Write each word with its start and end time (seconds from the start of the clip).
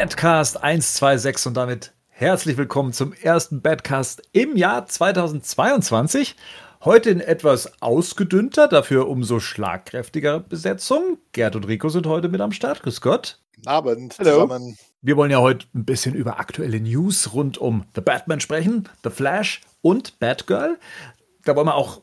Badcast 0.00 0.62
126 0.62 1.48
und 1.48 1.54
damit 1.58 1.92
herzlich 2.08 2.56
willkommen 2.56 2.94
zum 2.94 3.12
ersten 3.12 3.60
Badcast 3.60 4.22
im 4.32 4.56
Jahr 4.56 4.86
2022. 4.86 6.36
Heute 6.82 7.10
in 7.10 7.20
etwas 7.20 7.82
ausgedünnter, 7.82 8.66
dafür 8.66 9.08
umso 9.08 9.40
schlagkräftiger 9.40 10.40
Besetzung. 10.40 11.18
Gerd 11.32 11.54
und 11.54 11.68
Rico 11.68 11.90
sind 11.90 12.06
heute 12.06 12.30
mit 12.30 12.40
am 12.40 12.52
Start. 12.52 12.82
Grüß 12.82 13.02
Gott. 13.02 13.40
Abend 13.66 14.18
Hallo. 14.18 14.46
zusammen. 14.46 14.78
Wir 15.02 15.18
wollen 15.18 15.30
ja 15.30 15.40
heute 15.40 15.66
ein 15.74 15.84
bisschen 15.84 16.14
über 16.14 16.40
aktuelle 16.40 16.80
News 16.80 17.34
rund 17.34 17.58
um 17.58 17.84
The 17.94 18.00
Batman 18.00 18.40
sprechen, 18.40 18.88
The 19.04 19.10
Flash 19.10 19.60
und 19.82 20.18
Batgirl. 20.18 20.78
Da 21.44 21.54
wollen 21.54 21.66
wir 21.66 21.74
auch 21.74 22.00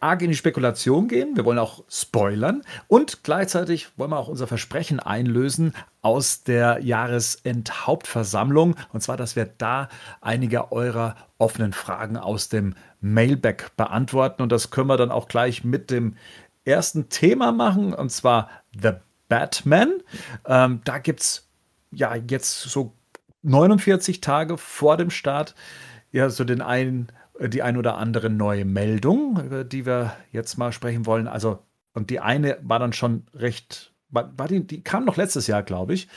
arg 0.00 0.22
in 0.22 0.30
die 0.30 0.36
Spekulation 0.36 1.08
gehen. 1.08 1.36
Wir 1.36 1.44
wollen 1.44 1.58
auch 1.58 1.84
spoilern 1.88 2.62
und 2.88 3.24
gleichzeitig 3.24 3.88
wollen 3.96 4.10
wir 4.10 4.18
auch 4.18 4.28
unser 4.28 4.46
Versprechen 4.46 5.00
einlösen 5.00 5.74
aus 6.00 6.42
der 6.42 6.80
Jahresendhauptversammlung. 6.82 8.76
Und 8.92 9.02
zwar, 9.02 9.16
dass 9.16 9.36
wir 9.36 9.46
da 9.46 9.88
einige 10.20 10.72
eurer 10.72 11.16
offenen 11.38 11.72
Fragen 11.72 12.16
aus 12.16 12.48
dem 12.48 12.74
Mailback 13.00 13.76
beantworten. 13.76 14.42
Und 14.42 14.52
das 14.52 14.70
können 14.70 14.88
wir 14.88 14.96
dann 14.96 15.10
auch 15.10 15.28
gleich 15.28 15.64
mit 15.64 15.90
dem 15.90 16.16
ersten 16.64 17.08
Thema 17.08 17.52
machen, 17.52 17.92
und 17.92 18.10
zwar 18.10 18.48
The 18.80 18.92
Batman. 19.28 19.94
Ähm, 20.46 20.80
da 20.84 20.98
gibt 20.98 21.20
es 21.20 21.48
ja 21.90 22.14
jetzt 22.14 22.60
so 22.62 22.92
49 23.42 24.20
Tage 24.20 24.56
vor 24.56 24.96
dem 24.96 25.10
Start 25.10 25.54
ja 26.12 26.28
so 26.30 26.44
den 26.44 26.60
einen 26.60 27.08
die 27.40 27.62
ein 27.62 27.76
oder 27.76 27.96
andere 27.96 28.30
neue 28.30 28.64
Meldung, 28.64 29.40
über 29.44 29.64
die 29.64 29.86
wir 29.86 30.16
jetzt 30.30 30.58
mal 30.58 30.72
sprechen 30.72 31.06
wollen. 31.06 31.26
Also, 31.26 31.60
und 31.94 32.10
die 32.10 32.20
eine 32.20 32.58
war 32.62 32.78
dann 32.78 32.92
schon 32.92 33.26
recht, 33.34 33.92
war, 34.08 34.36
war 34.38 34.48
die, 34.48 34.66
die 34.66 34.82
kam 34.82 35.04
noch 35.04 35.16
letztes 35.16 35.46
Jahr, 35.46 35.62
glaube 35.62 35.94
ich, 35.94 36.08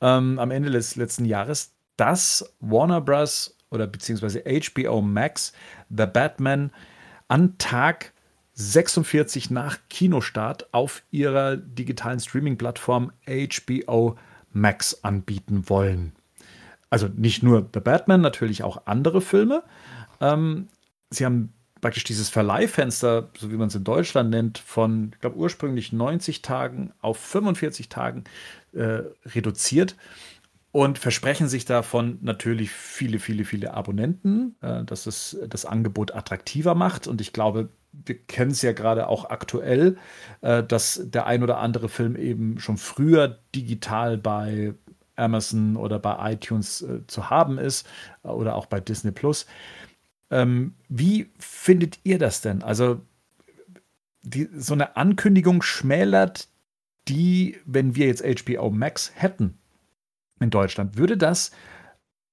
ähm, 0.00 0.38
am 0.38 0.50
Ende 0.50 0.70
des 0.70 0.96
letzten 0.96 1.24
Jahres, 1.24 1.74
dass 1.96 2.54
Warner 2.60 3.00
Bros. 3.00 3.56
oder 3.70 3.86
beziehungsweise 3.86 4.44
HBO 4.44 5.00
Max 5.00 5.52
The 5.88 6.06
Batman 6.06 6.70
an 7.28 7.56
Tag 7.58 8.12
46 8.54 9.50
nach 9.50 9.78
Kinostart 9.90 10.72
auf 10.72 11.02
ihrer 11.10 11.56
digitalen 11.56 12.20
Streaming-Plattform 12.20 13.12
HBO 13.26 14.16
Max 14.50 15.04
anbieten 15.04 15.68
wollen. 15.68 16.12
Also 16.88 17.08
nicht 17.08 17.42
nur 17.42 17.68
The 17.74 17.80
Batman, 17.80 18.22
natürlich 18.22 18.62
auch 18.62 18.86
andere 18.86 19.20
Filme. 19.20 19.62
Ähm, 20.20 20.68
sie 21.10 21.24
haben 21.24 21.52
praktisch 21.80 22.04
dieses 22.04 22.28
Verleihfenster, 22.28 23.28
so 23.38 23.50
wie 23.50 23.56
man 23.56 23.68
es 23.68 23.74
in 23.74 23.84
Deutschland 23.84 24.30
nennt, 24.30 24.58
von, 24.58 25.10
ich 25.14 25.20
glaube, 25.20 25.36
ursprünglich 25.36 25.92
90 25.92 26.42
Tagen 26.42 26.92
auf 27.00 27.18
45 27.18 27.88
Tagen 27.88 28.24
äh, 28.72 29.02
reduziert 29.26 29.94
und 30.72 30.98
versprechen 30.98 31.48
sich 31.48 31.64
davon 31.64 32.18
natürlich 32.22 32.70
viele, 32.70 33.18
viele, 33.18 33.44
viele 33.44 33.74
Abonnenten, 33.74 34.56
äh, 34.62 34.84
dass 34.84 35.06
es 35.06 35.38
das 35.48 35.64
Angebot 35.64 36.14
attraktiver 36.14 36.74
macht. 36.74 37.06
Und 37.06 37.20
ich 37.20 37.32
glaube, 37.32 37.68
wir 37.92 38.18
kennen 38.18 38.50
es 38.50 38.62
ja 38.62 38.72
gerade 38.72 39.08
auch 39.08 39.30
aktuell, 39.30 39.96
äh, 40.40 40.62
dass 40.62 41.00
der 41.04 41.26
ein 41.26 41.42
oder 41.42 41.58
andere 41.58 41.88
Film 41.88 42.16
eben 42.16 42.58
schon 42.58 42.76
früher 42.76 43.38
digital 43.54 44.18
bei 44.18 44.74
Amazon 45.16 45.76
oder 45.76 45.98
bei 45.98 46.32
iTunes 46.32 46.82
äh, 46.82 47.06
zu 47.06 47.30
haben 47.30 47.58
ist 47.58 47.86
äh, 48.22 48.28
oder 48.28 48.54
auch 48.54 48.66
bei 48.66 48.80
Disney 48.80 49.12
Plus. 49.12 49.46
Ähm, 50.30 50.74
wie 50.88 51.30
findet 51.38 52.00
ihr 52.04 52.18
das 52.18 52.40
denn? 52.40 52.62
Also, 52.62 53.00
die, 54.22 54.48
so 54.56 54.74
eine 54.74 54.96
Ankündigung 54.96 55.62
schmälert 55.62 56.48
die, 57.08 57.56
wenn 57.64 57.94
wir 57.94 58.06
jetzt 58.06 58.24
HBO 58.24 58.70
Max 58.70 59.12
hätten 59.14 59.58
in 60.40 60.50
Deutschland, 60.50 60.96
würde 60.98 61.16
das 61.16 61.52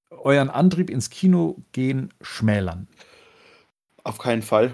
euren 0.09 0.49
Antrieb 0.49 0.89
ins 0.89 1.09
Kino 1.09 1.57
gehen 1.71 2.13
schmälern? 2.21 2.87
Auf 4.03 4.17
keinen 4.17 4.41
Fall. 4.41 4.73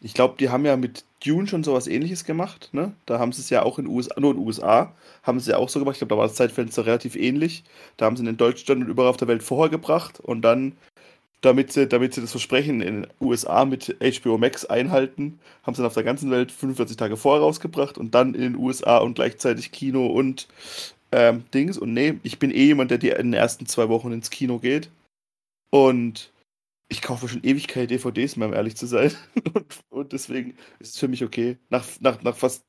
Ich 0.00 0.14
glaube, 0.14 0.36
die 0.38 0.48
haben 0.48 0.64
ja 0.64 0.76
mit 0.76 1.04
Dune 1.24 1.46
schon 1.46 1.62
sowas 1.62 1.86
ähnliches 1.86 2.24
gemacht. 2.24 2.70
Ne? 2.72 2.94
Da 3.04 3.18
haben 3.18 3.32
sie 3.32 3.42
es 3.42 3.50
ja 3.50 3.62
auch 3.62 3.78
in 3.78 3.86
USA, 3.86 4.18
nur 4.18 4.30
in 4.30 4.38
den 4.38 4.46
USA, 4.46 4.94
haben 5.22 5.38
sie 5.40 5.50
ja 5.50 5.58
auch 5.58 5.68
so 5.68 5.78
gemacht. 5.78 5.96
Ich 5.96 5.98
glaube, 5.98 6.14
da 6.14 6.18
war 6.18 6.26
das 6.26 6.36
Zeitfenster 6.36 6.86
relativ 6.86 7.16
ähnlich. 7.16 7.64
Da 7.98 8.06
haben 8.06 8.16
sie 8.16 8.26
in 8.26 8.36
Deutschland 8.38 8.82
und 8.82 8.88
überall 8.88 9.10
auf 9.10 9.18
der 9.18 9.28
Welt 9.28 9.42
vorher 9.42 9.68
gebracht 9.68 10.20
und 10.20 10.40
dann 10.40 10.76
damit 11.40 11.72
sie, 11.72 11.86
damit 11.86 12.14
sie 12.14 12.20
das 12.20 12.32
Versprechen 12.32 12.82
in 12.82 13.02
den 13.02 13.06
USA 13.20 13.64
mit 13.64 13.96
HBO 14.00 14.36
Max 14.38 14.66
einhalten, 14.66 15.38
haben 15.62 15.74
sie 15.74 15.78
dann 15.78 15.86
auf 15.86 15.94
der 15.94 16.04
ganzen 16.04 16.30
Welt 16.30 16.52
45 16.52 16.96
Tage 16.96 17.16
vorher 17.16 17.42
rausgebracht 17.42 17.96
und 17.96 18.14
dann 18.14 18.34
in 18.34 18.42
den 18.42 18.56
USA 18.56 18.98
und 18.98 19.14
gleichzeitig 19.14 19.72
Kino 19.72 20.06
und 20.06 20.48
ähm, 21.12 21.44
Dings. 21.54 21.78
Und 21.78 21.94
nee, 21.94 22.18
ich 22.22 22.38
bin 22.38 22.50
eh 22.50 22.64
jemand, 22.64 22.90
der 22.90 22.98
die 22.98 23.08
in 23.08 23.32
den 23.32 23.34
ersten 23.34 23.66
zwei 23.66 23.88
Wochen 23.88 24.12
ins 24.12 24.30
Kino 24.30 24.58
geht. 24.58 24.90
Und 25.70 26.30
ich 26.88 27.00
kaufe 27.00 27.28
schon 27.28 27.44
Ewigkeit 27.44 27.90
DVDs 27.90 28.36
um 28.36 28.52
ehrlich 28.52 28.76
zu 28.76 28.86
sein. 28.86 29.12
und, 29.54 29.80
und, 29.88 30.12
deswegen 30.12 30.54
ist 30.78 30.94
es 30.94 30.98
für 30.98 31.08
mich 31.08 31.24
okay. 31.24 31.56
Nach, 31.70 31.86
nach, 32.00 32.22
nach 32.22 32.36
fast 32.36 32.64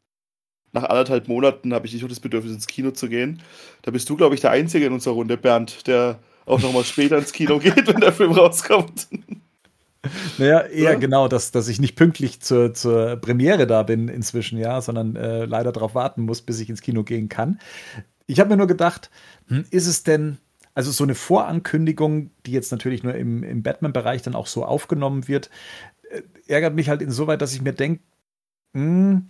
nach 0.73 0.83
anderthalb 0.83 1.27
Monaten 1.27 1.73
habe 1.73 1.85
ich 1.85 1.91
nicht 1.91 2.01
noch 2.01 2.07
das 2.07 2.21
Bedürfnis, 2.21 2.53
ins 2.53 2.67
Kino 2.67 2.91
zu 2.91 3.09
gehen. 3.09 3.41
Da 3.81 3.91
bist 3.91 4.09
du, 4.09 4.15
glaube 4.15 4.35
ich, 4.35 4.41
der 4.41 4.51
Einzige 4.51 4.85
in 4.85 4.93
unserer 4.93 5.15
Runde, 5.15 5.35
Bernd, 5.35 5.85
der 5.85 6.19
auch 6.45 6.61
nochmal 6.61 6.83
später 6.83 7.17
ins 7.17 7.31
Kino 7.31 7.59
geht, 7.59 7.87
wenn 7.87 8.01
der 8.01 8.13
Film 8.13 8.31
rauskommt. 8.31 9.07
Naja, 10.37 10.61
eher 10.61 10.93
ja? 10.93 10.95
genau, 10.95 11.27
dass, 11.27 11.51
dass 11.51 11.67
ich 11.67 11.79
nicht 11.79 11.95
pünktlich 11.95 12.41
zur, 12.41 12.73
zur 12.73 13.17
Premiere 13.17 13.67
da 13.67 13.83
bin 13.83 14.07
inzwischen, 14.07 14.57
ja, 14.57 14.81
sondern 14.81 15.15
äh, 15.15 15.45
leider 15.45 15.71
darauf 15.71 15.93
warten 15.93 16.23
muss, 16.23 16.41
bis 16.41 16.59
ich 16.59 16.69
ins 16.69 16.81
Kino 16.81 17.03
gehen 17.03 17.29
kann. 17.29 17.59
Ich 18.25 18.39
habe 18.39 18.49
mir 18.49 18.57
nur 18.57 18.67
gedacht, 18.67 19.11
hm, 19.47 19.65
ist 19.69 19.87
es 19.87 20.03
denn, 20.03 20.37
also 20.73 20.91
so 20.91 21.03
eine 21.03 21.15
Vorankündigung, 21.15 22.31
die 22.45 22.51
jetzt 22.51 22.71
natürlich 22.71 23.03
nur 23.03 23.13
im, 23.13 23.43
im 23.43 23.61
Batman-Bereich 23.61 24.23
dann 24.23 24.35
auch 24.35 24.47
so 24.47 24.65
aufgenommen 24.65 25.27
wird, 25.27 25.51
äh, 26.09 26.21
ärgert 26.47 26.73
mich 26.73 26.89
halt 26.89 27.03
insoweit, 27.03 27.41
dass 27.41 27.53
ich 27.53 27.61
mir 27.61 27.73
denke, 27.73 28.01
hm, 28.73 29.29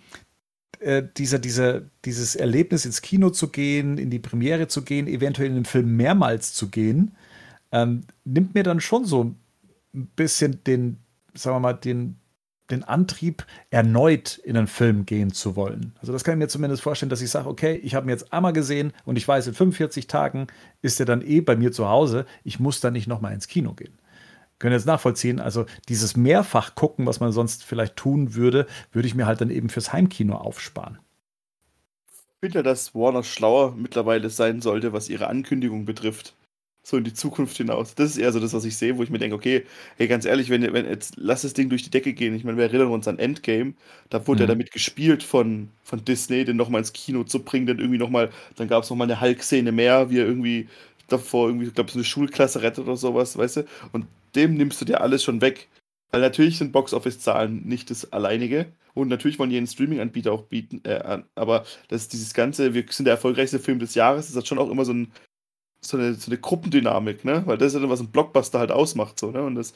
äh, 0.82 1.04
dieser, 1.18 1.40
dieser, 1.40 1.82
dieses 2.06 2.36
Erlebnis 2.36 2.86
ins 2.86 3.02
Kino 3.02 3.30
zu 3.30 3.50
gehen, 3.50 3.98
in 3.98 4.10
die 4.10 4.20
Premiere 4.20 4.68
zu 4.68 4.84
gehen, 4.84 5.08
eventuell 5.08 5.48
in 5.50 5.56
den 5.56 5.66
Film 5.66 5.96
mehrmals 5.96 6.54
zu 6.54 6.70
gehen, 6.70 7.16
ähm, 7.72 8.02
nimmt 8.26 8.56
mir 8.56 8.64
dann 8.64 8.80
schon 8.80 9.06
so 9.06 9.36
ein 9.94 10.08
bisschen 10.16 10.64
den, 10.64 10.98
sagen 11.34 11.56
wir 11.56 11.60
mal, 11.60 11.74
den, 11.74 12.18
den 12.72 12.84
Antrieb, 12.84 13.46
erneut 13.70 14.40
in 14.40 14.58
einen 14.58 14.68
Film 14.68 15.06
gehen 15.06 15.32
zu 15.32 15.56
wollen. 15.56 15.94
Also 16.00 16.14
das 16.14 16.24
kann 16.24 16.34
ich 16.34 16.40
mir 16.40 16.48
zumindest 16.48 16.82
vorstellen, 16.82 17.10
dass 17.10 17.22
ich 17.22 17.30
sage, 17.30 17.48
okay, 17.48 17.76
ich 17.84 17.96
habe 17.96 18.08
ihn 18.08 18.10
jetzt 18.10 18.34
einmal 18.34 18.54
gesehen 18.54 18.94
und 19.06 19.18
ich 19.18 19.28
weiß, 19.28 19.48
in 19.48 19.54
45 19.54 20.08
Tagen 20.08 20.48
ist 20.82 21.00
er 21.00 21.06
dann 21.06 21.22
eh 21.22 21.42
bei 21.42 21.56
mir 21.56 21.72
zu 21.72 21.90
Hause. 21.90 22.26
Ich 22.44 22.60
muss 22.60 22.80
dann 22.80 22.94
nicht 22.94 23.08
nochmal 23.08 23.34
ins 23.34 23.48
Kino 23.48 23.74
gehen 23.74 24.01
können 24.62 24.74
jetzt 24.74 24.86
nachvollziehen. 24.86 25.40
Also 25.40 25.66
dieses 25.90 26.16
Mehrfach 26.16 26.76
gucken, 26.76 27.06
was 27.06 27.20
man 27.20 27.32
sonst 27.32 27.64
vielleicht 27.64 27.98
tun 27.98 28.36
würde, 28.36 28.68
würde 28.92 29.08
ich 29.08 29.16
mir 29.16 29.26
halt 29.26 29.42
dann 29.42 29.50
eben 29.50 29.70
fürs 29.70 29.92
Heimkino 29.92 30.36
aufsparen. 30.36 31.00
Ich 32.08 32.48
finde 32.48 32.60
ja, 32.60 32.64
dass 32.64 32.96
Warner 32.96 33.24
schlauer 33.24 33.76
mittlerweile 33.76 34.30
sein 34.30 34.62
sollte, 34.62 34.94
was 34.94 35.10
ihre 35.10 35.28
Ankündigung 35.28 35.86
betrifft. 35.86 36.36
So 36.84 36.98
in 36.98 37.04
die 37.04 37.14
Zukunft 37.14 37.58
hinaus. 37.58 37.94
Das 37.94 38.10
ist 38.10 38.18
eher 38.18 38.32
so 38.32 38.40
das, 38.40 38.54
was 38.54 38.66
ich 38.66 38.76
sehe, 38.76 38.98
wo 38.98 39.04
ich 39.04 39.12
mir 39.12 39.20
denke, 39.20 39.36
okay, 39.36 39.66
hey, 39.98 40.08
ganz 40.08 40.26
ehrlich, 40.26 40.50
wenn, 40.50 40.62
wenn 40.74 40.86
jetzt 40.88 41.14
lass 41.18 41.44
das 41.44 41.54
Ding 41.54 41.70
durch 41.70 41.84
die 41.84 41.92
Decke 41.92 42.14
gehen. 42.14 42.34
Ich 42.34 42.44
meine, 42.44 42.58
wir 42.58 42.66
erinnern 42.66 42.90
uns 42.90 43.08
an 43.08 43.20
Endgame, 43.20 43.74
da 44.10 44.26
wurde 44.28 44.40
mhm. 44.40 44.42
ja 44.42 44.48
damit 44.48 44.72
gespielt 44.72 45.22
von, 45.22 45.70
von 45.84 46.04
Disney, 46.04 46.44
den 46.44 46.58
nochmal 46.58 46.80
ins 46.80 46.94
Kino 46.94 47.24
zu 47.24 47.44
bringen, 47.44 47.68
dann 47.68 47.78
irgendwie 47.78 48.00
nochmal, 48.00 48.32
dann 48.56 48.68
gab 48.68 48.84
es 48.84 48.90
nochmal 48.90 49.06
eine 49.06 49.22
Hulk-Szene 49.22 49.72
mehr, 49.72 50.10
wie 50.10 50.20
er 50.20 50.26
irgendwie 50.26 50.68
davor 51.08 51.48
irgendwie, 51.48 51.68
ich 51.68 51.76
glaube, 51.76 51.92
so 51.92 52.00
eine 52.00 52.04
Schulklasse 52.04 52.64
rettet 52.64 52.86
oder 52.86 52.98
sowas, 52.98 53.38
weißt 53.38 53.58
du? 53.58 53.66
Und 53.92 54.08
dem 54.36 54.56
nimmst 54.56 54.80
du 54.82 54.86
dir 54.86 55.02
alles 55.02 55.24
schon 55.24 55.42
weg. 55.42 55.68
Weil 56.12 56.22
natürlich 56.22 56.58
sind 56.58 56.74
Box-Office-Zahlen 56.74 57.66
nicht 57.66 57.90
das 57.90 58.12
alleinige. 58.12 58.68
Und 58.94 59.08
natürlich 59.08 59.40
wollen 59.40 59.50
die 59.50 59.58
einen 59.58 59.68
Streaming-Anbieter 59.68 60.34
auch 60.34 60.44
bieten. 60.44 60.82
Äh, 60.84 61.22
aber 61.36 61.66
das 61.88 62.04
ist 62.04 62.14
dieses 62.14 62.34
ganze, 62.34 62.74
wir 62.74 62.84
sind 62.90 63.06
der 63.06 63.14
erfolgreichste 63.14 63.60
Film 63.60 63.80
des 63.80 63.96
Jahres, 63.96 64.28
das 64.28 64.36
hat 64.36 64.48
schon 64.48 64.60
auch 64.60 64.70
immer 64.70 64.84
so, 64.84 64.94
ein, 64.94 65.14
so, 65.80 65.98
eine, 65.98 66.14
so 66.16 66.30
eine 66.30 66.38
Gruppendynamik, 66.38 67.24
ne? 67.24 67.44
Weil 67.46 67.58
das 67.58 67.68
ist 67.68 67.74
ja 67.76 67.80
dann, 67.80 67.90
was 67.90 68.02
ein 68.02 68.12
Blockbuster 68.12 68.60
halt 68.60 68.72
ausmacht, 68.72 69.18
so, 69.18 69.32
ne? 69.32 69.42
Und, 69.44 69.56
das, 69.56 69.74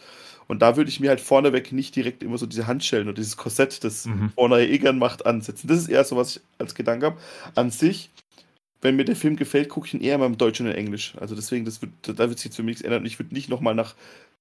und 0.47 0.61
da 0.61 0.75
würde 0.75 0.89
ich 0.89 0.99
mir 0.99 1.09
halt 1.09 1.21
vorneweg 1.21 1.71
nicht 1.71 1.95
direkt 1.95 2.23
immer 2.23 2.37
so 2.37 2.45
diese 2.45 2.67
Handschellen 2.67 3.07
oder 3.07 3.15
dieses 3.15 3.37
Korsett, 3.37 3.85
das 3.85 4.05
mhm. 4.05 4.33
Warner 4.35 4.59
eh 4.59 4.77
gern 4.77 4.99
macht, 4.99 5.25
ansetzen. 5.25 5.67
Das 5.69 5.77
ist 5.77 5.87
eher 5.87 6.03
so, 6.03 6.17
was 6.17 6.35
ich 6.35 6.41
als 6.57 6.75
Gedanke 6.75 7.05
habe. 7.05 7.17
An 7.55 7.71
sich 7.71 8.09
wenn 8.85 8.97
mir 8.97 9.05
der 9.05 9.15
Film 9.15 9.35
gefällt, 9.35 9.69
gucke 9.69 9.87
ich 9.87 9.95
ihn 9.95 10.01
eher 10.01 10.19
mal 10.19 10.27
im 10.27 10.37
Deutsch 10.37 10.59
und 10.59 10.67
in 10.67 10.75
Englisch. 10.75 11.15
Also 11.19 11.33
deswegen, 11.33 11.65
das 11.65 11.81
wird, 11.81 11.91
da 12.03 12.29
wird 12.29 12.37
sich 12.37 12.45
jetzt 12.45 12.55
für 12.55 12.61
mich 12.61 12.75
nichts 12.75 12.81
ändern. 12.83 13.05
Ich 13.05 13.17
würde 13.17 13.33
nicht 13.33 13.49
nochmal 13.49 13.73
nach, 13.73 13.95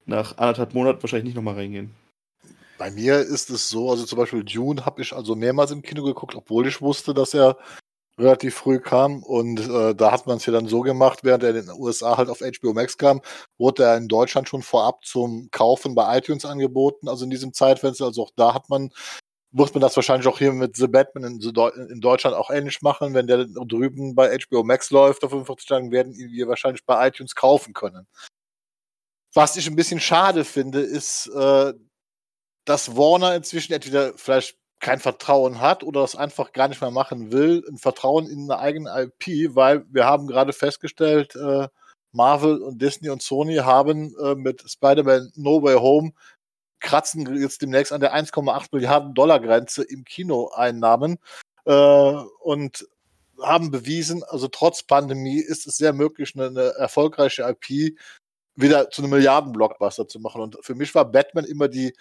nach 0.07 0.39
anderthalb 0.39 0.75
Monaten 0.75 1.03
wahrscheinlich 1.03 1.27
nicht 1.27 1.37
nochmal 1.37 1.55
reingehen. 1.55 1.95
Bei 2.79 2.91
mir 2.91 3.21
ist 3.21 3.51
es 3.51 3.69
so, 3.69 3.91
also 3.91 4.05
zum 4.05 4.19
Beispiel 4.19 4.45
Dune 4.45 4.85
habe 4.85 5.01
ich 5.03 5.13
also 5.13 5.37
mehrmals 5.37 5.71
im 5.71 5.83
Kino 5.83 6.03
geguckt, 6.03 6.35
obwohl 6.35 6.67
ich 6.67 6.81
wusste, 6.81 7.15
dass 7.15 7.33
er 7.33 7.57
relativ 8.19 8.55
früh 8.55 8.79
kam. 8.81 9.23
Und 9.23 9.61
äh, 9.61 9.95
da 9.95 10.13
hat 10.13 10.27
man 10.27 10.39
es 10.39 10.47
ja 10.47 10.53
dann 10.53 10.67
so 10.67 10.81
gemacht, 10.81 11.21
während 11.23 11.43
er 11.45 11.51
in 11.51 11.67
den 11.67 11.71
USA 11.71 12.17
halt 12.17 12.29
auf 12.29 12.41
HBO 12.41 12.73
Max 12.73 12.99
kam, 12.99 13.21
wurde 13.59 13.85
er 13.85 13.97
in 13.97 14.09
Deutschland 14.09 14.49
schon 14.49 14.63
vorab 14.63 15.05
zum 15.05 15.49
Kaufen 15.51 15.95
bei 15.95 16.19
iTunes 16.19 16.45
angeboten, 16.45 17.09
also 17.09 17.25
in 17.25 17.31
diesem 17.31 17.53
Zeitfenster. 17.53 18.07
Also 18.07 18.23
auch 18.25 18.33
da 18.37 18.55
hat 18.55 18.69
man 18.69 18.91
muss 19.57 19.73
man 19.73 19.81
das 19.81 19.95
wahrscheinlich 19.95 20.27
auch 20.27 20.39
hier 20.39 20.53
mit 20.53 20.77
The 20.77 20.89
Batman 20.89 21.39
in, 21.41 22.01
Deutschland 22.01 22.37
auch 22.37 22.51
ähnlich 22.51 22.83
machen. 22.83 23.15
Wenn 23.15 23.29
der 23.29 23.47
drüben 23.47 24.17
bei 24.17 24.37
HBO 24.37 24.65
Max 24.65 24.91
läuft 24.91 25.23
auf 25.23 25.31
45 25.31 25.69
Tagen, 25.69 25.93
werden 25.93 26.13
wir 26.17 26.49
wahrscheinlich 26.49 26.85
bei 26.85 27.07
iTunes 27.07 27.37
kaufen 27.37 27.73
können. 27.73 28.09
Was 29.35 29.57
ich 29.57 29.67
ein 29.67 29.77
bisschen 29.77 30.01
schade 30.01 30.45
finde, 30.45 30.81
ist, 30.81 31.27
äh, 31.27 31.75
dass 32.65 32.97
Warner 32.97 33.35
inzwischen 33.35 33.73
entweder 33.73 34.15
vielleicht 34.17 34.57
kein 34.81 35.01
Vertrauen 35.01 35.61
hat 35.61 35.83
oder 35.83 36.03
das 36.03 36.15
einfach 36.15 36.53
gar 36.53 36.69
nicht 36.69 36.81
mehr 36.81 36.91
machen 36.91 37.33
will, 37.33 37.65
ein 37.69 37.79
Vertrauen 37.79 38.29
in 38.29 38.51
eine 38.51 38.61
eigene 38.61 38.91
IP, 39.03 39.55
weil 39.55 39.85
wir 39.91 40.05
haben 40.05 40.27
gerade 40.27 40.53
festgestellt, 40.53 41.35
äh, 41.37 41.69
Marvel 42.13 42.59
und 42.59 42.81
Disney 42.81 43.11
und 43.11 43.23
Sony 43.23 43.57
haben 43.57 44.15
äh, 44.23 44.37
mit 44.37 44.63
Spider-Man 44.71 45.33
No 45.35 45.63
Way 45.63 45.77
Home 45.77 46.13
kratzen 46.81 47.35
jetzt 47.41 47.63
demnächst 47.63 47.93
an 47.93 48.01
der 48.01 48.15
1,8 48.15 48.69
Milliarden 48.73 49.15
Dollar 49.15 49.41
Grenze 49.41 49.83
im 49.83 50.05
Kinoeinnahmen 50.05 51.19
äh, 51.65 51.73
und 51.73 52.87
haben 53.43 53.71
bewiesen, 53.71 54.23
also 54.23 54.49
trotz 54.49 54.83
Pandemie 54.85 55.41
ist 55.41 55.67
es 55.67 55.77
sehr 55.77 55.93
möglich, 55.93 56.35
eine, 56.37 56.47
eine 56.47 56.75
erfolgreiche 56.77 57.43
IP 57.43 57.99
wieder 58.57 58.91
zu 58.91 59.03
einem 59.03 59.11
Milliarden-Blockbuster 59.11 60.09
zu 60.09 60.21
machen. 60.21 60.41
Und 60.41 60.59
für 60.63 60.75
mich 60.75 60.95
war 60.95 61.05
Batman 61.11 61.45
immer 61.45 61.69
die 61.69 61.95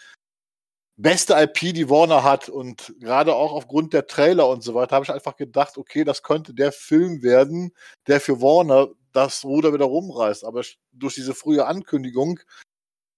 beste 0.95 1.33
IP, 1.33 1.73
die 1.73 1.89
Warner 1.89 2.23
hat. 2.23 2.49
Und 2.49 2.93
gerade 2.99 3.35
auch 3.35 3.51
aufgrund 3.51 3.93
der 3.93 4.07
Trailer 4.07 4.47
und 4.47 4.63
so 4.63 4.73
weiter 4.73 4.95
habe 4.95 5.05
ich 5.05 5.11
einfach 5.11 5.35
gedacht, 5.35 5.77
okay, 5.77 6.03
das 6.03 6.23
könnte 6.23 6.53
der 6.53 6.71
Film 6.71 7.23
werden, 7.23 7.71
der 8.07 8.21
für 8.21 8.41
Warner 8.41 8.89
das 9.11 9.43
Ruder 9.43 9.73
wieder 9.73 9.85
rumreißt. 9.85 10.43
Aber 10.45 10.61
durch 10.91 11.15
diese 11.15 11.33
frühe 11.33 11.65
Ankündigung, 11.65 12.39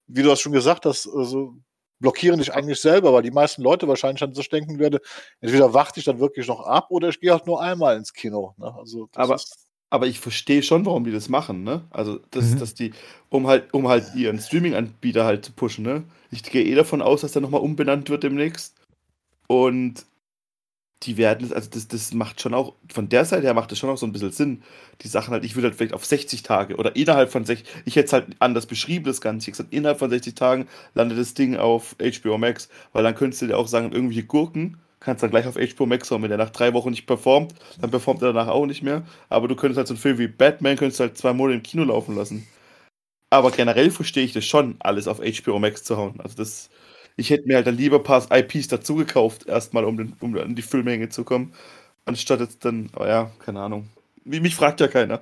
wie 0.08 0.24
du 0.24 0.30
das 0.30 0.40
schon 0.40 0.52
gesagt 0.52 0.86
hast, 0.86 1.08
also 1.08 1.56
blockieren 2.00 2.40
dich 2.40 2.54
eigentlich 2.54 2.82
selber, 2.82 3.14
weil 3.14 3.24
die 3.24 3.32
meisten 3.32 3.62
Leute 3.62 3.88
wahrscheinlich 3.88 4.20
dann 4.20 4.34
so 4.34 4.42
denken 4.42 4.80
werden, 4.80 5.00
entweder 5.40 5.74
warte 5.74 6.00
ich 6.00 6.06
dann 6.06 6.20
wirklich 6.20 6.48
noch 6.48 6.62
ab 6.62 6.88
oder 6.90 7.10
ich 7.10 7.20
gehe 7.20 7.32
halt 7.32 7.48
nur 7.48 7.62
einmal 7.62 7.96
ins 7.98 8.14
Kino. 8.14 8.54
Ne? 8.58 8.74
Also 8.78 9.10
aber, 9.16 9.40
aber 9.90 10.08
ich 10.08 10.20
verstehe 10.20 10.64
schon, 10.64 10.86
warum 10.86 11.04
die 11.04 11.12
das 11.12 11.30
machen, 11.30 11.64
ne? 11.64 11.84
Also, 11.92 12.20
das, 12.32 12.52
mhm. 12.52 12.60
dass 12.60 12.74
die, 12.74 12.92
um 13.30 13.48
halt, 13.48 13.74
um 13.74 13.88
halt 13.88 14.14
ihren 14.16 14.40
Streaming-Anbieter 14.40 15.26
halt 15.26 15.46
zu 15.46 15.52
pushen, 15.52 15.84
ne? 15.84 16.04
Ich 16.32 16.44
gehe 16.44 16.64
eh 16.64 16.76
davon 16.76 17.02
aus, 17.02 17.22
dass 17.22 17.32
der 17.32 17.42
nochmal 17.42 17.62
umbenannt 17.62 18.10
wird 18.10 18.24
demnächst. 18.24 18.76
Und 19.48 20.06
die 21.04 21.18
werden, 21.18 21.54
also 21.54 21.70
das, 21.70 21.88
das 21.88 22.14
macht 22.14 22.42
schon 22.42 22.54
auch, 22.54 22.74
von 22.92 23.10
der 23.10 23.26
Seite 23.26 23.44
her 23.44 23.54
macht 23.54 23.72
das 23.72 23.78
schon 23.78 23.90
auch 23.90 23.98
so 23.98 24.06
ein 24.06 24.12
bisschen 24.12 24.32
Sinn. 24.32 24.64
Die 25.02 25.08
Sachen 25.08 25.34
halt, 25.34 25.44
ich 25.44 25.56
würde 25.56 25.68
halt 25.68 25.76
vielleicht 25.76 25.94
auf 25.94 26.06
60 26.06 26.42
Tage 26.44 26.78
oder 26.78 26.96
innerhalb 26.96 27.32
von 27.32 27.46
60, 27.46 27.68
ich 27.86 27.96
hätte 27.96 28.08
es 28.08 28.14
halt 28.14 28.28
anders 28.40 28.66
beschrieben, 28.66 29.06
das 29.06 29.22
Ganze. 29.22 29.50
Ich 29.50 29.58
gesagt, 29.58 29.74
innerhalb 29.74 30.00
von 30.00 30.10
60 30.10 30.36
Tagen 30.36 30.68
landet 30.94 31.20
das 31.20 31.34
Ding 31.34 31.58
auf 31.58 31.96
HBO 32.00 32.38
Max, 32.38 32.70
weil 32.94 33.04
dann 33.04 33.16
könntest 33.16 33.42
du 33.42 33.48
dir 33.48 33.58
auch 33.58 33.68
sagen, 33.68 33.92
irgendwelche 33.92 34.26
Gurken 34.26 34.78
kannst 35.06 35.24
dann 35.24 35.30
gleich 35.30 35.48
auf 35.48 35.56
HBO 35.56 35.86
Max 35.86 36.12
hauen. 36.12 36.22
Wenn 36.24 36.30
der 36.30 36.38
nach 36.38 36.50
drei 36.50 36.74
Wochen 36.74 36.90
nicht 36.90 37.06
performt, 37.06 37.54
dann 37.80 37.92
performt 37.92 38.22
er 38.22 38.34
danach 38.34 38.48
auch 38.52 38.66
nicht 38.66 38.82
mehr. 38.84 39.04
Aber 39.30 39.48
du 39.48 39.56
könntest 39.56 39.78
halt 39.78 39.88
so 39.88 39.94
einen 39.94 40.02
Film 40.02 40.18
wie 40.18 40.28
Batman, 40.28 40.78
könntest 40.78 41.00
halt 41.00 41.18
zwei 41.18 41.34
Monate 41.34 41.58
im 41.58 41.64
Kino 41.64 41.84
laufen 41.84 42.16
lassen. 42.16 42.48
Aber 43.30 43.52
generell 43.52 43.92
verstehe 43.92 44.26
ich 44.26 44.34
das 44.34 44.46
schon, 44.46 44.76
alles 44.80 45.08
auf 45.08 45.20
HBO 45.20 45.60
Max 45.60 45.84
zu 45.84 45.98
hauen. 45.98 46.20
Also 46.22 46.36
das, 46.38 46.70
ich 47.18 47.30
hätte 47.30 47.48
mir 47.48 47.58
halt 47.58 47.68
dann 47.68 47.78
lieber 47.78 47.98
ein 47.98 48.04
paar 48.04 48.26
IPs 48.32 48.68
dazu 48.68 48.96
gekauft, 48.96 49.48
erstmal, 49.48 49.86
um, 49.86 49.98
den, 49.98 50.14
um 50.20 50.38
an 50.38 50.56
die 50.56 50.62
Filmmenge 50.62 51.10
zu 51.10 51.24
kommen, 51.24 51.54
anstatt 52.06 52.40
jetzt 52.40 52.66
dann, 52.66 52.90
oh 52.98 53.06
ja, 53.06 53.32
keine 53.40 53.62
Ahnung. 53.62 53.90
Wie, 54.24 54.40
mich 54.40 54.56
fragt 54.56 54.80
ja 54.80 54.88
keiner. 54.88 55.22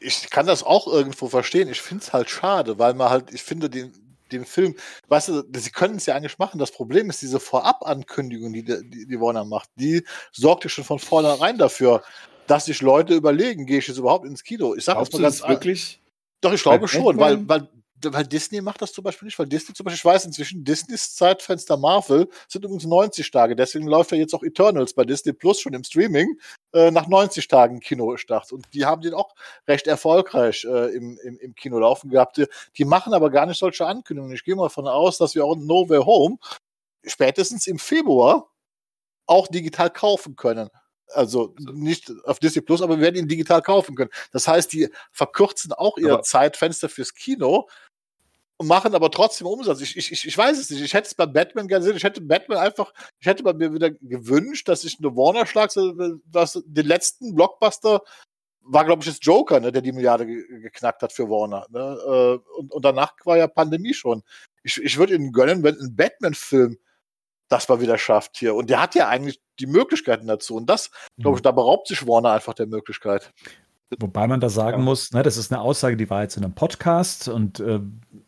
Ich 0.00 0.30
kann 0.30 0.46
das 0.46 0.62
auch 0.62 0.86
irgendwo 0.86 1.28
verstehen. 1.28 1.68
Ich 1.68 1.80
finde 1.80 2.02
es 2.02 2.12
halt 2.12 2.30
schade, 2.30 2.78
weil 2.78 2.94
man 2.94 3.10
halt, 3.10 3.32
ich 3.32 3.42
finde 3.42 3.70
den, 3.70 3.92
den 4.32 4.44
Film, 4.44 4.74
weißt 5.08 5.28
du, 5.28 5.42
sie 5.56 5.70
können 5.70 5.96
es 5.96 6.06
ja 6.06 6.14
eigentlich 6.14 6.38
machen. 6.38 6.58
Das 6.58 6.70
Problem 6.70 7.10
ist 7.10 7.22
diese 7.22 7.40
Vorab-Ankündigung, 7.40 8.52
die, 8.52 8.64
die, 8.64 9.06
die 9.06 9.20
Warner 9.20 9.44
macht, 9.44 9.70
die 9.76 10.04
sorgt 10.32 10.64
ja 10.64 10.70
schon 10.70 10.84
von 10.84 10.98
vornherein 10.98 11.58
dafür, 11.58 12.02
dass 12.46 12.66
sich 12.66 12.80
Leute 12.80 13.14
überlegen, 13.14 13.66
gehe 13.66 13.78
ich 13.78 13.88
jetzt 13.88 13.98
überhaupt 13.98 14.26
ins 14.26 14.44
Kino? 14.44 14.74
Ich 14.74 14.84
sage 14.84 15.00
das 15.00 15.12
mal 15.12 15.22
ganz 15.22 15.46
wirklich. 15.46 16.00
Doch, 16.40 16.52
ich 16.52 16.62
glaube 16.62 16.86
schon, 16.86 17.18
weil, 17.18 17.48
weil 17.48 17.68
weil 18.12 18.26
Disney 18.26 18.60
macht 18.60 18.82
das 18.82 18.92
zum 18.92 19.04
Beispiel 19.04 19.26
nicht, 19.26 19.38
weil 19.38 19.46
Disney 19.46 19.74
zum 19.74 19.84
Beispiel, 19.84 19.98
ich 19.98 20.04
weiß 20.04 20.24
inzwischen, 20.24 20.64
Disneys 20.64 21.14
Zeitfenster 21.14 21.76
Marvel 21.76 22.28
sind 22.48 22.64
übrigens 22.64 22.84
90 22.84 23.30
Tage, 23.30 23.56
deswegen 23.56 23.86
läuft 23.86 24.12
ja 24.12 24.18
jetzt 24.18 24.34
auch 24.34 24.42
Eternals 24.42 24.94
bei 24.94 25.04
Disney 25.04 25.32
Plus 25.32 25.60
schon 25.60 25.74
im 25.74 25.84
Streaming 25.84 26.38
äh, 26.72 26.90
nach 26.90 27.06
90 27.06 27.48
Tagen 27.48 27.80
Kinostart 27.80 28.52
und 28.52 28.66
die 28.72 28.84
haben 28.84 29.02
den 29.02 29.14
auch 29.14 29.34
recht 29.68 29.86
erfolgreich 29.86 30.64
äh, 30.64 30.94
im, 30.94 31.18
im, 31.22 31.38
im 31.38 31.54
Kino 31.54 31.78
laufen 31.78 32.10
gehabt. 32.10 32.36
Die, 32.36 32.46
die, 32.76 32.84
machen 32.84 33.14
aber 33.14 33.30
gar 33.30 33.46
nicht 33.46 33.58
solche 33.58 33.86
Ankündigungen. 33.86 34.34
Ich 34.34 34.44
gehe 34.44 34.54
mal 34.54 34.64
davon 34.64 34.86
aus, 34.86 35.18
dass 35.18 35.34
wir 35.34 35.44
auch 35.44 35.56
No 35.56 35.88
Way 35.88 36.04
Home 36.04 36.38
spätestens 37.04 37.66
im 37.66 37.78
Februar 37.78 38.50
auch 39.26 39.48
digital 39.48 39.90
kaufen 39.90 40.36
können. 40.36 40.70
Also, 41.12 41.54
also 41.56 41.72
nicht 41.72 42.12
auf 42.24 42.40
Disney 42.40 42.62
Plus, 42.62 42.82
aber 42.82 42.96
wir 42.96 43.02
werden 43.02 43.16
ihn 43.16 43.28
digital 43.28 43.62
kaufen 43.62 43.94
können. 43.94 44.10
Das 44.32 44.48
heißt, 44.48 44.72
die 44.72 44.88
verkürzen 45.12 45.72
auch 45.72 45.96
ihr 45.98 46.20
Zeitfenster 46.22 46.88
fürs 46.88 47.14
Kino, 47.14 47.68
und 48.58 48.68
machen 48.68 48.94
aber 48.94 49.10
trotzdem 49.10 49.46
Umsatz. 49.46 49.80
Ich, 49.80 49.96
ich, 49.96 50.26
ich 50.26 50.38
weiß 50.38 50.58
es 50.58 50.70
nicht. 50.70 50.82
Ich 50.82 50.94
hätte 50.94 51.08
es 51.08 51.14
bei 51.14 51.26
Batman 51.26 51.68
gerne 51.68 51.84
gesehen. 51.84 51.96
Ich 51.96 52.04
hätte 52.04 52.20
Batman 52.20 52.58
einfach, 52.58 52.92
ich 53.18 53.26
hätte 53.26 53.42
bei 53.42 53.52
mir 53.52 53.72
wieder 53.72 53.90
gewünscht, 53.90 54.68
dass 54.68 54.84
ich 54.84 54.98
eine 54.98 55.14
Warner 55.14 55.46
schlag, 55.46 55.70
dass 56.26 56.62
den 56.64 56.86
letzten 56.86 57.34
Blockbuster 57.34 58.02
war, 58.68 58.84
glaube 58.84 59.02
ich, 59.02 59.08
das 59.08 59.18
Joker, 59.20 59.60
ne, 59.60 59.70
der 59.70 59.82
die 59.82 59.92
Milliarde 59.92 60.26
geknackt 60.26 61.02
hat 61.02 61.12
für 61.12 61.28
Warner. 61.28 61.66
Ne? 61.70 61.80
Äh, 61.80 62.58
und, 62.58 62.72
und 62.72 62.84
danach 62.84 63.12
war 63.24 63.36
ja 63.36 63.46
Pandemie 63.46 63.94
schon. 63.94 64.22
Ich, 64.62 64.82
ich 64.82 64.98
würde 64.98 65.14
ihnen 65.14 65.32
gönnen, 65.32 65.62
wenn 65.62 65.78
ein 65.78 65.94
Batman-Film 65.94 66.78
das 67.48 67.68
mal 67.68 67.80
wieder 67.80 67.96
schafft 67.98 68.38
hier. 68.38 68.54
Und 68.54 68.70
der 68.70 68.80
hat 68.80 68.94
ja 68.94 69.08
eigentlich 69.08 69.40
die 69.60 69.66
Möglichkeiten 69.66 70.26
dazu. 70.26 70.56
Und 70.56 70.66
das, 70.66 70.90
glaube 71.20 71.36
ich, 71.36 71.42
mhm. 71.42 71.44
da 71.44 71.52
beraubt 71.52 71.86
sich 71.86 72.06
Warner 72.06 72.32
einfach 72.32 72.54
der 72.54 72.66
Möglichkeit. 72.66 73.32
Wobei 74.00 74.26
man 74.26 74.40
da 74.40 74.48
sagen 74.48 74.78
ja. 74.78 74.84
muss, 74.84 75.12
ne, 75.12 75.22
das 75.22 75.36
ist 75.36 75.52
eine 75.52 75.60
Aussage, 75.60 75.96
die 75.96 76.10
war 76.10 76.22
jetzt 76.22 76.36
in 76.36 76.44
einem 76.44 76.54
Podcast 76.54 77.28
und 77.28 77.60
äh, 77.60 77.80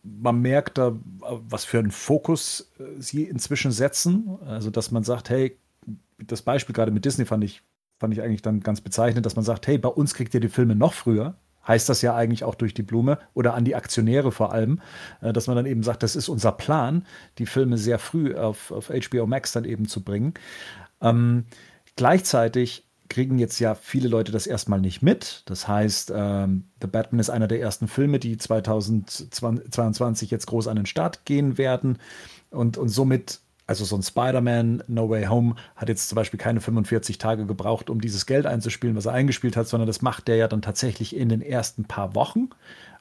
man 0.05 0.41
merkt 0.41 0.79
da, 0.79 0.97
was 1.21 1.65
für 1.65 1.81
einen 1.81 1.91
Fokus 1.91 2.73
äh, 2.79 2.85
sie 3.01 3.25
inzwischen 3.25 3.73
setzen. 3.73 4.39
Also, 4.47 4.71
dass 4.71 4.93
man 4.93 5.03
sagt, 5.03 5.31
hey, 5.31 5.59
das 6.19 6.43
Beispiel 6.43 6.75
gerade 6.75 6.93
mit 6.93 7.05
Disney 7.05 7.25
fand 7.25 7.43
ich, 7.43 7.63
fand 7.99 8.13
ich 8.15 8.23
eigentlich 8.23 8.43
dann 8.43 8.61
ganz 8.61 8.81
bezeichnend, 8.81 9.27
dass 9.27 9.35
man 9.35 9.45
sagt, 9.45 9.67
hey, 9.67 9.79
bei 9.79 9.89
uns 9.89 10.15
kriegt 10.15 10.33
ihr 10.33 10.41
die 10.41 10.49
Filme 10.49 10.77
noch 10.77 10.93
früher. 10.93 11.37
Heißt 11.67 11.89
das 11.89 12.03
ja 12.03 12.15
eigentlich 12.15 12.45
auch 12.45 12.55
durch 12.55 12.73
die 12.73 12.83
Blume 12.83 13.19
oder 13.35 13.55
an 13.55 13.65
die 13.65 13.75
Aktionäre 13.75 14.31
vor 14.31 14.53
allem, 14.53 14.81
äh, 15.21 15.33
dass 15.33 15.49
man 15.49 15.57
dann 15.57 15.67
eben 15.67 15.83
sagt, 15.83 16.05
das 16.05 16.15
ist 16.15 16.29
unser 16.29 16.53
Plan, 16.53 17.05
die 17.39 17.47
Filme 17.47 17.79
sehr 17.79 17.99
früh 17.99 18.37
auf, 18.37 18.71
auf 18.71 18.91
HBO 18.91 19.27
Max 19.27 19.53
dann 19.53 19.65
eben 19.65 19.89
zu 19.89 20.05
bringen. 20.05 20.35
Ähm, 21.01 21.47
gleichzeitig 21.97 22.88
kriegen 23.09 23.39
jetzt 23.39 23.59
ja 23.59 23.75
viele 23.75 24.09
Leute 24.09 24.33
das 24.33 24.47
erstmal 24.47 24.81
nicht 24.81 25.03
mit. 25.03 25.43
Das 25.47 25.67
heißt, 25.67 26.13
ähm, 26.15 26.65
The 26.81 26.87
Batman 26.87 27.21
ist 27.21 27.31
einer 27.31 27.49
der 27.49 27.61
ersten 27.61 27.89
Filme, 27.89 28.19
die 28.19 28.37
2022 28.37 30.31
jetzt 30.31 30.47
groß 30.47 30.69
an 30.69 30.77
den 30.77 30.87
Start 30.87 31.25
gehen 31.25 31.59
werden. 31.59 31.99
Und, 32.51 32.79
und 32.79 32.89
somit, 32.89 33.41
also 33.67 33.85
so 33.85 33.97
ein 33.97 34.03
Spider-Man 34.03 34.85
No 34.87 35.09
Way 35.11 35.27
Home 35.27 35.57
hat 35.77 35.89
jetzt 35.89 36.09
zum 36.09 36.17
Beispiel 36.17 36.39
keine 36.39 36.61
45 36.61 37.19
Tage 37.19 37.47
gebraucht, 37.47 37.91
um 37.91 38.01
dieses 38.01 38.27
Geld 38.27 38.47
einzuspielen, 38.47 38.97
was 38.97 39.07
er 39.07 39.13
eingespielt 39.13 39.57
hat, 39.57 39.69
sondern 39.69 39.87
das 39.87 40.03
macht 40.03 40.29
der 40.29 40.37
ja 40.37 40.49
dann 40.49 40.63
tatsächlich 40.63 41.17
in 41.17 41.29
den 41.29 41.43
ersten 41.43 41.85
paar 41.85 42.15
Wochen 42.15 42.51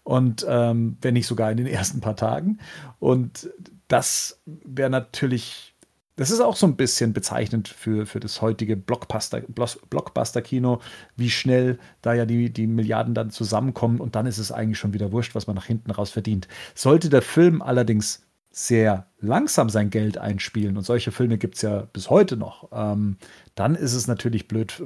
und 0.08 0.46
ähm, 0.48 0.98
wenn 1.02 1.16
nicht 1.16 1.28
sogar 1.28 1.52
in 1.52 1.58
den 1.58 1.68
ersten 1.68 2.00
paar 2.00 2.16
Tagen. 2.16 2.60
Und 3.00 3.50
das 3.90 4.40
wäre 4.46 4.90
natürlich 4.90 5.76
das 6.18 6.32
ist 6.32 6.42
auch 6.42 6.56
so 6.56 6.66
ein 6.66 6.76
bisschen 6.76 7.14
bezeichnend 7.14 7.68
für, 7.68 8.08
für 8.08 8.20
das 8.20 8.42
heutige 8.42 8.76
Blockbuster-Kino, 8.76 10.82
wie 11.16 11.30
schnell 11.30 11.78
da 12.02 12.14
ja 12.14 12.26
die, 12.26 12.52
die 12.52 12.66
Milliarden 12.66 13.14
dann 13.14 13.30
zusammenkommen 13.30 14.02
und 14.02 14.16
dann 14.16 14.26
ist 14.26 14.40
es 14.40 14.52
eigentlich 14.52 14.80
schon 14.80 14.94
wieder 14.94 15.12
wurscht, 15.12 15.36
was 15.36 15.46
man 15.46 15.56
nach 15.56 15.66
hinten 15.66 15.92
raus 15.92 16.10
verdient. 16.10 16.48
Sollte 16.74 17.10
der 17.10 17.22
Film 17.22 17.62
allerdings 17.62 18.26
sehr 18.50 19.06
langsam 19.20 19.70
sein 19.70 19.92
Geld 19.92 20.18
einspielen, 20.18 20.76
und 20.76 20.84
solche 20.84 21.12
Filme 21.12 21.38
gibt 21.38 21.56
es 21.56 21.62
ja 21.62 21.82
bis 21.94 22.10
heute 22.10 22.36
noch, 22.36 22.70
ähm, 22.72 23.18
dann 23.54 23.76
ist 23.76 23.94
es 23.94 24.08
natürlich 24.08 24.48
blöd 24.48 24.84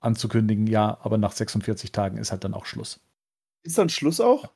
anzukündigen, 0.00 0.66
ja, 0.66 0.98
aber 1.00 1.16
nach 1.16 1.30
46 1.30 1.92
Tagen 1.92 2.18
ist 2.18 2.32
halt 2.32 2.42
dann 2.42 2.54
auch 2.54 2.66
Schluss. 2.66 2.98
Ist 3.62 3.78
dann 3.78 3.88
Schluss 3.88 4.20
auch? 4.20 4.50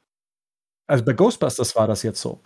Also 0.89 1.05
bei 1.05 1.13
Ghostbusters 1.13 1.77
war 1.77 1.87
das 1.87 2.03
jetzt 2.03 2.21
so. 2.21 2.41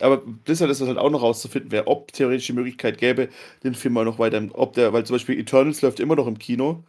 Aber 0.00 0.18
Blizzard 0.18 0.70
ist 0.70 0.80
das 0.80 0.88
halt 0.88 0.98
auch 0.98 1.10
noch 1.10 1.22
rauszufinden, 1.22 1.70
wer, 1.70 1.86
ob 1.86 2.12
theoretisch 2.12 2.46
die 2.46 2.52
Möglichkeit 2.52 2.98
gäbe, 2.98 3.28
den 3.62 3.74
Film 3.74 3.94
mal 3.94 4.04
noch 4.04 4.18
weiter, 4.18 4.42
ob 4.52 4.74
der, 4.74 4.92
weil 4.92 5.04
zum 5.04 5.14
Beispiel 5.14 5.38
Eternals 5.38 5.82
läuft 5.82 6.00
immer 6.00 6.16
noch 6.16 6.26
im 6.26 6.38
Kino 6.38 6.82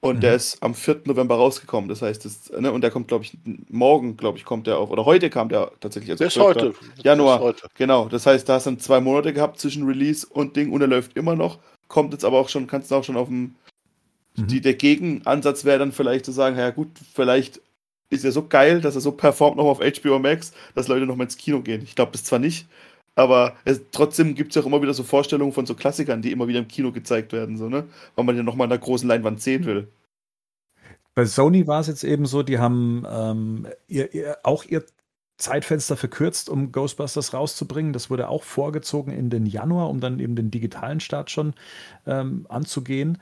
und 0.00 0.16
mhm. 0.16 0.20
der 0.20 0.34
ist 0.34 0.62
am 0.62 0.74
4. 0.74 1.02
November 1.04 1.36
rausgekommen. 1.36 1.88
Das 1.88 2.02
heißt, 2.02 2.24
das, 2.24 2.50
ne, 2.50 2.70
und 2.70 2.82
der 2.82 2.90
kommt, 2.90 3.08
glaube 3.08 3.24
ich, 3.24 3.36
morgen, 3.68 4.16
glaube 4.16 4.38
ich, 4.38 4.44
kommt 4.44 4.66
der 4.66 4.78
auf, 4.78 4.90
oder 4.90 5.04
heute 5.04 5.30
kam 5.30 5.48
der 5.48 5.72
tatsächlich. 5.80 6.12
Also 6.12 6.24
Bis 6.24 6.36
heute. 6.36 6.74
Januar. 7.02 7.38
Bis 7.38 7.46
heute. 7.46 7.68
Genau. 7.74 8.08
Das 8.08 8.26
heißt, 8.26 8.48
da 8.48 8.54
hast 8.54 8.66
du 8.66 8.70
dann 8.70 8.78
zwei 8.78 9.00
Monate 9.00 9.32
gehabt 9.32 9.58
zwischen 9.58 9.86
Release 9.86 10.26
und 10.26 10.56
Ding 10.56 10.72
und 10.72 10.80
er 10.80 10.86
läuft 10.86 11.16
immer 11.16 11.34
noch. 11.34 11.58
Kommt 11.88 12.12
jetzt 12.12 12.24
aber 12.24 12.38
auch 12.38 12.48
schon, 12.48 12.66
kannst 12.66 12.90
du 12.90 12.94
auch 12.94 13.04
schon 13.04 13.16
auf 13.16 13.28
dem. 13.28 13.54
Mhm. 14.36 14.46
Die, 14.48 14.60
der 14.60 14.74
Gegenansatz 14.74 15.64
wäre 15.64 15.78
dann 15.78 15.92
vielleicht 15.92 16.26
zu 16.26 16.32
sagen, 16.32 16.58
ja 16.58 16.70
gut, 16.70 16.88
vielleicht 17.14 17.60
ist 18.10 18.24
er 18.24 18.32
so 18.32 18.46
geil, 18.46 18.80
dass 18.80 18.94
er 18.94 19.00
so 19.00 19.12
performt 19.12 19.56
noch 19.56 19.66
auf 19.66 19.80
HBO 19.80 20.18
Max, 20.18 20.52
dass 20.74 20.88
Leute 20.88 21.06
noch 21.06 21.16
mal 21.16 21.24
ins 21.24 21.36
Kino 21.36 21.60
gehen. 21.62 21.82
Ich 21.82 21.94
glaube 21.94 22.12
das 22.12 22.24
zwar 22.24 22.38
nicht, 22.38 22.68
Aber 23.16 23.56
es, 23.64 23.80
trotzdem 23.92 24.34
gibt 24.34 24.50
es 24.50 24.56
ja 24.56 24.62
auch 24.62 24.66
immer 24.66 24.82
wieder 24.82 24.94
so 24.94 25.02
Vorstellungen 25.04 25.52
von 25.52 25.66
so 25.66 25.74
Klassikern, 25.74 26.22
die 26.22 26.32
immer 26.32 26.48
wieder 26.48 26.60
im 26.60 26.68
Kino 26.68 26.92
gezeigt 26.92 27.32
werden, 27.32 27.56
so, 27.56 27.68
ne? 27.68 27.84
Weil 28.14 28.24
man 28.26 28.36
ja 28.36 28.42
nochmal 28.42 28.66
in 28.66 28.70
der 28.70 28.78
großen 28.78 29.08
Leinwand 29.08 29.40
sehen 29.42 29.64
will. 29.64 29.88
Bei 31.14 31.24
Sony 31.24 31.66
war 31.66 31.80
es 31.80 31.86
jetzt 31.86 32.04
eben 32.04 32.26
so, 32.26 32.42
die 32.42 32.58
haben 32.58 33.06
ähm, 33.10 33.66
ihr, 33.88 34.12
ihr, 34.14 34.36
auch 34.42 34.64
ihr 34.64 34.84
Zeitfenster 35.38 35.96
verkürzt, 35.96 36.50
um 36.50 36.72
Ghostbusters 36.72 37.32
rauszubringen. 37.32 37.92
Das 37.94 38.10
wurde 38.10 38.28
auch 38.28 38.42
vorgezogen 38.42 39.12
in 39.12 39.30
den 39.30 39.46
Januar, 39.46 39.88
um 39.88 40.00
dann 40.00 40.20
eben 40.20 40.36
den 40.36 40.50
digitalen 40.50 41.00
Start 41.00 41.30
schon 41.30 41.54
ähm, 42.06 42.46
anzugehen. 42.50 43.18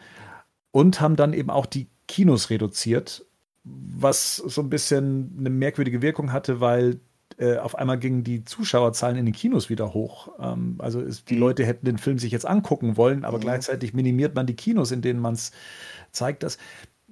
Und 0.73 1.01
haben 1.01 1.15
dann 1.15 1.33
eben 1.33 1.51
auch 1.51 1.67
die 1.67 1.89
Kinos 2.09 2.51
reduziert, 2.51 3.25
was 3.65 4.37
so 4.37 4.61
ein 4.61 4.71
bisschen 4.71 5.35
eine 5.39 5.51
merkwürdige 5.51 6.03
Wirkung 6.03 6.33
hatte, 6.33 6.61
weil 6.61 7.01
äh, 7.39 7.57
auf 7.57 7.77
einmal 7.77 7.99
gingen 7.99 8.23
die 8.23 8.45
Zuschauerzahlen 8.45 9.17
in 9.17 9.25
den 9.25 9.35
Kinos 9.35 9.69
wieder 9.69 9.95
hoch. 9.95 10.29
Ähm, 10.39 10.77
also 10.79 11.01
ist, 11.01 11.31
die 11.31 11.35
mhm. 11.35 11.41
Leute 11.41 11.67
hätten 11.67 11.87
den 11.87 11.99
Film 11.99 12.19
sich 12.19 12.31
jetzt 12.31 12.47
angucken 12.47 12.97
wollen, 12.97 13.25
aber 13.25 13.39
mhm. 13.39 13.43
gleichzeitig 13.43 13.95
minimiert 13.95 14.35
man 14.35 14.47
die 14.47 14.55
Kinos, 14.55 14.93
in 14.93 15.03
denen 15.03 15.21
man 15.21 15.35
es 15.35 15.51
zeigt. 16.13 16.43
Das. 16.43 16.59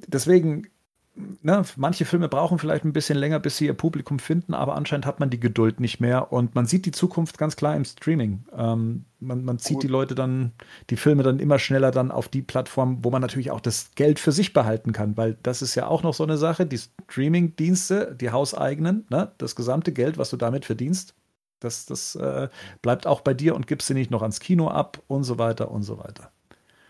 Deswegen 0.07 0.69
ne, 1.14 1.62
manche 1.76 2.04
Filme 2.04 2.28
brauchen 2.28 2.59
vielleicht 2.59 2.85
ein 2.85 2.92
bisschen 2.92 3.19
länger, 3.19 3.38
bis 3.38 3.57
sie 3.57 3.66
ihr 3.66 3.75
Publikum 3.75 4.19
finden, 4.19 4.54
aber 4.54 4.75
anscheinend 4.75 5.07
hat 5.07 5.21
man 5.21 5.31
die 5.31 5.40
Geduld 5.40 5.81
nicht 5.81 6.00
mehr 6.00 6.33
und 6.33 6.54
man 6.54 6.66
sieht 6.66 6.87
die 6.87 6.92
Zukunft 6.92 7.38
ganz 7.38 7.57
klar 7.57 7.76
im 7.76 7.85
Streaming. 7.85 8.45
Ähm, 8.57 9.04
man, 9.21 9.45
man 9.45 9.59
zieht 9.59 9.76
Gut. 9.76 9.83
die 9.85 9.88
Leute 9.88 10.14
dann, 10.14 10.52
die 10.90 10.97
Filme 10.97 11.23
dann 11.23 11.38
immer 11.38 11.59
schneller 11.59 11.90
dann 11.90 12.11
auf 12.11 12.28
die 12.28 12.42
Plattform, 12.42 12.99
wo 13.02 13.11
man 13.11 13.21
natürlich 13.21 13.50
auch 13.50 13.61
das 13.61 13.90
Geld 13.95 14.19
für 14.19 14.33
sich 14.33 14.52
behalten 14.52 14.92
kann, 14.92 15.16
weil 15.16 15.37
das 15.42 15.62
ist 15.62 15.75
ja 15.75 15.87
auch 15.87 16.02
noch 16.02 16.14
so 16.14 16.25
eine 16.25 16.38
Sache, 16.38 16.66
die 16.66 16.78
Streaming-Dienste, 16.78 18.16
die 18.19 18.31
hauseigenen, 18.31 19.07
ne, 19.11 19.33
das 19.38 19.54
gesamte 19.54 19.92
Geld, 19.92 20.19
was 20.19 20.31
du 20.31 20.37
damit 20.37 20.64
verdienst, 20.64 21.14
das, 21.61 21.87
das 21.87 22.16
äh, 22.16 22.49
bleibt 22.81 23.07
auch 23.07 23.21
bei 23.21 23.35
dir 23.35 23.54
und 23.54 23.66
gibst 23.66 23.87
sie 23.87 23.95
nicht 23.95 24.11
noch 24.11 24.23
ans 24.23 24.40
Kino 24.40 24.69
ab 24.69 25.00
und 25.07 25.25
so 25.25 25.38
weiter 25.38 25.71
und 25.71 25.83
so 25.83 25.99
weiter. 25.99 26.33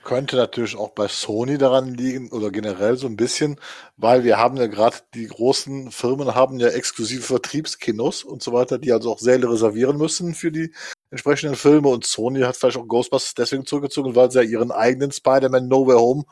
Könnte 0.04 0.36
natürlich 0.36 0.76
auch 0.76 0.90
bei 0.90 1.06
Sony 1.06 1.58
daran 1.58 1.94
liegen 1.94 2.30
oder 2.32 2.50
generell 2.50 2.96
so 2.96 3.06
ein 3.06 3.16
bisschen, 3.16 3.60
weil 3.96 4.24
wir 4.24 4.36
haben 4.36 4.56
ja 4.56 4.66
gerade 4.66 4.96
die 5.14 5.26
großen 5.26 5.92
Firmen 5.92 6.34
haben 6.34 6.58
ja 6.58 6.68
exklusive 6.68 7.22
Vertriebskinos 7.22 8.24
und 8.24 8.42
so 8.42 8.52
weiter, 8.52 8.78
die 8.78 8.92
also 8.92 9.12
auch 9.12 9.20
Säle 9.20 9.50
reservieren 9.50 9.96
müssen 9.96 10.34
für 10.34 10.50
die 10.50 10.74
entsprechenden 11.10 11.56
Filme. 11.56 11.88
Und 11.88 12.04
Sony 12.04 12.40
hat 12.40 12.56
vielleicht 12.56 12.78
auch 12.78 12.88
Ghostbusters 12.88 13.34
deswegen 13.34 13.64
zurückgezogen, 13.64 14.16
weil 14.16 14.30
sie 14.30 14.42
ja 14.42 14.48
ihren 14.48 14.72
eigenen 14.72 15.12
Spider-Man 15.12 15.68
Nowhere 15.68 16.00
Home 16.00 16.24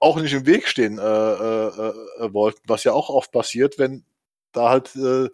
auch 0.00 0.18
nicht 0.18 0.32
im 0.32 0.46
Weg 0.46 0.66
stehen 0.66 0.98
äh, 0.98 1.02
äh, 1.02 1.68
äh, 1.68 2.32
wollten, 2.32 2.62
was 2.66 2.84
ja 2.84 2.92
auch 2.92 3.10
oft 3.10 3.32
passiert, 3.32 3.78
wenn 3.78 4.04
da 4.52 4.70
halt 4.70 4.94
äh, 4.96 5.28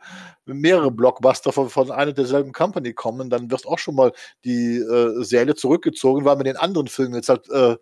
mehrere 0.44 0.90
Blockbuster 0.90 1.52
von, 1.52 1.70
von 1.70 1.90
einer 1.90 2.12
derselben 2.12 2.52
Company 2.52 2.92
kommen, 2.92 3.30
dann 3.30 3.50
wird 3.50 3.66
auch 3.66 3.78
schon 3.78 3.94
mal 3.94 4.12
die 4.44 4.76
äh, 4.78 5.22
Säle 5.22 5.54
zurückgezogen, 5.54 6.24
weil 6.24 6.36
man 6.36 6.44
den 6.44 6.56
anderen 6.56 6.88
Filmen 6.88 7.14
jetzt 7.14 7.28
halt 7.28 7.48
äh, 7.50 7.76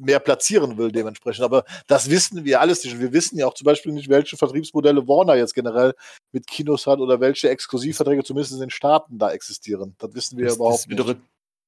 mehr 0.00 0.18
platzieren 0.18 0.78
will 0.78 0.90
dementsprechend. 0.90 1.44
Aber 1.44 1.64
das 1.86 2.10
wissen 2.10 2.44
wir 2.44 2.60
alles 2.60 2.82
nicht. 2.84 2.98
Wir 2.98 3.12
wissen 3.12 3.38
ja 3.38 3.46
auch 3.46 3.54
zum 3.54 3.66
Beispiel 3.66 3.92
nicht, 3.92 4.08
welche 4.08 4.36
Vertriebsmodelle 4.36 5.06
Warner 5.06 5.34
jetzt 5.36 5.54
generell 5.54 5.94
mit 6.32 6.46
Kinos 6.46 6.86
hat 6.86 7.00
oder 7.00 7.20
welche 7.20 7.50
Exklusivverträge 7.50 8.24
zumindest 8.24 8.54
in 8.54 8.60
den 8.60 8.70
Staaten 8.70 9.18
da 9.18 9.30
existieren. 9.30 9.94
Das 9.98 10.14
wissen 10.14 10.38
wir 10.38 10.46
das, 10.46 10.56
überhaupt 10.56 10.78
das 10.78 10.86
nicht. 10.86 10.98
Doch, 10.98 11.14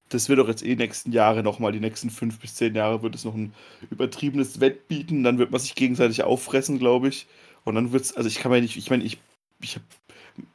das 0.08 0.28
wird 0.28 0.38
doch 0.38 0.48
jetzt 0.48 0.64
eh 0.64 0.76
nächsten 0.76 1.12
Jahre 1.12 1.42
nochmal, 1.42 1.72
die 1.72 1.80
nächsten 1.80 2.10
fünf 2.10 2.38
bis 2.38 2.54
zehn 2.54 2.74
Jahre 2.74 3.02
wird 3.02 3.14
es 3.14 3.24
noch 3.24 3.34
ein 3.34 3.54
übertriebenes 3.90 4.60
Wett 4.60 4.88
bieten. 4.88 5.22
Dann 5.22 5.38
wird 5.38 5.50
man 5.50 5.60
sich 5.60 5.74
gegenseitig 5.74 6.22
auffressen, 6.24 6.78
glaube 6.78 7.08
ich. 7.08 7.26
Und 7.64 7.74
dann 7.74 7.92
wird's, 7.92 8.12
also 8.14 8.28
ich 8.28 8.36
kann 8.36 8.50
mir 8.50 8.60
nicht, 8.60 8.76
ich 8.76 8.90
meine, 8.90 9.04
ich, 9.04 9.18
ich 9.60 9.78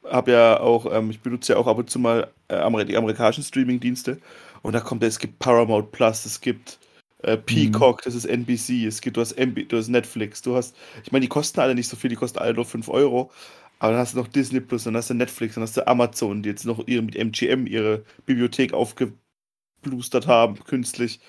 habe 0.04 0.32
ja 0.32 0.60
auch, 0.60 0.92
ähm, 0.92 1.10
ich 1.10 1.20
benutze 1.20 1.54
ja 1.54 1.60
auch 1.60 1.68
ab 1.68 1.78
und 1.78 1.90
zu 1.90 2.00
mal 2.00 2.30
äh, 2.48 2.86
die 2.86 2.98
amerikanischen 2.98 3.44
Streaming-Dienste 3.44 4.18
und 4.62 4.74
da 4.74 4.80
kommt, 4.80 5.04
es 5.04 5.20
gibt 5.20 5.40
Paramount 5.40 5.92
Plus, 5.92 6.26
es 6.26 6.42
gibt 6.42 6.80
äh, 7.24 7.38
Peacock, 7.38 7.98
mhm. 7.98 8.02
das 8.06 8.16
ist 8.16 8.26
NBC, 8.26 8.86
es 8.86 9.02
gibt, 9.02 9.18
du 9.18 9.22
hast, 9.22 9.34
MB, 9.34 9.70
du 9.70 9.78
hast 9.78 9.88
Netflix, 9.88 10.42
du 10.42 10.56
hast, 10.56 10.76
ich 11.04 11.12
meine, 11.12 11.24
die 11.24 11.30
kosten 11.30 11.60
alle 11.60 11.76
nicht 11.76 11.88
so 11.88 11.96
viel, 11.96 12.10
die 12.10 12.16
kosten 12.16 12.40
alle 12.40 12.54
nur 12.54 12.66
5 12.66 12.90
Euro, 12.90 13.32
aber 13.80 13.94
dann 13.94 14.02
hast 14.02 14.14
du 14.14 14.18
noch 14.18 14.28
Disney 14.28 14.60
Plus, 14.60 14.84
dann 14.84 14.96
hast 14.96 15.10
du 15.10 15.14
Netflix, 15.14 15.56
dann 15.56 15.64
hast 15.64 15.78
du 15.78 15.88
Amazon, 15.88 16.44
die 16.44 16.50
jetzt 16.50 16.66
noch 16.66 16.86
ihre, 16.88 17.04
mit 17.04 17.16
MGM 17.16 17.68
ihre 17.68 18.04
Bibliothek 18.26 18.74
aufgeblustert 18.74 20.28
haben, 20.28 20.64
künstlich. 20.64 21.20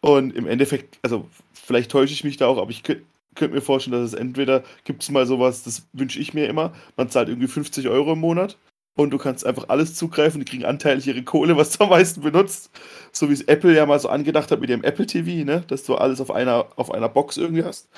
Und 0.00 0.34
im 0.34 0.46
Endeffekt, 0.46 0.98
also 1.02 1.28
vielleicht 1.52 1.90
täusche 1.90 2.14
ich 2.14 2.24
mich 2.24 2.36
da 2.36 2.46
auch, 2.46 2.58
aber 2.58 2.70
ich 2.70 2.82
könnte 2.82 3.04
könnte 3.34 3.54
mir 3.54 3.62
vorstellen, 3.62 4.00
dass 4.00 4.12
es 4.12 4.18
entweder 4.18 4.62
gibt 4.84 5.02
es 5.02 5.10
mal 5.10 5.26
sowas, 5.26 5.62
das 5.62 5.86
wünsche 5.92 6.18
ich 6.18 6.34
mir 6.34 6.48
immer, 6.48 6.72
man 6.96 7.10
zahlt 7.10 7.28
irgendwie 7.28 7.48
50 7.48 7.88
Euro 7.88 8.12
im 8.12 8.20
Monat 8.20 8.58
und 8.96 9.10
du 9.10 9.18
kannst 9.18 9.46
einfach 9.46 9.68
alles 9.68 9.94
zugreifen, 9.94 10.40
die 10.40 10.44
kriegen 10.44 10.64
anteilig 10.64 11.06
ihre 11.06 11.22
Kohle, 11.22 11.56
was 11.56 11.70
du 11.72 11.84
am 11.84 11.90
meisten 11.90 12.20
benutzt. 12.20 12.70
So 13.12 13.28
wie 13.28 13.32
es 13.32 13.42
Apple 13.42 13.74
ja 13.74 13.86
mal 13.86 14.00
so 14.00 14.08
angedacht 14.08 14.50
hat 14.50 14.60
mit 14.60 14.70
dem 14.70 14.84
Apple 14.84 15.06
TV, 15.06 15.44
ne? 15.44 15.64
dass 15.68 15.84
du 15.84 15.94
alles 15.94 16.20
auf 16.20 16.30
einer, 16.30 16.66
auf 16.76 16.90
einer 16.92 17.08
Box 17.08 17.36
irgendwie 17.36 17.64
hast. 17.64 17.88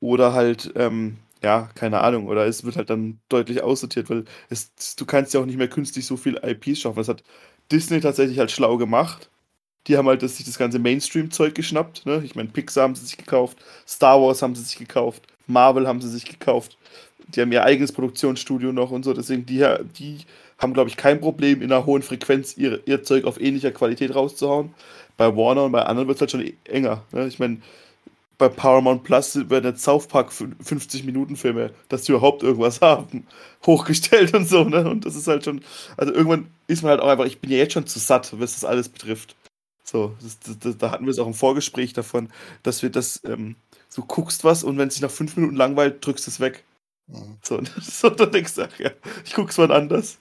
Oder 0.00 0.32
halt, 0.32 0.72
ähm, 0.76 1.18
ja, 1.42 1.70
keine 1.74 2.00
Ahnung, 2.00 2.28
oder 2.28 2.46
es 2.46 2.64
wird 2.64 2.76
halt 2.76 2.90
dann 2.90 3.20
deutlich 3.28 3.62
aussortiert, 3.62 4.10
weil 4.10 4.24
es, 4.50 4.72
du 4.96 5.06
kannst 5.06 5.34
ja 5.34 5.40
auch 5.40 5.46
nicht 5.46 5.58
mehr 5.58 5.68
künstlich 5.68 6.06
so 6.06 6.16
viel 6.16 6.38
IPs 6.42 6.80
schaffen. 6.80 6.98
Das 6.98 7.08
hat 7.08 7.22
Disney 7.72 8.00
tatsächlich 8.00 8.38
halt 8.38 8.50
schlau 8.50 8.76
gemacht 8.76 9.30
die 9.86 9.96
haben 9.96 10.08
halt 10.08 10.22
das, 10.22 10.36
sich 10.36 10.46
das 10.46 10.58
ganze 10.58 10.78
Mainstream-Zeug 10.78 11.54
geschnappt. 11.54 12.06
Ne? 12.06 12.22
Ich 12.24 12.34
meine, 12.34 12.48
Pixar 12.48 12.84
haben 12.84 12.94
sie 12.94 13.06
sich 13.06 13.16
gekauft, 13.16 13.58
Star 13.86 14.20
Wars 14.20 14.42
haben 14.42 14.54
sie 14.54 14.62
sich 14.62 14.78
gekauft, 14.78 15.22
Marvel 15.46 15.88
haben 15.88 16.00
sie 16.00 16.10
sich 16.10 16.24
gekauft. 16.24 16.76
Die 17.28 17.40
haben 17.40 17.52
ihr 17.52 17.62
eigenes 17.62 17.92
Produktionsstudio 17.92 18.72
noch 18.72 18.90
und 18.90 19.04
so. 19.04 19.14
Deswegen, 19.14 19.46
die, 19.46 19.64
die 19.98 20.18
haben, 20.58 20.74
glaube 20.74 20.90
ich, 20.90 20.96
kein 20.96 21.20
Problem, 21.20 21.62
in 21.62 21.72
einer 21.72 21.86
hohen 21.86 22.02
Frequenz 22.02 22.56
ihr, 22.56 22.80
ihr 22.86 23.02
Zeug 23.02 23.24
auf 23.24 23.40
ähnlicher 23.40 23.70
Qualität 23.70 24.14
rauszuhauen. 24.14 24.74
Bei 25.16 25.36
Warner 25.36 25.64
und 25.64 25.72
bei 25.72 25.82
anderen 25.82 26.08
wird 26.08 26.16
es 26.16 26.20
halt 26.20 26.30
schon 26.32 26.52
enger. 26.64 27.02
Ne? 27.12 27.26
Ich 27.28 27.38
meine, 27.38 27.58
bei 28.40 28.48
Paramount 28.48 29.04
Plus 29.04 29.50
werden 29.50 29.66
jetzt 29.66 29.84
South 29.84 30.08
Park 30.08 30.32
50-Minuten-Filme, 30.32 31.70
dass 31.88 32.06
sie 32.06 32.12
überhaupt 32.12 32.42
irgendwas 32.42 32.80
haben, 32.80 33.26
hochgestellt 33.66 34.34
und 34.34 34.48
so, 34.48 34.64
ne? 34.64 34.88
Und 34.88 35.04
das 35.04 35.14
ist 35.14 35.28
halt 35.28 35.44
schon, 35.44 35.60
also 35.98 36.12
irgendwann 36.12 36.48
ist 36.66 36.82
man 36.82 36.92
halt 36.92 37.00
auch 37.00 37.08
einfach, 37.08 37.26
ich 37.26 37.38
bin 37.38 37.50
ja 37.50 37.58
jetzt 37.58 37.74
schon 37.74 37.86
zu 37.86 37.98
satt, 37.98 38.32
was 38.40 38.54
das 38.54 38.64
alles 38.64 38.88
betrifft. 38.88 39.36
So, 39.84 40.14
das, 40.22 40.58
das, 40.58 40.78
da 40.78 40.90
hatten 40.90 41.04
wir 41.04 41.10
es 41.10 41.18
auch 41.18 41.26
im 41.26 41.34
Vorgespräch 41.34 41.92
davon, 41.92 42.30
dass 42.62 42.82
wir 42.82 42.90
das, 42.90 43.20
ähm, 43.24 43.56
so 43.88 44.02
guckst 44.02 44.44
was 44.44 44.62
und 44.62 44.78
wenn 44.78 44.88
es 44.88 44.94
sich 44.94 45.02
nach 45.02 45.10
fünf 45.10 45.36
Minuten 45.36 45.56
langweilt, 45.56 46.04
drückst 46.04 46.26
du 46.26 46.30
es 46.30 46.40
weg. 46.40 46.64
Mhm. 47.08 47.38
So, 47.42 47.60
so, 47.80 48.10
dann 48.10 48.30
denkst 48.30 48.54
du, 48.54 48.62
ach 48.62 48.78
ja, 48.78 48.90
ich 49.24 49.34
guck's 49.34 49.58
mal 49.58 49.72
anders. 49.72 50.18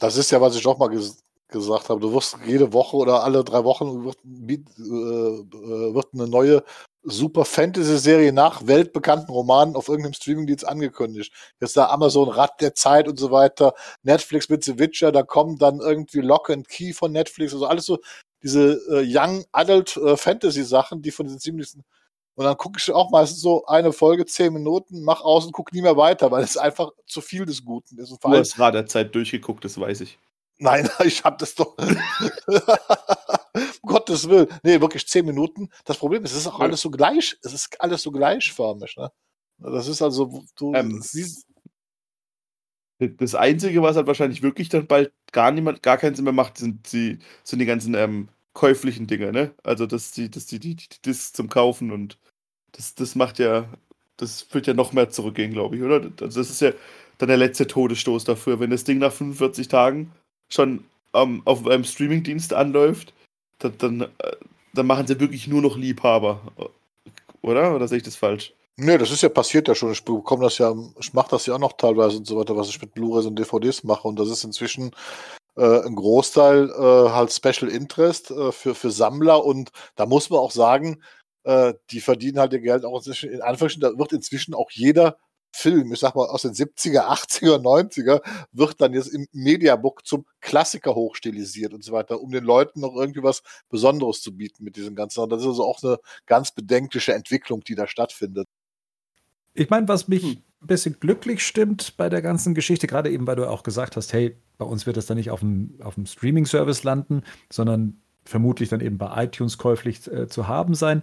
Das 0.00 0.16
ist 0.16 0.30
ja, 0.30 0.40
was 0.40 0.56
ich 0.56 0.66
auch 0.66 0.78
mal 0.78 0.88
ges 0.88 1.18
gesagt 1.48 1.88
habe. 1.88 2.00
Du 2.00 2.12
wirst 2.12 2.36
jede 2.46 2.72
Woche 2.72 2.96
oder 2.96 3.24
alle 3.24 3.42
drei 3.44 3.64
Wochen 3.64 4.04
wird, 4.04 4.18
äh, 4.24 4.52
äh, 4.54 5.94
wird 5.94 6.06
eine 6.14 6.28
neue 6.28 6.62
Super 7.02 7.44
Fantasy-Serie 7.44 8.32
nach 8.32 8.66
weltbekannten 8.66 9.30
Romanen 9.30 9.74
auf 9.74 9.88
irgendeinem 9.88 10.12
Streamingdienst 10.12 10.68
angekündigt. 10.68 11.32
Jetzt 11.60 11.76
da 11.76 11.88
Amazon 11.88 12.28
Rad 12.28 12.60
der 12.60 12.74
Zeit 12.74 13.08
und 13.08 13.18
so 13.18 13.30
weiter, 13.30 13.74
Netflix 14.02 14.48
mit 14.48 14.64
The 14.64 14.78
Witcher, 14.78 15.10
da 15.10 15.22
kommt 15.22 15.62
dann 15.62 15.80
irgendwie 15.80 16.20
Lock 16.20 16.50
and 16.50 16.68
Key 16.68 16.92
von 16.92 17.12
Netflix, 17.12 17.52
also 17.54 17.66
alles 17.66 17.86
so 17.86 17.98
diese 18.42 18.80
äh, 18.90 19.04
Young 19.06 19.44
Adult 19.52 19.96
äh, 19.96 20.16
Fantasy 20.16 20.64
Sachen, 20.64 21.02
die 21.02 21.10
von 21.10 21.26
diesen 21.26 21.40
ziemlichen 21.40 21.84
und 22.40 22.46
dann 22.46 22.56
gucke 22.56 22.78
ich 22.78 22.90
auch 22.90 23.10
meistens 23.10 23.42
so 23.42 23.66
eine 23.66 23.92
Folge, 23.92 24.24
zehn 24.24 24.54
Minuten, 24.54 25.02
mach 25.02 25.20
aus 25.20 25.44
und 25.44 25.52
gucke 25.52 25.74
nie 25.74 25.82
mehr 25.82 25.98
weiter, 25.98 26.30
weil 26.30 26.42
es 26.42 26.56
einfach 26.56 26.90
zu 27.06 27.20
viel 27.20 27.44
des 27.44 27.64
Guten 27.64 27.98
ist. 27.98 28.10
du 28.10 28.28
hast 28.30 28.58
Rad 28.58 28.72
der 28.74 28.86
Zeit 28.86 29.14
durchgeguckt, 29.14 29.62
das 29.62 29.78
weiß 29.78 30.00
ich. 30.00 30.18
Nein, 30.56 30.88
ich 31.04 31.22
habe 31.22 31.36
das 31.38 31.54
doch. 31.54 31.76
um 31.76 31.88
Gottes 33.82 34.28
Willen. 34.28 34.48
Nee, 34.62 34.80
wirklich 34.80 35.06
zehn 35.06 35.26
Minuten. 35.26 35.68
Das 35.84 35.98
Problem 35.98 36.24
ist, 36.24 36.32
es 36.32 36.38
ist 36.38 36.46
auch 36.46 36.60
alles 36.60 36.80
so 36.80 36.90
gleich, 36.90 37.36
es 37.42 37.52
ist 37.52 37.78
alles 37.78 38.02
so 38.02 38.10
gleichförmig, 38.10 38.96
ne? 38.96 39.10
Das 39.58 39.88
ist 39.88 40.00
also, 40.00 40.42
du 40.56 40.74
ähm, 40.74 41.02
siehst. 41.02 41.46
Das 43.00 43.34
Einzige, 43.34 43.82
was 43.82 43.96
halt 43.96 44.06
wahrscheinlich 44.06 44.42
wirklich 44.42 44.68
dann 44.68 44.86
bald 44.86 45.12
gar 45.32 45.50
niemand, 45.52 45.82
gar 45.82 45.96
keinen 45.96 46.14
Sinn 46.14 46.24
mehr 46.24 46.34
macht, 46.34 46.58
sind 46.58 46.92
die, 46.92 47.18
sind 47.44 47.58
die 47.58 47.66
ganzen 47.66 47.94
ähm, 47.94 48.28
käuflichen 48.52 49.06
Dinge, 49.06 49.32
ne? 49.32 49.52
Also 49.62 49.86
dass 49.86 50.12
die, 50.12 50.30
dass 50.30 50.46
die, 50.46 50.60
die, 50.60 50.76
die 50.76 50.88
Discs 51.04 51.32
zum 51.32 51.48
Kaufen 51.48 51.92
und 51.92 52.18
das, 52.72 52.94
das 52.94 53.14
macht 53.14 53.38
ja, 53.38 53.68
das 54.18 54.52
wird 54.52 54.66
ja 54.66 54.74
noch 54.74 54.92
mehr 54.92 55.08
zurückgehen, 55.08 55.52
glaube 55.52 55.76
ich, 55.76 55.82
oder? 55.82 56.10
Also 56.20 56.40
das 56.40 56.50
ist 56.50 56.60
ja 56.60 56.72
dann 57.18 57.28
der 57.28 57.38
letzte 57.38 57.66
Todesstoß 57.66 58.24
dafür, 58.24 58.60
wenn 58.60 58.70
das 58.70 58.84
Ding 58.84 58.98
nach 58.98 59.12
45 59.12 59.68
Tagen 59.68 60.12
schon 60.48 60.84
ähm, 61.14 61.42
auf 61.44 61.66
einem 61.66 61.84
Streamingdienst 61.84 62.52
anläuft, 62.54 63.14
dann, 63.58 63.74
dann, 63.78 64.00
äh, 64.02 64.36
dann 64.74 64.86
machen 64.86 65.06
sie 65.06 65.20
wirklich 65.20 65.46
nur 65.48 65.62
noch 65.62 65.76
Liebhaber. 65.76 66.40
Oder? 67.42 67.74
Oder 67.74 67.88
sehe 67.88 67.98
ich 67.98 68.04
das 68.04 68.16
falsch? 68.16 68.52
Nee, 68.82 68.96
das 68.96 69.10
ist 69.10 69.20
ja 69.22 69.28
passiert 69.28 69.68
ja 69.68 69.74
schon. 69.74 69.92
Ich 69.92 70.02
bekomme 70.04 70.44
das 70.44 70.56
ja, 70.56 70.74
ich 70.98 71.12
mache 71.12 71.28
das 71.32 71.44
ja 71.44 71.54
auch 71.54 71.58
noch 71.58 71.74
teilweise 71.74 72.16
und 72.16 72.26
so 72.26 72.38
weiter, 72.38 72.56
was 72.56 72.68
ich 72.70 72.80
mit 72.80 72.94
Blu-rays 72.94 73.26
und 73.26 73.38
DVDs 73.38 73.84
mache. 73.84 74.08
Und 74.08 74.18
das 74.18 74.30
ist 74.30 74.42
inzwischen 74.42 74.92
äh, 75.56 75.80
ein 75.86 75.94
Großteil 75.96 76.70
äh, 76.70 77.10
halt 77.10 77.30
Special 77.32 77.70
Interest 77.70 78.30
äh, 78.30 78.52
für, 78.52 78.74
für 78.74 78.90
Sammler. 78.90 79.44
Und 79.44 79.70
da 79.96 80.06
muss 80.06 80.30
man 80.30 80.38
auch 80.40 80.50
sagen, 80.50 81.02
äh, 81.44 81.74
die 81.90 82.00
verdienen 82.00 82.38
halt 82.38 82.54
ihr 82.54 82.60
Geld 82.60 82.86
auch 82.86 82.96
inzwischen, 82.98 83.30
in 83.30 83.42
Anführungsstrichen, 83.42 83.92
da 83.92 83.98
wird 83.98 84.12
inzwischen 84.12 84.54
auch 84.54 84.70
jeder 84.70 85.18
Film, 85.52 85.92
ich 85.92 86.00
sag 86.00 86.14
mal 86.14 86.28
aus 86.28 86.42
den 86.42 86.54
70er, 86.54 87.08
80er, 87.10 87.58
90er, 87.60 88.22
wird 88.52 88.80
dann 88.80 88.94
jetzt 88.94 89.08
im 89.08 89.26
Mediabook 89.32 90.06
zum 90.06 90.24
Klassiker 90.40 90.94
hochstilisiert 90.94 91.74
und 91.74 91.84
so 91.84 91.92
weiter, 91.92 92.20
um 92.20 92.30
den 92.30 92.44
Leuten 92.44 92.80
noch 92.80 92.94
irgendwie 92.96 93.22
was 93.22 93.42
Besonderes 93.68 94.22
zu 94.22 94.34
bieten 94.36 94.64
mit 94.64 94.76
diesem 94.76 94.94
Ganzen. 94.94 95.20
Und 95.20 95.30
das 95.30 95.42
ist 95.42 95.48
also 95.48 95.64
auch 95.64 95.82
eine 95.82 95.98
ganz 96.26 96.52
bedenkliche 96.52 97.12
Entwicklung, 97.14 97.62
die 97.62 97.74
da 97.74 97.86
stattfindet. 97.86 98.48
Ich 99.54 99.70
meine, 99.70 99.88
was 99.88 100.08
mich 100.08 100.22
hm. 100.22 100.36
ein 100.62 100.66
bisschen 100.66 100.96
glücklich 101.00 101.46
stimmt 101.46 101.96
bei 101.96 102.08
der 102.08 102.22
ganzen 102.22 102.54
Geschichte, 102.54 102.86
gerade 102.86 103.10
eben, 103.10 103.26
weil 103.26 103.36
du 103.36 103.48
auch 103.48 103.62
gesagt 103.62 103.96
hast, 103.96 104.12
hey, 104.12 104.36
bei 104.58 104.64
uns 104.64 104.86
wird 104.86 104.96
das 104.96 105.06
dann 105.06 105.16
nicht 105.16 105.30
auf 105.30 105.40
dem, 105.40 105.78
auf 105.82 105.94
dem 105.94 106.06
Streaming-Service 106.06 106.82
landen, 106.84 107.22
sondern 107.50 108.00
vermutlich 108.24 108.68
dann 108.68 108.80
eben 108.80 108.98
bei 108.98 109.24
iTunes 109.24 109.58
käuflich 109.58 110.06
äh, 110.10 110.28
zu 110.28 110.46
haben 110.46 110.74
sein. 110.74 111.02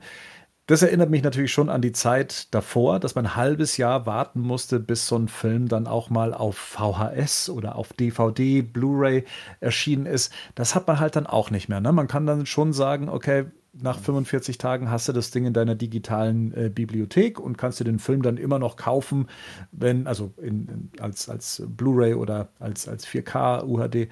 Das 0.67 0.81
erinnert 0.81 1.09
mich 1.09 1.23
natürlich 1.23 1.53
schon 1.53 1.69
an 1.69 1.81
die 1.81 1.93
Zeit 1.93 2.53
davor, 2.53 2.99
dass 2.99 3.15
man 3.15 3.25
ein 3.25 3.35
halbes 3.37 3.77
Jahr 3.77 4.05
warten 4.05 4.41
musste, 4.41 4.81
bis 4.81 5.07
so 5.07 5.17
ein 5.17 5.29
Film 5.29 5.69
dann 5.69 5.87
auch 5.87 6.09
mal 6.09 6.33
auf 6.33 6.57
VHS 6.57 7.49
oder 7.49 7.77
auf 7.77 7.93
DVD, 7.93 8.61
Blu-ray 8.61 9.23
erschienen 9.61 10.05
ist. 10.05 10.33
Das 10.55 10.75
hat 10.75 10.85
man 10.85 10.99
halt 10.99 11.15
dann 11.15 11.25
auch 11.25 11.51
nicht 11.51 11.69
mehr. 11.69 11.79
Ne? 11.79 11.93
Man 11.93 12.09
kann 12.09 12.25
dann 12.25 12.45
schon 12.45 12.73
sagen, 12.73 13.07
okay, 13.07 13.45
nach 13.81 13.99
45 13.99 14.57
Tagen 14.57 14.89
hast 14.89 15.07
du 15.07 15.13
das 15.13 15.31
Ding 15.31 15.45
in 15.45 15.53
deiner 15.53 15.75
digitalen 15.75 16.53
äh, 16.53 16.69
Bibliothek 16.69 17.39
und 17.39 17.57
kannst 17.57 17.79
dir 17.79 17.83
den 17.83 17.99
Film 17.99 18.21
dann 18.21 18.37
immer 18.37 18.59
noch 18.59 18.75
kaufen, 18.75 19.27
wenn, 19.71 20.07
also 20.07 20.33
in, 20.37 20.67
in, 20.67 20.91
als, 20.99 21.29
als 21.29 21.63
Blu-ray 21.65 22.13
oder 22.13 22.49
als, 22.59 22.87
als 22.87 23.07
4K 23.07 23.63
UHD, 23.63 24.09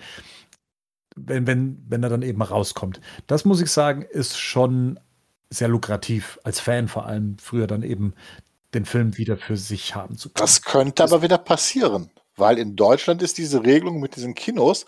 wenn, 1.15 1.47
wenn, 1.47 1.83
wenn 1.87 2.03
er 2.03 2.09
dann 2.09 2.21
eben 2.21 2.41
rauskommt. 2.41 3.01
Das 3.27 3.45
muss 3.45 3.61
ich 3.61 3.71
sagen, 3.71 4.03
ist 4.03 4.37
schon 4.37 4.99
sehr 5.49 5.67
lukrativ, 5.67 6.39
als 6.43 6.59
Fan 6.59 6.87
vor 6.87 7.05
allem 7.05 7.37
früher 7.37 7.67
dann 7.67 7.83
eben 7.83 8.13
den 8.73 8.85
Film 8.85 9.17
wieder 9.17 9.37
für 9.37 9.57
sich 9.57 9.95
haben 9.95 10.17
zu 10.17 10.29
können. 10.29 10.45
Das 10.45 10.61
könnte 10.61 11.03
aber 11.03 11.21
wieder 11.21 11.37
passieren, 11.37 12.09
weil 12.35 12.57
in 12.57 12.75
Deutschland 12.75 13.21
ist 13.21 13.37
diese 13.37 13.63
Regelung 13.63 13.99
mit 13.99 14.15
diesen 14.15 14.35
Kinos, 14.35 14.85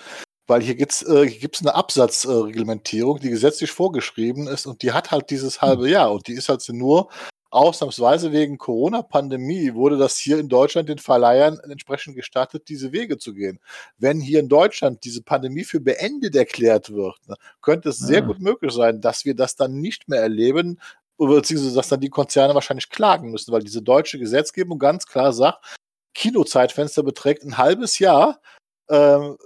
weil 0.48 0.62
hier 0.62 0.76
gibt's 0.76 1.04
äh, 1.04 1.28
gibt's 1.28 1.62
eine 1.62 1.76
Absatzreglementierung, 1.76 3.18
äh, 3.18 3.22
die 3.22 3.30
gesetzlich 3.30 3.72
vorgeschrieben 3.72 4.48
ist 4.48 4.66
und 4.66 4.82
die 4.82 4.94
hat 4.94 5.12
halt 5.12 5.30
dieses 5.30 5.62
halbe 5.62 5.84
hm. 5.84 5.92
Jahr 5.92 6.12
und 6.12 6.28
die 6.28 6.34
ist 6.34 6.50
halt 6.50 6.68
nur 6.70 7.10
ausnahmsweise 7.50 8.32
wegen 8.32 8.58
Corona-Pandemie 8.58 9.74
wurde 9.74 9.98
das 9.98 10.18
hier 10.18 10.38
in 10.38 10.50
Deutschland 10.50 10.90
den 10.90 10.98
Verleihern 10.98 11.60
entsprechend 11.70 12.16
gestattet, 12.16 12.68
diese 12.68 12.92
Wege 12.92 13.18
zu 13.18 13.34
gehen. 13.34 13.60
Wenn 13.98 14.20
hier 14.20 14.40
in 14.40 14.50
Deutschland 14.50 15.04
diese 15.06 15.22
Pandemie 15.22 15.64
für 15.64 15.80
beendet 15.80 16.36
erklärt 16.36 16.92
wird, 16.92 17.16
ne, 17.28 17.36
könnte 17.62 17.90
es 17.90 18.00
sehr 18.00 18.24
ah. 18.24 18.26
gut 18.26 18.40
möglich 18.42 18.74
sein, 18.74 19.02
dass 19.02 19.26
wir 19.26 19.36
das 19.36 19.56
dann 19.56 19.80
nicht 19.80 20.10
mehr 20.10 20.22
erleben, 20.22 20.80
beziehungsweise 21.18 21.76
dass 21.76 21.90
dann 21.90 22.02
die 22.02 22.10
Konzerne 22.10 22.54
wahrscheinlich 22.54 22.90
klagen 22.90 23.32
müssen, 23.32 23.52
weil 23.52 23.64
diese 23.64 23.82
deutsche 23.82 24.20
Gesetzgebung 24.20 24.78
ganz 24.78 25.06
klar 25.06 25.34
sagt, 25.34 25.64
Kinozeitfenster 26.14 27.04
beträgt 27.04 27.44
ein 27.44 27.58
halbes 27.58 28.00
Jahr. 28.00 28.40
Ähm, 28.90 29.38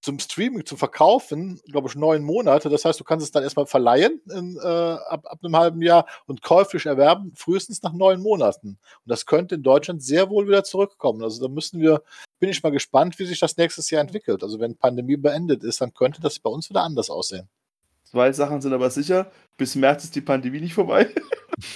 zum 0.00 0.18
Streaming 0.18 0.64
zu 0.64 0.76
verkaufen, 0.76 1.60
glaube 1.66 1.88
ich, 1.88 1.94
neun 1.94 2.22
Monate. 2.22 2.70
Das 2.70 2.84
heißt, 2.84 2.98
du 2.98 3.04
kannst 3.04 3.24
es 3.24 3.32
dann 3.32 3.42
erstmal 3.42 3.66
verleihen 3.66 4.20
in, 4.30 4.56
äh, 4.56 4.66
ab, 4.66 5.26
ab 5.26 5.38
einem 5.42 5.56
halben 5.56 5.82
Jahr 5.82 6.06
und 6.26 6.42
käuflich 6.42 6.86
erwerben, 6.86 7.32
frühestens 7.36 7.82
nach 7.82 7.92
neun 7.92 8.20
Monaten. 8.20 8.68
Und 8.68 8.78
das 9.06 9.26
könnte 9.26 9.56
in 9.56 9.62
Deutschland 9.62 10.02
sehr 10.02 10.30
wohl 10.30 10.48
wieder 10.48 10.64
zurückkommen. 10.64 11.22
Also 11.22 11.46
da 11.46 11.52
müssen 11.52 11.80
wir, 11.80 12.02
bin 12.38 12.48
ich 12.48 12.62
mal 12.62 12.70
gespannt, 12.70 13.18
wie 13.18 13.26
sich 13.26 13.40
das 13.40 13.56
nächstes 13.56 13.90
Jahr 13.90 14.00
entwickelt. 14.00 14.42
Also 14.42 14.58
wenn 14.58 14.76
Pandemie 14.76 15.16
beendet 15.16 15.62
ist, 15.62 15.80
dann 15.80 15.92
könnte 15.92 16.22
das 16.22 16.38
bei 16.38 16.50
uns 16.50 16.70
wieder 16.70 16.82
anders 16.82 17.10
aussehen. 17.10 17.48
Zwei 18.04 18.32
Sachen 18.32 18.60
sind 18.60 18.72
aber 18.72 18.90
sicher. 18.90 19.30
Bis 19.56 19.74
März 19.74 20.04
ist 20.04 20.16
die 20.16 20.20
Pandemie 20.20 20.60
nicht 20.60 20.74
vorbei. 20.74 21.08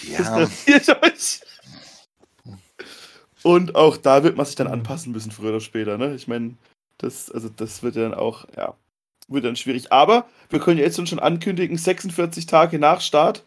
Ja. 0.08 0.48
das 0.66 0.88
euch. 0.88 1.40
Und 3.42 3.74
auch 3.74 3.98
da 3.98 4.24
wird 4.24 4.34
man 4.34 4.46
sich 4.46 4.54
dann 4.54 4.66
anpassen 4.66 5.12
müssen, 5.12 5.30
früher 5.30 5.50
oder 5.50 5.60
später. 5.60 5.98
Ne? 5.98 6.14
Ich 6.14 6.26
meine, 6.26 6.56
das, 6.98 7.30
also 7.30 7.48
das 7.48 7.82
wird 7.82 7.96
dann 7.96 8.14
auch, 8.14 8.46
ja, 8.56 8.74
wird 9.28 9.44
dann 9.44 9.56
schwierig. 9.56 9.92
Aber 9.92 10.26
wir 10.50 10.60
können 10.60 10.78
jetzt 10.78 11.08
schon 11.08 11.18
ankündigen, 11.18 11.76
46 11.76 12.46
Tage 12.46 12.78
nach 12.78 13.00
Start 13.00 13.44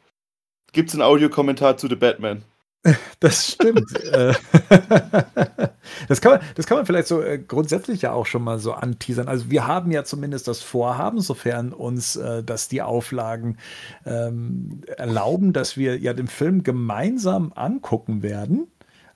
gibt 0.74 0.90
es 0.90 0.96
einen 0.96 1.04
Audiokommentar 1.04 1.78
zu 1.78 1.88
The 1.88 1.96
Batman. 1.96 2.44
Das 3.20 3.52
stimmt. 3.54 3.92
Äh, 4.08 4.34
das, 6.08 6.22
kann 6.22 6.34
man, 6.34 6.42
das 6.56 6.66
kann 6.66 6.78
man 6.78 6.86
vielleicht 6.86 7.08
so 7.08 7.22
äh, 7.22 7.40
grundsätzlich 7.40 8.04
ja 8.04 8.14
auch 8.14 8.26
schon 8.26 8.44
mal 8.44 8.60
so 8.60 8.74
anteasern. 8.74 9.28
Also 9.28 9.50
wir 9.50 9.68
haben 9.68 9.92
ja 9.92 10.04
zumindest 10.04 10.48
das 10.48 10.62
Vorhaben, 10.62 11.20
sofern 11.20 11.74
uns 11.74 12.16
äh, 12.16 12.44
das 12.44 12.70
die 12.70 12.82
Auflagen 12.82 13.58
ähm, 14.06 14.82
erlauben, 14.96 15.52
dass 15.52 15.78
wir 15.78 15.98
ja 15.98 16.14
den 16.14 16.28
Film 16.28 16.64
gemeinsam 16.64 17.52
angucken 17.54 18.24
werden. 18.24 18.68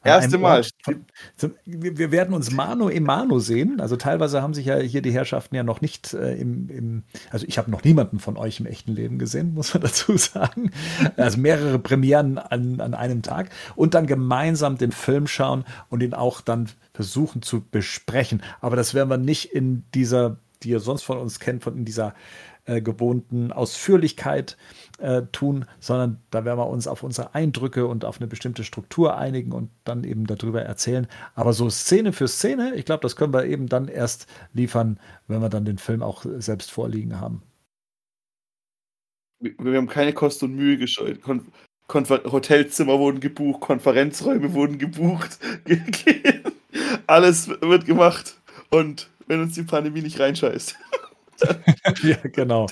Erste 0.04 0.40
Mal. 0.40 0.66
wir 1.66 2.12
werden 2.12 2.34
uns 2.34 2.52
Mano 2.52 2.90
e 2.90 3.00
Mano 3.00 3.38
sehen. 3.38 3.80
Also 3.80 3.98
teilweise 3.98 4.42
haben 4.42 4.56
sich 4.56 4.66
ja 4.66 4.78
hier 4.78 5.04
die 5.04 5.12
Herrschaften 5.12 5.56
ja 5.56 5.64
noch 5.64 5.82
nicht 5.82 6.14
äh, 6.14 6.36
im, 6.38 6.70
im, 6.70 7.04
also 7.30 7.46
ich 7.48 7.60
habe 7.60 7.70
noch 7.70 7.84
niemanden 7.84 8.20
von 8.20 8.36
euch 8.36 8.60
im 8.60 8.66
echten 8.66 8.94
Leben 8.94 9.20
gesehen, 9.20 9.54
muss 9.54 9.74
man 9.74 9.84
dazu 9.84 10.18
sagen. 10.18 10.72
Also 11.18 11.40
mehrere 11.40 11.78
Premieren 11.78 12.40
an, 12.40 12.82
an 12.82 12.96
einem 12.96 13.22
Tag 13.22 13.50
und 13.76 13.94
dann 13.94 14.08
gemeinsam 14.08 14.78
den 14.78 14.92
Film 14.92 15.28
schauen 15.28 15.66
und 15.90 16.02
ihn 16.02 16.16
auch 16.16 16.42
dann 16.42 16.70
versuchen 16.94 17.44
zu 17.44 17.62
besprechen. 17.62 18.42
Aber 18.60 18.76
das 18.76 18.96
werden 18.96 19.10
wir 19.10 19.18
nicht 19.18 19.54
in 19.54 19.84
dieser, 19.94 20.38
die 20.64 20.70
ihr 20.70 20.80
sonst 20.80 21.04
von 21.04 21.20
uns 21.20 21.40
kennt, 21.40 21.64
von 21.64 21.78
in 21.78 21.86
dieser 21.86 22.16
äh, 22.66 22.82
gewohnten 22.82 23.52
Ausführlichkeit 23.52 24.58
äh, 25.00 25.24
tun, 25.32 25.66
sondern 25.80 26.22
da 26.30 26.46
werden 26.46 26.60
wir 26.60 26.68
uns 26.68 26.88
auf 26.88 27.04
unsere 27.04 27.34
Eindrücke 27.34 27.88
und 27.88 28.06
auf 28.06 28.20
eine 28.20 28.28
bestimmte 28.28 28.64
Struktur 28.64 29.18
einigen 29.18 29.52
und 29.52 29.70
dann 29.84 30.04
eben 30.04 30.26
darüber 30.28 30.62
erzählen. 30.62 31.08
Aber 31.36 31.54
so 31.54 31.70
Szene 31.70 32.14
für 32.14 32.28
Szene, 32.28 32.76
ich 32.76 32.86
glaube, 32.86 33.02
das 33.02 33.16
können 33.16 33.34
wir 33.34 33.46
eben 33.46 33.68
dann 33.68 33.88
erst 33.88 34.28
liefern, 34.54 35.00
wenn 35.28 35.42
wir 35.42 35.50
dann 35.50 35.66
den 35.66 35.78
Film 35.78 36.04
auch 36.04 36.26
selbst 36.38 36.72
vorliegen 36.72 37.20
haben. 37.20 37.42
Wir 39.40 39.78
haben 39.78 39.88
keine 39.88 40.14
Kosten 40.14 40.46
und 40.46 40.56
Mühe 40.56 40.78
gescheut. 40.78 41.22
Kon 41.22 41.48
Konfer 41.88 42.22
Hotelzimmer 42.24 43.00
wurden 43.00 43.20
gebucht, 43.20 43.60
Konferenzräume 43.60 44.54
wurden 44.54 44.78
gebucht. 44.78 45.40
Alles 47.08 47.50
wird 47.50 47.86
gemacht. 47.86 48.40
Und 48.70 49.10
wenn 49.28 49.42
uns 49.42 49.56
die 49.56 49.64
Pandemie 49.64 50.02
nicht 50.02 50.18
reinscheißt. 50.18 50.78
ja, 52.04 52.18
genau. 52.24 52.68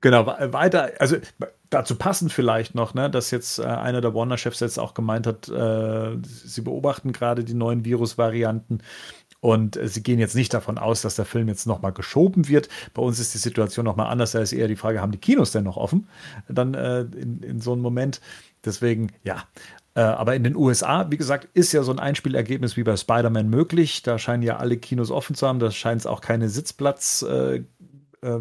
Genau, 0.00 0.24
weiter, 0.26 0.92
also 1.00 1.16
dazu 1.68 1.96
passend 1.96 2.32
vielleicht 2.32 2.76
noch, 2.76 2.94
ne, 2.94 3.10
dass 3.10 3.32
jetzt 3.32 3.58
äh, 3.58 3.64
einer 3.64 4.00
der 4.00 4.14
Warner-Chefs 4.14 4.60
jetzt 4.60 4.78
auch 4.78 4.94
gemeint 4.94 5.26
hat, 5.26 5.48
äh, 5.48 6.16
sie 6.22 6.62
beobachten 6.62 7.12
gerade 7.12 7.42
die 7.42 7.54
neuen 7.54 7.84
Virusvarianten 7.84 8.82
und 9.40 9.76
äh, 9.76 9.88
sie 9.88 10.02
gehen 10.02 10.20
jetzt 10.20 10.36
nicht 10.36 10.54
davon 10.54 10.78
aus, 10.78 11.02
dass 11.02 11.16
der 11.16 11.24
Film 11.24 11.48
jetzt 11.48 11.66
nochmal 11.66 11.92
geschoben 11.92 12.46
wird. 12.48 12.68
Bei 12.94 13.02
uns 13.02 13.18
ist 13.18 13.34
die 13.34 13.38
Situation 13.38 13.84
nochmal 13.84 14.12
anders, 14.12 14.32
da 14.32 14.40
ist 14.40 14.52
eher 14.52 14.68
die 14.68 14.76
Frage, 14.76 15.00
haben 15.00 15.12
die 15.12 15.18
Kinos 15.18 15.50
denn 15.50 15.64
noch 15.64 15.76
offen? 15.76 16.06
Dann 16.48 16.74
äh, 16.74 17.00
in, 17.00 17.42
in 17.42 17.60
so 17.60 17.72
einem 17.72 17.82
Moment. 17.82 18.20
Deswegen, 18.64 19.10
ja, 19.24 19.44
äh, 19.94 20.00
aber 20.00 20.36
in 20.36 20.44
den 20.44 20.56
USA, 20.56 21.10
wie 21.10 21.16
gesagt, 21.16 21.48
ist 21.54 21.72
ja 21.72 21.82
so 21.82 21.90
ein 21.92 21.98
Einspielergebnis 21.98 22.76
wie 22.76 22.84
bei 22.84 22.96
Spider-Man 22.96 23.48
möglich. 23.48 24.02
Da 24.02 24.18
scheinen 24.18 24.42
ja 24.42 24.56
alle 24.58 24.76
Kinos 24.76 25.10
offen 25.10 25.34
zu 25.34 25.46
haben. 25.46 25.58
Da 25.58 25.70
scheint 25.70 26.00
es 26.00 26.06
auch 26.06 26.20
keine 26.20 26.48
Sitzplatz, 26.48 27.22
äh, 27.22 27.56
äh, 27.56 28.40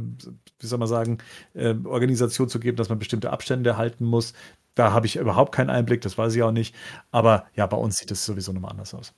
wie 0.59 0.67
soll 0.67 0.79
man 0.79 0.87
sagen, 0.87 1.17
äh, 1.55 1.73
Organisation 1.85 2.49
zu 2.49 2.59
geben, 2.59 2.77
dass 2.77 2.89
man 2.89 2.99
bestimmte 2.99 3.31
Abstände 3.31 3.77
halten 3.77 4.05
muss. 4.05 4.33
Da 4.75 4.93
habe 4.93 5.07
ich 5.07 5.15
überhaupt 5.15 5.53
keinen 5.53 5.71
Einblick, 5.71 6.01
das 6.01 6.17
weiß 6.17 6.35
ich 6.35 6.43
auch 6.43 6.51
nicht. 6.51 6.75
Aber 7.11 7.45
ja, 7.55 7.65
bei 7.65 7.77
uns 7.77 7.97
sieht 7.97 8.11
es 8.11 8.25
sowieso 8.25 8.53
nochmal 8.53 8.71
anders 8.71 8.93
aus. 8.93 9.13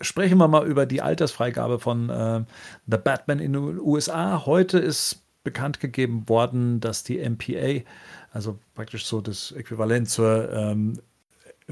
Sprechen 0.00 0.38
wir 0.38 0.46
mal 0.46 0.64
über 0.64 0.86
die 0.86 1.02
Altersfreigabe 1.02 1.80
von 1.80 2.08
äh, 2.08 2.44
The 2.86 2.98
Batman 2.98 3.40
in 3.40 3.52
den 3.52 3.80
USA. 3.80 4.46
Heute 4.46 4.78
ist 4.78 5.24
bekannt 5.44 5.80
gegeben 5.80 6.28
worden, 6.28 6.80
dass 6.80 7.04
die 7.04 7.18
MPA 7.18 7.82
also 8.30 8.58
praktisch 8.74 9.06
so 9.06 9.20
das 9.20 9.52
Äquivalent 9.52 10.08
zur 10.08 10.52
ähm, 10.52 10.98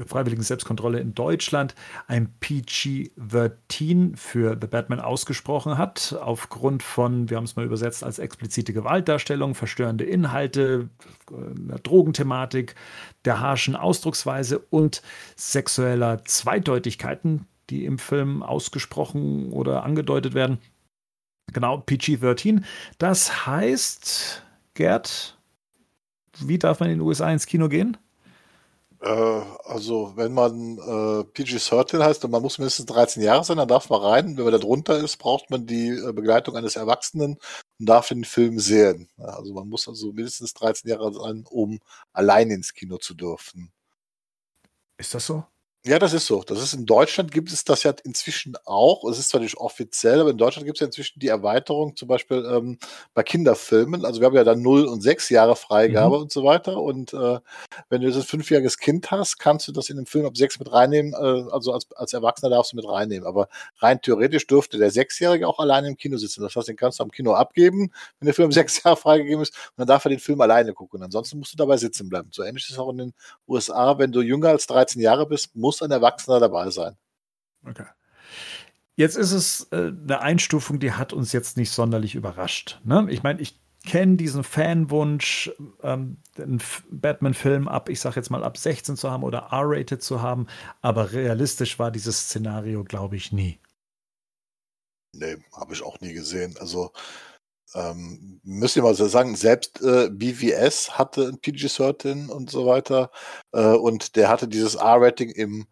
freiwilligen 0.05 0.43
Selbstkontrolle 0.43 0.99
in 0.99 1.15
Deutschland, 1.15 1.73
ein 2.07 2.35
PG-13 2.39 4.15
für 4.15 4.55
The 4.59 4.67
Batman 4.67 4.99
ausgesprochen 4.99 5.77
hat, 5.77 6.15
aufgrund 6.21 6.83
von, 6.83 7.29
wir 7.29 7.37
haben 7.37 7.45
es 7.45 7.55
mal 7.55 7.65
übersetzt 7.65 8.03
als 8.03 8.19
explizite 8.19 8.73
Gewaltdarstellung, 8.73 9.55
verstörende 9.55 10.03
Inhalte, 10.03 10.89
äh, 11.31 11.79
Drogenthematik, 11.81 12.75
der 13.25 13.39
harschen 13.39 13.75
Ausdrucksweise 13.75 14.59
und 14.59 15.01
sexueller 15.35 16.23
Zweideutigkeiten, 16.25 17.47
die 17.71 17.85
im 17.85 17.97
Film 17.97 18.43
ausgesprochen 18.43 19.51
oder 19.51 19.83
angedeutet 19.83 20.35
werden. 20.35 20.59
Genau, 21.53 21.77
PG-13. 21.77 22.63
Das 22.97 23.45
heißt, 23.45 24.43
Gerd, 24.73 25.37
wie 26.39 26.59
darf 26.59 26.79
man 26.79 26.89
in 26.89 26.99
den 26.99 27.07
USA 27.07 27.31
ins 27.31 27.45
Kino 27.45 27.69
gehen? 27.69 27.97
Äh, 28.99 29.09
also, 29.65 30.13
wenn 30.15 30.33
man 30.33 30.77
äh, 30.77 31.23
PG-13 31.23 32.03
heißt 32.03 32.25
und 32.25 32.31
man 32.31 32.41
muss 32.41 32.57
mindestens 32.57 32.87
13 32.87 33.21
Jahre 33.23 33.43
sein, 33.43 33.57
dann 33.57 33.67
darf 33.67 33.89
man 33.89 34.01
rein. 34.01 34.37
Wenn 34.37 34.43
man 34.43 34.53
da 34.53 34.59
drunter 34.59 34.97
ist, 34.97 35.17
braucht 35.17 35.49
man 35.51 35.67
die 35.67 35.89
äh, 35.89 36.13
Begleitung 36.13 36.55
eines 36.55 36.75
Erwachsenen 36.75 37.37
und 37.79 37.85
darf 37.89 38.07
den 38.07 38.23
Film 38.23 38.59
sehen. 38.59 39.09
Also, 39.17 39.53
man 39.53 39.69
muss 39.69 39.87
also 39.87 40.13
mindestens 40.13 40.53
13 40.55 40.89
Jahre 40.89 41.13
sein, 41.13 41.45
um 41.49 41.79
allein 42.11 42.49
ins 42.51 42.73
Kino 42.73 42.97
zu 42.97 43.13
dürfen. 43.13 43.71
Ist 44.97 45.13
das 45.13 45.27
so? 45.27 45.45
Ja, 45.85 45.99
das 45.99 46.11
ist 46.11 46.25
so. 46.27 46.43
Das 46.43 46.61
ist 46.61 46.73
in 46.73 46.85
Deutschland 46.85 47.31
gibt 47.31 47.49
es 47.49 47.63
das 47.63 47.83
ja 47.83 47.93
inzwischen 48.03 48.55
auch. 48.65 49.09
Es 49.09 49.19
ist 49.19 49.29
zwar 49.29 49.39
nicht 49.39 49.55
offiziell, 49.55 50.19
aber 50.19 50.31
in 50.31 50.37
Deutschland 50.37 50.65
gibt 50.65 50.77
es 50.77 50.81
ja 50.81 50.87
inzwischen 50.87 51.19
die 51.21 51.29
Erweiterung, 51.29 51.95
zum 51.95 52.09
Beispiel 52.09 52.45
ähm, 52.51 52.77
bei 53.13 53.23
Kinderfilmen. 53.23 54.03
Also 54.03 54.19
wir 54.19 54.25
haben 54.25 54.35
ja 54.35 54.43
dann 54.43 54.61
0 54.61 54.83
und 54.85 54.99
6 55.01 55.29
Jahre 55.29 55.55
Freigabe 55.55 56.17
Mhm. 56.17 56.23
und 56.23 56.31
so 56.33 56.43
weiter. 56.43 56.81
Und 56.81 57.13
äh, 57.13 57.39
wenn 57.89 58.01
du 58.01 58.07
jetzt 58.07 58.17
ein 58.17 58.23
fünfjähriges 58.23 58.79
Kind 58.79 59.11
hast, 59.11 59.37
kannst 59.39 59.67
du 59.69 59.71
das 59.71 59.89
in 59.89 59.95
den 59.95 60.05
Film 60.07 60.25
ab 60.25 60.35
6 60.35 60.59
mit 60.59 60.69
reinnehmen. 60.73 61.13
Äh, 61.13 61.51
also 61.53 61.71
als, 61.71 61.87
als 61.95 62.11
Erwachsener 62.11 62.49
darfst 62.49 62.73
du 62.73 62.75
mit 62.75 62.85
reinnehmen. 62.87 63.25
Aber 63.25 63.47
rein 63.77 64.01
theoretisch 64.01 64.45
dürfte 64.45 64.77
der 64.77 64.91
Sechsjährige 64.91 65.47
auch 65.47 65.59
alleine 65.59 65.87
im 65.87 65.95
Kino 65.95 66.17
sitzen. 66.17 66.41
Das 66.41 66.53
heißt, 66.55 66.67
den 66.67 66.75
kannst 66.75 66.99
du 66.99 67.03
am 67.03 67.11
Kino 67.11 67.31
abgeben, 67.33 67.93
wenn 68.19 68.25
der 68.25 68.33
Film 68.33 68.51
sechs 68.51 68.83
Jahre 68.83 68.97
freigegeben 68.97 69.41
ist. 69.41 69.53
Und 69.55 69.77
dann 69.77 69.87
darf 69.87 70.03
er 70.05 70.09
den 70.09 70.19
Film 70.19 70.41
alleine 70.41 70.73
gucken. 70.73 71.01
Ansonsten 71.01 71.37
musst 71.37 71.53
du 71.53 71.57
dabei 71.57 71.77
sitzen 71.77 72.09
bleiben. 72.09 72.27
So 72.33 72.43
ähnlich 72.43 72.65
ist 72.65 72.71
es 72.71 72.79
auch 72.79 72.89
in 72.89 72.97
den 72.97 73.13
USA. 73.47 73.97
Wenn 73.99 74.11
du 74.11 74.19
jünger 74.21 74.49
als 74.49 74.67
13 74.67 75.01
Jahre 75.01 75.25
bist, 75.27 75.55
muss 75.67 75.81
ein 75.81 75.91
Erwachsener 75.91 76.39
dabei 76.39 76.69
sein. 76.69 76.95
Okay. 77.65 77.87
Jetzt 78.95 79.17
ist 79.17 79.33
es 79.33 79.67
äh, 79.71 79.91
eine 79.91 80.21
Einstufung, 80.21 80.79
die 80.79 80.93
hat 80.93 81.11
uns 81.11 81.33
jetzt 81.33 81.57
nicht 81.57 81.71
sonderlich 81.71 82.15
überrascht. 82.15 82.79
Ne? 82.85 83.05
Ich 83.09 83.21
meine, 83.21 83.41
ich 83.41 83.59
kenne 83.85 84.15
diesen 84.15 84.45
Fanwunsch, 84.45 85.51
ähm, 85.83 86.17
einen 86.37 86.61
Batman-Film 86.89 87.67
ab, 87.67 87.89
ich 87.89 87.99
sage 87.99 88.15
jetzt 88.15 88.29
mal 88.29 88.45
ab 88.45 88.57
16 88.57 88.95
zu 88.95 89.11
haben 89.11 89.23
oder 89.23 89.49
R-rated 89.51 90.01
zu 90.01 90.21
haben, 90.21 90.47
aber 90.81 91.11
realistisch 91.11 91.77
war 91.79 91.91
dieses 91.91 92.17
Szenario, 92.21 92.85
glaube 92.85 93.17
ich, 93.17 93.33
nie. 93.33 93.59
Nee, 95.13 95.35
habe 95.53 95.73
ich 95.73 95.83
auch 95.83 95.99
nie 95.99 96.13
gesehen. 96.13 96.55
Also 96.59 96.93
ähm, 97.75 98.39
müsst 98.43 98.75
ihr 98.75 98.83
mal 98.83 98.95
so 98.95 99.07
sagen, 99.07 99.35
selbst 99.35 99.81
äh, 99.81 100.09
BVS 100.09 100.97
hatte 100.97 101.27
ein 101.27 101.39
PG-13 101.39 102.29
und 102.29 102.49
so 102.49 102.65
weiter. 102.65 103.11
Äh, 103.51 103.73
und 103.73 104.15
der 104.15 104.29
hatte 104.29 104.47
dieses 104.47 104.75
R-Rating 104.75 105.29
im 105.31 105.67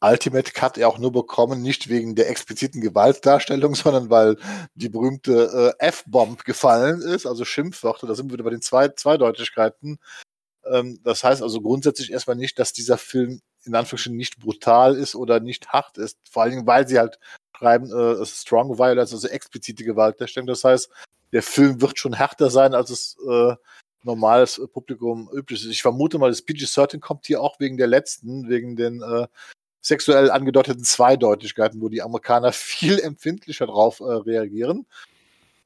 Ultimate 0.00 0.52
Cut 0.52 0.76
ja 0.76 0.86
auch 0.88 0.98
nur 0.98 1.10
bekommen, 1.12 1.62
nicht 1.62 1.88
wegen 1.88 2.14
der 2.14 2.28
expliziten 2.30 2.80
Gewaltdarstellung, 2.80 3.74
sondern 3.74 4.10
weil 4.10 4.36
die 4.74 4.88
berühmte 4.88 5.74
äh, 5.80 5.84
F-Bomb 5.86 6.44
gefallen 6.44 7.00
ist, 7.00 7.26
also 7.26 7.44
Schimpfwörter. 7.44 8.06
Da 8.06 8.14
sind 8.14 8.28
wir 8.28 8.34
wieder 8.34 8.44
bei 8.44 8.50
den 8.50 8.62
zwei 8.62 8.88
Zweideutigkeiten. 8.88 9.98
Ähm, 10.64 11.00
das 11.02 11.24
heißt 11.24 11.42
also 11.42 11.60
grundsätzlich 11.60 12.12
erstmal 12.12 12.36
nicht, 12.36 12.58
dass 12.58 12.72
dieser 12.72 12.98
Film 12.98 13.40
in 13.64 13.74
Anführungsstrichen 13.74 14.16
nicht 14.16 14.38
brutal 14.38 14.94
ist 14.94 15.16
oder 15.16 15.40
nicht 15.40 15.68
hart 15.70 15.98
ist. 15.98 16.18
Vor 16.30 16.42
allen 16.42 16.52
Dingen, 16.52 16.66
weil 16.66 16.86
sie 16.86 16.98
halt 16.98 17.18
schreiben, 17.56 17.90
äh, 17.90 18.24
Strong 18.24 18.78
Violence, 18.78 19.12
also 19.12 19.28
explizite 19.28 19.84
Gewaltdarstellung. 19.84 20.46
Das 20.46 20.62
heißt, 20.62 20.88
der 21.32 21.42
Film 21.42 21.80
wird 21.80 21.98
schon 21.98 22.14
härter 22.14 22.50
sein, 22.50 22.74
als 22.74 22.90
es 22.90 23.16
äh, 23.28 23.54
normales 24.02 24.58
äh, 24.58 24.66
Publikum 24.66 25.28
üblich 25.32 25.62
ist. 25.64 25.70
Ich 25.70 25.82
vermute 25.82 26.18
mal, 26.18 26.30
das 26.30 26.42
PG-13 26.42 27.00
kommt 27.00 27.26
hier 27.26 27.42
auch 27.42 27.60
wegen 27.60 27.76
der 27.76 27.88
letzten, 27.88 28.48
wegen 28.48 28.76
den 28.76 29.02
äh, 29.02 29.26
sexuell 29.80 30.30
angedeuteten 30.30 30.84
Zweideutigkeiten, 30.84 31.80
wo 31.80 31.88
die 31.88 32.02
Amerikaner 32.02 32.52
viel 32.52 32.98
empfindlicher 32.98 33.66
drauf 33.66 34.00
äh, 34.00 34.04
reagieren. 34.04 34.86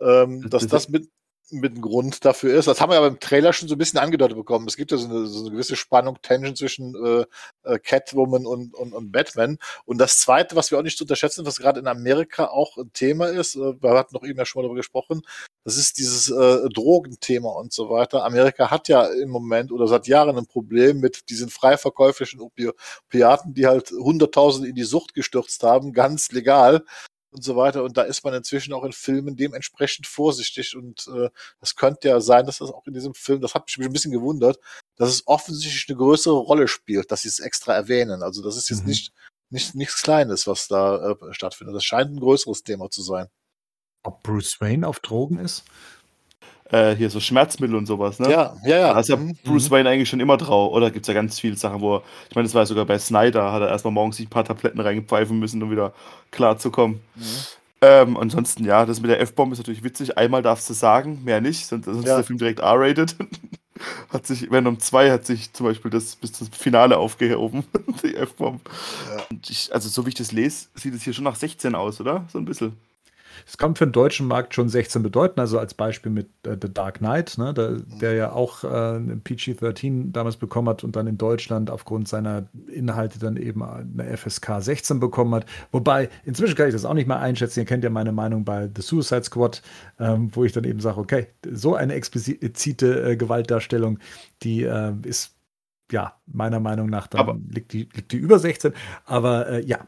Ähm, 0.00 0.48
dass 0.48 0.66
das 0.66 0.88
mit, 0.88 1.08
mit 1.50 1.76
ein 1.76 1.80
Grund 1.80 2.24
dafür 2.24 2.58
ist. 2.58 2.66
Das 2.66 2.80
haben 2.80 2.90
wir 2.90 2.98
aber 2.98 3.06
im 3.06 3.20
Trailer 3.20 3.52
schon 3.52 3.68
so 3.68 3.74
ein 3.74 3.78
bisschen 3.78 3.98
angedeutet 3.98 4.36
bekommen. 4.36 4.66
Es 4.68 4.76
gibt 4.76 4.90
ja 4.90 4.96
so 4.96 5.08
eine, 5.08 5.26
so 5.26 5.40
eine 5.40 5.50
gewisse 5.50 5.76
Spannung, 5.76 6.20
Tension 6.22 6.56
zwischen 6.56 6.94
äh, 6.94 7.24
äh, 7.64 7.78
Catwoman 7.78 8.46
und, 8.46 8.74
und, 8.74 8.92
und 8.92 9.12
Batman. 9.12 9.58
Und 9.84 9.98
das 9.98 10.18
Zweite, 10.18 10.56
was 10.56 10.70
wir 10.70 10.78
auch 10.78 10.82
nicht 10.82 10.98
zu 10.98 11.04
unterschätzen, 11.04 11.46
was 11.46 11.58
gerade 11.58 11.80
in 11.80 11.86
Amerika 11.86 12.46
auch 12.46 12.76
ein 12.76 12.92
Thema 12.92 13.26
ist, 13.26 13.56
äh, 13.56 13.82
wir 13.82 13.90
hatten 13.90 14.14
noch 14.14 14.24
eben 14.24 14.38
ja 14.38 14.44
schon 14.44 14.60
mal 14.60 14.64
darüber 14.64 14.80
gesprochen, 14.80 15.22
das 15.64 15.76
ist 15.76 15.98
dieses 15.98 16.30
äh, 16.30 16.68
Drogenthema 16.70 17.50
und 17.50 17.72
so 17.72 17.90
weiter. 17.90 18.24
Amerika 18.24 18.70
hat 18.70 18.88
ja 18.88 19.04
im 19.04 19.28
Moment 19.28 19.72
oder 19.72 19.86
seit 19.86 20.06
Jahren 20.06 20.38
ein 20.38 20.46
Problem 20.46 21.00
mit 21.00 21.28
diesen 21.28 21.50
frei 21.50 21.76
verkäuflichen 21.76 22.40
Opi 22.40 22.70
Opiaten, 23.06 23.54
die 23.54 23.66
halt 23.66 23.90
Hunderttausende 23.90 24.68
in 24.68 24.74
die 24.74 24.84
Sucht 24.84 25.14
gestürzt 25.14 25.62
haben, 25.62 25.92
ganz 25.92 26.32
legal 26.32 26.84
und 27.30 27.42
so 27.42 27.56
weiter. 27.56 27.82
Und 27.84 27.96
da 27.96 28.02
ist 28.02 28.24
man 28.24 28.34
inzwischen 28.34 28.72
auch 28.72 28.84
in 28.84 28.92
Filmen 28.92 29.36
dementsprechend 29.36 30.06
vorsichtig. 30.06 30.76
Und 30.76 31.06
äh, 31.08 31.30
das 31.60 31.76
könnte 31.76 32.08
ja 32.08 32.20
sein, 32.20 32.46
dass 32.46 32.58
das 32.58 32.70
auch 32.70 32.86
in 32.86 32.94
diesem 32.94 33.14
Film, 33.14 33.40
das 33.40 33.54
hat 33.54 33.66
mich 33.66 33.86
ein 33.86 33.92
bisschen 33.92 34.12
gewundert, 34.12 34.58
dass 34.96 35.10
es 35.10 35.26
offensichtlich 35.26 35.86
eine 35.88 35.98
größere 35.98 36.34
Rolle 36.36 36.68
spielt, 36.68 37.10
dass 37.10 37.22
sie 37.22 37.28
es 37.28 37.40
extra 37.40 37.74
erwähnen. 37.74 38.22
Also 38.22 38.42
das 38.42 38.56
ist 38.56 38.68
jetzt 38.70 38.82
Mhm. 38.82 38.88
nicht, 38.88 39.12
nicht 39.50 39.74
nichts 39.74 40.02
Kleines, 40.02 40.46
was 40.46 40.68
da 40.68 41.10
äh, 41.12 41.32
stattfindet. 41.32 41.74
Das 41.76 41.84
scheint 41.84 42.10
ein 42.12 42.20
größeres 42.20 42.62
Thema 42.62 42.90
zu 42.90 43.02
sein. 43.02 43.28
Ob 44.02 44.22
Bruce 44.22 44.60
Wayne 44.60 44.86
auf 44.86 45.00
Drogen 45.00 45.38
ist? 45.38 45.64
Äh, 46.72 46.94
hier 46.94 47.10
so 47.10 47.18
Schmerzmittel 47.20 47.74
und 47.76 47.86
sowas, 47.86 48.18
ne? 48.20 48.30
Ja, 48.30 48.54
ja, 48.64 48.78
ja. 48.78 48.92
Da 48.94 49.00
ist 49.00 49.08
ja 49.08 49.16
Mhm. 49.16 49.36
Bruce 49.44 49.70
Wayne 49.70 49.88
eigentlich 49.88 50.08
schon 50.08 50.20
immer 50.20 50.36
drauf. 50.36 50.72
Oder 50.72 50.90
gibt 50.90 51.04
es 51.04 51.08
ja 51.08 51.14
ganz 51.14 51.38
viele 51.40 51.56
Sachen, 51.56 51.80
wo 51.80 51.96
er, 51.96 52.02
ich 52.28 52.34
meine, 52.36 52.46
das 52.46 52.54
war 52.54 52.62
ja 52.62 52.66
sogar 52.66 52.84
bei 52.84 52.98
Snyder, 52.98 53.52
hat 53.52 53.62
er 53.62 53.68
erstmal 53.68 53.92
morgens 53.92 54.16
sich 54.18 54.26
ein 54.26 54.30
paar 54.30 54.44
Tabletten 54.44 54.78
reingepfeifen 54.80 55.38
müssen, 55.38 55.62
um 55.62 55.70
wieder 55.70 55.92
klar 56.30 56.58
zu 56.58 56.70
kommen. 56.70 57.00
Mhm. 57.16 57.22
Ähm, 57.82 58.16
ansonsten, 58.18 58.64
ja, 58.64 58.84
das 58.84 59.00
mit 59.00 59.10
der 59.10 59.20
F-Bomb 59.20 59.52
ist 59.52 59.58
natürlich 59.58 59.82
witzig. 59.82 60.18
Einmal 60.18 60.42
darfst 60.42 60.68
du 60.68 60.74
sagen, 60.74 61.20
mehr 61.24 61.40
nicht, 61.40 61.66
sonst, 61.66 61.86
sonst 61.86 62.04
Ja. 62.06 62.12
ist 62.12 62.16
der 62.18 62.24
Film 62.24 62.38
direkt 62.38 62.60
R-rated. 62.60 63.16
hat 64.12 64.26
sich, 64.26 64.50
Venom 64.50 64.78
2 64.78 65.10
hat 65.10 65.24
sich 65.24 65.52
zum 65.54 65.64
Beispiel 65.66 65.90
das 65.90 66.14
bis 66.16 66.32
zum 66.34 66.52
Finale 66.52 66.98
aufgehoben, 66.98 67.64
die 68.04 68.14
F-Bomb. 68.14 68.60
Ja. 69.16 69.22
Und 69.30 69.48
ich, 69.48 69.70
also 69.72 69.88
so 69.88 70.04
wie 70.04 70.10
ich 70.10 70.14
das 70.14 70.30
lese, 70.32 70.66
sieht 70.74 70.94
es 70.94 71.02
hier 71.02 71.14
schon 71.14 71.24
nach 71.24 71.36
16 71.36 71.74
aus, 71.74 72.00
oder? 72.00 72.26
So 72.30 72.38
ein 72.38 72.44
bisschen. 72.44 72.76
Es 73.46 73.58
kann 73.58 73.74
für 73.76 73.86
den 73.86 73.92
deutschen 73.92 74.26
Markt 74.26 74.54
schon 74.54 74.68
16 74.68 75.02
bedeuten, 75.02 75.40
also 75.40 75.58
als 75.58 75.74
Beispiel 75.74 76.12
mit 76.12 76.28
äh, 76.46 76.56
The 76.60 76.72
Dark 76.72 76.98
Knight, 76.98 77.36
ne, 77.38 77.52
der, 77.54 77.76
der 78.00 78.14
ja 78.14 78.32
auch 78.32 78.64
äh, 78.64 78.66
eine 78.68 79.16
PG-13 79.16 80.12
damals 80.12 80.36
bekommen 80.36 80.68
hat 80.68 80.84
und 80.84 80.96
dann 80.96 81.06
in 81.06 81.18
Deutschland 81.18 81.70
aufgrund 81.70 82.08
seiner 82.08 82.46
Inhalte 82.68 83.18
dann 83.18 83.36
eben 83.36 83.62
eine 83.62 84.16
FSK 84.16 84.60
16 84.60 85.00
bekommen 85.00 85.34
hat. 85.34 85.46
Wobei, 85.72 86.08
inzwischen 86.24 86.54
kann 86.56 86.68
ich 86.68 86.74
das 86.74 86.84
auch 86.84 86.94
nicht 86.94 87.08
mehr 87.08 87.20
einschätzen. 87.20 87.60
Ihr 87.60 87.66
kennt 87.66 87.84
ja 87.84 87.90
meine 87.90 88.12
Meinung 88.12 88.44
bei 88.44 88.68
The 88.74 88.82
Suicide 88.82 89.24
Squad, 89.24 89.62
ähm, 89.98 90.30
wo 90.32 90.44
ich 90.44 90.52
dann 90.52 90.64
eben 90.64 90.80
sage, 90.80 90.98
okay, 90.98 91.26
so 91.50 91.74
eine 91.74 91.94
explizite 91.94 93.10
äh, 93.12 93.16
Gewaltdarstellung, 93.16 93.98
die 94.42 94.62
äh, 94.64 94.92
ist 95.04 95.34
ja 95.92 96.14
meiner 96.26 96.60
Meinung 96.60 96.88
nach 96.88 97.06
dann 97.08 97.20
Aber- 97.20 97.38
liegt, 97.50 97.72
die, 97.72 97.88
liegt 97.94 98.12
die 98.12 98.16
über 98.16 98.38
16. 98.38 98.72
Aber 99.06 99.48
äh, 99.48 99.64
ja, 99.64 99.80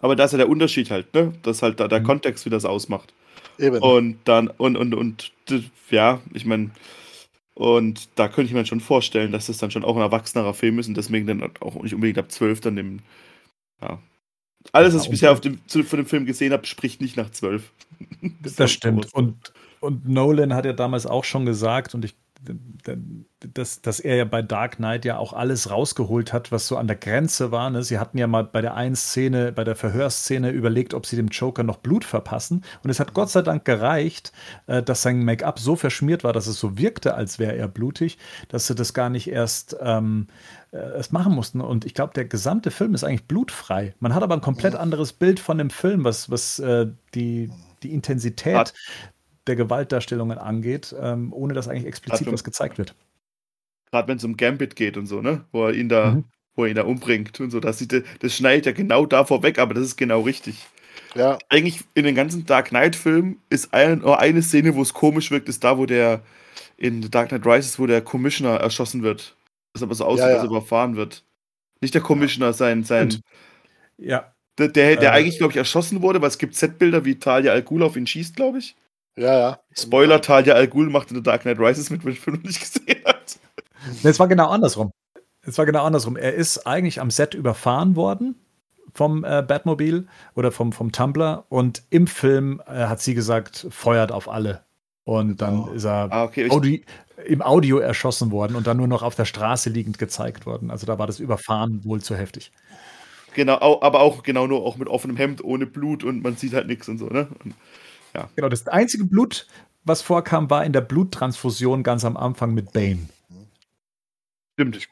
Aber 0.00 0.16
da 0.16 0.24
ist 0.24 0.32
ja 0.32 0.38
der 0.38 0.48
Unterschied 0.48 0.90
halt, 0.90 1.12
ne? 1.14 1.32
Das 1.42 1.58
ist 1.58 1.62
halt 1.62 1.80
da 1.80 1.88
der 1.88 2.00
Mhm. 2.00 2.04
Kontext, 2.04 2.44
wie 2.46 2.50
das 2.50 2.64
ausmacht. 2.64 3.12
Eben. 3.58 3.78
Und 3.78 4.18
dann, 4.24 4.48
und, 4.48 4.76
und, 4.76 4.94
und, 4.94 5.32
ja, 5.90 6.20
ich 6.34 6.44
meine, 6.44 6.70
und 7.54 8.08
da 8.16 8.28
könnte 8.28 8.48
ich 8.48 8.52
mir 8.52 8.66
schon 8.66 8.80
vorstellen, 8.80 9.32
dass 9.32 9.46
das 9.46 9.58
dann 9.58 9.70
schon 9.70 9.84
auch 9.84 9.96
ein 9.96 10.02
erwachsener 10.02 10.52
Film 10.52 10.78
ist 10.78 10.88
und 10.88 10.96
deswegen 10.96 11.26
dann 11.26 11.42
auch 11.60 11.82
nicht 11.82 11.94
unbedingt 11.94 12.18
ab 12.18 12.30
12 12.30 12.60
dann 12.60 12.76
im, 12.76 12.98
ja. 13.80 13.98
Alles, 14.72 14.94
was 14.94 15.04
ich 15.04 15.10
bisher 15.10 15.32
auf 15.32 15.40
dem, 15.40 15.60
von 15.68 15.98
dem 15.98 16.06
Film 16.06 16.26
gesehen 16.26 16.52
habe, 16.52 16.66
spricht 16.66 17.00
nicht 17.00 17.16
nach 17.16 17.30
12. 17.30 17.72
Das 18.56 18.70
stimmt. 18.72 19.14
Und, 19.14 19.52
und 19.80 20.08
Nolan 20.08 20.54
hat 20.54 20.64
ja 20.66 20.72
damals 20.72 21.06
auch 21.06 21.24
schon 21.24 21.46
gesagt, 21.46 21.94
und 21.94 22.04
ich, 22.04 22.14
dass, 23.54 23.82
dass 23.82 24.00
er 24.00 24.16
ja 24.16 24.24
bei 24.24 24.42
Dark 24.42 24.76
Knight 24.76 25.04
ja 25.04 25.18
auch 25.18 25.32
alles 25.32 25.70
rausgeholt 25.70 26.32
hat, 26.32 26.52
was 26.52 26.68
so 26.68 26.76
an 26.76 26.86
der 26.86 26.96
Grenze 26.96 27.50
war. 27.50 27.70
Ne? 27.70 27.82
Sie 27.82 27.98
hatten 27.98 28.18
ja 28.18 28.26
mal 28.26 28.44
bei 28.44 28.60
der 28.60 28.74
einen 28.74 28.96
Szene, 28.96 29.52
bei 29.52 29.64
der 29.64 29.76
Verhörszene 29.76 30.50
überlegt, 30.50 30.94
ob 30.94 31.06
sie 31.06 31.16
dem 31.16 31.28
Joker 31.28 31.62
noch 31.62 31.78
Blut 31.78 32.04
verpassen. 32.04 32.64
Und 32.82 32.90
es 32.90 33.00
hat 33.00 33.14
Gott 33.14 33.30
sei 33.30 33.42
Dank 33.42 33.64
gereicht, 33.64 34.32
äh, 34.66 34.82
dass 34.82 35.02
sein 35.02 35.24
Make-up 35.24 35.58
so 35.58 35.76
verschmiert 35.76 36.24
war, 36.24 36.32
dass 36.32 36.46
es 36.46 36.58
so 36.60 36.78
wirkte, 36.78 37.14
als 37.14 37.38
wäre 37.38 37.56
er 37.56 37.68
blutig, 37.68 38.18
dass 38.48 38.66
sie 38.66 38.74
das 38.74 38.94
gar 38.94 39.10
nicht 39.10 39.28
erst, 39.28 39.76
ähm, 39.80 40.26
äh, 40.72 40.76
erst 40.78 41.12
machen 41.12 41.34
mussten. 41.34 41.60
Und 41.60 41.84
ich 41.84 41.94
glaube, 41.94 42.12
der 42.14 42.26
gesamte 42.26 42.70
Film 42.70 42.94
ist 42.94 43.04
eigentlich 43.04 43.26
blutfrei. 43.26 43.94
Man 43.98 44.14
hat 44.14 44.22
aber 44.22 44.34
ein 44.34 44.40
komplett 44.40 44.74
anderes 44.74 45.12
Bild 45.12 45.40
von 45.40 45.58
dem 45.58 45.70
Film, 45.70 46.04
was, 46.04 46.30
was 46.30 46.58
äh, 46.58 46.86
die, 47.14 47.50
die 47.82 47.92
Intensität 47.92 48.56
Hat- 48.56 48.74
der 49.46 49.56
Gewaltdarstellungen 49.56 50.38
angeht, 50.38 50.94
ähm, 51.00 51.32
ohne 51.32 51.54
dass 51.54 51.68
eigentlich 51.68 51.86
explizit 51.86 52.30
was 52.32 52.44
gezeigt 52.44 52.78
wird. 52.78 52.94
Gerade 53.90 54.08
wenn 54.08 54.16
es 54.18 54.24
um 54.24 54.36
Gambit 54.36 54.76
geht 54.76 54.96
und 54.96 55.06
so, 55.06 55.20
ne? 55.22 55.44
Wo 55.52 55.66
er 55.66 55.74
ihn 55.74 55.88
da, 55.88 56.10
Mhm. 56.12 56.24
wo 56.54 56.64
er 56.64 56.70
ihn 56.70 56.76
da 56.76 56.82
umbringt 56.82 57.38
und 57.40 57.50
so. 57.50 57.60
Das, 57.60 57.78
sieht, 57.78 58.04
das 58.20 58.34
schneidet 58.34 58.66
ja 58.66 58.72
genau 58.72 59.06
davor 59.06 59.42
weg, 59.42 59.58
aber 59.58 59.74
das 59.74 59.84
ist 59.84 59.96
genau 59.96 60.22
richtig. 60.22 60.66
ja, 61.14 61.38
Eigentlich 61.48 61.84
in 61.94 62.04
den 62.04 62.14
ganzen 62.14 62.44
Dark 62.46 62.68
Knight-Filmen 62.70 63.40
ist 63.48 63.72
ein, 63.72 64.00
nur 64.00 64.18
eine 64.18 64.42
Szene, 64.42 64.74
wo 64.74 64.82
es 64.82 64.92
komisch 64.92 65.30
wirkt, 65.30 65.48
ist 65.48 65.62
da, 65.64 65.78
wo 65.78 65.86
der 65.86 66.22
in 66.76 67.02
The 67.02 67.10
Dark 67.10 67.28
Knight 67.28 67.46
Rises, 67.46 67.78
wo 67.78 67.86
der 67.86 68.02
Commissioner 68.02 68.56
erschossen 68.56 69.02
wird. 69.02 69.36
Das 69.72 69.82
aber 69.82 69.94
so 69.94 70.04
aussieht, 70.04 70.24
Ja, 70.24 70.30
ja. 70.30 70.34
dass 70.36 70.44
er 70.44 70.50
überfahren 70.50 70.96
wird. 70.96 71.24
Nicht 71.80 71.94
der 71.94 72.02
Commissioner, 72.02 72.52
sein, 72.52 72.82
sein. 72.84 73.20
Ja, 73.98 74.32
der, 74.58 74.68
der, 74.68 74.96
der 74.96 75.10
Äh. 75.12 75.14
eigentlich, 75.14 75.38
glaube 75.38 75.52
ich, 75.52 75.56
erschossen 75.58 76.02
wurde, 76.02 76.20
weil 76.20 76.28
es 76.28 76.38
gibt 76.38 76.54
Setbilder, 76.54 77.04
wie 77.04 77.18
Talia 77.18 77.52
al 77.52 77.62
Ghul 77.62 77.82
auf 77.82 77.96
ihn 77.96 78.06
schießt, 78.06 78.36
glaube 78.36 78.58
ich. 78.58 78.74
Ja, 79.16 79.38
ja. 79.38 79.60
Spoiler, 79.74 80.20
Talia 80.20 80.54
al 80.54 80.68
Ghul 80.68 80.88
macht 80.90 81.10
in 81.10 81.16
The 81.16 81.22
Dark 81.22 81.42
Knight 81.42 81.58
Rises 81.58 81.90
mit, 81.90 82.04
wenn 82.04 82.12
ich 82.12 82.26
noch 82.26 82.36
nicht 82.42 82.60
gesehen 82.60 83.02
hat. 83.04 83.38
Nee, 84.02 84.10
es 84.10 84.18
war 84.18 84.26
genau 84.26 84.48
andersrum. 84.48 84.90
Es 85.42 85.56
war 85.58 85.64
genau 85.66 85.84
andersrum. 85.84 86.16
Er 86.16 86.34
ist 86.34 86.66
eigentlich 86.66 87.00
am 87.00 87.10
Set 87.10 87.34
überfahren 87.34 87.94
worden 87.94 88.34
vom 88.94 89.22
äh, 89.24 89.42
Batmobil 89.46 90.08
oder 90.34 90.50
vom, 90.50 90.72
vom 90.72 90.90
Tumblr 90.90 91.44
und 91.50 91.82
im 91.90 92.08
Film 92.08 92.60
äh, 92.66 92.86
hat 92.86 93.00
sie 93.00 93.14
gesagt, 93.14 93.66
feuert 93.70 94.10
auf 94.10 94.28
alle. 94.28 94.64
Und 95.04 95.40
dann 95.40 95.60
Oh. 95.68 95.72
ist 95.72 95.84
er 95.84 96.10
Ah, 96.10 96.24
okay. 96.24 96.50
Audi, 96.50 96.84
im 97.26 97.42
Audio 97.42 97.78
erschossen 97.78 98.32
worden 98.32 98.56
und 98.56 98.66
dann 98.66 98.76
nur 98.76 98.88
noch 98.88 99.04
auf 99.04 99.14
der 99.14 99.24
Straße 99.24 99.70
liegend 99.70 99.98
gezeigt 99.98 100.46
worden. 100.46 100.72
Also 100.72 100.84
da 100.84 100.98
war 100.98 101.06
das 101.06 101.20
Überfahren 101.20 101.84
wohl 101.84 102.00
zu 102.02 102.16
heftig. 102.16 102.50
genau, 103.34 103.58
au- 103.60 103.82
aber 103.82 104.00
auch 104.00 104.24
genau 104.24 104.48
nur 104.48 104.64
auch 104.66 104.78
mit 104.78 104.88
offenem 104.88 105.16
Hemd, 105.16 105.44
ohne 105.44 105.66
Blut 105.66 106.02
und 106.02 106.24
man 106.24 106.34
sieht 106.36 106.54
halt 106.54 106.66
nichts 106.66 106.88
und 106.88 106.98
so, 106.98 107.06
ne? 107.06 107.28
Und, 107.44 107.54
Genau, 108.36 108.48
das 108.48 108.66
einzige 108.68 109.04
Blut, 109.04 109.46
was 109.84 110.02
vorkam, 110.02 110.50
war 110.50 110.64
in 110.64 110.72
der 110.72 110.80
Bluttransfusion 110.80 111.82
ganz 111.82 112.04
am 112.04 112.16
Anfang 112.16 112.54
mit 112.54 112.72
Bane. 112.72 113.08
stimmt. 114.54 114.76
Ich 114.76 114.88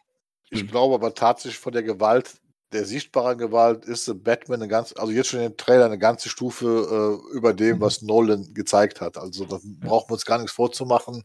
Stimmt. 0.59 0.71
glaube 0.71 0.95
aber 0.95 1.15
tatsächlich 1.15 1.59
von 1.59 1.73
der 1.73 1.83
Gewalt, 1.83 2.35
der 2.73 2.85
sichtbaren 2.85 3.39
Gewalt, 3.39 3.85
ist 3.87 4.23
Batman 4.23 4.61
eine 4.63 4.69
ganz, 4.69 4.93
also 4.97 5.11
jetzt 5.13 5.29
schon 5.29 5.41
in 5.41 5.51
den 5.51 5.57
Trailer 5.57 5.87
eine 5.87 5.99
ganze 5.99 6.29
Stufe 6.29 7.21
äh, 7.33 7.37
über 7.37 7.53
dem, 7.55 7.77
Mhm. 7.77 7.81
was 7.81 8.03
Nolan 8.03 8.53
gezeigt 8.55 9.01
hat. 9.01 9.17
Also 9.17 9.47
da 9.47 9.59
brauchen 9.81 10.11
wir 10.11 10.15
uns 10.15 10.25
gar 10.27 10.39
nichts 10.39 10.53
vorzumachen. 10.53 11.25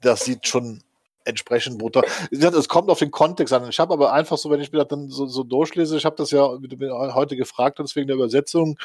Das 0.00 0.24
sieht 0.24 0.46
schon 0.46 0.82
entsprechend 1.24 1.78
brutal. 1.78 2.04
Es 2.30 2.68
kommt 2.68 2.88
auf 2.88 2.98
den 3.00 3.10
Kontext 3.10 3.52
an. 3.52 3.68
Ich 3.68 3.78
habe 3.80 3.92
aber 3.94 4.12
einfach 4.12 4.38
so, 4.38 4.48
wenn 4.50 4.60
ich 4.60 4.70
mir 4.72 4.78
das 4.78 4.88
dann 4.88 5.08
so, 5.08 5.26
so 5.26 5.42
durchlese, 5.44 5.96
ich 5.96 6.04
habe 6.04 6.16
das 6.16 6.30
ja 6.30 6.46
heute 7.14 7.36
gefragt 7.36 7.78
hast, 7.80 7.96
wegen 7.96 8.06
der 8.06 8.16
Übersetzung, 8.16 8.78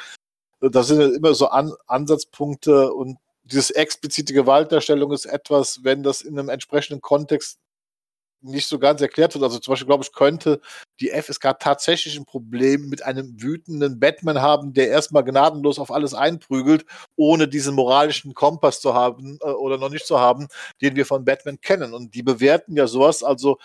äh, 0.64 0.70
da 0.70 0.84
sind 0.84 1.00
ja 1.02 1.08
immer 1.08 1.34
so 1.34 1.48
an, 1.48 1.74
Ansatzpunkte 1.88 2.94
und 2.94 3.18
dieses 3.44 3.72
explizite 3.72 4.34
Gewaltdarstellung 4.34 5.12
ist 5.12 5.26
etwas, 5.26 5.84
wenn 5.84 6.02
das 6.04 6.22
in 6.22 6.40
einem 6.40 6.50
entsprechenden 6.50 7.02
Kontext 7.02 7.60
nicht 8.44 8.68
so 8.68 8.78
ganz 8.78 9.02
erklärt 9.02 9.34
wird. 9.34 9.44
Also 9.44 9.60
zum 9.60 9.72
Beispiel, 9.72 9.88
glaube 9.88 10.04
ich, 10.04 10.12
könnte 10.12 10.60
die 11.00 11.10
FSK 11.10 11.60
tatsächlich 11.60 12.18
ein 12.18 12.26
Problem 12.26 12.90
mit 12.90 13.04
einem 13.04 13.42
wütenden 13.42 14.00
Batman 14.00 14.42
haben, 14.42 14.74
der 14.74 14.90
erstmal 14.90 15.24
gnadenlos 15.24 15.80
auf 15.80 15.92
alles 15.92 16.14
einprügelt, 16.14 16.86
ohne 17.16 17.48
diesen 17.48 17.74
moralischen 17.74 18.34
Kompass 18.34 18.82
zu 18.82 18.94
haben 18.94 19.38
äh, 19.42 19.50
oder 19.50 19.78
noch 19.78 19.90
nicht 19.90 20.06
zu 20.06 20.20
haben, 20.20 20.48
den 20.82 20.96
wir 20.96 21.06
von 21.06 21.26
Batman 21.26 21.60
kennen. 21.62 21.94
Und 21.94 22.16
die 22.16 22.24
bewerten 22.24 22.76
ja 22.76 22.88
sowas, 22.88 23.24
also 23.24 23.58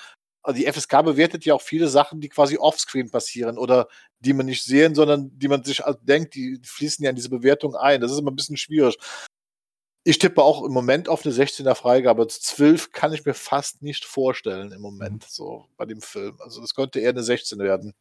also 0.42 0.62
die 0.62 0.72
FSK 0.72 1.02
bewertet 1.04 1.44
ja 1.44 1.52
auch 1.52 1.61
viele 1.61 1.88
Sachen, 1.88 2.20
die 2.20 2.28
quasi 2.30 2.56
offscreen 2.56 3.11
passieren 3.11 3.58
oder 3.58 3.88
die 4.20 4.33
man 4.33 4.46
nicht 4.46 4.64
sehen, 4.64 4.94
sondern 4.94 5.37
die 5.38 5.48
man 5.48 5.64
sich 5.64 5.85
also 5.85 5.98
denkt, 6.02 6.35
die 6.35 6.61
fließen 6.62 7.04
ja 7.04 7.11
in 7.11 7.16
diese 7.16 7.31
Bewertung 7.31 7.74
ein. 7.76 8.00
Das 8.00 8.11
ist 8.11 8.18
immer 8.18 8.31
ein 8.31 8.37
bisschen 8.37 8.57
schwierig. 8.57 8.96
Ich 10.04 10.18
tippe 10.18 10.42
auch 10.42 10.64
im 10.64 10.72
Moment 10.72 11.09
auf 11.09 11.24
eine 11.24 11.35
16er 11.35 11.74
Freigabe. 11.74 12.26
12 12.26 12.92
kann 12.92 13.12
ich 13.12 13.24
mir 13.24 13.35
fast 13.35 13.83
nicht 13.83 14.04
vorstellen 14.04 14.72
im 14.72 14.81
Moment, 14.81 15.24
so 15.24 15.66
bei 15.76 15.85
dem 15.85 16.00
Film. 16.00 16.37
Also 16.40 16.62
es 16.62 16.74
könnte 16.74 17.00
eher 17.00 17.11
eine 17.11 17.22
16 17.22 17.59
werden. 17.59 17.94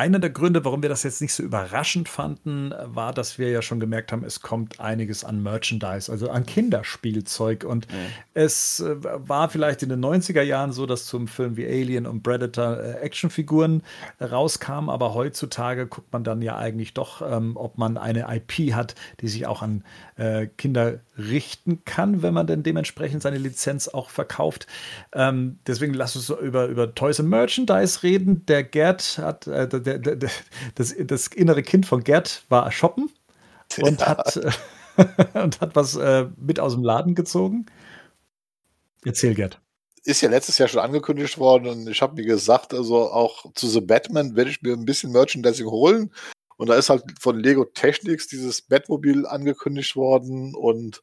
Einer 0.00 0.18
der 0.18 0.30
Gründe, 0.30 0.64
warum 0.64 0.80
wir 0.80 0.88
das 0.88 1.02
jetzt 1.02 1.20
nicht 1.20 1.34
so 1.34 1.42
überraschend 1.42 2.08
fanden, 2.08 2.72
war, 2.86 3.12
dass 3.12 3.38
wir 3.38 3.50
ja 3.50 3.60
schon 3.60 3.80
gemerkt 3.80 4.12
haben, 4.12 4.24
es 4.24 4.40
kommt 4.40 4.80
einiges 4.80 5.24
an 5.24 5.42
Merchandise, 5.42 6.10
also 6.10 6.30
an 6.30 6.46
Kinderspielzeug. 6.46 7.64
Und 7.64 7.86
es 8.32 8.80
äh, 8.80 8.96
war 8.98 9.50
vielleicht 9.50 9.82
in 9.82 9.90
den 9.90 10.02
90er 10.02 10.40
Jahren 10.40 10.72
so, 10.72 10.86
dass 10.86 11.04
zum 11.04 11.28
Film 11.28 11.58
wie 11.58 11.66
Alien 11.66 12.06
und 12.06 12.22
Predator 12.22 12.78
äh, 12.78 12.92
Actionfiguren 13.02 13.82
rauskamen, 14.22 14.88
aber 14.88 15.12
heutzutage 15.12 15.86
guckt 15.86 16.10
man 16.14 16.24
dann 16.24 16.40
ja 16.40 16.56
eigentlich 16.56 16.94
doch, 16.94 17.20
ähm, 17.20 17.58
ob 17.58 17.76
man 17.76 17.98
eine 17.98 18.26
IP 18.34 18.72
hat, 18.72 18.94
die 19.20 19.28
sich 19.28 19.46
auch 19.46 19.60
an 19.60 19.84
äh, 20.16 20.46
Kinder 20.46 21.00
richten 21.20 21.84
kann, 21.84 22.22
wenn 22.22 22.34
man 22.34 22.46
denn 22.46 22.62
dementsprechend 22.62 23.22
seine 23.22 23.38
Lizenz 23.38 23.88
auch 23.88 24.10
verkauft. 24.10 24.66
Ähm, 25.12 25.58
deswegen 25.66 25.94
lass 25.94 26.16
uns 26.16 26.30
über, 26.30 26.66
über 26.66 26.94
Toys 26.94 27.20
and 27.20 27.28
Merchandise 27.28 28.02
reden. 28.02 28.44
Der 28.46 28.64
Gerd 28.64 29.18
hat, 29.18 29.46
äh, 29.46 29.68
der, 29.68 29.98
der, 29.98 30.16
der, 30.16 30.30
das, 30.74 30.94
das 30.98 31.26
innere 31.28 31.62
Kind 31.62 31.86
von 31.86 32.02
Gerd 32.02 32.44
war 32.48 32.70
shoppen 32.72 33.10
und 33.80 34.06
hat, 34.06 34.36
äh, 34.36 34.50
und 35.42 35.60
hat 35.60 35.76
was 35.76 35.96
äh, 35.96 36.26
mit 36.36 36.60
aus 36.60 36.74
dem 36.74 36.84
Laden 36.84 37.14
gezogen. 37.14 37.66
Erzähl, 39.04 39.34
Gerd. 39.34 39.60
ist 40.04 40.20
ja 40.20 40.28
letztes 40.28 40.58
Jahr 40.58 40.68
schon 40.68 40.80
angekündigt 40.80 41.38
worden 41.38 41.68
und 41.68 41.88
ich 41.88 42.02
habe 42.02 42.14
mir 42.14 42.26
gesagt, 42.26 42.74
also 42.74 43.10
auch 43.10 43.46
zu 43.54 43.66
The 43.66 43.80
Batman 43.80 44.36
werde 44.36 44.50
ich 44.50 44.62
mir 44.62 44.74
ein 44.74 44.84
bisschen 44.84 45.12
Merchandising 45.12 45.66
holen. 45.66 46.10
Und 46.60 46.68
da 46.68 46.74
ist 46.74 46.90
halt 46.90 47.04
von 47.18 47.40
Lego 47.40 47.64
Technics 47.64 48.26
dieses 48.26 48.60
Batmobil 48.60 49.26
angekündigt 49.26 49.96
worden 49.96 50.54
und 50.54 51.02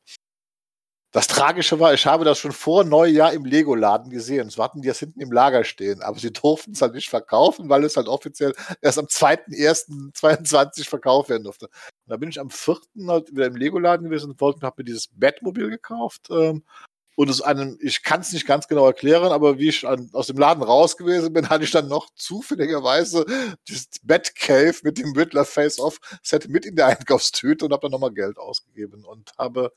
das 1.12 1.26
Tragische 1.26 1.80
war, 1.80 1.96
ich 1.96 2.06
habe 2.06 2.26
das 2.26 2.38
schon 2.38 2.52
vor 2.52 2.84
Neujahr 2.84 3.34
im 3.34 3.44
Lego-Laden 3.44 4.12
gesehen. 4.12 4.52
So 4.52 4.64
hatten 4.64 4.84
die 4.84 4.88
das 4.88 5.00
hinten 5.00 5.20
im 5.20 5.32
Lager 5.32 5.64
stehen. 5.64 6.04
Aber 6.04 6.20
sie 6.20 6.32
durften 6.32 6.74
es 6.74 6.82
halt 6.84 6.94
nicht 6.94 7.10
verkaufen, 7.10 7.70
weil 7.70 7.84
es 7.86 7.98
halt 7.98 8.08
offiziell 8.08 8.54
erst 8.84 9.00
am 9.00 9.06
2.1.22 9.06 10.88
verkauft 10.88 11.30
werden 11.30 11.46
durfte. 11.46 11.66
Und 11.66 12.12
da 12.12 12.18
bin 12.18 12.30
ich 12.30 12.40
am 12.40 12.52
4. 12.52 12.78
halt 13.08 13.32
wieder 13.32 13.48
im 13.48 13.56
Lego-Laden 13.56 14.06
gewesen 14.06 14.30
und 14.30 14.42
wollte, 14.42 14.64
habe 14.64 14.84
mir 14.84 14.86
dieses 14.86 15.08
Batmobil 15.12 15.72
gekauft. 15.72 16.28
Ähm, 16.30 16.66
und 17.18 17.32
es 17.32 17.42
einem, 17.42 17.80
ich 17.82 18.04
kann 18.04 18.22
es 18.22 18.32
nicht 18.32 18.46
ganz 18.46 18.68
genau 18.68 18.86
erklären, 18.86 19.32
aber 19.32 19.58
wie 19.58 19.70
ich 19.70 19.88
an, 19.88 20.08
aus 20.14 20.28
dem 20.28 20.38
Laden 20.38 20.62
raus 20.62 20.98
gewesen 20.98 21.34
bin, 21.34 21.50
hatte 21.50 21.64
ich 21.64 21.72
dann 21.72 21.88
noch 21.88 22.14
zufälligerweise 22.16 23.26
dieses 23.68 23.88
Batcave 24.04 24.76
mit 24.84 25.00
dem 25.00 25.14
Riddler 25.14 25.44
Face-Off-Set 25.44 26.48
mit 26.48 26.68
in 26.68 26.76
der 26.76 26.86
Einkaufstüte 26.98 27.66
und 27.66 27.74
habe 27.74 27.82
dann 27.82 27.92
nochmal 27.92 28.14
Geld 28.14 28.38
ausgegeben 28.38 29.04
und 29.04 29.32
habe 29.36 29.74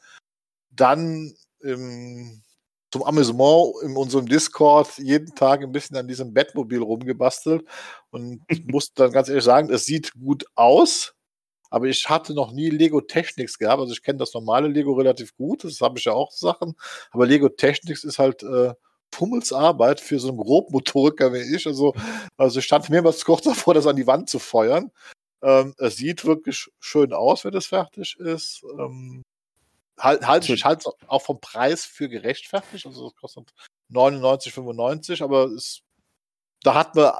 dann 0.71 1.35
im, 1.61 2.43
zum 2.91 3.05
Amüsement 3.05 3.73
in 3.85 3.97
unserem 3.97 4.27
Discord 4.27 4.99
jeden 4.99 5.35
Tag 5.35 5.63
ein 5.63 5.73
bisschen 5.73 5.97
an 5.97 6.09
diesem 6.09 6.35
Batmobil 6.35 6.83
rumgebastelt 6.83 7.67
und 8.11 8.43
muss 8.67 8.93
dann 8.93 9.13
ganz 9.13 9.31
ehrlich 9.31 9.45
sagen, 9.45 9.73
es 9.73 9.87
sieht 9.87 10.13
gut 10.13 10.45
aus, 10.57 11.15
aber 11.71 11.87
ich 11.87 12.09
hatte 12.09 12.35
noch 12.35 12.53
nie 12.53 12.69
Lego 12.69 13.01
Technics 13.01 13.59
gehabt. 13.59 13.81
Also 13.81 13.93
ich 13.93 14.03
kenne 14.03 14.19
das 14.19 14.35
normale 14.35 14.69
Lego 14.69 14.93
relativ 14.93 15.35
gut, 15.37 15.65
das 15.65 15.81
habe 15.81 15.99
ich 15.99 16.05
ja 16.05 16.13
auch 16.13 16.33
Sachen, 16.33 16.75
aber 17.11 17.27
Lego 17.27 17.49
Technics 17.49 18.05
ist 18.05 18.19
halt 18.19 18.43
äh, 18.43 18.75
Pummelsarbeit 19.11 20.01
für 20.01 20.19
so 20.19 20.29
einen 20.29 20.39
Grobmotoriker 20.39 21.33
wie 21.33 21.55
ich. 21.55 21.67
Also, 21.67 21.95
also 22.37 22.59
ich 22.59 22.65
stand 22.65 22.91
mehrmals 22.91 23.25
kurz 23.25 23.43
davor, 23.45 23.75
das 23.75 23.87
an 23.87 23.97
die 23.97 24.07
Wand 24.07 24.29
zu 24.29 24.39
feuern. 24.39 24.91
Ähm, 25.43 25.75
es 25.79 25.97
sieht 25.97 26.25
wirklich 26.25 26.71
schön 26.81 27.13
aus, 27.13 27.45
wenn 27.45 27.55
es 27.55 27.67
fertig 27.67 28.19
ist. 28.19 28.63
Ähm, 28.79 29.23
halt, 29.99 30.27
halt 30.27 30.49
ich 30.49 30.65
halte 30.65 30.89
es 30.89 31.09
auch 31.09 31.23
vom 31.23 31.41
Preis 31.41 31.85
für 31.85 32.09
gerechtfertigt. 32.09 32.87
Also 32.87 33.09
es 33.09 33.17
kostet 33.17 33.53
99,95, 33.93 35.23
aber 35.23 35.47
es, 35.47 35.83
da 36.63 36.75
hat 36.75 36.95
man 36.95 37.13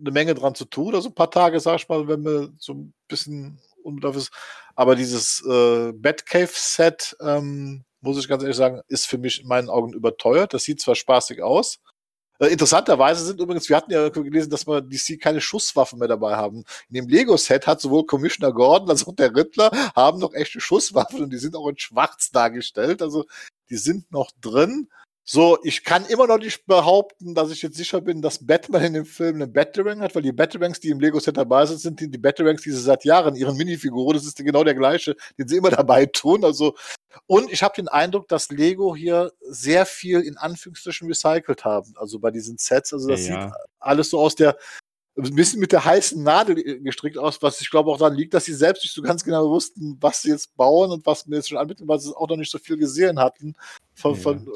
eine 0.00 0.10
Menge 0.10 0.34
dran 0.34 0.54
zu 0.54 0.64
tun. 0.64 0.94
Also 0.94 1.10
ein 1.10 1.14
paar 1.14 1.30
Tage, 1.30 1.60
sag 1.60 1.76
ich 1.76 1.88
mal, 1.88 2.08
wenn 2.08 2.22
man 2.22 2.56
so 2.58 2.74
ein 2.74 2.94
bisschen 3.08 3.60
unbedarf 3.82 4.16
ist. 4.16 4.30
Aber 4.74 4.96
dieses 4.96 5.44
äh, 5.46 5.92
Batcave-Set, 5.92 7.16
ähm, 7.20 7.84
muss 8.00 8.18
ich 8.18 8.28
ganz 8.28 8.42
ehrlich 8.42 8.56
sagen, 8.56 8.80
ist 8.88 9.06
für 9.06 9.18
mich 9.18 9.42
in 9.42 9.48
meinen 9.48 9.68
Augen 9.68 9.92
überteuert. 9.92 10.54
Das 10.54 10.64
sieht 10.64 10.80
zwar 10.80 10.94
spaßig 10.94 11.42
aus. 11.42 11.78
Äh, 12.40 12.46
interessanterweise 12.48 13.24
sind 13.24 13.40
übrigens, 13.40 13.68
wir 13.68 13.76
hatten 13.76 13.92
ja 13.92 14.08
gelesen, 14.08 14.50
dass 14.50 14.66
wir 14.66 14.80
DC 14.80 15.20
keine 15.20 15.40
Schusswaffen 15.40 15.98
mehr 15.98 16.08
dabei 16.08 16.36
haben. 16.36 16.64
In 16.88 16.94
dem 16.94 17.08
Lego-Set 17.08 17.66
hat 17.66 17.80
sowohl 17.80 18.06
Commissioner 18.06 18.52
Gordon 18.52 18.88
als 18.90 19.06
auch 19.06 19.14
der 19.14 19.34
Riddler 19.36 19.70
haben 19.94 20.18
noch 20.18 20.32
echte 20.32 20.60
Schusswaffen 20.60 21.22
und 21.22 21.30
die 21.30 21.38
sind 21.38 21.54
auch 21.54 21.68
in 21.68 21.78
schwarz 21.78 22.30
dargestellt. 22.30 23.02
Also 23.02 23.26
die 23.68 23.76
sind 23.76 24.10
noch 24.10 24.30
drin. 24.40 24.88
So, 25.32 25.58
ich 25.62 25.84
kann 25.84 26.06
immer 26.06 26.26
noch 26.26 26.38
nicht 26.38 26.66
behaupten, 26.66 27.36
dass 27.36 27.52
ich 27.52 27.62
jetzt 27.62 27.76
sicher 27.76 28.00
bin, 28.00 28.20
dass 28.20 28.44
Batman 28.44 28.82
in 28.82 28.94
dem 28.94 29.04
Film 29.04 29.36
eine 29.36 29.46
Batarang 29.46 30.00
hat, 30.00 30.12
weil 30.16 30.22
die 30.22 30.32
Batarangs, 30.32 30.80
die 30.80 30.88
im 30.88 30.98
Lego-Set 30.98 31.36
dabei 31.36 31.66
sind, 31.66 31.78
sind 31.78 32.00
die, 32.00 32.10
die 32.10 32.18
Batarangs, 32.18 32.62
die 32.62 32.72
sie 32.72 32.80
seit 32.80 33.04
Jahren 33.04 33.36
ihren 33.36 33.56
Minifiguren, 33.56 34.16
das 34.16 34.26
ist 34.26 34.38
genau 34.38 34.64
der 34.64 34.74
gleiche, 34.74 35.14
den 35.38 35.46
sie 35.46 35.58
immer 35.58 35.70
dabei 35.86 36.06
tun. 36.06 36.44
Also, 36.44 36.74
und 37.28 37.48
ich 37.52 37.62
habe 37.62 37.76
den 37.76 37.86
Eindruck, 37.86 38.26
dass 38.26 38.50
Lego 38.50 38.96
hier 38.96 39.30
sehr 39.42 39.86
viel 39.86 40.18
in 40.20 40.36
Anführungsstrichen 40.36 41.06
recycelt 41.06 41.64
haben. 41.64 41.94
Also 41.96 42.18
bei 42.18 42.32
diesen 42.32 42.58
Sets, 42.58 42.92
also 42.92 43.10
das 43.10 43.28
Ja. 43.28 43.44
sieht 43.44 43.52
alles 43.78 44.10
so 44.10 44.18
aus 44.18 44.34
der 44.34 44.56
ein 45.28 45.34
bisschen 45.34 45.60
mit 45.60 45.72
der 45.72 45.84
heißen 45.84 46.22
Nadel 46.22 46.80
gestrickt 46.82 47.18
aus, 47.18 47.40
was 47.42 47.60
ich 47.60 47.70
glaube 47.70 47.90
auch 47.90 47.98
daran 47.98 48.14
liegt, 48.14 48.34
dass 48.34 48.44
sie 48.44 48.54
selbst 48.54 48.84
nicht 48.84 48.94
so 48.94 49.02
ganz 49.02 49.24
genau 49.24 49.48
wussten, 49.50 49.96
was 50.00 50.22
sie 50.22 50.30
jetzt 50.30 50.56
bauen 50.56 50.90
und 50.90 51.04
was 51.06 51.28
wir 51.28 51.36
jetzt 51.36 51.48
schon 51.48 51.58
anbieten, 51.58 51.86
weil 51.86 51.98
sie 51.98 52.16
auch 52.16 52.28
noch 52.28 52.36
nicht 52.36 52.50
so 52.50 52.58
viel 52.58 52.76
gesehen 52.76 53.18
hatten 53.18 53.54
von, 53.94 54.14
Ja. 54.14 54.20
von, 54.20 54.48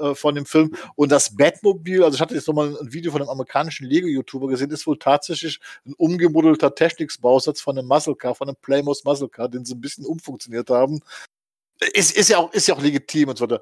äh, 0.00 0.14
von 0.14 0.34
dem 0.34 0.46
Film. 0.46 0.74
Und 0.96 1.10
das 1.12 1.34
Batmobil, 1.34 2.02
also 2.02 2.16
ich 2.16 2.20
hatte 2.20 2.34
jetzt 2.34 2.48
nochmal 2.48 2.76
ein 2.80 2.92
Video 2.92 3.12
von 3.12 3.20
einem 3.20 3.30
amerikanischen 3.30 3.86
Lego-YouTuber 3.86 4.48
gesehen, 4.48 4.70
ist 4.70 4.86
wohl 4.86 4.98
tatsächlich 4.98 5.60
ein 5.86 5.94
umgemodelter 5.94 6.74
Technics-Bausatz 6.74 7.60
von 7.60 7.78
einem 7.78 7.88
Muscle 7.88 8.16
Car, 8.16 8.34
von 8.34 8.48
einem 8.48 8.56
Playmos 8.60 9.04
Muscle 9.04 9.28
Car, 9.28 9.48
den 9.48 9.64
sie 9.64 9.74
ein 9.74 9.80
bisschen 9.80 10.04
umfunktioniert 10.04 10.70
haben. 10.70 11.00
Ist, 11.92 12.16
ist, 12.16 12.28
ja, 12.28 12.38
auch, 12.38 12.52
ist 12.52 12.68
ja 12.68 12.74
auch 12.74 12.82
legitim 12.82 13.30
und 13.30 13.38
so 13.38 13.44
weiter. 13.44 13.60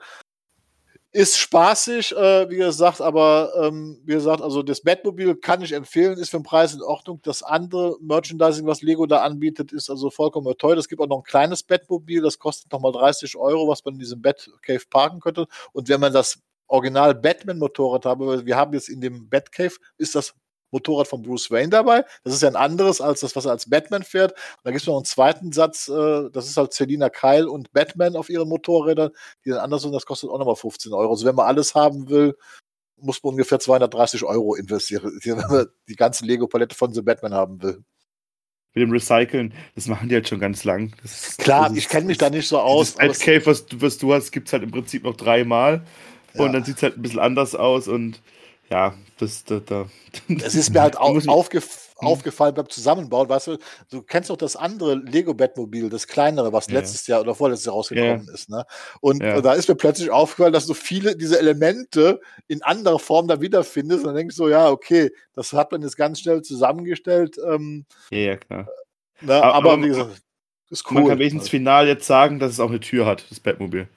Ist 1.15 1.39
spaßig, 1.39 2.17
äh, 2.17 2.49
wie 2.49 2.57
gesagt, 2.57 3.03
aber 3.03 3.53
ähm, 3.61 4.01
wie 4.03 4.15
gesagt, 4.15 4.41
also 4.41 4.63
das 4.63 4.81
Batmobil 4.81 5.35
kann 5.37 5.61
ich 5.61 5.73
empfehlen, 5.73 6.17
ist 6.17 6.31
für 6.31 6.39
den 6.39 6.43
Preis 6.43 6.73
in 6.73 6.81
Ordnung. 6.81 7.21
Das 7.23 7.43
andere 7.43 7.99
Merchandising, 8.01 8.67
was 8.67 8.81
Lego 8.81 9.05
da 9.05 9.19
anbietet, 9.19 9.73
ist 9.73 9.91
also 9.91 10.09
vollkommen 10.09 10.57
teuer. 10.57 10.79
Es 10.79 10.89
gibt 10.89 11.03
auch 11.03 11.07
noch 11.07 11.19
ein 11.19 11.23
kleines 11.23 11.65
Batmobil, 11.65 12.23
das 12.23 12.39
kostet 12.39 12.73
nochmal 12.73 12.93
30 12.93 13.37
Euro, 13.37 13.69
was 13.69 13.85
man 13.85 13.95
in 13.95 14.01
diesem 14.01 14.23
Batcave 14.23 14.87
parken 14.89 15.21
könnte. 15.21 15.47
Und 15.75 15.91
wenn 15.91 16.01
man 16.01 16.15
das 16.15 16.41
Original 16.67 17.15
Batman-Motorrad 17.15 18.07
habe, 18.07 18.27
weil 18.27 18.47
wir 18.47 18.57
haben 18.57 18.73
jetzt 18.73 18.89
in 18.89 19.03
dem 19.03 19.29
Batcave, 19.29 19.75
ist 19.99 20.15
das 20.15 20.35
Motorrad 20.73 21.07
von 21.07 21.23
Bruce 21.23 21.51
Wayne 21.51 21.69
dabei. 21.69 22.05
Das 22.25 22.35
ist 22.35 22.43
ja 22.43 22.49
ein 22.49 22.57
anderes 22.57 23.01
als 23.01 23.21
das, 23.21 23.37
was 23.37 23.45
er 23.45 23.53
als 23.53 23.69
Batman 23.69 24.03
fährt. 24.03 24.33
Und 24.33 24.65
da 24.65 24.71
gibt 24.71 24.83
es 24.83 24.87
noch 24.89 24.97
einen 24.97 25.05
zweiten 25.05 25.53
Satz, 25.53 25.89
äh, 25.89 26.31
das 26.33 26.49
ist 26.49 26.57
halt 26.57 26.73
Selina 26.73 27.11
Kyle 27.11 27.49
und 27.49 27.73
Batman 27.73 28.17
auf 28.17 28.29
ihren 28.29 28.49
Motorrädern, 28.49 29.11
die 29.45 29.51
dann 29.51 29.61
anders 29.61 29.83
sind, 29.83 29.93
das 29.93 30.07
kostet 30.07 30.31
auch 30.31 30.39
nochmal 30.39 30.57
15 30.57 30.93
Euro. 30.93 31.11
Also 31.11 31.27
wenn 31.27 31.35
man 31.35 31.47
alles 31.47 31.75
haben 31.75 32.09
will, 32.09 32.37
muss 32.97 33.23
man 33.23 33.33
ungefähr 33.33 33.59
230 33.59 34.25
Euro 34.25 34.55
investieren, 34.55 35.19
wenn 35.25 35.37
man 35.37 35.67
die 35.89 35.97
ganze 35.97 36.25
Lego-Palette 36.25 36.75
von 36.75 36.93
The 36.93 37.03
Batman 37.03 37.35
haben 37.35 37.63
will. 37.63 37.85
Mit 38.75 38.83
dem 38.83 38.91
Recyceln, 38.91 39.53
das 39.75 39.87
machen 39.87 40.09
die 40.09 40.15
halt 40.15 40.27
schon 40.27 40.41
ganz 40.41 40.65
lang. 40.65 40.95
Das, 41.03 41.37
Klar, 41.37 41.69
das 41.69 41.77
ich 41.77 41.89
kenne 41.91 42.07
mich 42.07 42.17
da 42.17 42.31
nicht 42.31 42.49
so 42.49 42.59
aus. 42.59 42.95
Das 42.95 43.19
Batcave, 43.19 43.45
was, 43.45 43.67
was 43.75 43.99
du 43.99 44.15
hast, 44.15 44.33
gibt 44.33 44.49
es 44.49 44.53
halt 44.55 44.63
im 44.63 44.71
Prinzip 44.71 45.05
noch 45.05 45.15
dreimal. 45.15 45.85
Ja. 46.33 46.45
Und 46.45 46.55
dann 46.55 46.65
sieht 46.65 46.77
es 46.77 46.83
halt 46.83 46.97
ein 46.97 47.03
bisschen 47.03 47.19
anders 47.19 47.55
aus 47.55 47.87
und 47.87 48.23
ja, 48.71 48.95
das 49.19 49.45
da. 49.45 49.61
da 49.61 49.87
es 50.29 50.55
ist 50.55 50.73
mir 50.73 50.83
halt 50.83 50.97
auch 50.99 51.27
aufgefallen 51.27 51.93
Mhm. 52.03 52.09
aufgefallen 52.09 52.55
beim 52.55 52.69
Zusammenbauen. 52.69 53.29
Weißt 53.29 53.47
du, 53.47 53.59
du 53.91 54.03
kennst 54.03 54.31
doch 54.31 54.37
das 54.37 54.57
andere 54.57 54.97
Lego-Bettmobil, 54.97 55.89
das 55.89 56.07
kleinere, 56.07 56.53
was 56.53 56.67
ja. 56.67 56.75
letztes 56.75 57.07
Jahr 57.07 57.21
oder 57.21 57.35
vorletztes 57.35 57.67
Jahr 57.67 57.75
rausgekommen 57.75 58.27
ja. 58.27 58.35
ist. 58.35 58.51
Ne? 58.51 58.65
Und 59.01 59.23
ja. 59.23 59.41
da 59.41 59.53
ist 59.55 59.69
mir 59.69 59.77
plötzlich 59.77 60.11
aufgefallen, 60.11 60.53
dass 60.53 60.67
du 60.67 60.75
viele 60.75 61.17
dieser 61.17 61.39
Elemente 61.39 62.21
in 62.49 62.63
anderer 62.63 62.99
Form 62.99 63.29
da 63.29 63.41
wiederfindest. 63.41 64.01
Und 64.01 64.09
dann 64.09 64.17
denkst 64.17 64.37
du 64.37 64.45
so, 64.45 64.49
ja, 64.49 64.69
okay, 64.69 65.11
das 65.35 65.53
hat 65.53 65.73
man 65.73 65.83
jetzt 65.83 65.97
ganz 65.97 66.21
schnell 66.21 66.43
zusammengestellt. 66.43 67.37
Ähm, 67.47 67.87
ja, 68.11 68.37
klar. 68.37 68.69
Na, 69.21 69.39
ne? 69.39 69.43
aber, 69.43 69.73
aber, 69.73 69.83
wie 69.83 69.89
gesagt, 69.89 70.23
ist 70.71 70.91
cool. 70.91 70.95
Man 70.95 71.09
kann 71.09 71.19
wenigstens 71.19 71.49
final 71.49 71.87
jetzt 71.87 72.07
sagen, 72.07 72.39
dass 72.39 72.53
es 72.53 72.61
auch 72.61 72.71
eine 72.71 72.81
Tür 72.81 73.07
hat, 73.07 73.25
das 73.31 73.41
Bettmobil. 73.41 73.89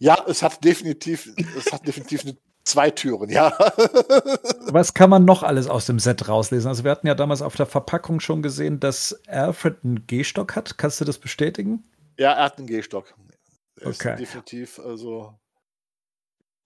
Ja, 0.00 0.24
es 0.28 0.42
hat 0.42 0.62
definitiv, 0.62 1.32
es 1.56 1.72
hat 1.72 1.86
definitiv 1.86 2.22
eine 2.22 2.36
Zwei 2.68 2.90
Türen, 2.90 3.30
ja. 3.30 3.56
Was 4.66 4.92
kann 4.92 5.08
man 5.08 5.24
noch 5.24 5.42
alles 5.42 5.68
aus 5.68 5.86
dem 5.86 5.98
Set 5.98 6.28
rauslesen? 6.28 6.68
Also 6.68 6.84
wir 6.84 6.90
hatten 6.90 7.06
ja 7.06 7.14
damals 7.14 7.40
auf 7.40 7.56
der 7.56 7.64
Verpackung 7.64 8.20
schon 8.20 8.42
gesehen, 8.42 8.78
dass 8.78 9.18
Alfred 9.26 9.78
einen 9.82 10.06
Gehstock 10.06 10.54
hat. 10.54 10.76
Kannst 10.76 11.00
du 11.00 11.06
das 11.06 11.16
bestätigen? 11.16 11.82
Ja, 12.18 12.32
er 12.32 12.44
hat 12.44 12.58
einen 12.58 12.66
Gehstock. 12.66 13.14
okay. 13.82 14.16
definitiv, 14.16 14.78
also. 14.80 15.32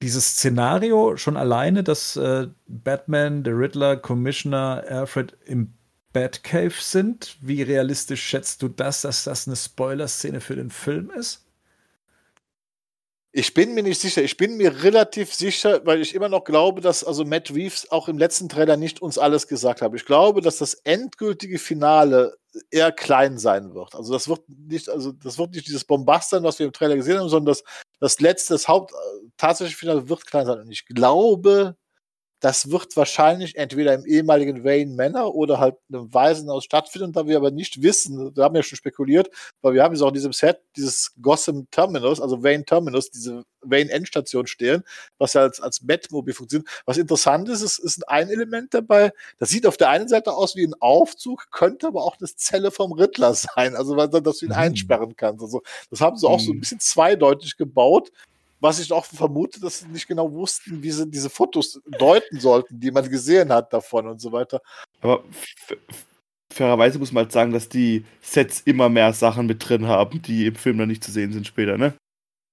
Dieses 0.03 0.33
Szenario 0.33 1.17
schon 1.17 1.37
alleine, 1.37 1.85
dass 1.85 2.17
äh, 2.17 2.49
Batman, 2.67 3.45
der 3.45 3.57
Riddler, 3.57 3.97
Commissioner, 3.97 4.83
Alfred 4.89 5.37
im 5.45 5.75
Batcave 6.13 6.75
sind. 6.81 7.37
Wie 7.41 7.63
realistisch 7.63 8.25
schätzt 8.25 8.61
du 8.63 8.67
das, 8.67 9.03
dass 9.03 9.23
das 9.23 9.47
eine 9.47 9.55
Spoiler-Szene 9.55 10.41
für 10.41 10.57
den 10.57 10.71
Film 10.71 11.13
ist? 11.13 11.47
Ich 13.35 13.55
bin 13.55 13.73
mir 13.73 13.83
nicht 13.83 13.99
sicher. 13.99 14.23
Ich 14.23 14.37
bin 14.37 14.59
mir 14.59 14.83
relativ 14.83 15.33
sicher, 15.33 15.81
weil 15.87 16.03
ich 16.03 16.15
immer 16.15 16.29
noch 16.29 16.45
glaube, 16.45 16.83
dass 16.83 17.03
also 17.03 17.25
Matt 17.25 17.51
Reeves 17.51 17.91
auch 17.91 18.09
im 18.09 18.19
letzten 18.19 18.51
Trailer 18.51 18.77
nicht 18.77 19.01
uns 19.01 19.17
alles 19.17 19.49
gesagt 19.49 19.81
hat. 19.81 19.95
Ich 19.95 20.05
glaube, 20.05 20.43
dass 20.43 20.59
das 20.59 20.75
endgültige 20.75 21.59
Finale 21.59 22.37
eher 22.71 22.93
klein 22.93 23.39
sein 23.39 23.75
wird. 23.75 23.95
Also 23.95 24.13
das 24.13 24.29
wird 24.29 24.43
nicht, 24.49 24.91
also 24.91 25.13
das 25.13 25.39
wird 25.39 25.53
nicht 25.53 25.67
dieses 25.67 25.85
Bombastern, 25.85 26.43
was 26.43 26.59
wir 26.59 26.67
im 26.67 26.75
Trailer 26.75 26.97
gesehen 26.97 27.19
haben, 27.19 27.31
sondern 27.31 27.55
das, 27.55 27.65
das 28.01 28.21
letzte, 28.21 28.53
das 28.53 28.69
Haupt, 28.69 28.93
äh, 28.93 29.29
tatsächliche 29.39 29.79
Finale 29.79 30.11
wird 30.11 30.27
klein 30.27 30.45
sein. 30.45 30.61
Und 30.61 30.71
ich 30.71 30.85
glaube, 30.85 31.77
das 32.43 32.73
wird 32.73 32.97
wahrscheinlich 32.97 33.57
entweder 33.57 33.95
im 33.95 34.05
ehemaligen 34.05 34.65
Wayne 34.65 34.97
Manor 34.97 35.37
oder 35.37 35.61
halt 35.61 35.77
einem 35.89 36.13
Waisenhaus 36.13 36.65
stattfinden, 36.65 37.13
da 37.13 37.29
wir 37.29 37.37
aber 37.37 37.53
nicht 37.53 37.83
wissen, 37.83 38.35
wir 38.35 38.43
haben 38.43 38.57
ja 38.57 38.65
schon 38.65 38.77
spekuliert, 38.77 39.31
weil 39.61 39.75
wir 39.75 39.85
haben 39.85 39.95
jetzt 39.95 40.03
auch 40.03 40.09
in 40.09 40.15
diesem 40.15 40.33
Set 40.33 40.59
dieses 40.77 41.15
Gotham 41.23 41.69
Terminus, 41.71 42.21
also 42.21 42.43
Wayne 42.43 42.65
Terminus, 42.65 43.13
diese 43.13 43.45
Wayne 43.61 43.93
Endstation 43.93 44.49
stehen, 44.49 44.83
was 45.19 45.35
ja 45.35 45.43
als, 45.43 45.61
als 45.61 45.87
Batmobil 45.87 46.35
funktioniert. 46.35 46.69
Was 46.85 46.99
interessant 46.99 47.49
ist, 47.49 47.63
ist, 47.63 47.79
ist 47.79 48.09
ein 48.09 48.29
Element 48.29 48.75
dabei, 48.75 49.13
das 49.39 49.51
sieht 49.51 49.65
auf 49.65 49.77
der 49.77 49.91
einen 49.91 50.09
Seite 50.09 50.33
aus 50.33 50.57
wie 50.57 50.67
ein 50.67 50.75
Aufzug, 50.81 51.47
könnte 51.53 51.87
aber 51.87 52.03
auch 52.03 52.17
eine 52.19 52.29
Zelle 52.35 52.73
vom 52.73 52.91
Riddler 52.91 53.35
sein, 53.35 53.77
also 53.77 53.95
dass 53.95 54.39
du 54.39 54.47
ihn 54.47 54.51
mhm. 54.51 54.59
einsperren 54.59 55.15
kannst. 55.17 55.45
Also 55.45 55.63
das 55.91 56.01
haben 56.01 56.17
sie 56.17 56.27
auch 56.27 56.41
so 56.41 56.51
ein 56.51 56.57
mhm. 56.57 56.61
bisschen 56.61 56.81
zweideutig 56.81 57.57
gebaut, 57.57 58.11
was 58.63 58.79
ich 58.79 58.93
auch 58.93 59.05
vermute, 59.05 59.61
dass 59.61 59.81
sie 59.81 59.89
nicht 59.89 60.07
genau 60.07 60.33
wussten, 60.33 60.83
wie 60.83 60.93
sie 60.93 61.11
diese 61.11 61.29
Fotos 61.29 61.81
deuten 61.99 62.39
sollten, 62.39 62.79
die 62.79 62.93
man 62.93 63.09
gesehen 63.11 63.53
hat 63.53 63.73
davon 63.73 64.07
und 64.07 64.21
so 64.21 64.31
weiter. 64.31 64.61
Aber 65.01 65.25
fairerweise 66.53 66.99
muss 67.01 67.13
man 67.13 67.25
halt 67.25 67.33
sagen, 67.33 67.53
dass 67.53 67.69
die 67.69 68.05
Sets 68.21 68.61
immer 68.61 68.89
mehr 68.89 69.13
Sachen 69.13 69.47
mit 69.47 69.69
drin 69.69 69.89
haben, 69.89 70.23
die 70.23 70.47
im 70.47 70.55
Film 70.55 70.79
dann 70.79 70.89
nicht 70.89 71.03
zu 71.03 71.11
sehen 71.11 71.33
sind 71.33 71.47
später, 71.47 71.77
ne? 71.77 71.95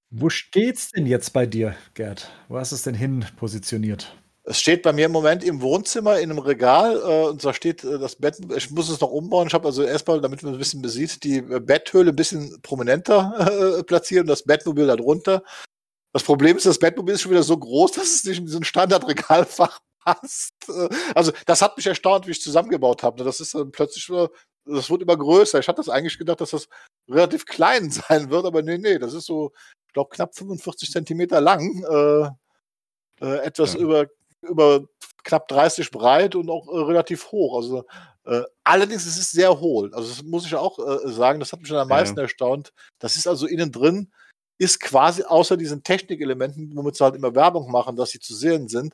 Wo 0.09 0.31
steht's 0.31 0.89
denn 0.89 1.05
jetzt 1.05 1.31
bei 1.31 1.45
dir, 1.45 1.75
Gerd? 1.93 2.31
Wo 2.47 2.57
hast 2.57 2.71
du 2.71 2.75
es 2.75 2.81
denn 2.81 2.95
hin 2.95 3.25
positioniert? 3.37 4.15
Es 4.43 4.59
steht 4.59 4.81
bei 4.81 4.93
mir 4.93 5.05
im 5.05 5.11
Moment 5.11 5.43
im 5.43 5.61
Wohnzimmer 5.61 6.17
in 6.19 6.31
einem 6.31 6.39
Regal 6.39 6.95
äh, 6.95 7.29
und 7.29 7.45
da 7.45 7.53
steht 7.53 7.83
äh, 7.83 7.99
das 7.99 8.15
Bett. 8.15 8.37
Ich 8.57 8.71
muss 8.71 8.89
es 8.89 8.99
noch 8.99 9.11
umbauen. 9.11 9.45
Ich 9.47 9.53
habe 9.53 9.67
also 9.67 9.83
erstmal, 9.83 10.21
damit 10.21 10.41
man 10.41 10.53
ein 10.53 10.57
bisschen 10.57 10.81
besieht, 10.81 11.23
die 11.23 11.41
Betthöhle 11.41 12.09
ein 12.09 12.15
bisschen 12.15 12.59
prominenter 12.63 13.77
äh, 13.77 13.83
platziert 13.83 14.21
und 14.21 14.27
das 14.29 14.41
Bettmobil 14.41 14.87
darunter. 14.87 15.43
Das 16.11 16.23
Problem 16.23 16.57
ist, 16.57 16.65
das 16.65 16.79
Batmobil 16.79 17.13
ist 17.13 17.21
schon 17.21 17.31
wieder 17.31 17.43
so 17.43 17.57
groß, 17.57 17.91
dass 17.93 18.15
es 18.15 18.23
nicht 18.23 18.39
in 18.39 18.47
so 18.47 18.57
ein 18.57 18.63
Standardregalfach 18.63 19.79
passt. 20.03 20.53
Also, 21.13 21.31
das 21.45 21.61
hat 21.61 21.77
mich 21.77 21.85
erstaunt, 21.85 22.25
wie 22.27 22.31
ich 22.31 22.41
zusammengebaut 22.41 23.03
habe. 23.03 23.23
Das 23.23 23.39
ist 23.39 23.53
dann 23.53 23.71
plötzlich, 23.71 24.07
das 24.65 24.89
wird 24.89 25.01
immer 25.01 25.17
größer. 25.17 25.59
Ich 25.59 25.67
hatte 25.67 25.77
das 25.77 25.89
eigentlich 25.89 26.17
gedacht, 26.17 26.41
dass 26.41 26.51
das 26.51 26.67
relativ 27.07 27.45
klein 27.45 27.91
sein 27.91 28.29
wird, 28.29 28.45
aber 28.45 28.61
nee, 28.61 28.77
nee, 28.77 28.97
das 28.97 29.13
ist 29.13 29.25
so, 29.25 29.51
ich 29.87 29.93
glaube, 29.93 30.09
knapp 30.15 30.35
45 30.35 30.91
Zentimeter 30.91 31.41
lang, 31.41 31.83
äh, 31.83 33.25
äh, 33.25 33.37
etwas 33.45 33.73
ja. 33.73 33.79
über, 33.79 34.07
über 34.41 34.85
knapp 35.23 35.47
30 35.47 35.91
breit 35.91 36.35
und 36.35 36.49
auch 36.49 36.67
äh, 36.67 36.79
relativ 36.85 37.31
hoch. 37.31 37.57
Also, 37.57 37.83
äh, 38.25 38.43
allerdings 38.63 39.05
ist 39.05 39.17
es 39.17 39.31
sehr 39.31 39.59
hohl. 39.59 39.93
Also, 39.93 40.09
das 40.09 40.23
muss 40.23 40.45
ich 40.45 40.55
auch 40.55 40.79
äh, 40.79 41.07
sagen, 41.11 41.39
das 41.39 41.51
hat 41.51 41.59
mich 41.59 41.67
schon 41.67 41.77
am 41.77 41.87
meisten 41.87 42.17
ja. 42.17 42.23
erstaunt. 42.23 42.73
Das 42.97 43.15
ist 43.15 43.27
also 43.27 43.45
innen 43.45 43.71
drin 43.71 44.11
ist 44.59 44.79
quasi 44.79 45.23
außer 45.23 45.57
diesen 45.57 45.81
Technikelementen, 45.83 46.75
womit 46.75 46.95
sie 46.95 47.03
halt 47.03 47.15
immer 47.15 47.33
Werbung 47.33 47.71
machen, 47.71 47.95
dass 47.95 48.11
sie 48.11 48.19
zu 48.19 48.35
sehen 48.35 48.67
sind, 48.67 48.93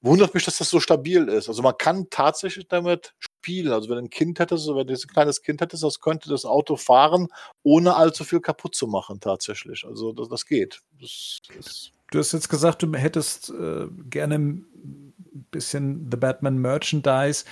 wundert 0.00 0.32
mich, 0.32 0.44
dass 0.44 0.58
das 0.58 0.70
so 0.70 0.80
stabil 0.80 1.28
ist. 1.28 1.48
Also 1.48 1.62
man 1.62 1.76
kann 1.76 2.08
tatsächlich 2.08 2.68
damit 2.68 3.14
spielen. 3.18 3.72
Also 3.72 3.90
wenn 3.90 3.98
ein 3.98 4.10
Kind 4.10 4.38
hättest, 4.38 4.68
wenn 4.68 4.86
du 4.86 4.94
ein 4.94 5.08
kleines 5.12 5.42
Kind 5.42 5.60
hättest, 5.60 5.82
das 5.82 6.00
könnte 6.00 6.28
das 6.28 6.44
Auto 6.44 6.76
fahren, 6.76 7.28
ohne 7.64 7.96
allzu 7.96 8.24
viel 8.24 8.40
kaputt 8.40 8.76
zu 8.76 8.86
machen 8.86 9.20
tatsächlich. 9.20 9.84
Also 9.84 10.12
das, 10.12 10.28
das 10.28 10.46
geht. 10.46 10.80
Das, 11.00 11.38
das 11.54 11.90
du 12.12 12.18
hast 12.20 12.32
jetzt 12.32 12.48
gesagt, 12.48 12.82
du 12.82 12.92
hättest 12.94 13.50
äh, 13.50 13.88
gerne 14.08 14.62
bisschen 15.50 16.08
The 16.10 16.16
Batman 16.16 16.58
Merchandise 16.58 17.44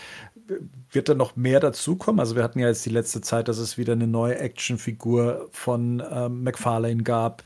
wird 0.90 1.08
da 1.08 1.14
noch 1.14 1.36
mehr 1.36 1.60
dazukommen? 1.60 2.20
Also 2.20 2.36
wir 2.36 2.42
hatten 2.42 2.58
ja 2.58 2.68
jetzt 2.68 2.84
die 2.84 2.90
letzte 2.90 3.20
Zeit, 3.20 3.48
dass 3.48 3.58
es 3.58 3.78
wieder 3.78 3.94
eine 3.94 4.06
neue 4.06 4.38
Actionfigur 4.38 5.48
von 5.52 6.02
ähm, 6.10 6.42
McFarlane 6.42 7.02
gab, 7.02 7.44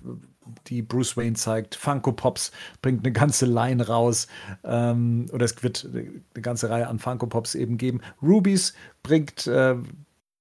die 0.67 0.83
Bruce 0.83 1.17
Wayne 1.17 1.35
zeigt. 1.35 1.75
Funko 1.75 2.13
Pops 2.13 2.53
bringt 2.83 3.05
eine 3.05 3.13
ganze 3.13 3.47
Line 3.47 3.87
raus. 3.87 4.27
Ähm, 4.65 5.27
oder 5.33 5.45
es 5.45 5.63
wird 5.63 5.87
eine 5.93 6.43
ganze 6.43 6.71
Reihe 6.71 6.89
an 6.89 6.99
Funko 6.99 7.27
Pops 7.27 7.55
eben 7.55 7.79
geben. 7.79 8.01
Rubies 8.23 8.75
bringt 9.03 9.47
äh, 9.47 9.77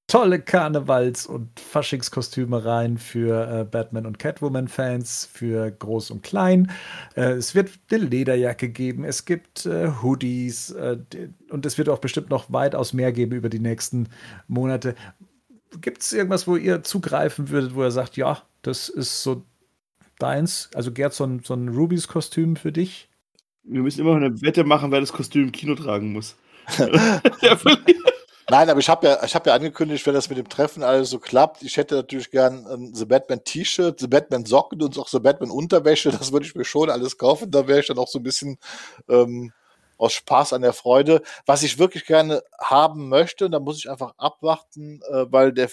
tolle 0.07 0.39
Karnevals- 0.39 1.27
und 1.27 1.59
Faschingskostüme 1.59 2.63
rein 2.63 2.97
für 2.97 3.61
äh, 3.61 3.63
Batman- 3.65 4.05
und 4.05 4.19
Catwoman-Fans, 4.19 5.29
für 5.31 5.69
Groß 5.69 6.11
und 6.11 6.23
Klein. 6.23 6.71
Äh, 7.15 7.33
es 7.33 7.55
wird 7.55 7.71
eine 7.91 8.05
Lederjacke 8.05 8.69
geben, 8.69 9.03
es 9.03 9.25
gibt 9.25 9.65
äh, 9.65 9.91
Hoodies 10.01 10.71
äh, 10.71 10.97
und 11.49 11.65
es 11.65 11.77
wird 11.77 11.89
auch 11.89 11.99
bestimmt 11.99 12.29
noch 12.29 12.51
weitaus 12.51 12.93
mehr 12.93 13.11
geben 13.11 13.33
über 13.33 13.49
die 13.49 13.59
nächsten 13.59 14.07
Monate. 14.47 14.95
Gibt 15.81 16.01
es 16.01 16.13
irgendwas, 16.13 16.47
wo 16.47 16.55
ihr 16.55 16.83
zugreifen 16.83 17.49
würdet, 17.49 17.75
wo 17.75 17.83
ihr 17.83 17.91
sagt, 17.91 18.15
ja, 18.15 18.41
das 18.61 18.87
ist 18.87 19.21
so 19.23 19.43
deins? 20.19 20.69
Also 20.73 20.93
Gerd, 20.93 21.13
so 21.13 21.25
ein, 21.25 21.41
so 21.43 21.53
ein 21.53 21.67
Rubies-Kostüm 21.67 22.55
für 22.55 22.71
dich? 22.71 23.09
Wir 23.63 23.81
müssen 23.81 23.99
immer 23.99 24.17
noch 24.17 24.25
eine 24.25 24.41
Wette 24.41 24.63
machen, 24.63 24.91
wer 24.91 25.01
das 25.01 25.11
Kostüm 25.11 25.43
im 25.43 25.51
Kino 25.51 25.75
tragen 25.75 26.13
muss. 26.13 26.37
Der 26.77 27.57
verliert. 27.57 28.16
Nein, 28.49 28.69
aber 28.69 28.79
ich 28.79 28.87
habe 28.87 29.05
ja, 29.05 29.23
ich 29.25 29.35
habe 29.35 29.49
ja 29.49 29.55
angekündigt, 29.55 30.05
wenn 30.05 30.13
das 30.13 30.29
mit 30.29 30.37
dem 30.37 30.47
Treffen 30.47 30.81
alles 30.81 31.09
so 31.09 31.19
klappt, 31.19 31.63
ich 31.63 31.75
hätte 31.75 31.95
natürlich 31.95 32.31
gern 32.31 32.65
ein 32.65 32.93
The 32.93 33.05
Batman 33.05 33.43
T-Shirt, 33.43 33.99
The 33.99 34.07
Batman 34.07 34.45
Socken 34.45 34.81
und 34.81 34.97
auch 34.97 35.09
The 35.09 35.19
Batman 35.19 35.51
Unterwäsche. 35.51 36.11
Das 36.11 36.31
würde 36.31 36.45
ich 36.45 36.55
mir 36.55 36.63
schon 36.63 36.89
alles 36.89 37.17
kaufen. 37.17 37.51
Da 37.51 37.67
wäre 37.67 37.81
ich 37.81 37.87
dann 37.87 37.97
auch 37.97 38.07
so 38.07 38.19
ein 38.19 38.23
bisschen 38.23 38.57
ähm, 39.09 39.51
aus 39.97 40.13
Spaß 40.13 40.53
an 40.53 40.61
der 40.61 40.71
Freude. 40.71 41.23
Was 41.45 41.63
ich 41.63 41.77
wirklich 41.77 42.05
gerne 42.05 42.41
haben 42.57 43.09
möchte, 43.09 43.49
da 43.49 43.59
muss 43.59 43.79
ich 43.79 43.89
einfach 43.89 44.13
abwarten, 44.17 45.01
äh, 45.11 45.25
weil 45.29 45.51
der 45.51 45.69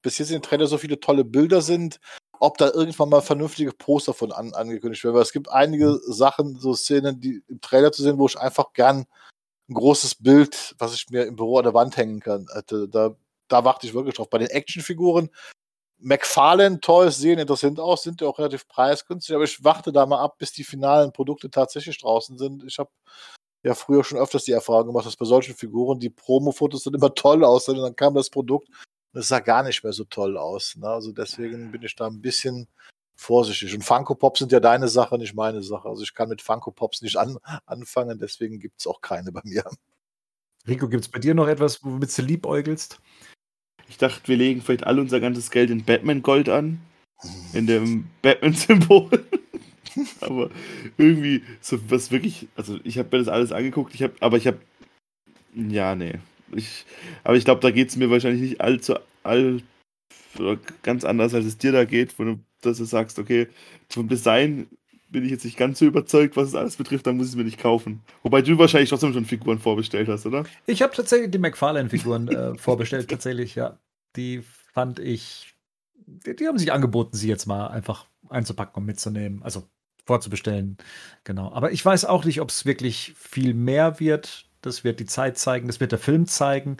bis 0.00 0.16
jetzt 0.16 0.30
in 0.30 0.36
den 0.36 0.42
Trailer 0.42 0.66
so 0.66 0.78
viele 0.78 1.00
tolle 1.00 1.24
Bilder 1.24 1.60
sind, 1.60 2.00
ob 2.40 2.56
da 2.56 2.70
irgendwann 2.70 3.10
mal 3.10 3.20
vernünftige 3.20 3.72
Poster 3.72 4.14
von 4.14 4.32
an, 4.32 4.54
angekündigt 4.54 5.04
werden. 5.04 5.14
Weil 5.14 5.22
es 5.22 5.32
gibt 5.32 5.50
einige 5.50 6.00
Sachen, 6.06 6.58
so 6.58 6.72
Szenen, 6.74 7.20
die 7.20 7.42
im 7.48 7.60
Trailer 7.60 7.92
zu 7.92 8.02
sehen, 8.02 8.18
wo 8.18 8.26
ich 8.26 8.38
einfach 8.38 8.72
gern 8.72 9.04
ein 9.68 9.74
großes 9.74 10.16
Bild, 10.16 10.74
was 10.78 10.94
ich 10.94 11.08
mir 11.10 11.24
im 11.24 11.36
Büro 11.36 11.58
an 11.58 11.64
der 11.64 11.74
Wand 11.74 11.96
hängen 11.96 12.20
kann. 12.20 12.46
Hätte. 12.52 12.88
Da, 12.88 13.16
da 13.48 13.64
warte 13.64 13.86
ich 13.86 13.94
wirklich 13.94 14.14
drauf. 14.14 14.30
Bei 14.30 14.38
den 14.38 14.48
Actionfiguren, 14.48 15.30
McFarlane 15.98 16.80
Toys 16.80 17.16
sehen 17.16 17.38
interessant 17.38 17.80
aus, 17.80 18.02
sind 18.02 18.20
ja 18.20 18.28
auch 18.28 18.38
relativ 18.38 18.68
preisgünstig, 18.68 19.34
aber 19.34 19.44
ich 19.44 19.64
warte 19.64 19.92
da 19.92 20.04
mal 20.06 20.20
ab, 20.20 20.36
bis 20.38 20.52
die 20.52 20.64
finalen 20.64 21.12
Produkte 21.12 21.50
tatsächlich 21.50 21.98
draußen 21.98 22.36
sind. 22.36 22.64
Ich 22.64 22.78
habe 22.78 22.90
ja 23.62 23.74
früher 23.74 24.04
schon 24.04 24.18
öfters 24.18 24.44
die 24.44 24.52
Erfahrung 24.52 24.88
gemacht, 24.88 25.06
dass 25.06 25.16
bei 25.16 25.24
solchen 25.24 25.54
Figuren 25.54 25.98
die 25.98 26.10
Promo-Fotos 26.10 26.84
dann 26.84 26.94
immer 26.94 27.14
toll 27.14 27.44
aussehen 27.44 27.78
und 27.78 27.84
dann 27.84 27.96
kam 27.96 28.14
das 28.14 28.28
Produkt 28.28 28.68
und 29.12 29.20
es 29.20 29.28
sah 29.28 29.40
gar 29.40 29.62
nicht 29.62 29.82
mehr 29.82 29.94
so 29.94 30.04
toll 30.04 30.36
aus. 30.36 30.76
Ne? 30.76 30.86
Also 30.86 31.12
deswegen 31.12 31.72
bin 31.72 31.82
ich 31.82 31.96
da 31.96 32.06
ein 32.06 32.20
bisschen 32.20 32.68
vorsichtig. 33.16 33.74
Und 33.74 33.82
Funko 33.82 34.14
Pops 34.14 34.40
sind 34.40 34.52
ja 34.52 34.60
deine 34.60 34.88
Sache, 34.88 35.18
nicht 35.18 35.34
meine 35.34 35.62
Sache. 35.62 35.88
Also 35.88 36.02
ich 36.02 36.14
kann 36.14 36.28
mit 36.28 36.42
Funko 36.42 36.70
Pops 36.70 37.02
nicht 37.02 37.16
an, 37.16 37.38
anfangen, 37.66 38.18
deswegen 38.18 38.58
gibt 38.58 38.80
es 38.80 38.86
auch 38.86 39.00
keine 39.00 39.32
bei 39.32 39.42
mir. 39.44 39.64
Rico, 40.66 40.88
gibt 40.88 41.04
es 41.04 41.10
bei 41.10 41.18
dir 41.18 41.34
noch 41.34 41.48
etwas, 41.48 41.84
womit 41.84 42.16
du 42.16 42.22
liebäugelst? 42.22 42.98
Ich 43.88 43.98
dachte, 43.98 44.26
wir 44.26 44.36
legen 44.36 44.62
vielleicht 44.62 44.86
alle 44.86 45.00
unser 45.00 45.20
ganzes 45.20 45.50
Geld 45.50 45.70
in 45.70 45.84
Batman 45.84 46.22
Gold 46.22 46.48
an. 46.48 46.80
In 47.52 47.66
dem 47.66 48.06
Batman-Symbol. 48.22 49.10
aber 50.20 50.50
irgendwie, 50.96 51.42
so 51.60 51.78
was 51.90 52.10
wirklich, 52.10 52.48
also 52.56 52.78
ich 52.84 52.98
habe 52.98 53.08
mir 53.12 53.24
das 53.24 53.32
alles 53.32 53.52
angeguckt, 53.52 53.94
ich 53.94 54.02
habe, 54.02 54.14
aber 54.20 54.36
ich 54.36 54.46
habe, 54.46 54.58
ja, 55.54 55.94
nee. 55.94 56.18
Ich, 56.52 56.84
aber 57.22 57.36
ich 57.36 57.44
glaube, 57.44 57.60
da 57.60 57.70
geht 57.70 57.88
es 57.88 57.96
mir 57.96 58.10
wahrscheinlich 58.10 58.42
nicht 58.42 58.60
allzu, 58.60 58.96
all, 59.22 59.62
ganz 60.82 61.04
anders, 61.04 61.34
als 61.34 61.44
es 61.44 61.58
dir 61.58 61.72
da 61.72 61.84
geht, 61.84 62.18
wo 62.18 62.24
du, 62.24 62.38
dass 62.66 62.78
du 62.78 62.84
sagst, 62.84 63.18
okay, 63.18 63.48
vom 63.88 64.08
Design 64.08 64.68
bin 65.10 65.24
ich 65.24 65.30
jetzt 65.30 65.44
nicht 65.44 65.56
ganz 65.56 65.78
so 65.78 65.86
überzeugt, 65.86 66.36
was 66.36 66.48
es 66.48 66.54
alles 66.54 66.76
betrifft, 66.76 67.06
dann 67.06 67.16
muss 67.16 67.26
ich 67.26 67.32
es 67.32 67.36
mir 67.36 67.44
nicht 67.44 67.60
kaufen. 67.60 68.02
Wobei 68.22 68.42
du 68.42 68.58
wahrscheinlich 68.58 68.90
trotzdem 68.90 69.12
schon 69.12 69.24
Figuren 69.24 69.60
vorbestellt 69.60 70.08
hast, 70.08 70.26
oder? 70.26 70.44
Ich 70.66 70.82
habe 70.82 70.94
tatsächlich 70.94 71.30
die 71.30 71.38
McFarlane-Figuren 71.38 72.28
äh, 72.28 72.54
vorbestellt, 72.58 73.08
tatsächlich, 73.08 73.54
ja. 73.54 73.78
Die 74.16 74.42
fand 74.72 74.98
ich, 74.98 75.54
die, 75.94 76.34
die, 76.34 76.48
haben 76.48 76.58
sich 76.58 76.72
angeboten, 76.72 77.16
sie 77.16 77.28
jetzt 77.28 77.46
mal 77.46 77.68
einfach 77.68 78.06
einzupacken 78.28 78.80
und 78.80 78.86
mitzunehmen. 78.86 79.42
Also 79.42 79.62
vorzubestellen. 80.04 80.76
Genau. 81.24 81.52
Aber 81.52 81.72
ich 81.72 81.84
weiß 81.84 82.04
auch 82.04 82.24
nicht, 82.24 82.40
ob 82.40 82.50
es 82.50 82.66
wirklich 82.66 83.14
viel 83.16 83.54
mehr 83.54 84.00
wird. 84.00 84.46
Das 84.62 84.84
wird 84.84 85.00
die 85.00 85.06
Zeit 85.06 85.38
zeigen, 85.38 85.66
das 85.66 85.80
wird 85.80 85.92
der 85.92 85.98
Film 85.98 86.26
zeigen. 86.26 86.76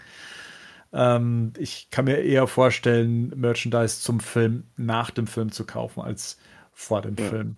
Ähm, 0.95 1.51
ich 1.57 1.89
kann 1.91 2.05
mir 2.05 2.21
eher 2.21 2.47
vorstellen, 2.47 3.33
Merchandise 3.35 3.99
zum 3.99 4.21
Film 4.21 4.63
nach 4.77 5.11
dem 5.11 5.27
Film 5.27 5.51
zu 5.51 5.65
kaufen, 5.65 6.01
als 6.01 6.37
vor 6.71 7.01
dem 7.01 7.15
ja. 7.19 7.25
Film. 7.25 7.57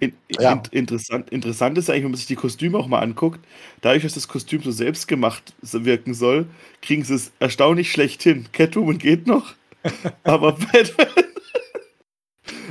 In, 0.00 0.12
ja. 0.40 0.52
in, 0.52 0.62
interessant, 0.78 1.30
interessant 1.30 1.78
ist 1.78 1.88
eigentlich, 1.88 2.04
wenn 2.04 2.10
man 2.10 2.18
sich 2.18 2.26
die 2.26 2.36
Kostüme 2.36 2.78
auch 2.78 2.88
mal 2.88 3.00
anguckt, 3.00 3.46
dadurch, 3.82 4.02
dass 4.02 4.14
das 4.14 4.26
Kostüm 4.26 4.62
so 4.62 4.72
selbstgemacht 4.72 5.54
wirken 5.60 6.14
soll, 6.14 6.46
kriegen 6.82 7.04
sie 7.04 7.14
es 7.14 7.32
erstaunlich 7.38 7.92
schlecht 7.92 8.22
hin. 8.22 8.46
Catwoman 8.52 8.98
geht 8.98 9.26
noch, 9.26 9.54
aber 10.24 10.52
Batman 10.52 11.06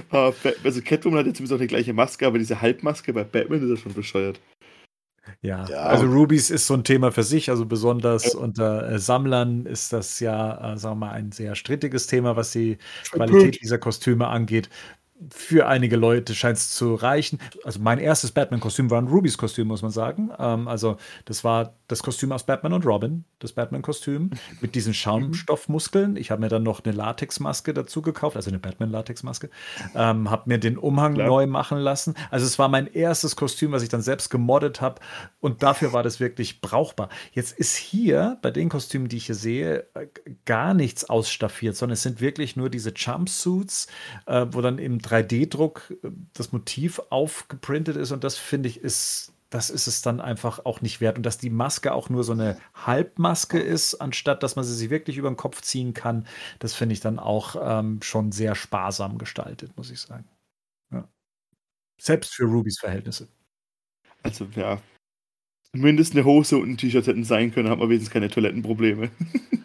also 0.64 0.82
Catwoman 0.82 1.20
hat 1.20 1.28
jetzt 1.28 1.38
zumindest 1.38 1.54
auch 1.54 1.62
die 1.62 1.68
gleiche 1.68 1.94
Maske, 1.94 2.28
aber 2.28 2.40
diese 2.40 2.62
Halbmaske 2.62 3.14
bei 3.14 3.24
Batman 3.24 3.62
ist 3.62 3.70
ja 3.70 3.78
schon 3.78 3.94
bescheuert. 3.94 4.40
Ja, 5.42 5.66
ja, 5.70 5.84
also 5.84 6.06
Rubies 6.06 6.50
ist 6.50 6.68
so 6.68 6.74
ein 6.74 6.84
Thema 6.84 7.12
für 7.12 7.24
sich, 7.24 7.50
also 7.50 7.66
besonders 7.66 8.36
unter 8.36 8.90
äh, 8.90 9.00
Sammlern 9.00 9.66
ist 9.66 9.94
das 9.94 10.20
ja, 10.20 10.74
äh, 10.74 10.78
sagen 10.78 11.00
wir 11.00 11.08
mal, 11.08 11.12
ein 11.14 11.32
sehr 11.32 11.56
strittiges 11.56 12.08
Thema, 12.08 12.36
was 12.36 12.52
die 12.52 12.78
Qualität 13.12 13.62
dieser 13.62 13.78
Kostüme 13.78 14.28
angeht 14.28 14.70
für 15.32 15.68
einige 15.68 15.96
Leute 15.96 16.36
scheint 16.36 16.58
es 16.58 16.74
zu 16.74 16.96
reichen. 16.96 17.40
Also 17.64 17.80
mein 17.80 18.00
erstes 18.00 18.32
Batman-Kostüm 18.32 18.90
war 18.90 19.02
ein 19.02 19.08
Rubys 19.08 19.38
Kostüm, 19.38 19.68
muss 19.68 19.82
man 19.82 19.92
sagen. 19.92 20.32
Ähm, 20.40 20.68
also 20.68 20.98
das 21.26 21.44
war 21.44 21.74
das 21.88 22.02
Kostüm 22.02 22.32
aus 22.32 22.46
Batman 22.46 22.74
und 22.74 22.86
Robin, 22.86 23.26
das 23.40 23.54
Batman-Kostüm 23.54 24.32
mit 24.62 24.76
diesen 24.76 24.94
Schaumstoffmuskeln. 24.94 26.16
Ich 26.16 26.32
habe 26.32 26.42
mir 26.42 26.50
dann 26.50 26.64
noch 26.64 26.84
eine 26.84 26.96
Latexmaske 26.96 27.74
dazu 27.74 28.02
gekauft, 28.02 28.36
also 28.36 28.50
eine 28.50 28.60
Batman-Latexmaske. 28.60 29.50
Ähm, 29.96 30.30
habe 30.30 30.44
mir 30.46 30.58
den 30.58 30.78
Umhang 30.78 31.16
Klar. 31.16 31.28
neu 31.28 31.48
machen 31.48 31.78
lassen. 31.78 32.16
Also 32.32 32.46
es 32.46 32.58
war 32.58 32.68
mein 32.68 32.88
erstes 32.88 33.36
Kostüm, 33.36 33.72
was 33.72 33.84
ich 33.84 33.90
dann 33.90 34.02
selbst 34.02 34.30
gemoddet 34.30 34.82
habe. 34.82 35.02
Und 35.40 35.62
dafür 35.62 35.94
war 35.94 36.04
das 36.04 36.20
wirklich 36.20 36.62
brauchbar. 36.62 37.10
Jetzt 37.34 37.58
ist 37.58 37.76
hier 37.76 38.38
bei 38.42 38.52
den 38.52 38.70
Kostümen, 38.70 39.08
die 39.08 39.18
ich 39.18 39.28
hier 39.28 39.36
sehe, 39.36 39.88
gar 40.46 40.74
nichts 40.74 41.10
ausstaffiert, 41.10 41.76
sondern 41.76 41.94
es 41.94 42.04
sind 42.04 42.22
wirklich 42.22 42.56
nur 42.56 42.70
diese 42.70 42.92
Jumpsuits, 42.96 43.88
äh, 44.26 44.46
wo 44.52 44.62
dann 44.62 44.80
im 44.80 45.00
3D-Druck 45.14 45.94
äh, 46.04 46.10
das 46.34 46.52
Motiv 46.52 47.02
aufgeprintet 47.10 47.96
ist. 47.96 48.12
Und 48.12 48.24
das 48.24 48.38
finde 48.38 48.70
ich 48.70 48.82
ist 48.82 49.34
das 49.54 49.70
ist 49.70 49.86
es 49.86 50.02
dann 50.02 50.20
einfach 50.20 50.66
auch 50.66 50.82
nicht 50.82 51.00
wert. 51.00 51.18
Und 51.18 51.26
dass 51.28 51.38
die 51.38 51.52
Maske 51.52 51.94
auch 51.94 52.10
nur 52.10 52.24
so 52.24 52.32
eine 52.32 52.58
Halbmaske 52.74 53.60
ist, 53.60 53.96
anstatt 53.96 54.42
dass 54.42 54.56
man 54.56 54.66
sie 54.66 54.74
sich 54.74 54.90
wirklich 54.90 55.18
über 55.18 55.30
den 55.30 55.38
Kopf 55.38 55.62
ziehen 55.62 55.94
kann, 55.94 56.26
das 56.58 56.74
finde 56.74 56.94
ich 56.94 57.02
dann 57.02 57.20
auch 57.20 57.56
ähm, 57.62 58.02
schon 58.02 58.32
sehr 58.32 58.56
sparsam 58.56 59.20
gestaltet, 59.20 59.78
muss 59.78 59.92
ich 59.92 60.00
sagen. 60.00 60.28
Ja. 60.92 61.08
Selbst 62.02 62.34
für 62.34 62.46
Rubys 62.46 62.80
Verhältnisse. 62.80 63.28
Also 64.24 64.48
ja, 64.56 64.82
zumindest 65.72 66.14
eine 66.14 66.26
Hose 66.26 66.58
und 66.58 66.72
ein 66.72 66.78
T-Shirt 66.78 67.06
hätten 67.06 67.24
sein 67.24 67.52
können, 67.52 67.70
hat 67.70 67.78
man 67.78 67.90
wenigstens 67.90 68.12
keine 68.12 68.30
Toilettenprobleme. 68.30 69.12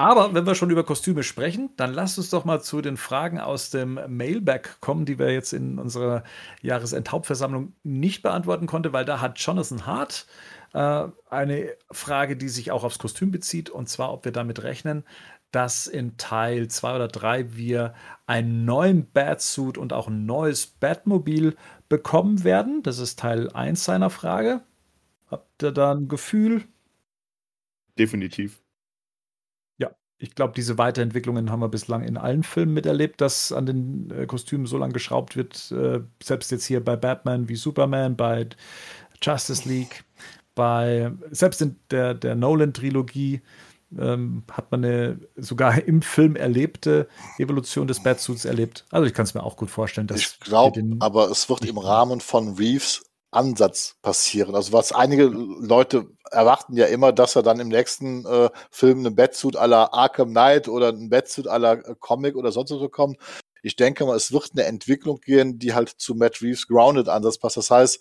Aber 0.00 0.32
wenn 0.32 0.46
wir 0.46 0.54
schon 0.54 0.70
über 0.70 0.82
Kostüme 0.82 1.22
sprechen, 1.22 1.68
dann 1.76 1.92
lasst 1.92 2.16
uns 2.16 2.30
doch 2.30 2.46
mal 2.46 2.62
zu 2.62 2.80
den 2.80 2.96
Fragen 2.96 3.38
aus 3.38 3.68
dem 3.68 4.00
Mailback 4.08 4.80
kommen, 4.80 5.04
die 5.04 5.18
wir 5.18 5.30
jetzt 5.30 5.52
in 5.52 5.78
unserer 5.78 6.24
Jahresendhauptversammlung 6.62 7.74
nicht 7.82 8.22
beantworten 8.22 8.66
konnten, 8.66 8.94
weil 8.94 9.04
da 9.04 9.20
hat 9.20 9.38
Jonathan 9.38 9.84
Hart 9.84 10.26
äh, 10.72 11.02
eine 11.28 11.76
Frage, 11.90 12.38
die 12.38 12.48
sich 12.48 12.70
auch 12.70 12.82
aufs 12.82 12.98
Kostüm 12.98 13.30
bezieht, 13.30 13.68
und 13.68 13.90
zwar, 13.90 14.10
ob 14.10 14.24
wir 14.24 14.32
damit 14.32 14.62
rechnen, 14.62 15.04
dass 15.50 15.86
in 15.86 16.16
Teil 16.16 16.68
2 16.68 16.96
oder 16.96 17.08
3 17.08 17.54
wir 17.54 17.92
einen 18.26 18.64
neuen 18.64 19.04
Batsuit 19.04 19.76
und 19.76 19.92
auch 19.92 20.08
ein 20.08 20.24
neues 20.24 20.66
Batmobil 20.66 21.56
bekommen 21.90 22.42
werden. 22.42 22.82
Das 22.82 23.00
ist 23.00 23.18
Teil 23.18 23.50
1 23.50 23.84
seiner 23.84 24.08
Frage. 24.08 24.62
Habt 25.30 25.62
ihr 25.62 25.72
da 25.72 25.92
ein 25.92 26.08
Gefühl? 26.08 26.64
Definitiv 27.98 28.62
ich 30.20 30.34
glaube, 30.34 30.52
diese 30.54 30.76
Weiterentwicklungen 30.76 31.50
haben 31.50 31.60
wir 31.60 31.68
bislang 31.68 32.02
in 32.02 32.18
allen 32.18 32.42
Filmen 32.42 32.74
miterlebt, 32.74 33.20
dass 33.22 33.52
an 33.52 33.64
den 33.64 34.10
äh, 34.10 34.26
Kostümen 34.26 34.66
so 34.66 34.76
lange 34.76 34.92
geschraubt 34.92 35.34
wird. 35.34 35.72
Äh, 35.72 36.00
selbst 36.22 36.50
jetzt 36.50 36.66
hier 36.66 36.84
bei 36.84 36.94
Batman 36.94 37.48
wie 37.48 37.56
Superman, 37.56 38.16
bei 38.16 38.46
Justice 39.22 39.66
League, 39.66 40.04
bei 40.54 41.10
selbst 41.30 41.62
in 41.62 41.76
der, 41.90 42.12
der 42.12 42.34
Nolan-Trilogie 42.34 43.40
ähm, 43.98 44.44
hat 44.52 44.70
man 44.70 44.84
eine 44.84 45.18
sogar 45.36 45.82
im 45.82 46.02
Film 46.02 46.36
erlebte 46.36 47.08
Evolution 47.38 47.86
des 47.86 48.02
Batsuits 48.02 48.44
erlebt. 48.44 48.84
Also 48.90 49.06
ich 49.06 49.14
kann 49.14 49.24
es 49.24 49.32
mir 49.32 49.42
auch 49.42 49.56
gut 49.56 49.70
vorstellen, 49.70 50.06
dass 50.06 50.20
ich 50.20 50.38
glaube, 50.40 50.82
aber 51.00 51.30
es 51.30 51.48
wird 51.48 51.64
im 51.64 51.78
Rahmen 51.78 52.20
von 52.20 52.56
Reeves 52.56 53.02
Ansatz 53.30 53.96
passieren. 54.02 54.54
Also 54.54 54.72
was 54.72 54.92
einige 54.92 55.24
Leute 55.24 56.06
erwarten 56.30 56.76
ja 56.76 56.86
immer, 56.86 57.12
dass 57.12 57.36
er 57.36 57.42
dann 57.42 57.60
im 57.60 57.68
nächsten 57.68 58.24
äh, 58.26 58.50
Film 58.70 59.00
einen 59.00 59.14
Batsuit 59.14 59.56
aller 59.56 59.94
Arkham 59.94 60.30
Knight 60.30 60.68
oder 60.68 60.88
einen 60.88 61.10
Batsuit 61.10 61.46
aller 61.46 61.84
äh, 61.86 61.94
Comic 61.98 62.36
oder 62.36 62.52
sonst 62.52 62.70
was 62.70 62.80
bekommt. 62.80 63.18
Ich 63.62 63.76
denke 63.76 64.04
mal, 64.06 64.16
es 64.16 64.32
wird 64.32 64.50
eine 64.52 64.64
Entwicklung 64.64 65.20
gehen, 65.20 65.58
die 65.58 65.74
halt 65.74 65.90
zu 65.90 66.14
Matt 66.14 66.40
Reeves 66.40 66.66
Grounded 66.66 67.08
Ansatz 67.08 67.38
passt. 67.38 67.56
Das 67.56 67.70
heißt, 67.70 68.00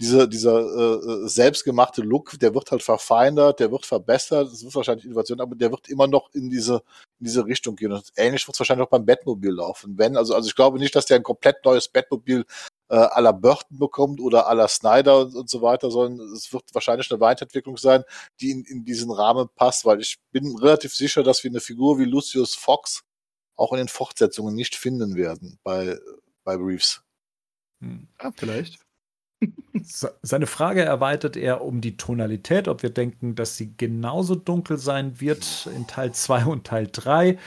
diese, 0.00 0.28
dieser 0.28 0.60
äh, 0.60 1.24
äh, 1.24 1.28
selbstgemachte 1.28 2.02
Look, 2.02 2.38
der 2.38 2.54
wird 2.54 2.70
halt 2.70 2.82
verfeinert, 2.82 3.58
der 3.58 3.72
wird 3.72 3.84
verbessert, 3.84 4.52
es 4.52 4.62
wird 4.62 4.74
wahrscheinlich 4.74 5.04
Innovation, 5.04 5.40
aber 5.40 5.56
der 5.56 5.72
wird 5.72 5.88
immer 5.88 6.06
noch 6.06 6.32
in 6.34 6.50
diese, 6.50 6.82
in 7.18 7.26
diese 7.26 7.44
Richtung 7.44 7.74
gehen. 7.74 7.92
Und 7.92 8.12
ähnlich 8.16 8.46
wird 8.46 8.54
es 8.54 8.60
wahrscheinlich 8.60 8.86
auch 8.86 8.90
beim 8.90 9.04
Batmobil 9.04 9.50
laufen. 9.50 9.98
Wenn, 9.98 10.16
also, 10.16 10.36
also 10.36 10.48
ich 10.48 10.54
glaube 10.54 10.78
nicht, 10.78 10.94
dass 10.94 11.06
der 11.06 11.16
ein 11.16 11.24
komplett 11.24 11.64
neues 11.64 11.88
Batmobil 11.88 12.44
äh, 12.90 12.94
à 12.94 13.20
la 13.20 13.32
Burton 13.32 13.76
bekommt 13.76 14.20
oder 14.20 14.48
à 14.48 14.54
la 14.54 14.68
Snyder 14.68 15.18
und, 15.18 15.34
und, 15.34 15.50
so 15.50 15.62
weiter, 15.62 15.90
sondern 15.90 16.32
es 16.32 16.52
wird 16.52 16.62
wahrscheinlich 16.72 17.10
eine 17.10 17.20
Weiterentwicklung 17.20 17.76
sein, 17.76 18.04
die 18.40 18.52
in, 18.52 18.64
in 18.66 18.84
diesen 18.84 19.10
Rahmen 19.10 19.48
passt, 19.56 19.84
weil 19.84 20.00
ich 20.00 20.18
bin 20.30 20.56
relativ 20.58 20.94
sicher, 20.94 21.24
dass 21.24 21.42
wir 21.42 21.50
eine 21.50 21.60
Figur 21.60 21.98
wie 21.98 22.04
Lucius 22.04 22.54
Fox 22.54 23.02
auch 23.56 23.72
in 23.72 23.78
den 23.78 23.88
Fortsetzungen 23.88 24.54
nicht 24.54 24.76
finden 24.76 25.16
werden 25.16 25.58
bei, 25.64 25.98
bei 26.44 26.54
Reeves. 26.54 27.02
Hm. 27.80 28.06
Ja, 28.22 28.32
vielleicht. 28.36 28.87
Seine 30.22 30.46
Frage 30.46 30.82
erweitert 30.82 31.36
er 31.36 31.62
um 31.62 31.80
die 31.80 31.96
Tonalität, 31.96 32.68
ob 32.68 32.82
wir 32.82 32.90
denken, 32.90 33.34
dass 33.34 33.56
sie 33.56 33.74
genauso 33.76 34.34
dunkel 34.34 34.78
sein 34.78 35.20
wird 35.20 35.68
in 35.74 35.86
Teil 35.86 36.12
2 36.12 36.46
und 36.46 36.66
Teil 36.66 36.88
3. 36.90 37.38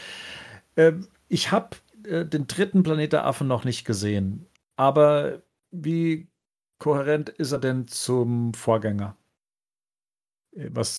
Ähm, 0.77 1.07
ich 1.27 1.51
habe 1.51 1.77
äh, 2.05 2.25
den 2.25 2.47
dritten 2.47 2.83
Planet 2.83 3.13
der 3.13 3.25
Affen 3.25 3.47
noch 3.47 3.63
nicht 3.63 3.85
gesehen. 3.85 4.45
Aber 4.75 5.41
wie 5.71 6.27
kohärent 6.79 7.29
ist 7.29 7.51
er 7.51 7.59
denn 7.59 7.87
zum 7.87 8.53
Vorgänger, 8.53 9.15
äh, 10.55 10.69
was 10.71 10.97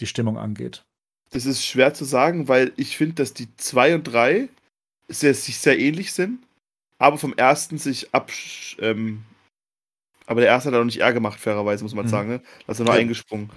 die 0.00 0.06
Stimmung 0.06 0.38
angeht? 0.38 0.82
Das 1.30 1.46
ist 1.46 1.64
schwer 1.64 1.94
zu 1.94 2.04
sagen, 2.04 2.48
weil 2.48 2.72
ich 2.76 2.96
finde, 2.96 3.14
dass 3.16 3.32
die 3.32 3.54
2 3.56 3.94
und 3.96 4.04
3 4.04 4.48
sehr, 5.08 5.34
sich 5.34 5.58
sehr 5.58 5.78
ähnlich 5.78 6.12
sind, 6.12 6.40
aber 6.98 7.18
vom 7.18 7.34
ersten 7.34 7.78
sich 7.78 8.12
ab. 8.12 8.32
Ähm, 8.78 9.24
aber 10.30 10.42
der 10.42 10.50
erste 10.50 10.68
hat 10.68 10.74
er 10.74 10.78
noch 10.78 10.84
nicht 10.84 11.00
eher 11.00 11.12
gemacht, 11.12 11.40
fairerweise, 11.40 11.82
muss 11.82 11.92
man 11.92 12.04
mhm. 12.04 12.10
sagen. 12.10 12.28
Ne? 12.28 12.40
Da 12.64 12.72
ist 12.72 12.78
er 12.78 12.84
noch 12.84 12.94
ja. 12.94 13.00
eingesprungen. 13.00 13.50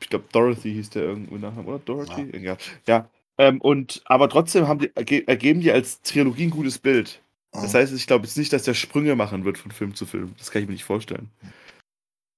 Ich 0.00 0.08
glaube, 0.08 0.24
Dorothy 0.32 0.72
hieß 0.72 0.90
der 0.90 1.04
irgendwo 1.04 1.36
nachher, 1.36 1.64
oder? 1.64 1.78
Dorothy? 1.78 2.36
Ja. 2.36 2.56
ja. 2.88 3.08
Ähm, 3.38 3.60
und, 3.60 4.02
aber 4.04 4.28
trotzdem 4.28 4.66
haben 4.66 4.80
die, 4.80 4.90
ergeben 5.28 5.60
die 5.60 5.70
als 5.70 6.02
Trilogie 6.02 6.46
ein 6.46 6.50
gutes 6.50 6.80
Bild. 6.80 7.20
Das 7.52 7.74
heißt, 7.74 7.92
ich 7.92 8.08
glaube 8.08 8.26
jetzt 8.26 8.36
nicht, 8.36 8.52
dass 8.52 8.64
der 8.64 8.74
Sprünge 8.74 9.14
machen 9.14 9.44
wird 9.44 9.56
von 9.56 9.70
Film 9.70 9.94
zu 9.94 10.04
Film. 10.04 10.34
Das 10.36 10.50
kann 10.50 10.62
ich 10.62 10.66
mir 10.66 10.74
nicht 10.74 10.82
vorstellen. 10.82 11.30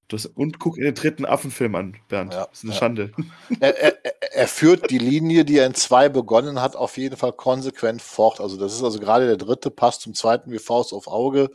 Das, 0.08 0.26
und 0.26 0.58
guck 0.58 0.76
in 0.76 0.84
den 0.84 0.94
dritten 0.94 1.24
Affenfilm 1.24 1.74
an, 1.76 1.96
Bernd. 2.08 2.34
Ja, 2.34 2.44
das 2.44 2.58
ist 2.58 2.64
eine 2.64 2.72
ja. 2.74 2.78
Schande. 2.78 3.12
Er, 3.60 3.74
er, 3.78 4.34
er, 4.34 4.48
führt 4.48 4.90
die 4.90 4.98
Linie, 4.98 5.46
die 5.46 5.56
er 5.56 5.66
in 5.66 5.74
zwei 5.74 6.10
begonnen 6.10 6.60
hat, 6.60 6.76
auf 6.76 6.98
jeden 6.98 7.16
Fall 7.16 7.32
konsequent 7.32 8.02
fort. 8.02 8.38
Also 8.38 8.58
das 8.58 8.74
ist 8.74 8.82
also 8.82 9.00
gerade 9.00 9.26
der 9.26 9.38
dritte, 9.38 9.70
passt 9.70 10.02
zum 10.02 10.12
zweiten 10.12 10.52
wie 10.52 10.58
Faust 10.58 10.92
auf 10.92 11.08
Auge 11.08 11.50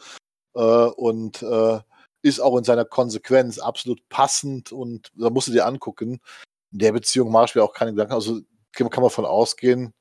äh, 0.55 0.59
und 0.59 1.43
äh, 1.43 1.79
ist 2.21 2.39
auch 2.39 2.57
in 2.57 2.63
seiner 2.63 2.85
Konsequenz 2.85 3.59
absolut 3.59 4.07
passend 4.09 4.71
und 4.71 5.11
da 5.15 5.29
musst 5.29 5.47
du 5.47 5.51
dir 5.51 5.65
angucken. 5.65 6.19
In 6.71 6.79
der 6.79 6.91
Beziehung 6.91 7.31
mache 7.31 7.45
ich 7.45 7.55
mir 7.55 7.63
auch 7.63 7.73
keine 7.73 7.91
Gedanken. 7.91 8.13
Also 8.13 8.41
kann 8.73 9.01
man 9.01 9.09
von 9.09 9.25
ausgehen. 9.25 9.93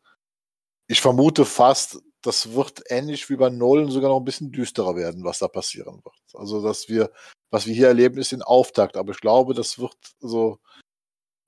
Ich 0.87 1.01
vermute 1.01 1.45
fast, 1.45 2.01
das 2.23 2.53
wird 2.53 2.83
ähnlich 2.89 3.29
wie 3.31 3.37
bei 3.37 3.49
Nolan 3.49 3.91
sogar 3.91 4.11
noch 4.11 4.19
ein 4.19 4.25
bisschen 4.25 4.53
düsterer 4.53 4.97
werden, 4.97 5.25
was 5.25 5.39
da 5.39 5.49
passieren 5.49 6.03
wird. 6.05 6.17
Also, 6.35 6.63
dass 6.63 6.89
wir, 6.89 7.11
was 7.51 7.67
wir 7.67 7.75
hier 7.75 7.89
erleben, 7.89 8.19
ist 8.19 8.33
ein 8.33 8.43
Auftakt. 8.43 8.97
Aber 8.97 9.13
ich 9.13 9.21
glaube, 9.21 9.55
das 9.55 9.79
wird 9.79 9.97
so. 10.21 10.59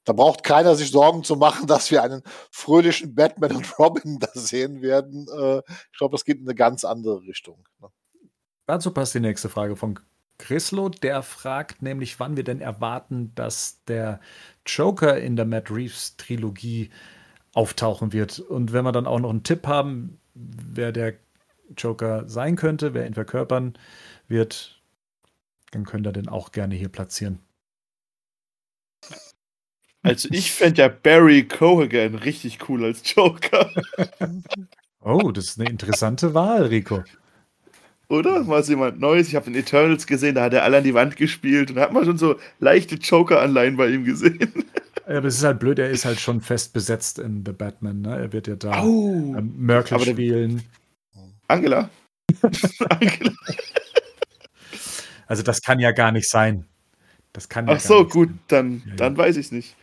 Da 0.04 0.12
braucht 0.12 0.42
keiner 0.42 0.74
sich 0.74 0.90
Sorgen 0.90 1.22
zu 1.22 1.36
machen, 1.36 1.66
dass 1.68 1.90
wir 1.90 2.02
einen 2.02 2.22
fröhlichen 2.50 3.14
Batman 3.14 3.56
und 3.56 3.78
Robin 3.78 4.18
da 4.18 4.28
sehen 4.34 4.82
werden. 4.82 5.28
Äh, 5.28 5.58
ich 5.92 5.98
glaube, 5.98 6.12
das 6.12 6.24
geht 6.24 6.38
in 6.38 6.46
eine 6.48 6.54
ganz 6.54 6.84
andere 6.84 7.22
Richtung. 7.22 7.68
Ne? 7.80 7.88
Dazu 8.66 8.92
passt 8.92 9.14
die 9.14 9.20
nächste 9.20 9.48
Frage 9.48 9.76
von 9.76 10.00
Chrislo. 10.42 10.88
Der 10.88 11.22
fragt 11.22 11.82
nämlich, 11.82 12.18
wann 12.20 12.36
wir 12.36 12.44
denn 12.44 12.60
erwarten, 12.60 13.32
dass 13.34 13.82
der 13.84 14.20
Joker 14.66 15.18
in 15.18 15.36
der 15.36 15.46
Matt 15.46 15.70
Reeves 15.70 16.16
Trilogie 16.16 16.90
auftauchen 17.54 18.12
wird. 18.12 18.40
Und 18.40 18.72
wenn 18.72 18.84
wir 18.84 18.92
dann 18.92 19.06
auch 19.06 19.20
noch 19.20 19.30
einen 19.30 19.44
Tipp 19.44 19.66
haben, 19.66 20.18
wer 20.34 20.92
der 20.92 21.14
Joker 21.76 22.28
sein 22.28 22.56
könnte, 22.56 22.92
wer 22.92 23.06
ihn 23.06 23.14
verkörpern 23.14 23.74
wird, 24.28 24.82
dann 25.70 25.84
könnt 25.84 26.06
ihr 26.06 26.12
den 26.12 26.28
auch 26.28 26.52
gerne 26.52 26.74
hier 26.74 26.88
platzieren. 26.88 27.38
Also 30.02 30.28
ich 30.32 30.50
fände 30.50 30.82
ja 30.82 30.88
Barry 30.88 31.46
Cohagen 31.46 32.16
richtig 32.16 32.68
cool 32.68 32.84
als 32.84 33.02
Joker. 33.14 33.70
Oh, 35.04 35.32
das 35.32 35.46
ist 35.46 35.60
eine 35.60 35.68
interessante 35.68 36.32
Wahl, 36.32 36.66
Rico. 36.66 37.02
Oder? 38.08 38.44
Mal 38.44 38.62
jemand 38.62 39.00
Neues. 39.00 39.28
Ich 39.28 39.36
habe 39.36 39.46
den 39.46 39.54
Eternals 39.54 40.06
gesehen, 40.06 40.34
da 40.34 40.44
hat 40.44 40.52
er 40.52 40.64
alle 40.64 40.78
an 40.78 40.84
die 40.84 40.94
Wand 40.94 41.16
gespielt 41.16 41.70
und 41.70 41.76
da 41.76 41.82
hat 41.82 41.92
man 41.92 42.04
schon 42.04 42.18
so 42.18 42.36
leichte 42.58 42.96
Joker-Anleihen 42.96 43.76
bei 43.76 43.88
ihm 43.88 44.04
gesehen. 44.04 44.52
Ja, 45.08 45.18
aber 45.18 45.26
es 45.26 45.38
ist 45.38 45.42
halt 45.42 45.58
blöd, 45.58 45.80
er 45.80 45.90
ist 45.90 46.04
halt 46.04 46.20
schon 46.20 46.40
fest 46.40 46.72
besetzt 46.72 47.18
in 47.18 47.42
The 47.44 47.50
Batman. 47.50 48.02
Ne? 48.02 48.16
Er 48.16 48.32
wird 48.32 48.46
ja 48.46 48.54
da 48.54 48.84
oh, 48.84 49.34
ähm, 49.36 49.52
Merkel 49.58 49.98
spielen. 49.98 50.62
Angela. 51.48 51.90
Angela. 52.88 53.32
Also 55.26 55.42
das 55.42 55.60
kann 55.60 55.80
ja 55.80 55.90
gar 55.90 56.12
nicht 56.12 56.28
sein. 56.28 56.66
Das 57.32 57.48
kann 57.48 57.68
Ach 57.68 57.80
so, 57.80 58.06
gut, 58.06 58.28
sein. 58.28 58.38
dann, 58.48 58.82
ja, 58.86 58.94
dann 58.94 59.12
ja. 59.14 59.18
weiß 59.18 59.36
ich 59.36 59.46
es 59.46 59.52
nicht. 59.52 59.74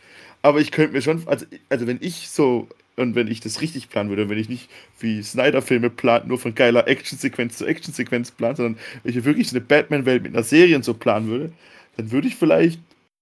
Aber 0.42 0.60
ich 0.60 0.70
könnte 0.70 0.92
mir 0.92 1.02
schon, 1.02 1.26
also, 1.28 1.44
also 1.68 1.86
wenn 1.86 1.98
ich 2.00 2.30
so, 2.30 2.68
und 3.00 3.14
wenn 3.14 3.28
ich 3.28 3.40
das 3.40 3.60
richtig 3.60 3.88
planen 3.88 4.10
würde, 4.10 4.28
wenn 4.28 4.38
ich 4.38 4.48
nicht 4.48 4.70
wie 4.98 5.22
Snyder-Filme 5.22 5.90
plant, 5.90 6.28
nur 6.28 6.38
von 6.38 6.54
geiler 6.54 6.86
Actionsequenz 6.86 7.56
zu 7.56 7.66
Actionsequenz 7.66 8.30
plan, 8.30 8.54
sondern 8.54 8.78
wenn 9.02 9.16
ich 9.16 9.24
wirklich 9.24 9.50
eine 9.50 9.60
Batman-Welt 9.60 10.22
mit 10.22 10.34
einer 10.34 10.42
Serie 10.42 10.82
so 10.82 10.94
planen 10.94 11.28
würde, 11.28 11.52
dann 11.96 12.12
würde 12.12 12.28
ich 12.28 12.36
vielleicht 12.36 12.80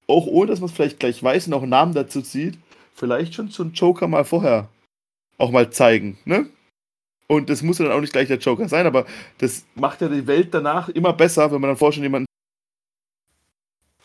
auch 0.08 0.26
ohne 0.26 0.50
dass 0.50 0.60
man 0.60 0.68
es 0.68 0.74
vielleicht 0.74 0.98
gleich 0.98 1.22
weiß 1.22 1.46
und 1.46 1.54
auch 1.54 1.62
einen 1.62 1.70
Namen 1.70 1.94
dazu 1.94 2.22
zieht, 2.22 2.58
vielleicht 2.94 3.34
schon 3.34 3.48
so 3.48 3.62
einen 3.62 3.72
Joker 3.72 4.08
mal 4.08 4.24
vorher 4.24 4.68
auch 5.36 5.50
mal 5.50 5.70
zeigen, 5.70 6.18
ne? 6.24 6.46
Und 7.30 7.50
das 7.50 7.62
muss 7.62 7.76
dann 7.76 7.92
auch 7.92 8.00
nicht 8.00 8.14
gleich 8.14 8.28
der 8.28 8.38
Joker 8.38 8.68
sein, 8.70 8.86
aber 8.86 9.04
das 9.36 9.66
macht 9.74 10.00
ja 10.00 10.08
die 10.08 10.26
Welt 10.26 10.48
danach 10.54 10.88
immer 10.88 11.12
besser, 11.12 11.52
wenn 11.52 11.60
man 11.60 11.68
dann 11.68 11.76
vorher 11.76 11.92
schon 11.92 12.02
jemanden 12.02 12.27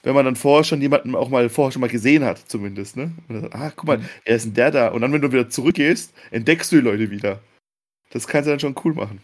wenn 0.03 0.13
man 0.13 0.25
dann 0.25 0.35
vorher 0.35 0.63
schon 0.63 0.81
jemanden 0.81 1.15
auch 1.15 1.29
mal 1.29 1.49
vorher 1.49 1.71
schon 1.71 1.79
mal 1.79 1.89
gesehen 1.89 2.23
hat, 2.23 2.37
zumindest, 2.49 2.97
ne? 2.97 3.11
Dann, 3.29 3.49
ah, 3.53 3.71
guck 3.75 3.87
mal, 3.87 3.97
mhm. 3.97 4.09
er 4.25 4.35
ist 4.35 4.45
denn 4.45 4.53
der 4.53 4.71
da. 4.71 4.87
Und 4.89 5.01
dann, 5.01 5.13
wenn 5.13 5.21
du 5.21 5.31
wieder 5.31 5.49
zurückgehst, 5.49 6.13
entdeckst 6.29 6.71
du 6.71 6.75
die 6.75 6.81
Leute 6.81 7.09
wieder. 7.09 7.39
Das 8.11 8.27
kannst 8.27 8.47
du 8.47 8.51
dann 8.51 8.59
schon 8.59 8.75
cool 8.83 8.93
machen. 8.93 9.21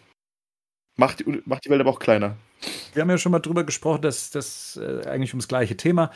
Macht 0.97 1.19
die, 1.19 1.41
macht 1.45 1.65
die 1.65 1.69
Welt 1.69 1.81
aber 1.81 1.91
auch 1.91 1.99
kleiner. 1.99 2.37
Wir 2.93 3.01
haben 3.01 3.09
ja 3.09 3.17
schon 3.17 3.31
mal 3.31 3.39
drüber 3.39 3.63
gesprochen, 3.63 4.01
dass 4.01 4.31
das 4.31 4.79
äh, 4.81 5.07
eigentlich 5.07 5.33
ums 5.33 5.47
gleiche 5.47 5.77
Thema. 5.77 6.11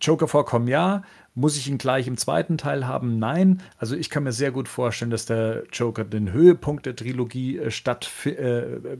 Joker 0.00 0.28
vorkommen, 0.28 0.68
ja. 0.68 1.02
Muss 1.34 1.56
ich 1.56 1.68
ihn 1.68 1.78
gleich 1.78 2.06
im 2.06 2.16
zweiten 2.16 2.58
Teil 2.58 2.86
haben? 2.86 3.18
Nein. 3.18 3.62
Also 3.78 3.94
ich 3.94 4.10
kann 4.10 4.24
mir 4.24 4.32
sehr 4.32 4.50
gut 4.50 4.68
vorstellen, 4.68 5.10
dass 5.10 5.26
der 5.26 5.64
Joker 5.72 6.04
den 6.04 6.32
Höhepunkt 6.32 6.86
der 6.86 6.96
Trilogie 6.96 7.58
äh, 7.58 7.70
statt, 7.70 8.10
äh, 8.24 8.30
äh, 8.30 8.98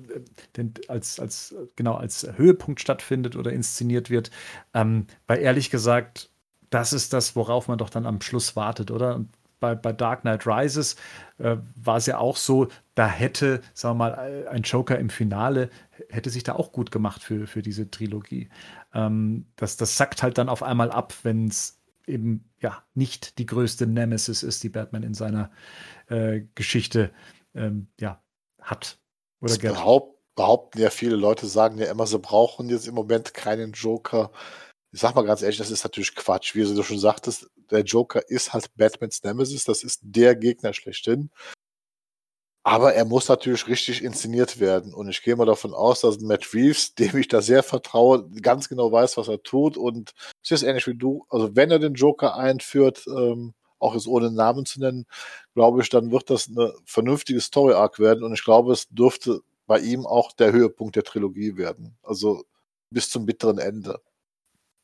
den, 0.56 0.74
als, 0.88 1.18
als, 1.18 1.54
genau, 1.76 1.94
als 1.94 2.26
Höhepunkt 2.36 2.80
stattfindet 2.80 3.36
oder 3.36 3.52
inszeniert 3.52 4.10
wird. 4.10 4.30
Ähm, 4.74 5.06
weil 5.26 5.40
ehrlich 5.40 5.70
gesagt, 5.70 6.30
das 6.70 6.92
ist 6.92 7.12
das, 7.12 7.34
worauf 7.34 7.66
man 7.66 7.78
doch 7.78 7.90
dann 7.90 8.06
am 8.06 8.20
Schluss 8.20 8.54
wartet, 8.54 8.92
oder? 8.92 9.16
Und 9.16 9.30
bei, 9.58 9.74
bei 9.74 9.92
Dark 9.92 10.22
Knight 10.22 10.46
Rises 10.46 10.96
äh, 11.38 11.56
war 11.76 11.98
es 11.98 12.06
ja 12.06 12.18
auch 12.18 12.36
so, 12.36 12.68
da 12.94 13.06
hätte, 13.06 13.60
sagen 13.74 13.98
wir 13.98 14.10
mal, 14.10 14.48
ein 14.48 14.62
Joker 14.62 14.98
im 14.98 15.10
Finale 15.10 15.68
hätte 16.08 16.30
sich 16.30 16.42
da 16.42 16.54
auch 16.54 16.72
gut 16.72 16.90
gemacht 16.90 17.22
für, 17.22 17.46
für 17.46 17.62
diese 17.62 17.90
Trilogie. 17.90 18.48
Ähm, 18.94 19.46
das, 19.56 19.76
das 19.76 19.96
sackt 19.96 20.22
halt 20.22 20.38
dann 20.38 20.48
auf 20.48 20.62
einmal 20.62 20.90
ab, 20.90 21.12
wenn 21.22 21.48
es 21.48 21.79
eben 22.10 22.50
ja 22.60 22.84
nicht 22.94 23.38
die 23.38 23.46
größte 23.46 23.86
Nemesis 23.86 24.42
ist, 24.42 24.62
die 24.62 24.68
Batman 24.68 25.02
in 25.02 25.14
seiner 25.14 25.50
äh, 26.08 26.42
Geschichte 26.54 27.12
ähm, 27.54 27.88
ja, 27.98 28.22
hat. 28.60 28.98
Oder 29.40 29.56
behaupt, 29.56 30.18
behaupten 30.34 30.78
ja 30.80 30.90
viele 30.90 31.16
Leute, 31.16 31.46
sagen 31.46 31.78
ja 31.78 31.90
immer, 31.90 32.06
sie 32.06 32.18
brauchen 32.18 32.68
jetzt 32.68 32.86
im 32.86 32.94
Moment 32.94 33.34
keinen 33.34 33.72
Joker. 33.72 34.30
Ich 34.92 35.00
sag 35.00 35.14
mal 35.14 35.22
ganz 35.22 35.42
ehrlich, 35.42 35.58
das 35.58 35.70
ist 35.70 35.84
natürlich 35.84 36.14
Quatsch. 36.14 36.54
Wie 36.54 36.62
du 36.62 36.82
schon 36.82 36.98
sagtest, 36.98 37.50
der 37.70 37.82
Joker 37.82 38.28
ist 38.28 38.52
halt 38.52 38.74
Batmans 38.76 39.22
Nemesis, 39.22 39.64
das 39.64 39.82
ist 39.82 40.00
der 40.02 40.34
Gegner 40.34 40.72
schlechthin. 40.72 41.30
Aber 42.62 42.92
er 42.92 43.06
muss 43.06 43.28
natürlich 43.28 43.66
richtig 43.68 44.02
inszeniert 44.02 44.60
werden. 44.60 44.92
Und 44.92 45.08
ich 45.08 45.22
gehe 45.22 45.34
mal 45.34 45.46
davon 45.46 45.72
aus, 45.72 46.02
dass 46.02 46.20
Matt 46.20 46.52
Reeves, 46.52 46.94
dem 46.98 47.16
ich 47.16 47.28
da 47.28 47.40
sehr 47.40 47.62
vertraue, 47.62 48.28
ganz 48.42 48.68
genau 48.68 48.92
weiß, 48.92 49.16
was 49.16 49.28
er 49.28 49.42
tut. 49.42 49.76
Und 49.76 50.12
es 50.42 50.50
ist 50.50 50.62
ähnlich 50.62 50.86
wie 50.86 50.96
du. 50.96 51.24
Also 51.30 51.56
wenn 51.56 51.70
er 51.70 51.78
den 51.78 51.94
Joker 51.94 52.36
einführt, 52.36 53.04
ähm, 53.06 53.54
auch 53.78 53.94
jetzt 53.94 54.06
ohne 54.06 54.30
Namen 54.30 54.66
zu 54.66 54.78
nennen, 54.80 55.06
glaube 55.54 55.80
ich, 55.80 55.88
dann 55.88 56.10
wird 56.10 56.28
das 56.28 56.48
eine 56.48 56.74
vernünftige 56.84 57.40
Story-Arc 57.40 57.98
werden. 57.98 58.24
Und 58.24 58.34
ich 58.34 58.44
glaube, 58.44 58.72
es 58.72 58.88
dürfte 58.88 59.40
bei 59.66 59.78
ihm 59.78 60.06
auch 60.06 60.32
der 60.32 60.52
Höhepunkt 60.52 60.96
der 60.96 61.04
Trilogie 61.04 61.56
werden. 61.56 61.96
Also 62.02 62.44
bis 62.90 63.08
zum 63.08 63.24
bitteren 63.24 63.58
Ende. 63.58 64.00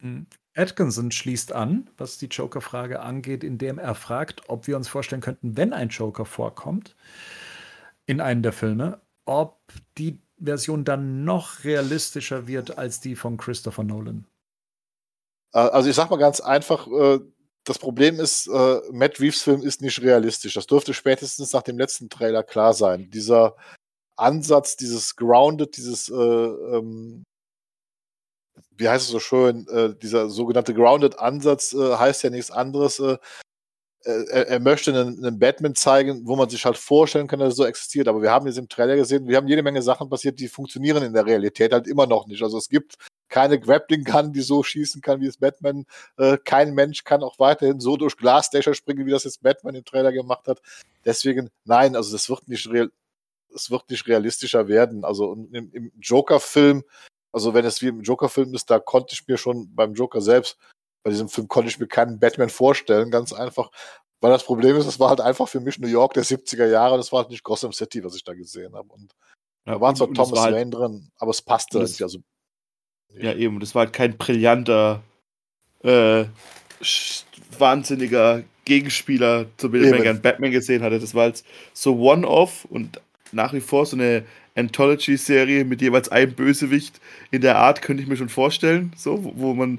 Mhm. 0.00 0.26
Atkinson 0.54 1.10
schließt 1.10 1.52
an, 1.52 1.90
was 1.98 2.16
die 2.16 2.26
Joker-Frage 2.26 3.00
angeht, 3.00 3.44
indem 3.44 3.78
er 3.78 3.94
fragt, 3.94 4.48
ob 4.48 4.66
wir 4.66 4.76
uns 4.76 4.88
vorstellen 4.88 5.20
könnten, 5.20 5.56
wenn 5.58 5.74
ein 5.74 5.90
Joker 5.90 6.24
vorkommt, 6.24 6.96
in 8.06 8.20
einem 8.20 8.42
der 8.42 8.52
Filme, 8.52 9.00
ob 9.24 9.60
die 9.98 10.20
Version 10.42 10.84
dann 10.84 11.24
noch 11.24 11.64
realistischer 11.64 12.46
wird 12.46 12.78
als 12.78 13.00
die 13.00 13.16
von 13.16 13.36
Christopher 13.36 13.84
Nolan. 13.84 14.26
Äh, 15.52 15.58
also 15.58 15.88
ich 15.88 15.96
sag 15.96 16.10
mal 16.10 16.18
ganz 16.18 16.40
einfach, 16.40 16.86
äh, 16.86 17.20
das 17.64 17.78
Problem 17.78 18.20
ist, 18.20 18.46
äh, 18.46 18.80
Matt 18.92 19.18
Reeves 19.18 19.42
Film 19.42 19.62
ist 19.62 19.82
nicht 19.82 20.00
realistisch. 20.00 20.54
Das 20.54 20.66
dürfte 20.66 20.94
spätestens 20.94 21.52
nach 21.52 21.62
dem 21.62 21.78
letzten 21.78 22.08
Trailer 22.08 22.42
klar 22.44 22.74
sein. 22.74 23.10
Dieser 23.10 23.56
Ansatz, 24.16 24.76
dieses 24.76 25.16
Grounded, 25.16 25.76
dieses, 25.76 26.08
ähm, 26.08 27.24
wie 28.70 28.88
heißt 28.88 29.06
es 29.06 29.10
so 29.10 29.20
schön, 29.20 29.66
dieser 30.02 30.30
sogenannte 30.30 30.74
Grounded 30.74 31.18
Ansatz 31.18 31.74
heißt 31.74 32.22
ja 32.24 32.30
nichts 32.30 32.50
anderes 32.50 33.02
er, 34.06 34.48
er, 34.48 34.60
möchte 34.60 34.92
einen, 34.92 35.24
einen, 35.24 35.38
Batman 35.38 35.74
zeigen, 35.74 36.26
wo 36.26 36.36
man 36.36 36.48
sich 36.48 36.64
halt 36.64 36.76
vorstellen 36.76 37.26
kann, 37.26 37.40
dass 37.40 37.54
er 37.54 37.56
so 37.56 37.64
existiert. 37.64 38.06
Aber 38.06 38.22
wir 38.22 38.30
haben 38.30 38.46
jetzt 38.46 38.58
im 38.58 38.68
Trailer 38.68 38.94
gesehen, 38.94 39.26
wir 39.26 39.36
haben 39.36 39.48
jede 39.48 39.62
Menge 39.62 39.82
Sachen 39.82 40.08
passiert, 40.08 40.38
die 40.38 40.48
funktionieren 40.48 41.02
in 41.02 41.12
der 41.12 41.26
Realität 41.26 41.72
halt 41.72 41.88
immer 41.88 42.06
noch 42.06 42.26
nicht. 42.26 42.42
Also 42.42 42.56
es 42.56 42.68
gibt 42.68 42.96
keine 43.28 43.58
Grappling 43.58 44.04
Gun, 44.04 44.32
die 44.32 44.42
so 44.42 44.62
schießen 44.62 45.02
kann 45.02 45.20
wie 45.20 45.26
es 45.26 45.38
Batman. 45.38 45.86
Äh, 46.18 46.38
kein 46.38 46.74
Mensch 46.74 47.02
kann 47.02 47.24
auch 47.24 47.38
weiterhin 47.40 47.80
so 47.80 47.96
durch 47.96 48.16
Glasdächer 48.16 48.74
springen, 48.74 49.06
wie 49.06 49.10
das 49.10 49.24
jetzt 49.24 49.42
Batman 49.42 49.74
im 49.74 49.84
Trailer 49.84 50.12
gemacht 50.12 50.46
hat. 50.46 50.62
Deswegen, 51.04 51.50
nein, 51.64 51.96
also 51.96 52.12
das 52.12 52.28
wird 52.28 52.46
nicht 52.48 52.70
real, 52.70 52.90
es 53.54 53.70
wird 53.70 53.90
nicht 53.90 54.06
realistischer 54.06 54.68
werden. 54.68 55.04
Also 55.04 55.32
im, 55.32 55.72
im 55.72 55.92
Joker-Film, 56.00 56.84
also 57.32 57.54
wenn 57.54 57.64
es 57.64 57.82
wie 57.82 57.88
im 57.88 58.02
Joker-Film 58.02 58.54
ist, 58.54 58.70
da 58.70 58.78
konnte 58.78 59.14
ich 59.14 59.26
mir 59.26 59.36
schon 59.36 59.74
beim 59.74 59.94
Joker 59.94 60.20
selbst 60.20 60.58
bei 61.06 61.10
diesem 61.10 61.28
Film 61.28 61.46
konnte 61.46 61.68
ich 61.68 61.78
mir 61.78 61.86
keinen 61.86 62.18
Batman 62.18 62.48
vorstellen, 62.48 63.12
ganz 63.12 63.32
einfach. 63.32 63.70
Weil 64.20 64.32
das 64.32 64.42
Problem 64.42 64.74
ist, 64.76 64.86
es 64.86 64.98
war 64.98 65.10
halt 65.10 65.20
einfach 65.20 65.46
für 65.46 65.60
mich 65.60 65.78
New 65.78 65.86
York 65.86 66.14
der 66.14 66.24
70er 66.24 66.66
Jahre, 66.66 66.96
das 66.96 67.12
war 67.12 67.20
halt 67.20 67.30
nicht 67.30 67.44
Gotham 67.44 67.72
City, 67.72 68.02
was 68.02 68.16
ich 68.16 68.24
da 68.24 68.34
gesehen 68.34 68.74
habe. 68.74 68.92
Und 68.92 69.14
ja, 69.66 69.74
da 69.74 69.80
war 69.80 69.94
zwar 69.94 70.12
Thomas 70.12 70.32
war 70.32 70.42
halt, 70.42 70.56
Wayne 70.56 70.70
drin, 70.70 71.08
aber 71.18 71.30
es 71.30 71.40
passte 71.42 71.78
das, 71.78 71.90
nicht. 71.90 72.02
Also, 72.02 72.18
ja, 73.14 73.34
eben, 73.34 73.60
das 73.60 73.72
war 73.76 73.84
halt 73.84 73.92
kein 73.92 74.18
brillanter, 74.18 75.04
äh, 75.84 76.24
wahnsinniger 77.56 78.42
Gegenspieler, 78.64 79.46
zu 79.58 79.68
dem 79.68 79.88
man 79.90 80.02
gern 80.02 80.20
Batman 80.20 80.50
gesehen 80.50 80.82
hatte. 80.82 80.98
Das 80.98 81.14
war 81.14 81.22
halt 81.22 81.44
so 81.72 82.00
One-Off 82.00 82.64
und 82.64 83.00
nach 83.30 83.52
wie 83.52 83.60
vor 83.60 83.86
so 83.86 83.94
eine 83.96 84.24
Anthology-Serie 84.56 85.64
mit 85.64 85.82
jeweils 85.82 86.08
einem 86.08 86.34
Bösewicht 86.34 87.00
in 87.30 87.42
der 87.42 87.58
Art, 87.58 87.80
könnte 87.80 88.02
ich 88.02 88.08
mir 88.08 88.16
schon 88.16 88.28
vorstellen. 88.28 88.92
So, 88.96 89.22
wo, 89.22 89.32
wo 89.36 89.54
man. 89.54 89.78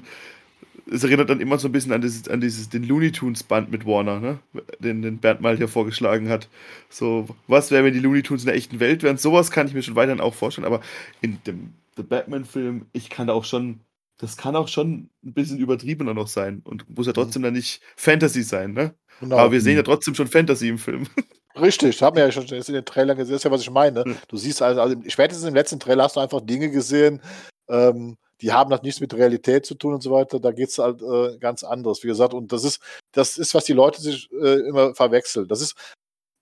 Es 0.90 1.04
erinnert 1.04 1.30
dann 1.30 1.40
immer 1.40 1.58
so 1.58 1.68
ein 1.68 1.72
bisschen 1.72 1.92
an, 1.92 2.00
dieses, 2.00 2.28
an 2.28 2.40
dieses, 2.40 2.68
den 2.68 2.84
Looney 2.84 3.12
Tunes-Band 3.12 3.70
mit 3.70 3.86
Warner, 3.86 4.20
ne? 4.20 4.38
Den, 4.78 5.02
den 5.02 5.18
Bernd 5.18 5.40
mal 5.40 5.56
hier 5.56 5.68
vorgeschlagen 5.68 6.28
hat. 6.28 6.48
So, 6.88 7.28
was 7.46 7.70
wäre, 7.70 7.84
wenn 7.84 7.94
die 7.94 8.00
Looney 8.00 8.22
Tunes 8.22 8.42
in 8.42 8.46
der 8.46 8.56
echten 8.56 8.80
Welt 8.80 9.02
wären? 9.02 9.18
Sowas 9.18 9.50
kann 9.50 9.66
ich 9.66 9.74
mir 9.74 9.82
schon 9.82 9.96
weiterhin 9.96 10.20
auch 10.20 10.34
vorstellen, 10.34 10.66
aber 10.66 10.80
in 11.20 11.38
dem 11.46 11.74
The 11.96 12.02
Batman-Film, 12.02 12.86
ich 12.92 13.10
kann 13.10 13.26
da 13.26 13.32
auch 13.32 13.44
schon 13.44 13.80
das 14.18 14.36
kann 14.36 14.56
auch 14.56 14.68
schon 14.68 15.08
ein 15.24 15.32
bisschen 15.32 15.58
übertriebener 15.58 16.12
noch 16.12 16.26
sein 16.26 16.60
und 16.64 16.88
muss 16.94 17.06
ja 17.06 17.12
mhm. 17.12 17.14
trotzdem 17.14 17.42
dann 17.42 17.54
nicht 17.54 17.80
Fantasy 17.96 18.42
sein, 18.42 18.72
ne? 18.72 18.94
Genau. 19.20 19.38
Aber 19.38 19.52
wir 19.52 19.60
sehen 19.60 19.76
ja 19.76 19.82
mhm. 19.82 19.86
trotzdem 19.86 20.14
schon 20.14 20.26
Fantasy 20.26 20.68
im 20.68 20.78
Film. 20.78 21.06
Richtig, 21.60 22.02
haben 22.02 22.16
wir 22.16 22.24
ja 22.24 22.32
schon 22.32 22.44
in 22.44 22.74
den 22.74 22.84
Trailern 22.84 23.16
gesehen, 23.16 23.32
das 23.32 23.40
ist 23.40 23.44
ja, 23.44 23.50
was 23.50 23.62
ich 23.62 23.70
meine. 23.70 24.04
Du 24.28 24.36
siehst 24.36 24.60
also, 24.62 24.80
also 24.80 24.96
spätestens 25.08 25.46
im 25.46 25.54
letzten 25.54 25.80
Trailer 25.80 26.04
hast 26.04 26.16
du 26.16 26.20
einfach 26.20 26.40
Dinge 26.40 26.70
gesehen, 26.70 27.20
ähm, 27.68 28.16
die 28.40 28.52
haben 28.52 28.70
halt 28.70 28.82
nichts 28.82 29.00
mit 29.00 29.14
Realität 29.14 29.66
zu 29.66 29.74
tun 29.74 29.94
und 29.94 30.02
so 30.02 30.10
weiter. 30.10 30.40
Da 30.40 30.52
geht 30.52 30.68
es 30.68 30.78
halt 30.78 31.02
äh, 31.02 31.38
ganz 31.38 31.64
anders, 31.64 32.02
wie 32.02 32.08
gesagt. 32.08 32.34
Und 32.34 32.52
das 32.52 32.64
ist, 32.64 32.80
das 33.12 33.36
ist, 33.38 33.54
was 33.54 33.64
die 33.64 33.72
Leute 33.72 34.00
sich 34.00 34.30
äh, 34.32 34.68
immer 34.68 34.94
verwechseln. 34.94 35.48
Das 35.48 35.60
ist, 35.60 35.74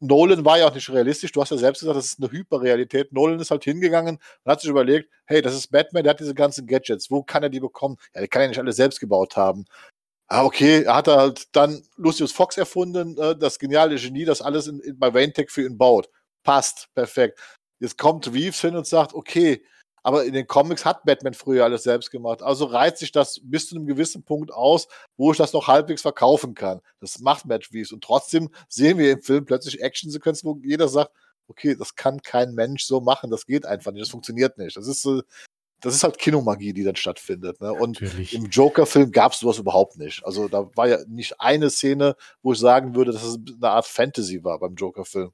Nolan 0.00 0.44
war 0.44 0.58
ja 0.58 0.68
auch 0.68 0.74
nicht 0.74 0.90
realistisch. 0.90 1.32
Du 1.32 1.40
hast 1.40 1.50
ja 1.50 1.56
selbst 1.56 1.80
gesagt, 1.80 1.96
das 1.96 2.06
ist 2.06 2.20
eine 2.20 2.30
Hyperrealität. 2.30 3.12
Nolan 3.12 3.40
ist 3.40 3.50
halt 3.50 3.64
hingegangen 3.64 4.16
und 4.44 4.50
hat 4.50 4.60
sich 4.60 4.68
überlegt, 4.68 5.10
hey, 5.24 5.40
das 5.40 5.54
ist 5.54 5.70
Batman, 5.70 6.04
der 6.04 6.10
hat 6.10 6.20
diese 6.20 6.34
ganzen 6.34 6.66
Gadgets. 6.66 7.10
Wo 7.10 7.22
kann 7.22 7.42
er 7.42 7.48
die 7.48 7.60
bekommen? 7.60 7.96
Ja, 8.14 8.20
die 8.20 8.28
kann 8.28 8.42
er 8.42 8.48
nicht 8.48 8.58
alle 8.58 8.72
selbst 8.72 9.00
gebaut 9.00 9.36
haben. 9.36 9.64
Ah, 10.28 10.44
okay, 10.44 10.82
er 10.82 10.96
hat 10.96 11.08
halt 11.08 11.54
dann 11.54 11.82
Lucius 11.96 12.32
Fox 12.32 12.58
erfunden, 12.58 13.16
äh, 13.16 13.36
das 13.36 13.58
geniale 13.58 13.96
Genie, 13.96 14.24
das 14.24 14.42
alles 14.42 14.66
in, 14.66 14.80
in, 14.80 14.98
bei 14.98 15.14
Wayne 15.14 15.32
Tech 15.32 15.50
für 15.50 15.64
ihn 15.64 15.78
baut. 15.78 16.10
Passt, 16.42 16.88
perfekt. 16.94 17.38
Jetzt 17.80 17.96
kommt 17.96 18.32
Reeves 18.32 18.60
hin 18.60 18.76
und 18.76 18.86
sagt, 18.86 19.14
okay, 19.14 19.62
aber 20.06 20.24
in 20.24 20.34
den 20.34 20.46
Comics 20.46 20.84
hat 20.84 21.04
Batman 21.04 21.34
früher 21.34 21.64
alles 21.64 21.82
selbst 21.82 22.12
gemacht. 22.12 22.40
Also 22.40 22.66
reizt 22.66 22.98
sich 22.98 23.10
das 23.10 23.40
bis 23.42 23.68
zu 23.68 23.74
einem 23.74 23.86
gewissen 23.86 24.22
Punkt 24.22 24.52
aus, 24.52 24.86
wo 25.16 25.32
ich 25.32 25.36
das 25.36 25.52
noch 25.52 25.66
halbwegs 25.66 26.02
verkaufen 26.02 26.54
kann. 26.54 26.80
Das 27.00 27.18
macht 27.18 27.44
Matt 27.44 27.72
Reeves. 27.72 27.90
Und 27.90 28.04
trotzdem 28.04 28.50
sehen 28.68 28.98
wir 28.98 29.10
im 29.10 29.20
Film 29.20 29.46
plötzlich 29.46 29.82
Actionsequenzen, 29.82 30.48
wo 30.48 30.60
jeder 30.62 30.86
sagt, 30.86 31.10
okay, 31.48 31.74
das 31.76 31.96
kann 31.96 32.22
kein 32.22 32.54
Mensch 32.54 32.84
so 32.84 33.00
machen, 33.00 33.32
das 33.32 33.46
geht 33.46 33.66
einfach 33.66 33.90
nicht, 33.90 34.02
das 34.02 34.10
funktioniert 34.10 34.58
nicht. 34.58 34.76
Das 34.76 34.86
ist 34.86 35.02
so, 35.02 35.22
das 35.80 35.96
ist 35.96 36.04
halt 36.04 36.18
Kinomagie, 36.18 36.72
die 36.72 36.84
dann 36.84 36.94
stattfindet. 36.94 37.60
Ne? 37.60 37.72
Und 37.72 38.00
Natürlich. 38.00 38.32
im 38.32 38.44
Joker-Film 38.44 39.10
gab 39.10 39.32
es 39.32 39.40
sowas 39.40 39.58
überhaupt 39.58 39.98
nicht. 39.98 40.24
Also 40.24 40.46
da 40.46 40.70
war 40.76 40.86
ja 40.86 40.98
nicht 41.08 41.40
eine 41.40 41.68
Szene, 41.68 42.14
wo 42.42 42.52
ich 42.52 42.60
sagen 42.60 42.94
würde, 42.94 43.10
dass 43.10 43.24
es 43.24 43.38
eine 43.56 43.70
Art 43.70 43.86
Fantasy 43.86 44.44
war 44.44 44.60
beim 44.60 44.76
Joker-Film 44.76 45.32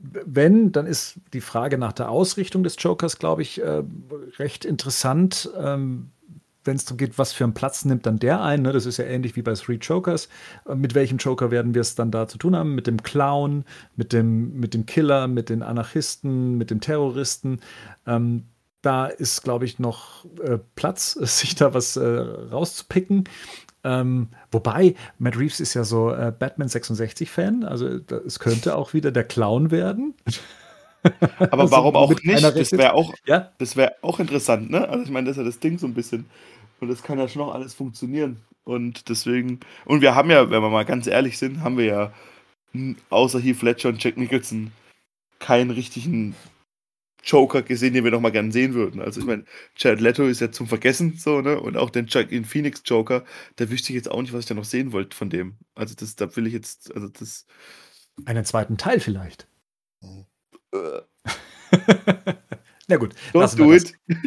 wenn, 0.00 0.72
dann 0.72 0.86
ist 0.86 1.20
die 1.32 1.40
Frage 1.40 1.78
nach 1.78 1.92
der 1.92 2.10
Ausrichtung 2.10 2.62
des 2.62 2.76
Jokers, 2.78 3.18
glaube 3.18 3.42
ich, 3.42 3.60
äh, 3.60 3.82
recht 4.38 4.64
interessant. 4.64 5.50
Ähm, 5.56 6.10
wenn 6.64 6.76
es 6.76 6.84
darum 6.84 6.98
geht, 6.98 7.18
was 7.18 7.32
für 7.32 7.44
einen 7.44 7.54
Platz 7.54 7.84
nimmt 7.84 8.06
dann 8.06 8.18
der 8.18 8.42
ein. 8.42 8.62
Ne? 8.62 8.72
Das 8.72 8.86
ist 8.86 8.98
ja 8.98 9.04
ähnlich 9.04 9.34
wie 9.36 9.42
bei 9.42 9.54
Three 9.54 9.76
Jokers. 9.76 10.28
Äh, 10.68 10.74
mit 10.74 10.94
welchem 10.94 11.18
Joker 11.18 11.50
werden 11.50 11.74
wir 11.74 11.80
es 11.80 11.94
dann 11.94 12.10
da 12.10 12.28
zu 12.28 12.38
tun 12.38 12.56
haben? 12.56 12.74
Mit 12.74 12.86
dem 12.86 13.02
Clown, 13.02 13.64
mit 13.96 14.12
dem, 14.12 14.58
mit 14.58 14.74
dem 14.74 14.86
Killer, 14.86 15.26
mit 15.26 15.48
den 15.48 15.62
Anarchisten, 15.62 16.56
mit 16.56 16.70
dem 16.70 16.80
Terroristen. 16.80 17.60
Ähm, 18.06 18.44
da 18.82 19.06
ist, 19.06 19.42
glaube 19.42 19.64
ich, 19.64 19.78
noch 19.78 20.24
äh, 20.42 20.58
Platz, 20.74 21.12
sich 21.20 21.54
da 21.54 21.74
was 21.74 21.96
äh, 21.96 22.06
rauszupicken. 22.06 23.24
Ähm, 23.82 24.28
wobei, 24.50 24.94
Matt 25.18 25.38
Reeves 25.38 25.60
ist 25.60 25.74
ja 25.74 25.84
so 25.84 26.12
äh, 26.12 26.32
Batman 26.38 26.68
66-Fan, 26.68 27.64
also 27.64 27.86
es 27.86 28.38
könnte 28.38 28.76
auch 28.76 28.92
wieder 28.92 29.10
der 29.10 29.24
Clown 29.24 29.70
werden. 29.70 30.14
Aber 31.38 31.62
also, 31.62 31.72
warum 31.72 31.96
auch 31.96 32.10
nicht? 32.22 32.42
Das 32.42 32.72
wäre 32.72 32.92
auch, 32.92 33.14
ja? 33.24 33.50
wär 33.58 33.96
auch 34.02 34.20
interessant, 34.20 34.70
ne? 34.70 34.86
Also 34.86 35.04
ich 35.04 35.10
meine, 35.10 35.28
das 35.28 35.36
ist 35.36 35.40
ja 35.40 35.46
das 35.46 35.58
Ding 35.58 35.78
so 35.78 35.86
ein 35.86 35.94
bisschen. 35.94 36.26
Und 36.80 36.88
das 36.88 37.02
kann 37.02 37.18
ja 37.18 37.28
schon 37.28 37.42
noch 37.42 37.54
alles 37.54 37.74
funktionieren. 37.74 38.38
Und 38.64 39.08
deswegen, 39.08 39.60
und 39.86 40.02
wir 40.02 40.14
haben 40.14 40.30
ja, 40.30 40.50
wenn 40.50 40.62
wir 40.62 40.68
mal 40.68 40.84
ganz 40.84 41.06
ehrlich 41.06 41.38
sind, 41.38 41.62
haben 41.62 41.78
wir 41.78 41.84
ja 41.84 42.12
außer 43.08 43.40
Heath 43.40 43.62
Ledger 43.62 43.88
und 43.88 44.02
Jack 44.02 44.16
Nicholson 44.16 44.72
keinen 45.38 45.70
richtigen 45.70 46.34
Joker 47.24 47.62
gesehen, 47.62 47.94
den 47.94 48.04
wir 48.04 48.10
noch 48.10 48.20
mal 48.20 48.32
gerne 48.32 48.52
sehen 48.52 48.74
würden. 48.74 49.00
Also 49.00 49.20
ich 49.20 49.26
meine, 49.26 49.44
Jared 49.76 50.00
Leto 50.00 50.24
ist 50.24 50.40
ja 50.40 50.50
zum 50.50 50.66
Vergessen 50.66 51.16
so, 51.16 51.40
ne? 51.40 51.60
Und 51.60 51.76
auch 51.76 51.90
den 51.90 52.06
in 52.30 52.44
Phoenix 52.44 52.82
Joker, 52.84 53.24
da 53.56 53.70
wüsste 53.70 53.92
ich 53.92 53.96
jetzt 53.96 54.10
auch 54.10 54.20
nicht, 54.20 54.32
was 54.32 54.40
ich 54.40 54.46
da 54.46 54.54
noch 54.54 54.64
sehen 54.64 54.92
wollte 54.92 55.16
von 55.16 55.30
dem. 55.30 55.58
Also 55.74 55.94
das, 55.94 56.16
da 56.16 56.34
will 56.36 56.46
ich 56.46 56.52
jetzt, 56.52 56.94
also 56.94 57.08
das. 57.08 57.46
Einen 58.24 58.44
zweiten 58.44 58.76
Teil 58.76 59.00
vielleicht. 59.00 59.46
Äh. 60.72 61.00
Na 62.88 62.96
gut. 62.96 63.14
Don't 63.32 63.56
do 63.56 63.72
it. 63.72 63.94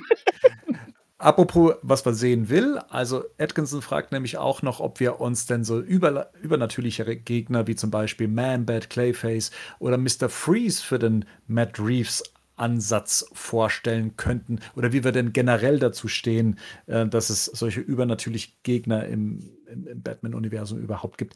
Apropos, 1.23 1.75
was 1.81 2.03
man 2.03 2.15
sehen 2.15 2.49
will, 2.49 2.79
also 2.89 3.23
Atkinson 3.37 3.81
fragt 3.81 4.11
nämlich 4.11 4.37
auch 4.37 4.61
noch, 4.61 4.81
ob 4.81 4.99
wir 4.99 5.21
uns 5.21 5.45
denn 5.45 5.63
so 5.63 5.79
über, 5.79 6.33
übernatürlichere 6.41 7.15
Gegner 7.15 7.65
wie 7.65 7.77
zum 7.77 7.91
Beispiel 7.91 8.27
Man-Bat, 8.27 8.89
Clayface 8.89 9.51
oder 9.79 9.97
Mr. 9.97 10.27
Freeze 10.27 10.83
für 10.83 10.99
den 10.99 11.23
Matt 11.47 11.79
Reeves 11.79 12.23
Ansatz 12.63 13.25
vorstellen 13.33 14.15
könnten 14.15 14.59
oder 14.77 14.93
wie 14.93 15.03
wir 15.03 15.11
denn 15.11 15.33
generell 15.33 15.79
dazu 15.79 16.07
stehen, 16.07 16.57
äh, 16.87 17.05
dass 17.05 17.29
es 17.29 17.45
solche 17.45 17.81
übernatürlichen 17.81 18.53
Gegner 18.63 19.05
im, 19.05 19.51
im, 19.67 19.85
im 19.85 20.01
Batman-Universum 20.01 20.79
überhaupt 20.79 21.17
gibt. 21.17 21.35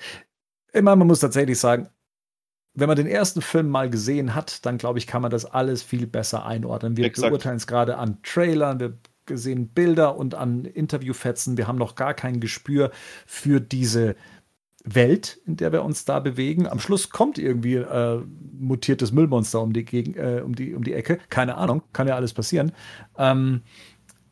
Immer, 0.71 0.95
man 0.95 1.07
muss 1.07 1.19
tatsächlich 1.19 1.59
sagen, 1.59 1.89
wenn 2.73 2.87
man 2.87 2.95
den 2.95 3.07
ersten 3.07 3.41
Film 3.41 3.69
mal 3.69 3.89
gesehen 3.89 4.35
hat, 4.35 4.65
dann 4.65 4.77
glaube 4.77 4.99
ich, 4.99 5.07
kann 5.07 5.21
man 5.21 5.31
das 5.31 5.45
alles 5.45 5.83
viel 5.83 6.07
besser 6.07 6.45
einordnen. 6.45 6.95
Wir 6.95 7.05
Exakt. 7.05 7.29
beurteilen 7.29 7.57
es 7.57 7.67
gerade 7.67 7.97
an 7.97 8.19
Trailern, 8.23 8.79
wir 8.79 8.97
sehen 9.29 9.69
Bilder 9.69 10.15
und 10.15 10.35
an 10.35 10.63
Interviewfetzen. 10.63 11.57
Wir 11.57 11.67
haben 11.67 11.77
noch 11.77 11.95
gar 11.95 12.13
kein 12.13 12.39
Gespür 12.39 12.91
für 13.25 13.59
diese 13.59 14.15
Welt, 14.87 15.39
in 15.45 15.57
der 15.57 15.71
wir 15.71 15.83
uns 15.83 16.05
da 16.05 16.19
bewegen. 16.19 16.67
Am 16.67 16.79
Schluss 16.79 17.09
kommt 17.09 17.37
irgendwie 17.37 17.75
äh, 17.75 18.21
mutiertes 18.57 19.11
Müllmonster 19.11 19.61
um 19.61 19.73
die, 19.73 19.83
gegen, 19.83 20.13
äh, 20.15 20.41
um, 20.43 20.55
die, 20.55 20.73
um 20.73 20.83
die 20.83 20.93
Ecke. 20.93 21.19
Keine 21.29 21.55
Ahnung, 21.55 21.83
kann 21.93 22.07
ja 22.07 22.15
alles 22.15 22.33
passieren. 22.33 22.71
Ähm, 23.17 23.61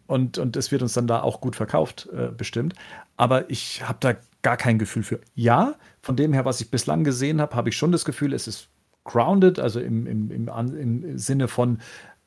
und, 0.07 0.37
und 0.37 0.55
es 0.55 0.71
wird 0.71 0.81
uns 0.81 0.93
dann 0.93 1.07
da 1.07 1.21
auch 1.21 1.41
gut 1.41 1.55
verkauft, 1.55 2.07
äh, 2.13 2.29
bestimmt. 2.35 2.73
Aber 3.17 3.49
ich 3.49 3.87
habe 3.87 3.97
da 3.99 4.15
gar 4.41 4.57
kein 4.57 4.77
Gefühl 4.77 5.03
für. 5.03 5.19
Ja, 5.33 5.75
von 6.01 6.15
dem 6.15 6.31
her, 6.31 6.45
was 6.45 6.61
ich 6.61 6.69
bislang 6.69 7.03
gesehen 7.03 7.41
habe, 7.41 7.55
habe 7.55 7.69
ich 7.69 7.77
schon 7.77 7.91
das 7.91 8.05
Gefühl, 8.05 8.33
es 8.33 8.47
ist 8.47 8.69
grounded, 9.03 9.59
also 9.59 9.79
im, 9.79 10.07
im, 10.07 10.31
im, 10.31 10.47
im 10.47 11.17
Sinne 11.17 11.47
von, 11.47 11.79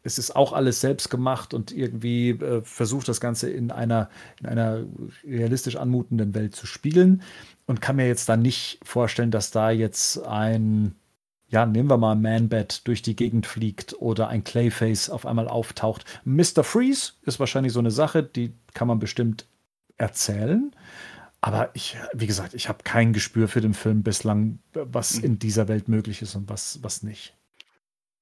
es 0.02 0.18
ist 0.18 0.34
auch 0.34 0.52
alles 0.52 0.80
selbst 0.80 1.10
gemacht 1.10 1.54
und 1.54 1.72
irgendwie 1.72 2.30
äh, 2.30 2.62
versucht 2.62 3.08
das 3.08 3.20
Ganze 3.20 3.50
in 3.50 3.70
einer, 3.70 4.10
in 4.40 4.46
einer 4.46 4.84
realistisch 5.24 5.76
anmutenden 5.76 6.34
Welt 6.34 6.54
zu 6.54 6.66
spiegeln 6.66 7.22
und 7.68 7.82
kann 7.82 7.96
mir 7.96 8.08
jetzt 8.08 8.28
da 8.28 8.36
nicht 8.36 8.80
vorstellen, 8.82 9.30
dass 9.30 9.50
da 9.50 9.70
jetzt 9.70 10.18
ein, 10.26 10.94
ja, 11.48 11.66
nehmen 11.66 11.90
wir 11.90 11.98
mal 11.98 12.16
Man-Bat 12.16 12.88
durch 12.88 13.02
die 13.02 13.14
Gegend 13.14 13.46
fliegt 13.46 13.94
oder 14.00 14.28
ein 14.28 14.42
Clayface 14.42 15.10
auf 15.10 15.26
einmal 15.26 15.48
auftaucht. 15.48 16.04
Mr. 16.24 16.64
Freeze 16.64 17.12
ist 17.22 17.38
wahrscheinlich 17.38 17.74
so 17.74 17.78
eine 17.78 17.90
Sache, 17.90 18.22
die 18.22 18.54
kann 18.72 18.88
man 18.88 18.98
bestimmt 18.98 19.46
erzählen. 19.98 20.74
Aber 21.42 21.70
ich, 21.74 21.98
wie 22.14 22.26
gesagt, 22.26 22.54
ich 22.54 22.70
habe 22.70 22.82
kein 22.84 23.12
Gespür 23.12 23.48
für 23.48 23.60
den 23.60 23.74
Film 23.74 24.02
bislang, 24.02 24.60
was 24.72 25.18
in 25.18 25.38
dieser 25.38 25.68
Welt 25.68 25.88
möglich 25.88 26.22
ist 26.22 26.34
und 26.34 26.48
was, 26.48 26.82
was 26.82 27.02
nicht. 27.02 27.34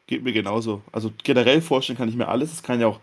Geht 0.09 0.25
mir 0.25 0.33
genauso. 0.33 0.83
Also 0.91 1.13
generell 1.23 1.63
vorstellen 1.63 1.97
kann 1.97 2.09
ich 2.09 2.17
mir 2.17 2.29
alles. 2.29 2.53
Es 2.53 2.65
kann 2.65 2.81
ja 2.81 2.89
auch 2.89 3.01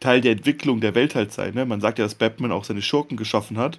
Teil 0.00 0.20
der 0.20 0.32
Entwicklung 0.32 0.80
der 0.80 0.96
Welt 0.96 1.14
halt 1.14 1.32
sein. 1.32 1.54
Ne? 1.54 1.64
Man 1.64 1.80
sagt 1.80 2.00
ja, 2.00 2.04
dass 2.04 2.16
Batman 2.16 2.50
auch 2.50 2.64
seine 2.64 2.82
Schurken 2.82 3.16
geschaffen 3.16 3.56
hat 3.56 3.78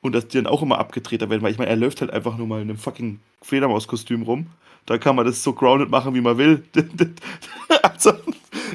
und 0.00 0.14
dass 0.14 0.28
die 0.28 0.38
dann 0.38 0.46
auch 0.46 0.62
immer 0.62 0.78
abgedreht 0.78 1.20
werden, 1.20 1.42
weil 1.42 1.52
ich 1.52 1.58
meine, 1.58 1.70
er 1.70 1.76
läuft 1.76 2.00
halt 2.00 2.12
einfach 2.12 2.36
nur 2.36 2.46
mal 2.46 2.62
in 2.62 2.68
einem 2.70 2.78
fucking 2.78 3.20
Fledermauskostüm 3.42 4.22
rum. 4.22 4.46
Da 4.86 4.98
kann 4.98 5.14
man 5.14 5.26
das 5.26 5.42
so 5.42 5.52
grounded 5.52 5.90
machen, 5.90 6.14
wie 6.14 6.20
man 6.20 6.38
will. 6.38 6.64
also, 7.82 8.12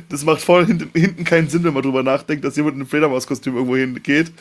das 0.09 0.23
macht 0.23 0.41
voll 0.41 0.65
hinten 0.67 1.23
keinen 1.23 1.49
Sinn, 1.49 1.63
wenn 1.63 1.73
man 1.73 1.84
drüber 1.84 2.03
nachdenkt, 2.03 2.45
dass 2.45 2.55
jemand 2.55 2.76
in 2.76 2.82
einem 2.82 2.89
Fledermauskostüm 2.89 3.55
irgendwo 3.55 3.76
hingeht. 3.76 4.32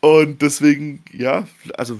Und 0.00 0.40
deswegen, 0.40 1.02
ja, 1.12 1.46
also 1.76 1.98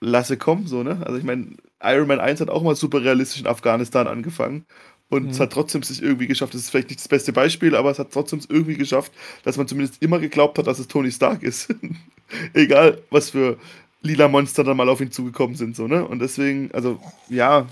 lasse 0.00 0.36
kommen, 0.36 0.66
so, 0.66 0.82
ne? 0.82 1.00
Also 1.04 1.18
ich 1.18 1.24
meine, 1.24 1.56
Iron 1.82 2.08
Man 2.08 2.20
1 2.20 2.40
hat 2.40 2.50
auch 2.50 2.62
mal 2.62 2.76
super 2.76 3.02
realistisch 3.02 3.40
in 3.40 3.46
Afghanistan 3.46 4.06
angefangen. 4.06 4.66
Und 5.12 5.24
mhm. 5.24 5.28
es 5.28 5.40
hat 5.40 5.52
trotzdem 5.52 5.82
sich 5.82 6.00
irgendwie 6.02 6.26
geschafft, 6.26 6.54
das 6.54 6.62
ist 6.62 6.70
vielleicht 6.70 6.88
nicht 6.88 7.00
das 7.00 7.08
beste 7.08 7.34
Beispiel, 7.34 7.76
aber 7.76 7.90
es 7.90 7.98
hat 7.98 8.12
trotzdem 8.12 8.40
irgendwie 8.48 8.78
geschafft, 8.78 9.12
dass 9.44 9.58
man 9.58 9.68
zumindest 9.68 10.02
immer 10.02 10.18
geglaubt 10.18 10.56
hat, 10.56 10.66
dass 10.66 10.78
es 10.78 10.88
Tony 10.88 11.12
Stark 11.12 11.42
ist. 11.42 11.68
Egal, 12.54 13.02
was 13.10 13.28
für 13.28 13.58
lila 14.00 14.28
Monster 14.28 14.64
dann 14.64 14.78
mal 14.78 14.88
auf 14.88 15.02
ihn 15.02 15.12
zugekommen 15.12 15.54
sind, 15.54 15.76
so, 15.76 15.86
ne? 15.86 16.08
Und 16.08 16.20
deswegen, 16.20 16.72
also, 16.72 16.98
ja. 17.28 17.68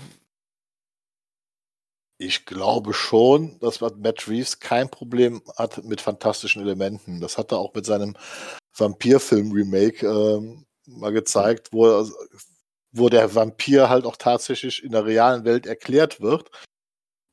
Ich 2.19 2.45
glaube 2.45 2.93
schon, 2.93 3.57
dass 3.59 3.81
Matt 3.81 4.27
Reeves 4.27 4.59
kein 4.59 4.91
Problem 4.91 5.41
hat 5.57 5.83
mit 5.83 5.99
fantastischen 5.99 6.61
Elementen. 6.61 7.21
Das 7.21 7.39
hat 7.39 7.51
er 7.51 7.57
auch 7.57 7.73
mit 7.73 7.87
seinem 7.87 8.15
Vampirfilm-Remake 8.77 10.05
ähm, 10.05 10.65
mal 10.85 11.11
gezeigt, 11.11 11.69
wo, 11.71 12.07
wo 12.91 13.09
der 13.09 13.33
Vampir 13.33 13.89
halt 13.89 14.05
auch 14.05 14.17
tatsächlich 14.17 14.83
in 14.83 14.91
der 14.91 15.07
realen 15.07 15.43
Welt 15.43 15.65
erklärt 15.65 16.21
wird 16.21 16.51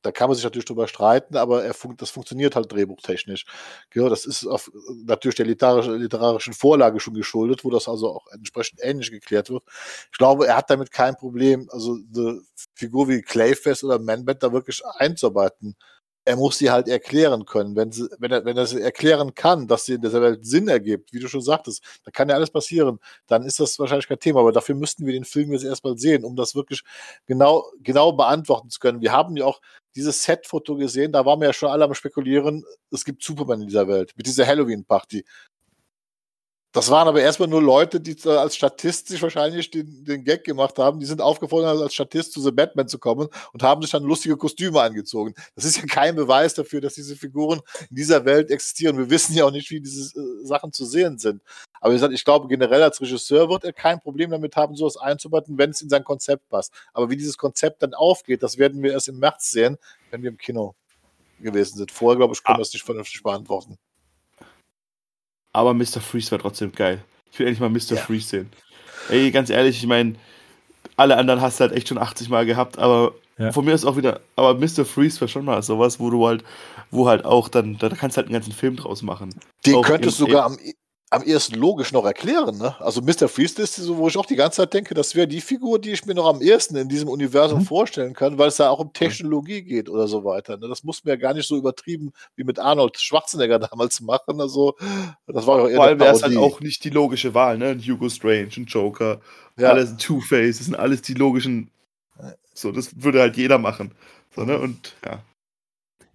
da 0.01 0.11
kann 0.11 0.29
man 0.29 0.35
sich 0.35 0.43
natürlich 0.43 0.65
drüber 0.65 0.87
streiten, 0.87 1.35
aber 1.35 1.63
er 1.63 1.73
fun 1.73 1.95
das 1.97 2.09
funktioniert 2.09 2.55
halt 2.55 2.71
drehbuchtechnisch. 2.71 3.45
Ja, 3.93 4.09
das 4.09 4.25
ist 4.25 4.45
auf, 4.45 4.71
natürlich 5.05 5.35
der 5.35 5.45
literarischen, 5.45 5.95
literarischen 5.99 6.53
Vorlage 6.53 6.99
schon 6.99 7.13
geschuldet, 7.13 7.63
wo 7.63 7.69
das 7.69 7.87
also 7.87 8.09
auch 8.09 8.27
entsprechend 8.31 8.79
ähnlich 8.81 9.11
geklärt 9.11 9.49
wird. 9.49 9.63
Ich 10.11 10.17
glaube, 10.17 10.47
er 10.47 10.57
hat 10.57 10.69
damit 10.69 10.91
kein 10.91 11.15
Problem, 11.15 11.69
also 11.71 11.97
eine 12.15 12.41
Figur 12.75 13.07
wie 13.09 13.21
Clayface 13.21 13.83
oder 13.83 13.99
Manbat 13.99 14.43
da 14.43 14.53
wirklich 14.53 14.81
einzuarbeiten 14.85 15.75
er 16.25 16.35
muss 16.35 16.57
sie 16.57 16.69
halt 16.69 16.87
erklären 16.87 17.45
können. 17.45 17.75
Wenn, 17.75 17.91
sie, 17.91 18.07
wenn, 18.19 18.31
er, 18.31 18.45
wenn 18.45 18.57
er 18.57 18.65
sie 18.65 18.81
erklären 18.81 19.33
kann, 19.33 19.67
dass 19.67 19.85
sie 19.85 19.93
in 19.93 20.01
dieser 20.01 20.21
Welt 20.21 20.45
Sinn 20.45 20.67
ergibt, 20.67 21.13
wie 21.13 21.19
du 21.19 21.27
schon 21.27 21.41
sagtest, 21.41 21.83
da 22.03 22.11
kann 22.11 22.29
ja 22.29 22.35
alles 22.35 22.51
passieren, 22.51 22.99
dann 23.27 23.43
ist 23.43 23.59
das 23.59 23.79
wahrscheinlich 23.79 24.07
kein 24.07 24.19
Thema. 24.19 24.41
Aber 24.41 24.51
dafür 24.51 24.75
müssten 24.75 25.05
wir 25.05 25.13
den 25.13 25.25
Film 25.25 25.51
jetzt 25.53 25.63
erstmal 25.63 25.97
sehen, 25.97 26.23
um 26.23 26.35
das 26.35 26.55
wirklich 26.55 26.83
genau, 27.25 27.65
genau 27.81 28.11
beantworten 28.11 28.69
zu 28.69 28.79
können. 28.79 29.01
Wir 29.01 29.11
haben 29.11 29.37
ja 29.37 29.45
auch 29.45 29.59
dieses 29.95 30.23
Set-Foto 30.23 30.75
gesehen, 30.75 31.11
da 31.11 31.25
waren 31.25 31.39
wir 31.39 31.47
ja 31.47 31.53
schon 31.53 31.69
alle 31.69 31.85
am 31.85 31.93
Spekulieren, 31.93 32.63
es 32.91 33.03
gibt 33.03 33.23
Superman 33.23 33.61
in 33.61 33.67
dieser 33.67 33.87
Welt, 33.87 34.13
mit 34.15 34.27
dieser 34.27 34.45
Halloween-Party. 34.45 35.25
Das 36.71 36.91
waren 36.91 37.07
aber 37.07 37.19
erstmal 37.19 37.47
nur 37.49 37.63
Leute, 37.63 37.99
die 37.99 38.15
als 38.27 38.55
Statist 38.55 39.07
sich 39.07 39.19
wahrscheinlich 39.23 39.71
den, 39.71 40.05
den 40.05 40.23
Gag 40.23 40.43
gemacht 40.43 40.77
haben. 40.77 40.99
Die 40.99 41.07
sind 41.07 41.19
aufgefordert, 41.19 41.81
als 41.81 41.95
Statist 41.95 42.31
zu 42.31 42.41
The 42.41 42.51
Batman 42.51 42.87
zu 42.87 42.99
kommen 42.99 43.27
und 43.53 43.63
haben 43.63 43.81
sich 43.81 43.89
dann 43.89 44.03
lustige 44.03 44.37
Kostüme 44.37 44.79
angezogen. 44.79 45.33
Das 45.55 45.65
ist 45.65 45.77
ja 45.77 45.85
kein 45.87 46.15
Beweis 46.15 46.53
dafür, 46.53 46.79
dass 46.79 46.93
diese 46.93 47.15
Figuren 47.15 47.61
in 47.89 47.95
dieser 47.95 48.23
Welt 48.25 48.51
existieren. 48.51 48.99
Wir 48.99 49.09
wissen 49.09 49.33
ja 49.33 49.45
auch 49.45 49.51
nicht, 49.51 49.71
wie 49.71 49.81
diese 49.81 50.15
äh, 50.19 50.45
Sachen 50.45 50.71
zu 50.71 50.85
sehen 50.85 51.17
sind. 51.17 51.41
Aber 51.81 51.91
wie 51.91 51.95
gesagt, 51.95 52.13
ich 52.13 52.23
glaube, 52.23 52.47
generell 52.47 52.83
als 52.83 53.01
Regisseur 53.01 53.49
wird 53.49 53.63
er 53.63 53.73
kein 53.73 53.99
Problem 53.99 54.29
damit 54.29 54.55
haben, 54.55 54.75
sowas 54.75 54.97
einzubauen, 54.97 55.45
wenn 55.47 55.71
es 55.71 55.81
in 55.81 55.89
sein 55.89 56.03
Konzept 56.03 56.49
passt. 56.49 56.71
Aber 56.93 57.09
wie 57.09 57.17
dieses 57.17 57.37
Konzept 57.39 57.81
dann 57.81 57.95
aufgeht, 57.95 58.43
das 58.43 58.59
werden 58.59 58.83
wir 58.83 58.91
erst 58.91 59.07
im 59.07 59.17
März 59.17 59.49
sehen, 59.49 59.77
wenn 60.11 60.21
wir 60.21 60.29
im 60.29 60.37
Kino 60.37 60.75
gewesen 61.39 61.77
sind. 61.77 61.91
Vorher, 61.91 62.17
glaube 62.17 62.33
ich, 62.35 62.43
können 62.43 62.57
wir 62.57 62.61
ah. 62.61 62.63
das 62.63 62.73
nicht 62.73 62.85
vernünftig 62.85 63.23
beantworten. 63.23 63.79
Aber 65.53 65.73
Mr. 65.73 66.01
Freeze 66.01 66.31
war 66.31 66.39
trotzdem 66.39 66.71
geil. 66.71 67.03
Ich 67.31 67.39
will 67.39 67.47
endlich 67.47 67.59
mal 67.59 67.69
Mr. 67.69 67.95
Ja. 67.95 68.01
Freeze 68.01 68.27
sehen. 68.27 68.51
Ey, 69.09 69.31
ganz 69.31 69.49
ehrlich, 69.49 69.77
ich 69.77 69.87
meine, 69.87 70.15
alle 70.95 71.17
anderen 71.17 71.41
hast 71.41 71.59
du 71.59 71.61
halt 71.61 71.73
echt 71.73 71.87
schon 71.87 71.97
80 71.97 72.29
Mal 72.29 72.45
gehabt, 72.45 72.77
aber 72.77 73.13
ja. 73.37 73.51
von 73.51 73.65
mir 73.65 73.73
ist 73.73 73.85
auch 73.85 73.97
wieder, 73.97 74.19
aber 74.35 74.55
Mr. 74.55 74.85
Freeze 74.85 75.21
war 75.21 75.27
schon 75.27 75.45
mal 75.45 75.61
sowas, 75.63 75.99
wo 75.99 76.09
du 76.09 76.27
halt, 76.27 76.43
wo 76.91 77.07
halt 77.07 77.25
auch 77.25 77.47
dann, 77.49 77.77
da 77.77 77.89
kannst 77.89 78.17
du 78.17 78.19
halt 78.19 78.27
einen 78.27 78.33
ganzen 78.33 78.53
Film 78.53 78.75
draus 78.75 79.01
machen. 79.01 79.33
Den 79.65 79.81
könntest 79.81 80.19
du 80.19 80.25
sogar 80.25 80.45
am, 80.45 80.57
am 81.11 81.23
ehesten 81.23 81.55
logisch 81.55 81.91
noch 81.91 82.05
erklären. 82.05 82.57
Ne? 82.57 82.79
Also 82.79 83.01
Mr. 83.01 83.27
Freeze 83.27 83.61
ist 83.61 83.75
so, 83.75 83.97
wo 83.97 84.07
ich 84.07 84.17
auch 84.17 84.27
die 84.27 84.35
ganze 84.35 84.57
Zeit 84.57 84.73
denke, 84.73 84.93
das 84.93 85.15
wäre 85.15 85.27
die 85.27 85.41
Figur, 85.41 85.79
die 85.79 85.91
ich 85.91 86.05
mir 86.05 86.13
noch 86.13 86.27
am 86.27 86.41
ehesten 86.41 86.75
in 86.75 86.87
diesem 86.87 87.09
Universum 87.09 87.59
mhm. 87.59 87.65
vorstellen 87.65 88.13
kann, 88.13 88.37
weil 88.37 88.49
es 88.49 88.57
da 88.57 88.69
auch 88.69 88.79
um 88.79 88.93
Technologie 88.93 89.63
geht 89.63 89.89
oder 89.89 90.07
so 90.07 90.23
weiter. 90.23 90.57
Ne? 90.57 90.67
Das 90.67 90.83
muss 90.83 91.03
man 91.03 91.13
ja 91.13 91.15
gar 91.15 91.33
nicht 91.33 91.47
so 91.47 91.57
übertrieben 91.57 92.11
wie 92.35 92.43
mit 92.43 92.59
Arnold 92.59 92.99
Schwarzenegger 92.99 93.57
damals 93.71 94.01
machen. 94.01 94.39
Also 94.39 94.75
das 95.25 95.47
war 95.47 95.63
auch 95.63 95.67
eher 95.67 95.77
Vor 95.77 95.85
allem 95.85 95.99
wäre 95.99 96.13
es 96.13 96.21
halt 96.21 96.37
auch 96.37 96.59
nicht 96.59 96.83
die 96.83 96.91
logische 96.91 97.33
Wahl, 97.33 97.57
ne? 97.57 97.69
Ein 97.69 97.79
Hugo 97.81 98.07
Strange, 98.09 98.49
ein 98.57 98.65
Joker, 98.65 99.19
ja. 99.57 99.69
alles 99.69 99.91
ein 99.91 99.97
Two-Face, 99.97 100.57
das 100.57 100.65
sind 100.65 100.75
alles 100.75 101.01
die 101.01 101.15
logischen. 101.15 101.71
So, 102.53 102.71
das 102.71 103.01
würde 103.01 103.21
halt 103.21 103.37
jeder 103.37 103.57
machen. 103.57 103.93
So, 104.35 104.43
ne? 104.43 104.59
Und 104.59 104.95
ja. 105.05 105.23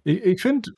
Ich, 0.03 0.23
ich 0.23 0.41
finde, 0.41 0.71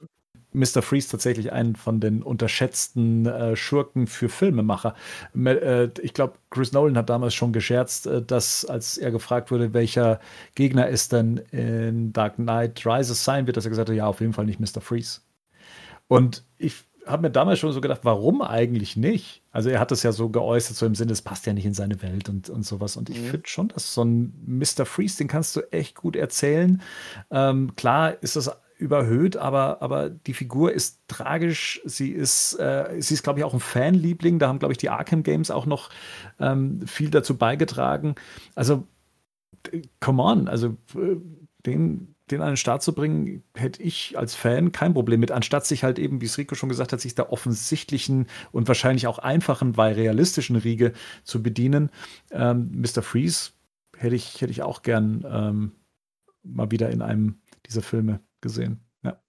Mr. 0.53 0.81
Freeze 0.81 1.09
tatsächlich 1.09 1.51
einen 1.51 1.75
von 1.75 1.99
den 1.99 2.23
unterschätzten 2.23 3.25
äh, 3.25 3.55
Schurken 3.55 4.07
für 4.07 4.29
Filmemacher. 4.29 4.95
Äh, 5.35 5.89
ich 6.01 6.13
glaube, 6.13 6.35
Chris 6.49 6.71
Nolan 6.71 6.97
hat 6.97 7.09
damals 7.09 7.33
schon 7.33 7.53
gescherzt, 7.53 8.07
äh, 8.07 8.21
dass 8.21 8.65
als 8.65 8.97
er 8.97 9.11
gefragt 9.11 9.51
wurde, 9.51 9.73
welcher 9.73 10.19
Gegner 10.55 10.89
es 10.89 11.09
denn 11.09 11.37
in 11.51 12.13
Dark 12.13 12.35
Knight 12.35 12.85
Rises 12.85 13.23
sein 13.23 13.45
wird, 13.45 13.57
dass 13.57 13.65
er 13.65 13.69
gesagt 13.69 13.89
hat, 13.89 13.95
ja, 13.95 14.07
auf 14.07 14.21
jeden 14.21 14.33
Fall 14.33 14.45
nicht 14.45 14.59
Mr. 14.59 14.81
Freeze. 14.81 15.21
Und 16.07 16.43
ich 16.57 16.85
habe 17.05 17.23
mir 17.23 17.31
damals 17.31 17.59
schon 17.59 17.71
so 17.71 17.81
gedacht, 17.81 18.01
warum 18.03 18.41
eigentlich 18.41 18.97
nicht? 18.97 19.41
Also 19.51 19.69
er 19.69 19.79
hat 19.79 19.91
es 19.91 20.03
ja 20.03 20.11
so 20.11 20.29
geäußert, 20.29 20.75
so 20.75 20.85
im 20.85 20.95
Sinne, 20.95 21.13
es 21.13 21.21
passt 21.21 21.45
ja 21.45 21.53
nicht 21.53 21.65
in 21.65 21.73
seine 21.73 22.01
Welt 22.01 22.29
und, 22.29 22.49
und 22.49 22.65
sowas. 22.65 22.97
Und 22.97 23.09
ich 23.09 23.19
mhm. 23.19 23.25
finde 23.25 23.47
schon, 23.47 23.67
dass 23.69 23.93
so 23.93 24.03
ein 24.03 24.33
Mr. 24.45 24.85
Freeze, 24.85 25.17
den 25.17 25.27
kannst 25.27 25.55
du 25.55 25.61
echt 25.71 25.95
gut 25.95 26.15
erzählen. 26.15 26.81
Ähm, 27.31 27.75
klar 27.75 28.21
ist 28.21 28.35
das 28.35 28.51
überhöht, 28.77 29.37
aber, 29.37 29.81
aber 29.81 30.09
die 30.09 30.33
Figur 30.33 30.71
ist 30.71 31.01
tragisch. 31.07 31.81
Sie 31.85 32.11
ist, 32.11 32.53
äh, 32.59 32.95
sie 32.99 33.15
ist, 33.15 33.23
glaube 33.23 33.39
ich, 33.39 33.45
auch 33.45 33.53
ein 33.53 33.59
Fanliebling. 33.59 34.39
Da 34.39 34.47
haben, 34.47 34.59
glaube 34.59 34.73
ich, 34.73 34.77
die 34.77 34.89
Arkham 34.89 35.23
Games 35.23 35.51
auch 35.51 35.65
noch 35.65 35.89
ähm, 36.39 36.85
viel 36.85 37.09
dazu 37.09 37.37
beigetragen. 37.37 38.15
Also, 38.55 38.87
come 39.99 40.23
on, 40.23 40.47
also 40.47 40.77
den, 41.65 42.15
den 42.31 42.41
an 42.41 42.51
den 42.51 42.57
Start 42.57 42.83
zu 42.83 42.93
bringen, 42.93 43.43
hätte 43.55 43.81
ich 43.81 44.17
als 44.17 44.35
Fan 44.35 44.71
kein 44.71 44.93
Problem 44.93 45.19
mit, 45.19 45.31
anstatt 45.31 45.65
sich 45.65 45.83
halt 45.83 45.99
eben, 45.99 46.21
wie 46.21 46.25
es 46.25 46.37
Rico 46.37 46.55
schon 46.55 46.69
gesagt 46.69 46.93
hat, 46.93 47.01
sich 47.01 47.15
der 47.15 47.31
offensichtlichen 47.31 48.27
und 48.51 48.67
wahrscheinlich 48.67 49.07
auch 49.07 49.19
einfachen, 49.19 49.75
weil 49.75 49.93
realistischen 49.93 50.55
Riege 50.55 50.93
zu 51.23 51.41
bedienen. 51.41 51.89
Ähm, 52.31 52.71
Mr. 52.73 53.01
Freeze 53.01 53.51
hätte 53.97 54.15
ich, 54.15 54.39
hätte 54.39 54.51
ich 54.51 54.61
auch 54.61 54.83
gern 54.83 55.25
ähm, 55.29 55.71
mal 56.43 56.71
wieder 56.71 56.89
in 56.89 57.01
einem 57.01 57.39
dieser 57.65 57.81
Filme 57.81 58.21
gesehen. 58.41 58.81
Ja. 59.03 59.19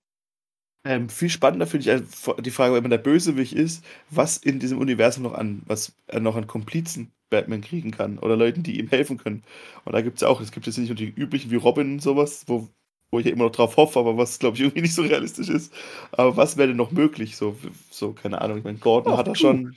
Ähm, 0.84 1.09
viel 1.09 1.28
spannender 1.28 1.66
finde 1.66 1.92
ich 1.92 2.02
die 2.42 2.50
Frage, 2.50 2.74
wenn 2.74 2.82
man 2.82 2.90
der 2.90 2.98
Bösewicht 2.98 3.52
ist, 3.52 3.84
was 4.11 4.36
in 4.36 4.59
diesem 4.59 4.78
Universum 4.78 5.24
noch 5.24 5.34
an, 5.34 5.62
was 5.66 5.94
er 6.06 6.20
noch 6.20 6.36
an 6.36 6.46
Komplizen 6.46 7.12
Batman 7.30 7.61
kriegen 7.61 7.90
kann 7.90 8.18
oder 8.18 8.36
Leuten, 8.36 8.62
die 8.62 8.78
ihm 8.78 8.88
helfen 8.88 9.18
können. 9.18 9.42
Und 9.84 9.92
da 9.92 10.00
gibt 10.00 10.16
es 10.16 10.22
ja 10.22 10.28
auch, 10.28 10.40
es 10.40 10.52
gibt 10.52 10.66
jetzt 10.66 10.78
nicht 10.78 10.88
nur 10.88 10.96
die 10.96 11.09
üblichen 11.09 11.50
wie 11.50 11.56
Robin 11.56 11.92
und 11.92 12.02
sowas, 12.02 12.44
wo, 12.46 12.68
wo 13.11 13.18
ich 13.18 13.26
ja 13.26 13.32
immer 13.32 13.44
noch 13.44 13.52
drauf 13.52 13.76
hoffe, 13.76 13.98
aber 13.98 14.16
was 14.16 14.38
glaube 14.38 14.56
ich 14.56 14.62
irgendwie 14.64 14.82
nicht 14.82 14.94
so 14.94 15.02
realistisch 15.02 15.48
ist. 15.48 15.72
Aber 16.12 16.36
was 16.36 16.56
wäre 16.56 16.68
denn 16.68 16.76
noch 16.76 16.90
möglich? 16.90 17.36
So, 17.36 17.56
so 17.90 18.12
keine 18.12 18.40
Ahnung. 18.40 18.59
Ich 18.59 18.64
meine, 18.64 18.78
Gordon 18.78 19.12
Ach, 19.12 19.18
hat 19.18 19.28
er 19.28 19.34
schon 19.34 19.74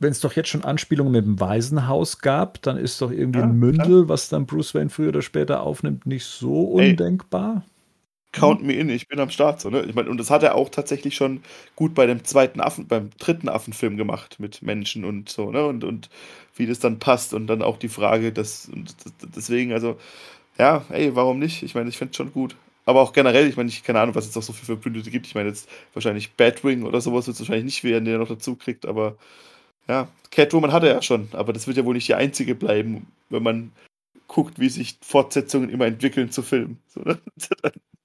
wenn 0.00 0.12
es 0.12 0.20
doch 0.20 0.32
jetzt 0.32 0.48
schon 0.48 0.64
Anspielungen 0.64 1.12
mit 1.12 1.24
dem 1.24 1.40
Waisenhaus 1.40 2.20
gab, 2.20 2.62
dann 2.62 2.78
ist 2.78 3.00
doch 3.02 3.10
irgendwie 3.10 3.40
ja, 3.40 3.44
ein 3.44 3.58
Mündel, 3.58 4.04
klar. 4.04 4.08
was 4.08 4.30
dann 4.30 4.46
Bruce 4.46 4.74
Wayne 4.74 4.88
früher 4.88 5.10
oder 5.10 5.20
später 5.22 5.62
aufnimmt, 5.62 6.06
nicht 6.06 6.24
so 6.24 6.64
undenkbar. 6.64 7.64
Count 8.32 8.62
me 8.62 8.74
in, 8.74 8.88
ich 8.90 9.08
bin 9.08 9.18
am 9.18 9.30
Start. 9.30 9.60
So, 9.60 9.70
ne? 9.70 9.82
ich 9.82 9.94
mein, 9.94 10.06
und 10.08 10.18
das 10.18 10.30
hat 10.30 10.42
er 10.44 10.54
auch 10.54 10.68
tatsächlich 10.68 11.16
schon 11.16 11.42
gut 11.74 11.94
bei 11.94 12.06
dem 12.06 12.24
zweiten 12.24 12.60
Affen, 12.60 12.86
beim 12.86 13.10
dritten 13.18 13.48
Affenfilm 13.48 13.96
gemacht 13.96 14.38
mit 14.38 14.62
Menschen 14.62 15.04
und 15.04 15.28
so, 15.28 15.50
ne? 15.50 15.66
Und, 15.66 15.82
und 15.82 16.10
wie 16.54 16.66
das 16.66 16.78
dann 16.78 16.98
passt 17.00 17.34
und 17.34 17.48
dann 17.48 17.62
auch 17.62 17.76
die 17.76 17.88
Frage, 17.88 18.32
dass, 18.32 18.68
und 18.68 18.94
deswegen, 19.34 19.72
also, 19.72 19.98
ja, 20.58 20.84
ey, 20.90 21.16
warum 21.16 21.38
nicht? 21.40 21.62
Ich 21.64 21.74
meine, 21.74 21.88
ich 21.90 21.98
finde 21.98 22.12
es 22.12 22.18
schon 22.18 22.32
gut. 22.32 22.56
Aber 22.86 23.00
auch 23.02 23.12
generell, 23.14 23.48
ich 23.48 23.56
meine, 23.56 23.68
ich 23.70 23.84
keine 23.84 24.00
Ahnung, 24.00 24.14
was 24.16 24.28
es 24.28 24.36
auch 24.36 24.42
so 24.42 24.52
für 24.52 24.66
Verbündete 24.66 25.10
gibt. 25.10 25.26
Ich 25.26 25.34
meine, 25.36 25.48
jetzt 25.50 25.68
wahrscheinlich 25.94 26.32
Batwing 26.34 26.84
oder 26.84 27.00
sowas 27.00 27.26
wird 27.26 27.36
es 27.36 27.40
wahrscheinlich 27.40 27.64
nicht 27.66 27.84
werden, 27.84 28.04
den 28.06 28.14
er 28.14 28.20
noch 28.20 28.28
dazu 28.28 28.56
kriegt, 28.56 28.86
aber 28.86 29.16
ja, 29.88 30.08
Catwoman 30.30 30.72
hat 30.72 30.84
er 30.84 30.94
ja 30.94 31.02
schon, 31.02 31.28
aber 31.32 31.52
das 31.52 31.66
wird 31.66 31.76
ja 31.78 31.84
wohl 31.86 31.94
nicht 31.94 32.08
die 32.08 32.14
einzige 32.14 32.54
bleiben, 32.56 33.06
wenn 33.30 33.42
man 33.44 33.72
guckt, 34.28 34.60
wie 34.60 34.68
sich 34.70 34.98
Fortsetzungen 35.02 35.70
immer 35.70 35.86
entwickeln 35.86 36.30
zu 36.32 36.42
Filmen. 36.42 36.78
So, 36.88 37.00
ne? 37.02 37.18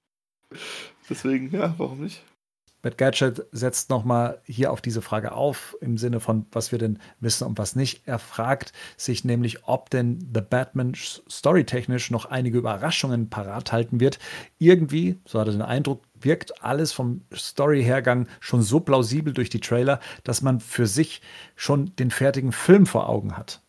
Deswegen, 1.08 1.50
ja, 1.50 1.74
warum 1.78 2.00
nicht? 2.02 2.22
Matt 2.86 2.98
Gadget 2.98 3.44
setzt 3.50 3.90
nochmal 3.90 4.40
hier 4.44 4.70
auf 4.70 4.80
diese 4.80 5.02
Frage 5.02 5.32
auf, 5.32 5.76
im 5.80 5.98
Sinne 5.98 6.20
von, 6.20 6.46
was 6.52 6.70
wir 6.70 6.78
denn 6.78 7.00
wissen 7.18 7.44
und 7.44 7.58
was 7.58 7.74
nicht. 7.74 8.02
Er 8.06 8.20
fragt 8.20 8.72
sich 8.96 9.24
nämlich, 9.24 9.66
ob 9.66 9.90
denn 9.90 10.20
The 10.32 10.40
Batman 10.40 10.94
storytechnisch 10.94 12.12
noch 12.12 12.26
einige 12.26 12.58
Überraschungen 12.58 13.28
parat 13.28 13.72
halten 13.72 13.98
wird. 13.98 14.20
Irgendwie, 14.58 15.18
so 15.26 15.40
hat 15.40 15.48
er 15.48 15.52
den 15.52 15.62
Eindruck, 15.62 16.04
wirkt 16.14 16.62
alles 16.62 16.92
vom 16.92 17.22
Storyhergang 17.34 18.28
schon 18.38 18.62
so 18.62 18.78
plausibel 18.78 19.32
durch 19.32 19.50
die 19.50 19.58
Trailer, 19.58 19.98
dass 20.22 20.42
man 20.42 20.60
für 20.60 20.86
sich 20.86 21.22
schon 21.56 21.96
den 21.96 22.12
fertigen 22.12 22.52
Film 22.52 22.86
vor 22.86 23.08
Augen 23.08 23.36
hat. 23.36 23.62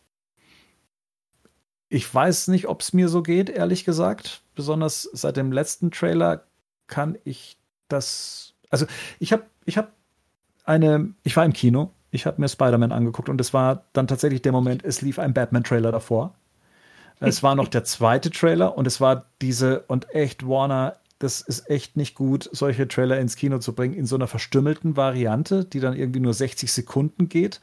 Ich 1.88 2.14
weiß 2.14 2.46
nicht, 2.48 2.68
ob 2.68 2.82
es 2.82 2.92
mir 2.92 3.08
so 3.08 3.24
geht, 3.24 3.50
ehrlich 3.50 3.84
gesagt. 3.84 4.42
Besonders 4.54 5.02
seit 5.12 5.36
dem 5.36 5.50
letzten 5.50 5.90
Trailer 5.90 6.44
kann 6.88 7.16
ich 7.24 7.58
das. 7.88 8.54
Also 8.70 8.86
ich 9.18 9.32
habe 9.32 9.44
ich 9.64 9.78
hab 9.78 9.92
eine, 10.64 11.14
ich 11.22 11.36
war 11.36 11.44
im 11.44 11.52
Kino, 11.52 11.92
ich 12.10 12.26
habe 12.26 12.40
mir 12.40 12.48
Spider-Man 12.48 12.92
angeguckt 12.92 13.28
und 13.28 13.40
es 13.40 13.54
war 13.54 13.84
dann 13.92 14.06
tatsächlich 14.06 14.42
der 14.42 14.52
Moment, 14.52 14.84
es 14.84 15.00
lief 15.00 15.18
ein 15.18 15.34
Batman-Trailer 15.34 15.92
davor. 15.92 16.34
Es 17.20 17.42
war 17.42 17.56
noch 17.56 17.68
der 17.68 17.82
zweite 17.82 18.30
Trailer 18.30 18.76
und 18.76 18.86
es 18.86 19.00
war 19.00 19.26
diese, 19.42 19.80
und 19.88 20.14
echt, 20.14 20.46
Warner, 20.46 20.98
das 21.18 21.40
ist 21.40 21.68
echt 21.68 21.96
nicht 21.96 22.14
gut, 22.14 22.48
solche 22.52 22.86
Trailer 22.86 23.18
ins 23.18 23.34
Kino 23.34 23.58
zu 23.58 23.74
bringen, 23.74 23.94
in 23.94 24.06
so 24.06 24.14
einer 24.14 24.28
verstümmelten 24.28 24.96
Variante, 24.96 25.64
die 25.64 25.80
dann 25.80 25.96
irgendwie 25.96 26.20
nur 26.20 26.32
60 26.32 26.72
Sekunden 26.72 27.28
geht 27.28 27.60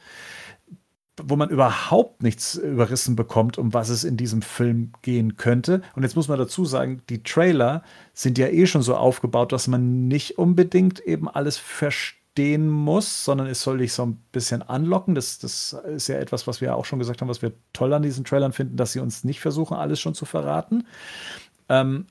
wo 1.22 1.36
man 1.36 1.48
überhaupt 1.48 2.22
nichts 2.22 2.56
überrissen 2.56 3.16
bekommt, 3.16 3.58
um 3.58 3.72
was 3.72 3.88
es 3.88 4.04
in 4.04 4.16
diesem 4.16 4.42
Film 4.42 4.92
gehen 5.02 5.36
könnte. 5.36 5.82
Und 5.94 6.02
jetzt 6.02 6.16
muss 6.16 6.28
man 6.28 6.38
dazu 6.38 6.64
sagen, 6.64 7.02
die 7.08 7.22
Trailer 7.22 7.82
sind 8.12 8.38
ja 8.38 8.48
eh 8.48 8.66
schon 8.66 8.82
so 8.82 8.94
aufgebaut, 8.96 9.52
dass 9.52 9.66
man 9.68 10.08
nicht 10.08 10.38
unbedingt 10.38 11.00
eben 11.00 11.28
alles 11.28 11.56
verstehen 11.56 12.68
muss, 12.68 13.24
sondern 13.24 13.46
es 13.46 13.62
soll 13.62 13.78
dich 13.78 13.92
so 13.94 14.04
ein 14.04 14.22
bisschen 14.32 14.62
anlocken. 14.62 15.14
Das, 15.14 15.38
das 15.38 15.72
ist 15.72 16.08
ja 16.08 16.16
etwas, 16.16 16.46
was 16.46 16.60
wir 16.60 16.76
auch 16.76 16.84
schon 16.84 16.98
gesagt 16.98 17.22
haben, 17.22 17.28
was 17.28 17.40
wir 17.42 17.52
toll 17.72 17.92
an 17.94 18.02
diesen 18.02 18.24
Trailern 18.24 18.52
finden, 18.52 18.76
dass 18.76 18.92
sie 18.92 19.00
uns 19.00 19.24
nicht 19.24 19.40
versuchen, 19.40 19.76
alles 19.76 20.00
schon 20.00 20.14
zu 20.14 20.26
verraten. 20.26 20.86
Ähm, 21.68 22.06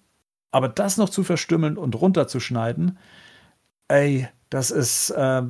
Aber 0.51 0.68
das 0.70 0.97
noch 0.97 1.10
zu 1.10 1.24
verstümmeln 1.24 1.78
und 1.78 1.95
runterzuschneiden, 1.95 2.97
ey, 3.88 4.28
das 4.49 4.72
ist, 4.72 5.10
äh, 5.12 5.43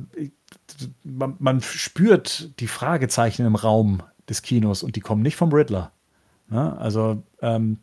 man, 1.04 1.36
man, 1.38 1.60
spürt 1.60 2.58
die 2.60 2.66
Fragezeichen 2.66 3.46
im 3.46 3.54
Raum 3.54 4.02
des 4.28 4.42
Kinos 4.42 4.82
und 4.82 4.96
die 4.96 5.00
kommen 5.00 5.22
nicht 5.22 5.36
vom 5.36 5.52
Riddler. 5.52 5.92
Ja, 6.50 6.74
also 6.76 7.22
ähm, 7.42 7.78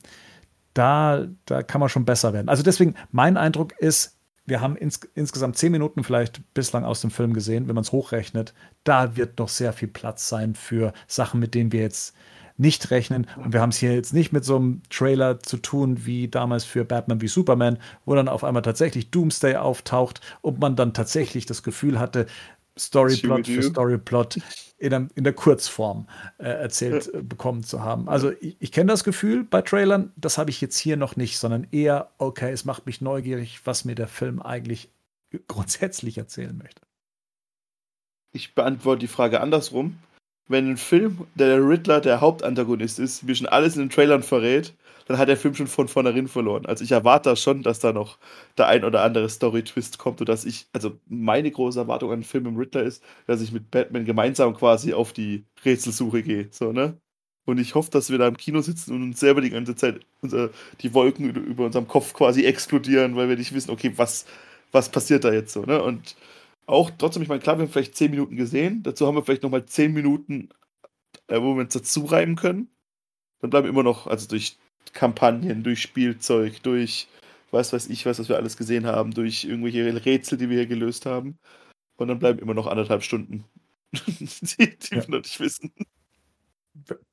da, 0.73 1.27
da 1.45 1.63
kann 1.63 1.79
man 1.79 1.89
schon 1.89 2.05
besser 2.05 2.33
werden. 2.33 2.49
Also 2.49 2.63
deswegen, 2.63 2.95
mein 3.11 3.37
Eindruck 3.37 3.73
ist, 3.77 4.17
wir 4.45 4.61
haben 4.61 4.75
ins, 4.75 4.99
insgesamt 5.15 5.57
zehn 5.57 5.71
Minuten 5.71 6.03
vielleicht 6.03 6.53
bislang 6.53 6.83
aus 6.83 7.01
dem 7.01 7.11
Film 7.11 7.33
gesehen, 7.33 7.67
wenn 7.67 7.75
man 7.75 7.83
es 7.83 7.91
hochrechnet. 7.91 8.53
Da 8.83 9.15
wird 9.15 9.39
noch 9.39 9.49
sehr 9.49 9.73
viel 9.73 9.87
Platz 9.87 10.27
sein 10.27 10.55
für 10.55 10.93
Sachen, 11.07 11.39
mit 11.39 11.53
denen 11.53 11.71
wir 11.71 11.81
jetzt 11.81 12.15
nicht 12.57 12.91
rechnen. 12.91 13.27
Und 13.37 13.53
wir 13.53 13.61
haben 13.61 13.69
es 13.69 13.77
hier 13.77 13.93
jetzt 13.95 14.13
nicht 14.13 14.31
mit 14.31 14.45
so 14.45 14.57
einem 14.57 14.81
Trailer 14.89 15.39
zu 15.39 15.57
tun 15.57 16.05
wie 16.05 16.27
damals 16.27 16.65
für 16.65 16.85
Batman 16.85 17.21
wie 17.21 17.27
Superman, 17.27 17.77
wo 18.05 18.15
dann 18.15 18.27
auf 18.27 18.43
einmal 18.43 18.61
tatsächlich 18.61 19.11
Doomsday 19.11 19.55
auftaucht 19.55 20.21
und 20.41 20.59
man 20.59 20.75
dann 20.75 20.93
tatsächlich 20.93 21.45
das 21.45 21.63
Gefühl 21.63 21.99
hatte, 21.99 22.27
Storyplot 22.77 23.47
für 23.47 23.63
Storyplot 23.63 24.39
in, 24.77 24.89
der, 24.89 25.07
in 25.15 25.23
der 25.23 25.33
Kurzform 25.33 26.07
äh, 26.39 26.45
erzählt 26.45 27.13
äh, 27.13 27.21
bekommen 27.21 27.63
zu 27.63 27.81
haben. 27.81 28.09
Also 28.09 28.31
ich, 28.41 28.57
ich 28.59 28.71
kenne 28.71 28.91
das 28.91 29.03
Gefühl 29.03 29.43
bei 29.43 29.61
Trailern, 29.61 30.11
das 30.15 30.37
habe 30.37 30.49
ich 30.49 30.59
jetzt 30.59 30.77
hier 30.77 30.97
noch 30.97 31.15
nicht, 31.15 31.37
sondern 31.37 31.67
eher, 31.71 32.09
okay, 32.17 32.51
es 32.51 32.65
macht 32.65 32.85
mich 32.85 32.99
neugierig, 32.99 33.61
was 33.65 33.85
mir 33.85 33.95
der 33.95 34.07
Film 34.07 34.41
eigentlich 34.41 34.89
grundsätzlich 35.47 36.17
erzählen 36.17 36.57
möchte. 36.57 36.81
Ich 38.33 38.55
beantworte 38.55 38.99
die 38.99 39.07
Frage 39.07 39.41
andersrum. 39.41 39.97
Wenn 40.47 40.71
ein 40.71 40.77
Film, 40.77 41.27
der, 41.35 41.47
der 41.47 41.67
Riddler 41.67 42.01
der 42.01 42.19
Hauptantagonist 42.19 42.99
ist, 42.99 43.23
mir 43.23 43.35
schon 43.35 43.47
alles 43.47 43.75
in 43.75 43.83
den 43.83 43.89
Trailern 43.89 44.23
verrät, 44.23 44.73
dann 45.05 45.17
hat 45.17 45.27
der 45.29 45.37
Film 45.37 45.55
schon 45.55 45.67
von 45.67 45.87
vornherein 45.87 46.27
verloren. 46.27 46.65
Also 46.65 46.83
ich 46.83 46.91
erwarte 46.91 47.35
schon, 47.35 47.63
dass 47.63 47.79
da 47.79 47.93
noch 47.93 48.17
der 48.57 48.67
ein 48.67 48.83
oder 48.83 49.03
andere 49.03 49.29
Story-Twist 49.29 49.97
kommt 49.97 50.19
und 50.21 50.29
dass 50.29 50.45
ich, 50.45 50.67
also 50.73 50.99
meine 51.07 51.51
große 51.51 51.79
Erwartung 51.79 52.11
an 52.11 52.19
den 52.19 52.25
Film 52.25 52.45
im 52.45 52.57
Riddler 52.57 52.83
ist, 52.83 53.03
dass 53.27 53.41
ich 53.41 53.51
mit 53.51 53.71
Batman 53.71 54.05
gemeinsam 54.05 54.55
quasi 54.55 54.93
auf 54.93 55.13
die 55.13 55.45
Rätselsuche 55.65 56.23
gehe, 56.23 56.47
so, 56.51 56.71
ne? 56.71 56.97
Und 57.45 57.59
ich 57.59 57.75
hoffe, 57.75 57.91
dass 57.91 58.09
wir 58.09 58.17
da 58.17 58.27
im 58.27 58.37
Kino 58.37 58.61
sitzen 58.61 58.93
und 58.95 59.03
uns 59.03 59.19
selber 59.19 59.41
die 59.41 59.49
ganze 59.49 59.75
Zeit 59.75 59.99
unser, 60.21 60.49
die 60.81 60.93
Wolken 60.93 61.29
über 61.35 61.65
unserem 61.65 61.87
Kopf 61.89 62.13
quasi 62.13 62.45
explodieren, 62.45 63.15
weil 63.17 63.27
wir 63.27 63.35
nicht 63.35 63.53
wissen, 63.53 63.71
okay, 63.71 63.91
was, 63.97 64.25
was 64.71 64.89
passiert 64.89 65.25
da 65.25 65.33
jetzt 65.33 65.53
so, 65.53 65.63
ne? 65.63 65.83
Und 65.83 66.15
auch 66.65 66.89
trotzdem, 66.97 67.23
ich 67.23 67.29
meine, 67.29 67.41
klar, 67.41 67.57
wir 67.57 67.63
haben 67.63 67.71
vielleicht 67.71 67.95
zehn 67.97 68.11
Minuten 68.11 68.35
gesehen, 68.37 68.83
dazu 68.83 69.05
haben 69.07 69.15
wir 69.15 69.23
vielleicht 69.23 69.43
nochmal 69.43 69.65
zehn 69.65 69.93
Minuten, 69.93 70.49
äh, 71.27 71.41
wo 71.41 71.55
wir 71.55 71.63
uns 71.63 71.73
dazu 71.73 72.05
reiben 72.05 72.35
können. 72.35 72.69
Dann 73.41 73.49
bleiben 73.49 73.67
immer 73.67 73.83
noch, 73.83 74.07
also 74.07 74.27
durch 74.27 74.57
Kampagnen, 74.93 75.63
durch 75.63 75.81
Spielzeug, 75.81 76.61
durch 76.63 77.07
was 77.51 77.71
weiß 77.71 77.87
ich, 77.89 78.05
was, 78.05 78.19
was 78.19 78.29
wir 78.29 78.35
alles 78.35 78.57
gesehen 78.57 78.85
haben, 78.87 79.13
durch 79.13 79.45
irgendwelche 79.45 80.05
Rätsel, 80.05 80.37
die 80.37 80.49
wir 80.49 80.57
hier 80.57 80.65
gelöst 80.65 81.05
haben. 81.05 81.37
Und 81.95 82.07
dann 82.07 82.19
bleiben 82.19 82.39
immer 82.39 82.55
noch 82.55 82.67
anderthalb 82.67 83.03
Stunden, 83.03 83.45
die, 83.93 84.77
die 84.77 84.95
ja. 84.95 85.07
wir 85.07 85.09
noch 85.09 85.23
nicht 85.23 85.39
wissen. 85.39 85.71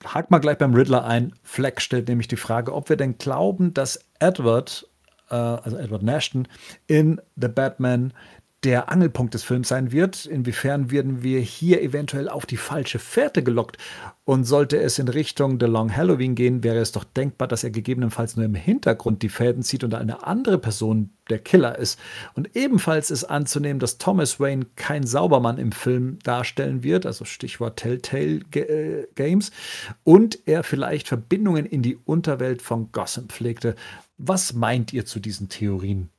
Hakt 0.02 0.30
mal 0.30 0.38
gleich 0.38 0.56
beim 0.56 0.74
Riddler 0.74 1.04
ein. 1.04 1.34
Fleck 1.42 1.82
stellt 1.82 2.08
nämlich 2.08 2.28
die 2.28 2.36
Frage, 2.36 2.74
ob 2.74 2.88
wir 2.88 2.96
denn 2.96 3.18
glauben, 3.18 3.74
dass 3.74 4.02
Edward, 4.18 4.88
äh, 5.28 5.34
also 5.34 5.76
Edward 5.76 6.02
Nashton, 6.02 6.48
in 6.86 7.20
The 7.36 7.48
Batman 7.48 8.14
der 8.62 8.90
Angelpunkt 8.90 9.32
des 9.32 9.42
Films 9.42 9.68
sein 9.68 9.90
wird. 9.90 10.26
Inwiefern 10.26 10.90
werden 10.90 11.22
wir 11.22 11.40
hier 11.40 11.82
eventuell 11.82 12.28
auf 12.28 12.44
die 12.44 12.58
falsche 12.58 12.98
Fährte 12.98 13.42
gelockt? 13.42 13.78
Und 14.24 14.44
sollte 14.44 14.78
es 14.78 14.98
in 14.98 15.08
Richtung 15.08 15.58
The 15.58 15.66
Long 15.66 15.96
Halloween 15.96 16.34
gehen, 16.34 16.62
wäre 16.62 16.78
es 16.78 16.92
doch 16.92 17.02
denkbar, 17.02 17.48
dass 17.48 17.64
er 17.64 17.70
gegebenenfalls 17.70 18.36
nur 18.36 18.44
im 18.44 18.54
Hintergrund 18.54 19.22
die 19.22 19.28
Fäden 19.28 19.62
zieht 19.62 19.82
und 19.82 19.94
eine 19.94 20.24
andere 20.24 20.58
Person 20.58 21.10
der 21.30 21.38
Killer 21.38 21.76
ist. 21.78 21.98
Und 22.34 22.54
ebenfalls 22.54 23.10
ist 23.10 23.24
anzunehmen, 23.24 23.80
dass 23.80 23.98
Thomas 23.98 24.38
Wayne 24.38 24.66
kein 24.76 25.04
Saubermann 25.04 25.58
im 25.58 25.72
Film 25.72 26.18
darstellen 26.22 26.84
wird, 26.84 27.06
also 27.06 27.24
Stichwort 27.24 27.78
Telltale 27.78 28.40
äh, 28.54 29.06
Games, 29.16 29.50
und 30.04 30.38
er 30.46 30.62
vielleicht 30.62 31.08
Verbindungen 31.08 31.66
in 31.66 31.82
die 31.82 31.98
Unterwelt 32.04 32.62
von 32.62 32.92
Gotham 32.92 33.28
pflegte. 33.28 33.74
Was 34.16 34.52
meint 34.52 34.92
ihr 34.92 35.06
zu 35.06 35.18
diesen 35.18 35.48
Theorien? 35.48 36.10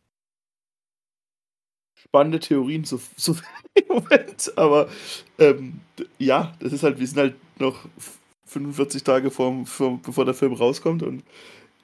Spannende 2.12 2.40
Theorien 2.40 2.84
so, 2.84 3.00
so 3.16 3.36
im 3.74 3.88
Moment. 3.88 4.52
Aber 4.58 4.90
ähm, 5.40 5.80
ja, 6.20 6.54
das 6.60 6.74
ist 6.74 6.84
halt, 6.84 7.00
wir 7.00 7.08
sind 7.08 7.20
halt 7.20 7.36
noch 7.60 7.88
45 8.46 9.04
Tage 9.04 9.32
vor, 9.32 9.66
vor, 9.66 10.00
bevor 10.02 10.26
der 10.26 10.34
Film 10.34 10.54
rauskommt 10.54 11.04
und 11.04 11.24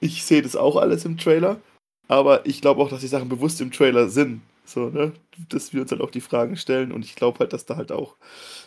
ich 0.00 0.24
sehe 0.24 0.42
das 0.42 0.54
auch 0.54 0.76
alles 0.76 1.04
im 1.06 1.16
Trailer. 1.16 1.60
Aber 2.08 2.46
ich 2.46 2.60
glaube 2.60 2.82
auch, 2.82 2.90
dass 2.90 3.00
die 3.00 3.08
Sachen 3.08 3.28
bewusst 3.28 3.60
im 3.60 3.72
Trailer 3.72 4.08
sind. 4.08 4.42
So, 4.64 4.90
ne? 4.90 5.12
Dass 5.48 5.72
wir 5.72 5.80
uns 5.82 5.90
halt 5.90 6.02
auch 6.02 6.10
die 6.10 6.20
Fragen 6.20 6.56
stellen 6.56 6.92
und 6.92 7.04
ich 7.04 7.14
glaube 7.16 7.38
halt, 7.40 7.52
dass 7.54 7.64
da 7.66 7.76
halt 7.76 7.90
auch, 7.90 8.16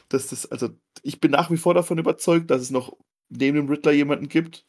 dass 0.09 0.27
das, 0.27 0.51
also 0.51 0.69
ich 1.03 1.19
bin 1.21 1.31
nach 1.31 1.51
wie 1.51 1.57
vor 1.57 1.75
davon 1.75 1.99
überzeugt, 1.99 2.49
dass 2.49 2.61
es 2.61 2.71
noch 2.71 2.97
neben 3.29 3.57
dem 3.57 3.69
Riddler 3.69 3.91
jemanden 3.91 4.29
gibt, 4.29 4.65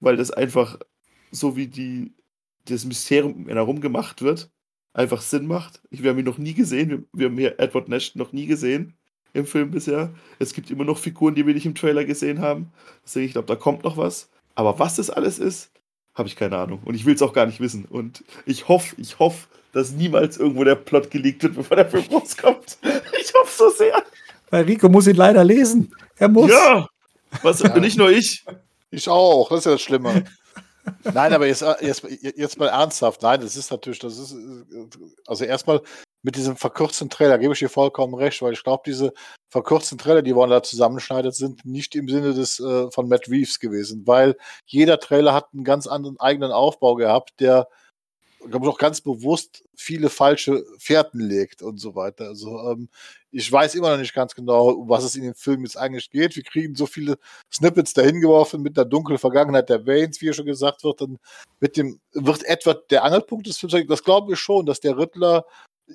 weil 0.00 0.16
das 0.16 0.30
einfach 0.30 0.78
so 1.30 1.56
wie 1.56 1.68
die 1.68 2.12
das 2.66 2.84
Mysterium 2.84 3.48
herumgemacht 3.48 4.22
wird, 4.22 4.50
einfach 4.94 5.22
Sinn 5.22 5.46
macht. 5.46 5.80
Ich, 5.90 6.02
wir 6.02 6.10
haben 6.10 6.18
ihn 6.18 6.24
noch 6.24 6.38
nie 6.38 6.54
gesehen. 6.54 6.90
Wir, 6.90 7.02
wir 7.12 7.26
haben 7.26 7.38
hier 7.38 7.58
Edward 7.58 7.88
Nash 7.88 8.14
noch 8.14 8.32
nie 8.32 8.46
gesehen 8.46 8.94
im 9.32 9.46
Film 9.46 9.70
bisher. 9.70 10.12
Es 10.38 10.52
gibt 10.52 10.70
immer 10.70 10.84
noch 10.84 10.98
Figuren, 10.98 11.34
die 11.34 11.46
wir 11.46 11.54
nicht 11.54 11.66
im 11.66 11.74
Trailer 11.74 12.04
gesehen 12.04 12.40
haben. 12.40 12.72
Deswegen, 13.04 13.26
ich 13.26 13.32
glaube, 13.32 13.48
da 13.48 13.56
kommt 13.56 13.84
noch 13.84 13.96
was. 13.96 14.28
Aber 14.54 14.78
was 14.78 14.96
das 14.96 15.10
alles 15.10 15.38
ist, 15.38 15.70
habe 16.14 16.28
ich 16.28 16.36
keine 16.36 16.58
Ahnung. 16.58 16.80
Und 16.84 16.94
ich 16.94 17.06
will 17.06 17.14
es 17.14 17.22
auch 17.22 17.32
gar 17.32 17.46
nicht 17.46 17.60
wissen. 17.60 17.86
Und 17.86 18.22
ich 18.44 18.68
hoffe, 18.68 18.94
ich 18.98 19.18
hoffe, 19.18 19.48
dass 19.72 19.92
niemals 19.92 20.36
irgendwo 20.36 20.64
der 20.64 20.74
Plot 20.74 21.10
geleakt 21.10 21.42
wird, 21.42 21.54
bevor 21.54 21.76
der 21.76 21.88
Film 21.88 22.04
rauskommt. 22.12 22.78
Ich 23.18 23.32
hoffe 23.34 23.52
so 23.56 23.70
sehr. 23.70 24.02
Weil 24.50 24.64
Rico 24.64 24.88
muss 24.88 25.06
ihn 25.06 25.14
leider 25.14 25.44
lesen. 25.44 25.94
Er 26.16 26.28
muss. 26.28 26.50
Ja. 26.50 26.88
Was, 27.42 27.60
ja. 27.60 27.78
nicht 27.78 27.96
nur 27.96 28.10
ich. 28.10 28.44
Ich 28.90 29.08
auch. 29.08 29.48
Das 29.48 29.60
ist 29.60 29.64
ja 29.64 29.70
das 29.72 29.80
Schlimme. 29.80 30.24
Nein, 31.04 31.32
aber 31.32 31.46
jetzt, 31.46 31.62
äh, 31.62 31.74
jetzt, 31.80 32.04
jetzt 32.36 32.58
mal 32.58 32.68
ernsthaft. 32.68 33.22
Nein, 33.22 33.40
das 33.40 33.56
ist 33.56 33.70
natürlich, 33.70 34.00
das 34.00 34.18
ist, 34.18 34.32
äh, 34.32 34.86
also 35.26 35.44
erstmal 35.44 35.80
mit 36.22 36.36
diesem 36.36 36.56
verkürzten 36.56 37.10
Trailer 37.10 37.38
gebe 37.38 37.52
ich 37.52 37.58
dir 37.58 37.68
vollkommen 37.68 38.14
recht, 38.14 38.40
weil 38.42 38.52
ich 38.52 38.62
glaube, 38.62 38.82
diese 38.86 39.12
verkürzten 39.50 39.98
Trailer, 39.98 40.22
die 40.22 40.32
man 40.32 40.50
da 40.50 40.62
zusammenschneidet, 40.62 41.34
sind 41.34 41.64
nicht 41.64 41.94
im 41.94 42.08
Sinne 42.08 42.32
des 42.32 42.60
äh, 42.60 42.90
von 42.90 43.08
Matt 43.08 43.28
Reeves 43.28 43.58
gewesen, 43.58 44.06
weil 44.06 44.36
jeder 44.66 44.98
Trailer 45.00 45.34
hat 45.34 45.48
einen 45.52 45.64
ganz 45.64 45.86
anderen 45.86 46.18
eigenen 46.20 46.52
Aufbau 46.52 46.94
gehabt, 46.94 47.32
der 47.40 47.68
glaube 48.50 48.66
ich, 48.66 48.72
auch 48.72 48.78
ganz 48.78 49.00
bewusst 49.00 49.64
viele 49.74 50.08
falsche 50.08 50.64
Fährten 50.78 51.20
legt 51.20 51.62
und 51.62 51.78
so 51.78 51.94
weiter. 51.94 52.26
Also 52.28 52.58
ähm, 52.70 52.88
ich 53.30 53.50
weiß 53.50 53.74
immer 53.74 53.90
noch 53.90 53.98
nicht 53.98 54.14
ganz 54.14 54.34
genau, 54.34 54.70
um 54.70 54.88
was 54.88 55.04
es 55.04 55.16
in 55.16 55.22
dem 55.22 55.34
Film 55.34 55.64
jetzt 55.64 55.76
eigentlich 55.76 56.10
geht. 56.10 56.36
Wir 56.36 56.42
kriegen 56.42 56.74
so 56.74 56.86
viele 56.86 57.18
Snippets 57.52 57.94
dahin 57.94 58.20
geworfen 58.20 58.62
mit 58.62 58.76
der 58.76 58.84
dunklen 58.84 59.18
Vergangenheit 59.18 59.68
der 59.68 59.86
Waynes, 59.86 60.20
wie 60.20 60.26
ja 60.26 60.32
schon 60.32 60.46
gesagt 60.46 60.84
wird. 60.84 61.02
Und 61.02 61.18
mit 61.60 61.76
dem 61.76 62.00
wird 62.12 62.44
etwa 62.44 62.74
der 62.74 63.04
Angelpunkt 63.04 63.46
des 63.46 63.58
Films. 63.58 63.74
Das 63.88 64.04
glaube 64.04 64.32
ich 64.32 64.38
schon, 64.38 64.66
dass 64.66 64.80
der 64.80 64.98
Riddler 64.98 65.44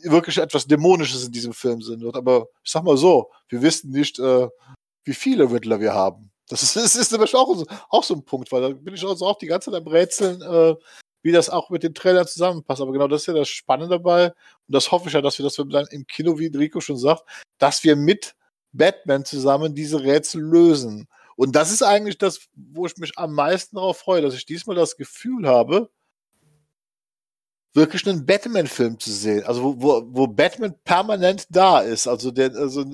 wirklich 0.04 0.38
etwas 0.38 0.68
Dämonisches 0.68 1.26
in 1.26 1.32
diesem 1.32 1.54
Film 1.54 1.82
sein 1.82 2.02
wird. 2.02 2.16
Aber 2.16 2.48
ich 2.64 2.72
sag 2.72 2.84
mal 2.84 2.98
so, 2.98 3.32
wir 3.50 3.62
wissen 3.62 3.92
nicht, 3.92 4.20
äh, 4.20 4.48
wie 5.04 5.14
viele 5.14 5.52
Riddler 5.52 5.80
wir 5.80 5.94
haben. 5.94 6.32
Das 6.50 6.64
ist, 6.64 6.76
das 6.76 6.96
ist 6.96 7.12
nämlich 7.12 7.36
auch, 7.36 7.64
auch 7.90 8.04
so 8.04 8.14
ein 8.16 8.24
Punkt, 8.24 8.52
weil 8.52 8.62
da 8.62 8.70
bin 8.70 8.94
ich 8.94 9.06
also 9.06 9.26
auch 9.26 9.38
die 9.38 9.48
ganze 9.48 9.72
Zeit 9.72 9.82
am 9.82 9.88
Rätseln, 9.88 10.42
äh, 10.42 10.76
wie 11.28 11.34
das 11.34 11.50
auch 11.50 11.70
mit 11.70 11.84
den 11.84 11.94
Trailern 11.94 12.26
zusammenpasst. 12.26 12.82
Aber 12.82 12.94
genau 12.94 13.08
das 13.08 13.22
ist 13.22 13.28
ja 13.28 13.34
das 13.34 13.50
Spannende 13.50 13.98
dabei. 13.98 14.28
Und 14.28 14.74
das 14.74 14.92
hoffe 14.92 15.10
ich 15.10 15.14
ja, 15.14 15.22
dass 15.22 15.38
wir 15.38 15.44
das 15.44 15.56
dann 15.56 15.86
im 15.92 16.08
Kino, 16.08 16.40
wie 16.40 16.48
Enrico 16.48 16.80
schon 16.80 16.98
sagt, 16.98 17.24
dass 17.58 17.84
wir 17.84 17.98
mit 17.98 18.34
Batman 18.72 19.26
zusammen 19.26 19.76
diese 19.76 20.02
Rätsel 20.02 20.42
lösen. 20.42 21.08
Und 21.36 21.56
das 21.56 21.72
ist 21.72 21.84
eigentlich 21.84 22.18
das, 22.18 22.48
wo 22.56 22.86
ich 22.86 22.96
mich 22.98 23.18
am 23.18 23.34
meisten 23.34 23.76
darauf 23.76 23.98
freue, 23.98 24.22
dass 24.22 24.34
ich 24.34 24.46
diesmal 24.46 24.78
das 24.78 24.96
Gefühl 24.96 25.48
habe, 25.48 25.90
wirklich 27.74 28.08
einen 28.08 28.26
Batman-Film 28.26 28.98
zu 28.98 29.12
sehen. 29.12 29.44
Also 29.44 29.64
wo, 29.64 29.76
wo, 29.82 30.04
wo 30.08 30.28
Batman 30.28 30.74
permanent 30.86 31.46
da 31.50 31.82
ist. 31.82 32.08
Also, 32.08 32.32
der, 32.32 32.56
also 32.56 32.86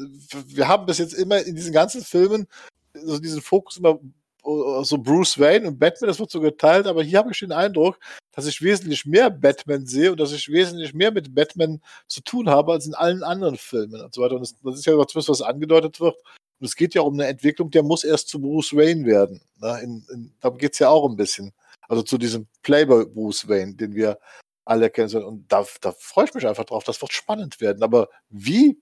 wir 0.47 0.67
haben 0.67 0.87
bis 0.87 0.97
jetzt 0.97 1.13
immer 1.13 1.39
in 1.41 1.55
diesen 1.55 1.71
ganzen 1.71 2.03
Filmen 2.03 2.47
so 2.93 3.19
diesen 3.19 3.41
Fokus 3.41 3.77
immer 3.77 3.99
so 4.43 4.97
Bruce 4.97 5.39
Wayne 5.39 5.67
und 5.67 5.79
Batman, 5.79 6.09
das 6.09 6.19
wird 6.19 6.31
so 6.31 6.41
geteilt, 6.41 6.85
aber 6.85 7.03
hier 7.03 7.19
habe 7.19 7.31
ich 7.31 7.39
den 7.39 7.51
Eindruck, 7.51 7.97
dass 8.33 8.45
ich 8.45 8.61
wesentlich 8.61 9.05
mehr 9.05 9.29
Batman 9.29 9.85
sehe 9.85 10.11
und 10.11 10.19
dass 10.19 10.33
ich 10.33 10.49
wesentlich 10.49 10.93
mehr 10.93 11.11
mit 11.11 11.33
Batman 11.33 11.81
zu 12.07 12.21
tun 12.21 12.49
habe 12.49 12.73
als 12.73 12.85
in 12.85 12.93
allen 12.93 13.23
anderen 13.23 13.57
Filmen 13.57 14.01
und 14.01 14.13
so 14.13 14.21
weiter. 14.21 14.35
Und 14.35 14.41
das, 14.41 14.55
das 14.61 14.79
ist 14.79 14.85
ja 14.85 14.97
was, 14.97 15.29
was 15.29 15.41
angedeutet 15.41 15.99
wird. 15.99 16.15
Und 16.59 16.65
es 16.67 16.75
geht 16.75 16.93
ja 16.93 17.01
um 17.01 17.13
eine 17.13 17.27
Entwicklung, 17.27 17.71
der 17.71 17.83
muss 17.83 18.03
erst 18.03 18.29
zu 18.29 18.39
Bruce 18.39 18.75
Wayne 18.75 19.05
werden. 19.05 19.41
Ne? 19.57 19.79
In, 19.81 20.05
in, 20.11 20.33
darum 20.39 20.57
geht 20.57 20.73
es 20.73 20.79
ja 20.79 20.89
auch 20.89 21.07
ein 21.09 21.15
bisschen. 21.15 21.53
Also 21.87 22.01
zu 22.03 22.17
diesem 22.17 22.47
Playboy 22.63 23.05
Bruce 23.05 23.47
Wayne, 23.47 23.75
den 23.75 23.95
wir 23.95 24.17
alle 24.65 24.89
kennen 24.89 25.09
sollen. 25.09 25.25
Und 25.25 25.51
da, 25.51 25.65
da 25.81 25.91
freue 25.91 26.25
ich 26.25 26.33
mich 26.33 26.47
einfach 26.47 26.65
drauf. 26.65 26.83
Das 26.83 27.01
wird 27.01 27.13
spannend 27.13 27.61
werden. 27.61 27.83
Aber 27.83 28.09
wie 28.29 28.79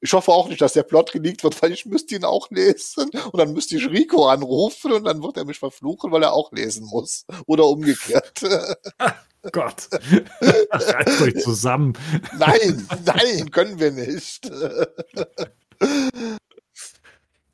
Ich 0.00 0.12
hoffe 0.12 0.32
auch 0.32 0.48
nicht, 0.48 0.60
dass 0.60 0.72
der 0.72 0.82
Plot 0.82 1.12
geleakt 1.12 1.44
wird, 1.44 1.60
weil 1.62 1.72
ich 1.72 1.86
müsste 1.86 2.14
ihn 2.14 2.24
auch 2.24 2.50
lesen 2.50 3.10
und 3.32 3.38
dann 3.38 3.52
müsste 3.52 3.76
ich 3.76 3.90
Rico 3.90 4.26
anrufen 4.28 4.92
und 4.92 5.04
dann 5.04 5.22
wird 5.22 5.36
er 5.36 5.44
mich 5.44 5.58
verfluchen, 5.58 6.10
weil 6.10 6.22
er 6.22 6.32
auch 6.32 6.52
lesen 6.52 6.86
muss. 6.86 7.26
Oder 7.46 7.66
umgekehrt. 7.66 8.40
Gott. 9.52 9.88
Reißt 10.70 11.22
euch 11.22 11.38
zusammen. 11.40 11.94
Nein, 12.38 12.86
nein, 13.04 13.50
können 13.50 13.78
wir 13.78 13.90
nicht. 13.90 14.50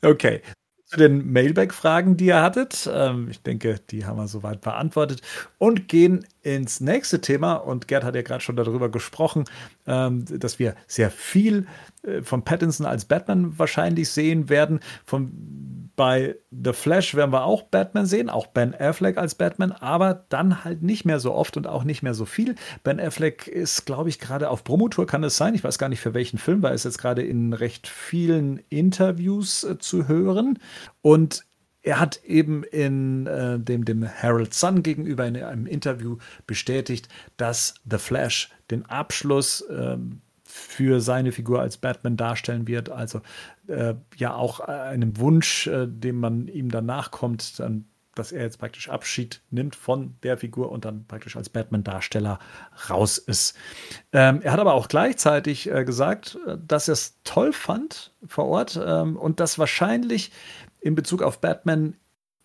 Okay. 0.02 0.42
Zu 0.86 0.98
den 0.98 1.32
Mailback-Fragen, 1.32 2.16
die 2.16 2.26
ihr 2.26 2.40
hattet. 2.40 2.88
Ähm, 2.92 3.28
ich 3.28 3.42
denke, 3.42 3.80
die 3.90 4.04
haben 4.04 4.18
wir 4.18 4.28
soweit 4.28 4.60
beantwortet. 4.60 5.20
Und 5.58 5.88
gehen 5.88 6.24
ins 6.46 6.80
nächste 6.80 7.20
Thema. 7.20 7.54
Und 7.54 7.88
Gerd 7.88 8.04
hat 8.04 8.14
ja 8.14 8.22
gerade 8.22 8.40
schon 8.40 8.54
darüber 8.54 8.88
gesprochen, 8.88 9.44
ähm, 9.86 10.24
dass 10.26 10.60
wir 10.60 10.76
sehr 10.86 11.10
viel 11.10 11.66
äh, 12.04 12.22
von 12.22 12.44
Pattinson 12.44 12.86
als 12.86 13.04
Batman 13.04 13.58
wahrscheinlich 13.58 14.10
sehen 14.10 14.48
werden. 14.48 14.78
Von, 15.04 15.90
bei 15.96 16.36
The 16.52 16.72
Flash 16.72 17.16
werden 17.16 17.32
wir 17.32 17.44
auch 17.44 17.62
Batman 17.62 18.06
sehen, 18.06 18.30
auch 18.30 18.46
Ben 18.46 18.74
Affleck 18.78 19.18
als 19.18 19.34
Batman, 19.34 19.72
aber 19.72 20.26
dann 20.28 20.62
halt 20.62 20.82
nicht 20.82 21.04
mehr 21.04 21.18
so 21.18 21.34
oft 21.34 21.56
und 21.56 21.66
auch 21.66 21.82
nicht 21.82 22.04
mehr 22.04 22.14
so 22.14 22.26
viel. 22.26 22.54
Ben 22.84 23.00
Affleck 23.00 23.48
ist, 23.48 23.84
glaube 23.84 24.08
ich, 24.08 24.20
gerade 24.20 24.48
auf 24.48 24.62
Promotour, 24.62 25.06
kann 25.06 25.24
es 25.24 25.36
sein. 25.36 25.54
Ich 25.56 25.64
weiß 25.64 25.78
gar 25.78 25.88
nicht 25.88 26.00
für 26.00 26.14
welchen 26.14 26.38
Film, 26.38 26.62
weil 26.62 26.72
er 26.72 26.76
ist 26.76 26.84
jetzt 26.84 26.98
gerade 26.98 27.22
in 27.22 27.52
recht 27.54 27.88
vielen 27.88 28.58
Interviews 28.68 29.64
äh, 29.64 29.78
zu 29.78 30.06
hören. 30.06 30.60
Und 31.02 31.44
er 31.86 32.00
hat 32.00 32.22
eben 32.24 32.64
in 32.64 33.28
äh, 33.28 33.60
dem, 33.60 33.84
dem 33.84 34.02
Herald 34.02 34.52
Sun 34.52 34.82
gegenüber 34.82 35.24
in 35.24 35.36
einem 35.36 35.66
Interview 35.66 36.18
bestätigt, 36.46 37.08
dass 37.36 37.74
The 37.88 37.98
Flash 37.98 38.50
den 38.72 38.84
Abschluss 38.86 39.64
ähm, 39.70 40.20
für 40.42 41.00
seine 41.00 41.30
Figur 41.30 41.60
als 41.60 41.76
Batman 41.76 42.16
darstellen 42.16 42.66
wird. 42.66 42.90
Also 42.90 43.20
äh, 43.68 43.94
ja 44.16 44.34
auch 44.34 44.58
einem 44.58 45.16
Wunsch, 45.18 45.68
äh, 45.68 45.86
dem 45.86 46.18
man 46.18 46.48
ihm 46.48 46.70
dann 46.70 46.86
nachkommt, 46.86 47.60
dann, 47.60 47.84
dass 48.16 48.32
er 48.32 48.42
jetzt 48.42 48.58
praktisch 48.58 48.88
Abschied 48.88 49.42
nimmt 49.50 49.76
von 49.76 50.16
der 50.24 50.38
Figur 50.38 50.72
und 50.72 50.84
dann 50.84 51.06
praktisch 51.06 51.36
als 51.36 51.50
Batman-Darsteller 51.50 52.40
raus 52.90 53.18
ist. 53.18 53.56
Ähm, 54.12 54.40
er 54.42 54.52
hat 54.52 54.60
aber 54.60 54.74
auch 54.74 54.88
gleichzeitig 54.88 55.70
äh, 55.70 55.84
gesagt, 55.84 56.36
äh, 56.48 56.56
dass 56.66 56.88
er 56.88 56.94
es 56.94 57.20
toll 57.22 57.52
fand 57.52 58.12
vor 58.26 58.46
Ort 58.46 58.80
ähm, 58.84 59.16
und 59.16 59.38
dass 59.38 59.58
wahrscheinlich 59.58 60.32
in 60.86 60.94
Bezug 60.94 61.22
auf 61.22 61.40
Batman 61.40 61.96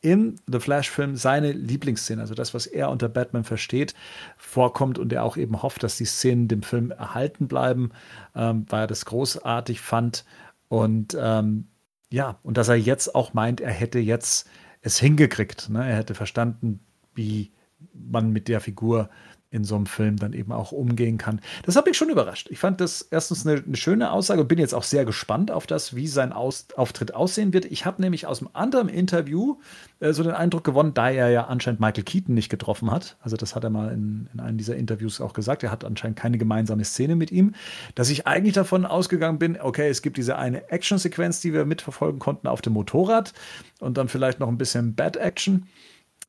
in 0.01 0.39
The 0.47 0.59
Flash-Film 0.59 1.15
seine 1.15 1.51
Lieblingsszene, 1.51 2.21
also 2.21 2.33
das, 2.33 2.55
was 2.55 2.65
er 2.65 2.89
unter 2.89 3.07
Batman 3.07 3.43
versteht, 3.43 3.93
vorkommt 4.35 4.97
und 4.97 5.13
er 5.13 5.23
auch 5.23 5.37
eben 5.37 5.61
hofft, 5.61 5.83
dass 5.83 5.97
die 5.97 6.05
Szenen 6.05 6.47
dem 6.47 6.63
Film 6.63 6.89
erhalten 6.89 7.47
bleiben, 7.47 7.91
ähm, 8.35 8.65
weil 8.67 8.81
er 8.81 8.87
das 8.87 9.05
großartig 9.05 9.79
fand. 9.79 10.25
Und 10.69 11.15
ähm, 11.19 11.67
ja, 12.09 12.39
und 12.41 12.57
dass 12.57 12.67
er 12.67 12.75
jetzt 12.75 13.13
auch 13.13 13.33
meint, 13.33 13.61
er 13.61 13.71
hätte 13.71 13.99
jetzt 13.99 14.49
es 14.81 14.97
hingekriegt. 14.99 15.69
Ne? 15.69 15.87
Er 15.87 15.97
hätte 15.97 16.15
verstanden, 16.15 16.79
wie 17.13 17.51
man 17.93 18.31
mit 18.31 18.47
der 18.47 18.59
Figur 18.59 19.09
in 19.51 19.65
so 19.65 19.75
einem 19.75 19.85
Film 19.85 20.15
dann 20.15 20.31
eben 20.31 20.53
auch 20.53 20.71
umgehen 20.71 21.17
kann. 21.17 21.41
Das 21.63 21.75
hat 21.75 21.85
mich 21.85 21.97
schon 21.97 22.09
überrascht. 22.09 22.47
Ich 22.49 22.57
fand 22.57 22.79
das 22.79 23.01
erstens 23.01 23.45
eine, 23.45 23.61
eine 23.61 23.75
schöne 23.75 24.11
Aussage 24.11 24.41
und 24.41 24.47
bin 24.47 24.57
jetzt 24.57 24.73
auch 24.73 24.83
sehr 24.83 25.03
gespannt 25.03 25.51
auf 25.51 25.67
das, 25.67 25.93
wie 25.93 26.07
sein 26.07 26.31
aus 26.31 26.67
Auftritt 26.77 27.13
aussehen 27.13 27.51
wird. 27.51 27.65
Ich 27.65 27.85
habe 27.85 28.01
nämlich 28.01 28.25
aus 28.25 28.39
einem 28.39 28.51
anderen 28.53 28.87
Interview 28.87 29.57
äh, 29.99 30.13
so 30.13 30.23
den 30.23 30.31
Eindruck 30.31 30.63
gewonnen, 30.63 30.93
da 30.93 31.09
er 31.09 31.29
ja 31.29 31.47
anscheinend 31.47 31.81
Michael 31.81 32.03
Keaton 32.03 32.33
nicht 32.33 32.47
getroffen 32.47 32.91
hat. 32.91 33.17
Also 33.19 33.35
das 33.35 33.53
hat 33.53 33.65
er 33.65 33.69
mal 33.69 33.91
in, 33.91 34.29
in 34.33 34.39
einem 34.39 34.57
dieser 34.57 34.77
Interviews 34.77 35.19
auch 35.19 35.33
gesagt. 35.33 35.63
Er 35.63 35.71
hat 35.71 35.83
anscheinend 35.83 36.17
keine 36.17 36.37
gemeinsame 36.37 36.85
Szene 36.85 37.17
mit 37.17 37.29
ihm, 37.29 37.53
dass 37.95 38.09
ich 38.09 38.27
eigentlich 38.27 38.53
davon 38.53 38.85
ausgegangen 38.85 39.37
bin, 39.37 39.59
okay, 39.59 39.89
es 39.89 40.01
gibt 40.01 40.15
diese 40.15 40.37
eine 40.37 40.69
Action-Sequenz, 40.71 41.41
die 41.41 41.51
wir 41.51 41.65
mitverfolgen 41.65 42.19
konnten 42.19 42.47
auf 42.47 42.61
dem 42.61 42.71
Motorrad 42.71 43.33
und 43.81 43.97
dann 43.97 44.07
vielleicht 44.07 44.39
noch 44.39 44.47
ein 44.47 44.57
bisschen 44.57 44.95
Bad 44.95 45.17
Action. 45.17 45.67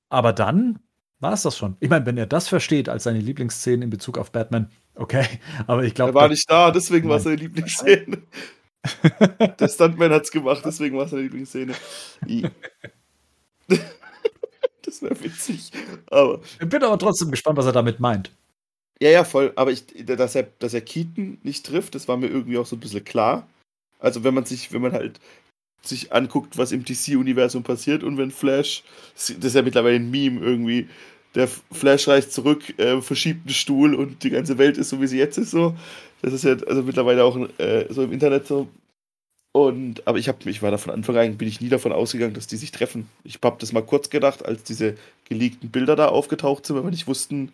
Aber 0.09 0.33
dann 0.33 0.81
war 1.23 1.33
es 1.33 1.43
das 1.43 1.57
schon. 1.57 1.77
Ich 1.81 1.89
meine, 1.89 2.05
wenn 2.05 2.19
er 2.19 2.27
das 2.27 2.49
versteht 2.49 2.89
als 2.89 3.05
seine 3.05 3.21
Lieblingsszene 3.21 3.85
in 3.85 3.91
Bezug 3.91 4.19
auf 4.19 4.33
Batman, 4.33 4.71
okay, 4.97 5.25
aber 5.67 5.85
ich 5.85 5.95
glaube. 5.95 6.11
Er 6.11 6.15
war 6.15 6.29
nicht 6.29 6.51
da, 6.51 6.71
deswegen 6.71 7.09
war 7.09 7.17
es 7.17 7.23
seine 7.23 7.37
Lieblingsszene. 7.37 8.19
Der 9.61 9.69
Stuntman 9.69 10.11
hat 10.11 10.25
es 10.25 10.33
gemacht, 10.33 10.63
deswegen 10.65 10.97
war 10.97 11.05
es 11.05 11.13
seine 11.13 11.23
Lieblingsszene. 11.23 11.75
das 14.83 15.03
wäre 15.03 15.23
witzig. 15.23 15.71
Aber. 16.11 16.41
Ich 16.61 16.69
bin 16.69 16.83
aber 16.83 16.99
trotzdem 16.99 17.31
gespannt, 17.31 17.57
was 17.57 17.67
er 17.67 17.73
damit 17.73 18.01
meint. 18.01 18.33
Ja, 19.01 19.11
ja, 19.11 19.25
voll. 19.25 19.53
Aber 19.55 19.71
ich, 19.71 19.87
dass 20.05 20.35
er, 20.35 20.49
dass 20.59 20.75
er 20.75 20.81
Keaton 20.81 21.39
nicht 21.43 21.65
trifft, 21.65 21.95
das 21.95 22.09
war 22.09 22.17
mir 22.17 22.27
irgendwie 22.27 22.59
auch 22.59 22.67
so 22.67 22.75
ein 22.77 22.81
bisschen 22.81 23.05
klar. 23.05 23.47
Also 24.01 24.25
wenn 24.25 24.35
man 24.35 24.45
sich, 24.45 24.73
wenn 24.73 24.83
man 24.83 24.93
halt 24.93 25.21
sich 25.83 26.13
anguckt, 26.13 26.59
was 26.59 26.73
im 26.73 26.85
DC-Universum 26.85 27.63
passiert 27.63 28.03
und 28.03 28.17
wenn 28.19 28.31
Flash, 28.31 28.85
das 29.15 29.31
ist 29.31 29.55
ja 29.55 29.63
mittlerweile 29.63 29.97
ein 29.97 30.11
Meme 30.11 30.41
irgendwie, 30.41 30.89
der 31.35 31.49
Flash 31.49 32.09
reist 32.09 32.33
zurück, 32.33 32.79
äh, 32.79 33.01
verschiebt 33.01 33.47
einen 33.47 33.55
Stuhl 33.55 33.95
und 33.95 34.23
die 34.23 34.31
ganze 34.31 34.59
Welt 34.59 34.79
ist 34.79 34.91
so, 34.91 35.01
wie 35.01 35.07
sie 35.07 35.19
jetzt 35.19 35.39
ist, 35.39 35.51
so. 35.51 35.75
Das 36.21 36.33
ist 36.33 36.45
ja 36.45 36.57
also 36.67 36.83
mittlerweile 36.83 37.25
auch 37.25 37.37
äh, 37.59 37.87
so 37.91 38.03
im 38.03 38.13
Internet 38.13 38.47
so. 38.47 38.69
Und, 39.53 40.07
aber 40.07 40.19
ich, 40.19 40.29
hab, 40.29 40.47
ich 40.47 40.63
war 40.63 40.71
da 40.71 40.79
von 40.79 40.93
Anfang 40.93 41.17
an, 41.17 41.37
bin 41.37 41.49
ich 41.49 41.61
nie 41.61 41.69
davon 41.69 41.93
ausgegangen, 41.93 42.33
dass 42.33 42.47
die 42.47 42.57
sich 42.57 42.73
treffen. 42.73 43.09
Ich 43.23 43.39
habe 43.43 43.57
das 43.59 43.73
mal 43.73 43.83
kurz 43.85 44.09
gedacht, 44.09 44.45
als 44.45 44.63
diese 44.63 44.97
geleakten 45.29 45.71
Bilder 45.71 45.95
da 45.95 46.09
aufgetaucht 46.09 46.65
sind, 46.65 46.77
weil 46.77 46.85
wir 46.85 46.91
nicht 46.91 47.07
wussten, 47.07 47.53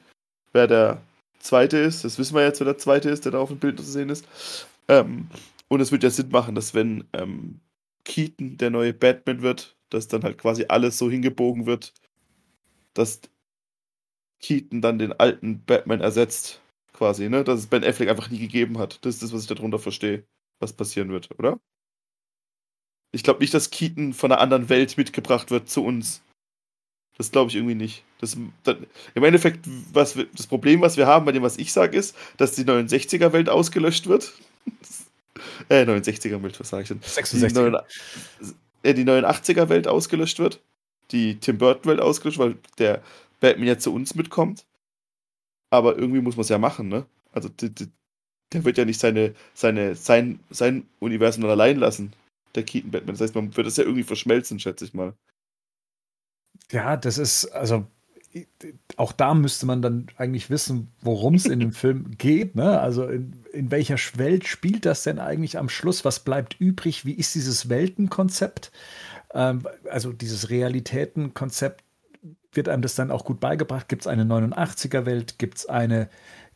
wer 0.52 0.68
der 0.68 1.00
Zweite 1.40 1.78
ist. 1.78 2.04
Das 2.04 2.18
wissen 2.18 2.36
wir 2.36 2.44
jetzt, 2.44 2.60
wer 2.60 2.66
der 2.66 2.78
Zweite 2.78 3.10
ist, 3.10 3.24
der 3.24 3.32
da 3.32 3.38
auf 3.38 3.48
dem 3.48 3.58
Bild 3.58 3.78
zu 3.78 3.84
sehen 3.84 4.10
ist. 4.10 4.26
Ähm, 4.86 5.26
und 5.68 5.80
es 5.80 5.90
wird 5.90 6.04
ja 6.04 6.10
Sinn 6.10 6.30
machen, 6.30 6.54
dass 6.54 6.72
wenn 6.72 7.04
ähm, 7.12 7.60
Keaton 8.04 8.56
der 8.58 8.70
neue 8.70 8.94
Batman 8.94 9.42
wird, 9.42 9.76
dass 9.90 10.08
dann 10.08 10.22
halt 10.22 10.38
quasi 10.38 10.66
alles 10.68 10.98
so 10.98 11.10
hingebogen 11.10 11.66
wird, 11.66 11.92
dass 12.94 13.20
Keaton 14.40 14.80
dann 14.80 14.98
den 14.98 15.12
alten 15.12 15.64
Batman 15.64 16.00
ersetzt, 16.00 16.60
quasi, 16.92 17.28
ne? 17.28 17.44
Dass 17.44 17.60
es 17.60 17.66
Ben 17.66 17.84
Affleck 17.84 18.08
einfach 18.08 18.30
nie 18.30 18.38
gegeben 18.38 18.78
hat. 18.78 18.98
Das 19.04 19.14
ist 19.14 19.22
das, 19.22 19.32
was 19.32 19.42
ich 19.42 19.46
darunter 19.46 19.78
verstehe, 19.78 20.24
was 20.58 20.72
passieren 20.72 21.10
wird, 21.10 21.30
oder? 21.38 21.60
Ich 23.12 23.22
glaube 23.22 23.40
nicht, 23.40 23.54
dass 23.54 23.70
Keaton 23.70 24.12
von 24.12 24.32
einer 24.32 24.40
anderen 24.40 24.68
Welt 24.68 24.98
mitgebracht 24.98 25.50
wird 25.50 25.70
zu 25.70 25.84
uns. 25.84 26.22
Das 27.16 27.32
glaube 27.32 27.50
ich 27.50 27.56
irgendwie 27.56 27.74
nicht. 27.74 28.04
Das, 28.20 28.36
das, 28.64 28.76
Im 29.14 29.24
Endeffekt, 29.24 29.66
was 29.92 30.16
wir, 30.16 30.26
das 30.36 30.46
Problem, 30.46 30.80
was 30.82 30.96
wir 30.96 31.06
haben 31.06 31.24
bei 31.24 31.32
dem, 31.32 31.42
was 31.42 31.56
ich 31.56 31.72
sage, 31.72 31.96
ist, 31.96 32.14
dass 32.36 32.52
die 32.52 32.64
69er-Welt 32.64 33.48
ausgelöscht 33.48 34.06
wird. 34.06 34.32
äh, 35.68 35.84
69er-Welt, 35.84 36.60
was 36.60 36.68
sage 36.68 36.82
ich 36.82 36.88
denn? 36.88 37.00
66. 37.02 37.52
Die, 38.82 38.88
äh, 38.88 38.94
die 38.94 39.04
89er-Welt 39.04 39.88
ausgelöscht 39.88 40.38
wird. 40.38 40.60
Die 41.10 41.40
Tim 41.40 41.58
Burton-Welt 41.58 42.00
ausgelöscht, 42.00 42.38
weil 42.38 42.56
der 42.78 43.02
Batman 43.40 43.66
jetzt 43.66 43.84
zu 43.84 43.94
uns 43.94 44.14
mitkommt. 44.14 44.66
Aber 45.70 45.98
irgendwie 45.98 46.20
muss 46.20 46.36
man 46.36 46.42
es 46.42 46.48
ja 46.48 46.58
machen, 46.58 46.88
ne? 46.88 47.06
Also 47.32 47.48
der 47.48 48.64
wird 48.64 48.78
ja 48.78 48.84
nicht 48.84 49.00
seine, 49.00 49.34
seine, 49.54 49.94
sein, 49.94 50.40
sein 50.50 50.86
Universum 50.98 51.44
allein 51.44 51.76
lassen, 51.76 52.12
der 52.54 52.62
Keaton 52.62 52.90
Batman. 52.90 53.14
Das 53.14 53.20
heißt, 53.20 53.34
man 53.34 53.54
wird 53.56 53.66
das 53.66 53.76
ja 53.76 53.84
irgendwie 53.84 54.04
verschmelzen, 54.04 54.58
schätze 54.58 54.84
ich 54.86 54.94
mal. 54.94 55.14
Ja, 56.70 56.96
das 56.96 57.18
ist, 57.18 57.46
also 57.46 57.86
auch 58.96 59.12
da 59.12 59.34
müsste 59.34 59.66
man 59.66 59.80
dann 59.80 60.06
eigentlich 60.16 60.50
wissen, 60.50 60.88
worum 61.00 61.34
es 61.34 61.46
in 61.46 61.60
dem 61.60 61.72
Film 61.72 62.16
geht. 62.18 62.54
Ne? 62.54 62.80
Also 62.80 63.06
in, 63.06 63.44
in 63.52 63.70
welcher 63.70 63.96
Welt 64.16 64.46
spielt 64.46 64.86
das 64.86 65.02
denn 65.02 65.18
eigentlich 65.18 65.58
am 65.58 65.68
Schluss? 65.68 66.04
Was 66.04 66.20
bleibt 66.20 66.60
übrig? 66.60 67.04
Wie 67.04 67.14
ist 67.14 67.34
dieses 67.34 67.68
Weltenkonzept? 67.68 68.70
Ähm, 69.32 69.66
also 69.90 70.12
dieses 70.12 70.50
Realitätenkonzept 70.50 71.84
wird 72.52 72.68
einem 72.68 72.82
das 72.82 72.94
dann 72.94 73.10
auch 73.10 73.24
gut 73.24 73.40
beigebracht? 73.40 73.88
Gibt 73.88 74.02
es 74.02 74.06
eine 74.06 74.24
89er-Welt? 74.24 75.38
Gibt 75.38 75.58
es 75.58 75.66
eine, 75.66 76.08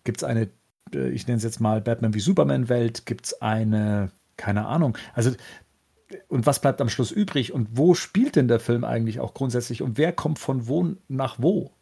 gibt's 0.04 0.24
eine, 0.24 0.48
äh, 0.94 1.10
ich 1.10 1.26
nenne 1.26 1.38
es 1.38 1.44
jetzt 1.44 1.60
mal 1.60 1.80
Batman 1.80 2.14
wie 2.14 2.20
Superman-Welt? 2.20 3.06
Gibt 3.06 3.26
es 3.26 3.42
eine, 3.42 4.10
keine 4.36 4.66
Ahnung. 4.66 4.96
Also, 5.14 5.32
und 6.28 6.46
was 6.46 6.60
bleibt 6.60 6.80
am 6.80 6.88
Schluss 6.88 7.10
übrig? 7.10 7.52
Und 7.52 7.68
wo 7.72 7.94
spielt 7.94 8.36
denn 8.36 8.48
der 8.48 8.60
Film 8.60 8.84
eigentlich 8.84 9.20
auch 9.20 9.34
grundsätzlich? 9.34 9.82
Und 9.82 9.98
wer 9.98 10.12
kommt 10.12 10.38
von 10.38 10.66
wo 10.66 10.94
nach 11.08 11.36
wo? 11.38 11.72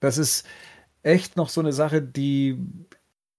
Das 0.00 0.18
ist 0.18 0.46
echt 1.02 1.36
noch 1.36 1.48
so 1.48 1.60
eine 1.60 1.72
Sache, 1.72 2.02
die 2.02 2.58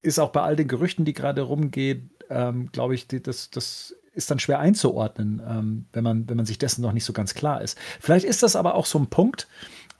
ist 0.01 0.19
auch 0.19 0.31
bei 0.31 0.41
all 0.41 0.55
den 0.55 0.67
Gerüchten, 0.67 1.05
die 1.05 1.13
gerade 1.13 1.41
rumgehen, 1.41 2.11
ähm, 2.29 2.71
glaube 2.71 2.95
ich, 2.95 3.07
die, 3.07 3.21
das, 3.21 3.49
das 3.49 3.95
ist 4.13 4.31
dann 4.31 4.39
schwer 4.39 4.59
einzuordnen, 4.59 5.41
ähm, 5.47 5.85
wenn, 5.93 6.03
man, 6.03 6.27
wenn 6.29 6.37
man 6.37 6.45
sich 6.45 6.57
dessen 6.57 6.81
noch 6.81 6.91
nicht 6.91 7.05
so 7.05 7.13
ganz 7.13 7.33
klar 7.33 7.61
ist. 7.61 7.77
Vielleicht 7.99 8.25
ist 8.25 8.41
das 8.41 8.55
aber 8.55 8.75
auch 8.75 8.85
so 8.85 8.97
ein 8.97 9.07
Punkt, 9.07 9.47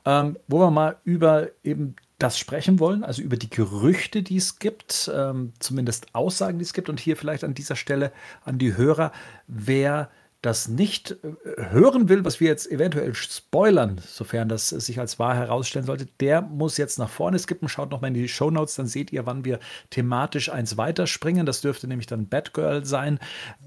ähm, 0.08 0.38
wo 0.48 0.60
wir 0.60 0.72
mal 0.72 0.96
über 1.04 1.50
eben 1.66 1.98
das 2.18 2.40
sprechen 2.40 2.80
wollen, 2.80 3.04
also 3.04 3.22
über 3.22 3.36
die 3.36 3.50
Gerüchte, 3.50 4.24
die 4.24 4.38
es 4.38 4.58
gibt, 4.58 5.12
ähm, 5.14 5.52
zumindest 5.60 6.16
Aussagen, 6.16 6.60
die 6.60 6.64
es 6.64 6.74
gibt. 6.74 6.88
Und 6.88 7.02
hier 7.02 7.18
vielleicht 7.18 7.44
an 7.44 7.54
dieser 7.54 7.76
Stelle 7.76 8.14
an 8.46 8.58
die 8.58 8.78
Hörer, 8.78 9.12
wer 9.48 10.10
das 10.42 10.70
nicht 10.70 11.12
äh, 11.12 11.72
hören 11.72 12.08
will, 12.08 12.24
was 12.24 12.40
wir 12.40 12.48
jetzt 12.48 12.72
eventuell 12.72 13.14
spoilern, 13.16 14.00
sofern 14.06 14.48
das 14.48 14.70
sich 14.70 14.98
als 14.98 15.20
wahr 15.20 15.36
herausstellen 15.36 15.86
sollte, 15.86 16.08
der 16.22 16.42
muss 16.42 16.78
jetzt 16.78 17.00
nach 17.00 17.10
vorne 17.10 17.38
skippen. 17.38 17.68
Schaut 17.68 17.92
nochmal 17.92 18.08
in 18.08 18.14
die 18.14 18.30
Show 18.30 18.50
Notes, 18.50 18.76
dann 18.76 18.88
seht 18.88 19.12
ihr, 19.12 19.26
wann 19.26 19.44
wir 19.44 19.60
thematisch 19.90 20.50
eins 20.50 20.78
weiterspringen. 20.78 21.46
Das 21.46 21.60
dürfte 21.60 21.88
nämlich 21.90 22.08
dann 22.08 22.30
Batgirl 22.30 22.86
sein. 22.86 23.20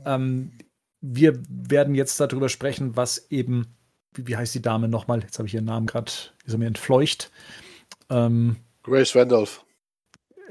Ähm, 0.07 0.53
wir 1.03 1.43
werden 1.51 1.95
jetzt 1.95 2.19
darüber 2.19 2.49
sprechen, 2.49 2.97
was 2.97 3.31
eben, 3.31 3.77
wie, 4.15 4.27
wie 4.27 4.37
heißt 4.37 4.55
die 4.55 4.63
Dame 4.63 4.89
nochmal? 4.89 5.21
Jetzt 5.23 5.39
habe 5.39 5.49
ich 5.49 5.55
ihren 5.55 5.65
Namen 5.65 5.87
gerade, 5.87 6.11
ist 6.45 6.53
er 6.53 6.59
mir 6.59 6.67
entfleucht. 6.67 7.31
Ähm, 8.09 8.57
Grace 8.83 9.15
Randolph. 9.15 9.65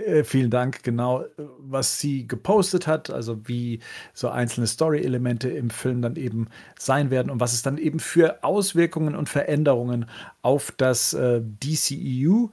Äh, 0.05 0.23
vielen 0.23 0.49
Dank, 0.49 0.83
genau, 0.83 1.25
was 1.37 1.99
sie 1.99 2.27
gepostet 2.27 2.87
hat, 2.87 3.09
also 3.09 3.47
wie 3.47 3.79
so 4.13 4.29
einzelne 4.29 4.67
Story-Elemente 4.67 5.49
im 5.49 5.69
Film 5.69 6.01
dann 6.01 6.15
eben 6.15 6.47
sein 6.77 7.11
werden 7.11 7.29
und 7.29 7.39
was 7.39 7.53
es 7.53 7.61
dann 7.61 7.77
eben 7.77 7.99
für 7.99 8.43
Auswirkungen 8.43 9.15
und 9.15 9.27
Veränderungen 9.27 10.05
auf 10.41 10.71
das 10.71 11.13
äh, 11.13 11.41
DCEU 11.41 12.47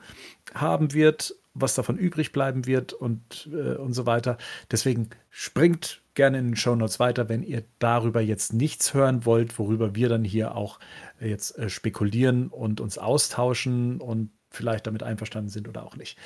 haben 0.55 0.93
wird, 0.93 1.37
was 1.55 1.75
davon 1.75 1.97
übrig 1.97 2.33
bleiben 2.33 2.67
wird 2.67 2.93
und, 2.93 3.49
äh, 3.53 3.77
und 3.77 3.93
so 3.93 4.07
weiter. 4.07 4.39
Deswegen 4.71 5.11
springt 5.31 6.03
gerne 6.17 6.39
in 6.39 6.47
den 6.47 6.57
Show 6.57 6.75
Notes 6.75 6.99
weiter, 6.99 7.29
wenn 7.29 7.45
ihr 7.45 7.63
darüber 7.79 8.21
jetzt 8.21 8.53
nichts 8.53 8.93
hören 8.93 9.25
wollt, 9.25 9.59
worüber 9.59 9.95
wir 9.95 10.09
dann 10.09 10.25
hier 10.25 10.57
auch 10.57 10.81
jetzt 11.21 11.57
äh, 11.59 11.71
spekulieren 11.71 12.49
und 12.49 12.81
uns 12.81 12.99
austauschen 12.99 14.01
und 14.01 14.31
vielleicht 14.51 14.89
damit 14.89 15.05
einverstanden 15.05 15.51
sind 15.51 15.69
oder 15.69 15.85
auch 15.85 15.97
nicht. 15.97 16.19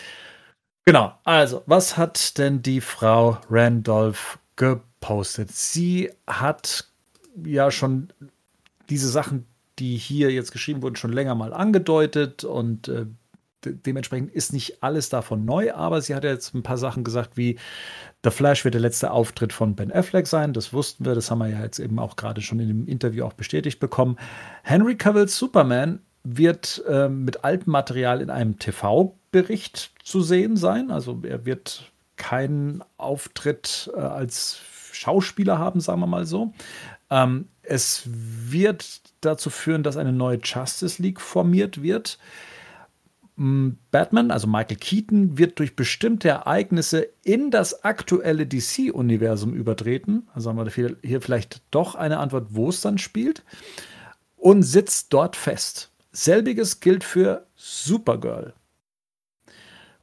Genau, 0.87 1.13
also, 1.25 1.63
was 1.67 1.99
hat 1.99 2.39
denn 2.39 2.63
die 2.63 2.81
Frau 2.81 3.39
Randolph 3.51 4.39
gepostet? 4.57 5.51
Sie 5.53 6.11
hat 6.27 6.89
ja 7.45 7.71
schon 7.71 8.13
diese 8.89 9.09
Sachen, 9.09 9.47
die 9.79 9.97
hier 9.97 10.31
jetzt 10.31 10.53
geschrieben 10.53 10.83
wurden, 10.83 10.97
schon 10.97 11.13
länger 11.13 11.35
mal 11.35 11.53
angedeutet 11.53 12.45
und 12.45 12.89
äh, 12.89 13.07
dementsprechend 13.65 14.33
ist 14.33 14.53
nicht 14.53 14.83
alles 14.83 15.09
davon 15.09 15.45
neu, 15.45 15.73
aber 15.73 16.01
sie 16.01 16.15
hat 16.15 16.25
jetzt 16.25 16.55
ein 16.55 16.63
paar 16.63 16.79
Sachen 16.79 17.05
gesagt, 17.05 17.37
wie 17.37 17.59
The 18.23 18.31
Flash 18.31 18.65
wird 18.65 18.75
der 18.75 18.83
letzte 18.83 19.11
Auftritt 19.11 19.53
von 19.53 19.75
Ben 19.75 19.93
Affleck 19.93 20.27
sein. 20.27 20.53
Das 20.53 20.73
wussten 20.73 21.05
wir, 21.05 21.15
das 21.15 21.31
haben 21.31 21.39
wir 21.39 21.49
ja 21.49 21.63
jetzt 21.63 21.79
eben 21.79 21.99
auch 21.99 22.17
gerade 22.17 22.43
schon 22.43 22.61
in 22.61 22.69
dem 22.69 22.87
Interview 22.87 23.25
auch 23.25 23.33
bestätigt 23.33 23.81
bekommen. 23.81 24.19
Henry 24.63 24.97
Cavill's 24.97 25.37
Superman 25.37 26.01
wird 26.23 26.83
äh, 26.87 27.09
mit 27.09 27.45
altem 27.45 27.73
Material 27.73 28.21
in 28.21 28.29
einem 28.29 28.59
TV-Bericht 28.59 29.93
zu 30.05 30.21
sehen 30.21 30.57
sein. 30.57 30.91
Also 30.91 31.21
er 31.23 31.47
wird 31.47 31.91
keinen 32.17 32.85
Auftritt 32.99 33.91
äh, 33.95 34.01
als 34.01 34.61
Schauspieler 34.93 35.59
haben, 35.59 35.81
sagen 35.81 36.01
wir 36.01 36.07
mal 36.07 36.27
so. 36.27 36.53
Ähm, 37.09 37.49
es 37.63 38.03
wird 38.07 39.01
dazu 39.23 39.49
führen, 39.49 39.83
dass 39.83 39.97
eine 39.97 40.13
neue 40.13 40.41
Justice 40.43 41.01
League 41.01 41.21
formiert 41.21 41.83
wird. 41.83 42.19
Batman, 43.91 44.31
also 44.31 44.47
Michael 44.47 44.77
Keaton, 44.77 45.39
wird 45.39 45.59
durch 45.59 45.75
bestimmte 45.75 46.29
Ereignisse 46.29 47.09
in 47.23 47.51
das 47.51 47.85
aktuelle 47.85 48.47
DC-Universum 48.47 49.55
übertreten. 49.55 50.29
Also 50.35 50.51
haben 50.51 50.59
wir 50.59 50.97
hier 51.03 51.23
vielleicht 51.23 51.63
doch 51.71 51.95
eine 51.95 52.19
Antwort, 52.19 52.49
wo 52.51 52.69
es 52.69 52.83
dann 52.83 52.99
spielt. 52.99 53.43
Und 54.37 54.63
sitzt 54.63 55.15
dort 55.15 55.37
fest. 55.37 55.91
Selbiges 56.13 56.81
gilt 56.81 57.03
für 57.03 57.47
Supergirl. 57.57 58.53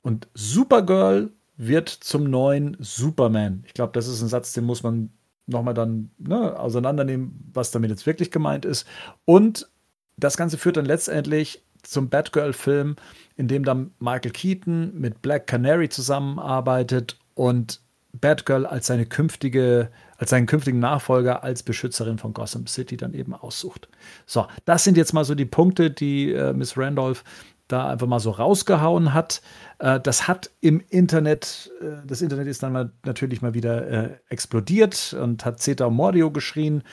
Und 0.01 0.27
Supergirl 0.33 1.29
wird 1.57 1.89
zum 1.89 2.23
neuen 2.23 2.75
Superman. 2.79 3.63
Ich 3.67 3.75
glaube, 3.75 3.93
das 3.93 4.07
ist 4.07 4.21
ein 4.23 4.29
Satz, 4.29 4.53
den 4.53 4.63
muss 4.63 4.81
man 4.81 5.11
nochmal 5.45 5.75
dann 5.75 6.09
ne, 6.17 6.57
auseinandernehmen, 6.59 7.51
was 7.53 7.69
damit 7.69 7.91
jetzt 7.91 8.07
wirklich 8.07 8.31
gemeint 8.31 8.65
ist. 8.65 8.88
Und 9.25 9.69
das 10.17 10.38
Ganze 10.38 10.57
führt 10.57 10.77
dann 10.77 10.85
letztendlich 10.85 11.61
zum 11.83 12.09
Batgirl-Film, 12.09 12.95
in 13.38 13.47
dem 13.47 13.63
dann 13.63 13.91
Michael 13.99 14.31
Keaton 14.31 14.99
mit 14.99 15.21
Black 15.21 15.47
Canary 15.47 15.89
zusammenarbeitet 15.89 17.17
und 17.35 17.81
Batgirl 18.13 18.65
als 18.65 18.88
seine 18.88 19.05
künftige, 19.05 19.89
als 20.17 20.31
seinen 20.31 20.47
künftigen 20.47 20.79
Nachfolger 20.79 21.43
als 21.43 21.63
Beschützerin 21.63 22.17
von 22.17 22.33
Gotham 22.33 22.67
City 22.67 22.97
dann 22.97 23.13
eben 23.13 23.33
aussucht. 23.33 23.88
So, 24.25 24.47
das 24.65 24.83
sind 24.83 24.97
jetzt 24.97 25.13
mal 25.13 25.23
so 25.23 25.35
die 25.35 25.45
Punkte, 25.45 25.91
die 25.91 26.33
äh, 26.33 26.53
Miss 26.53 26.77
Randolph 26.77 27.23
da 27.67 27.89
einfach 27.89 28.07
mal 28.07 28.19
so 28.19 28.31
rausgehauen 28.31 29.13
hat. 29.13 29.41
Äh, 29.79 29.99
das 29.99 30.27
hat 30.27 30.49
im 30.61 30.81
Internet, 30.89 31.71
äh, 31.81 32.07
das 32.07 32.21
Internet 32.21 32.47
ist 32.47 32.63
dann 32.63 32.73
mal, 32.73 32.91
natürlich 33.05 33.41
mal 33.41 33.53
wieder 33.53 33.88
äh, 33.88 34.09
explodiert 34.29 35.15
und 35.21 35.45
hat 35.45 35.59
Zeta 35.59 35.89
Mordio 35.89 36.31
geschrien. 36.31 36.83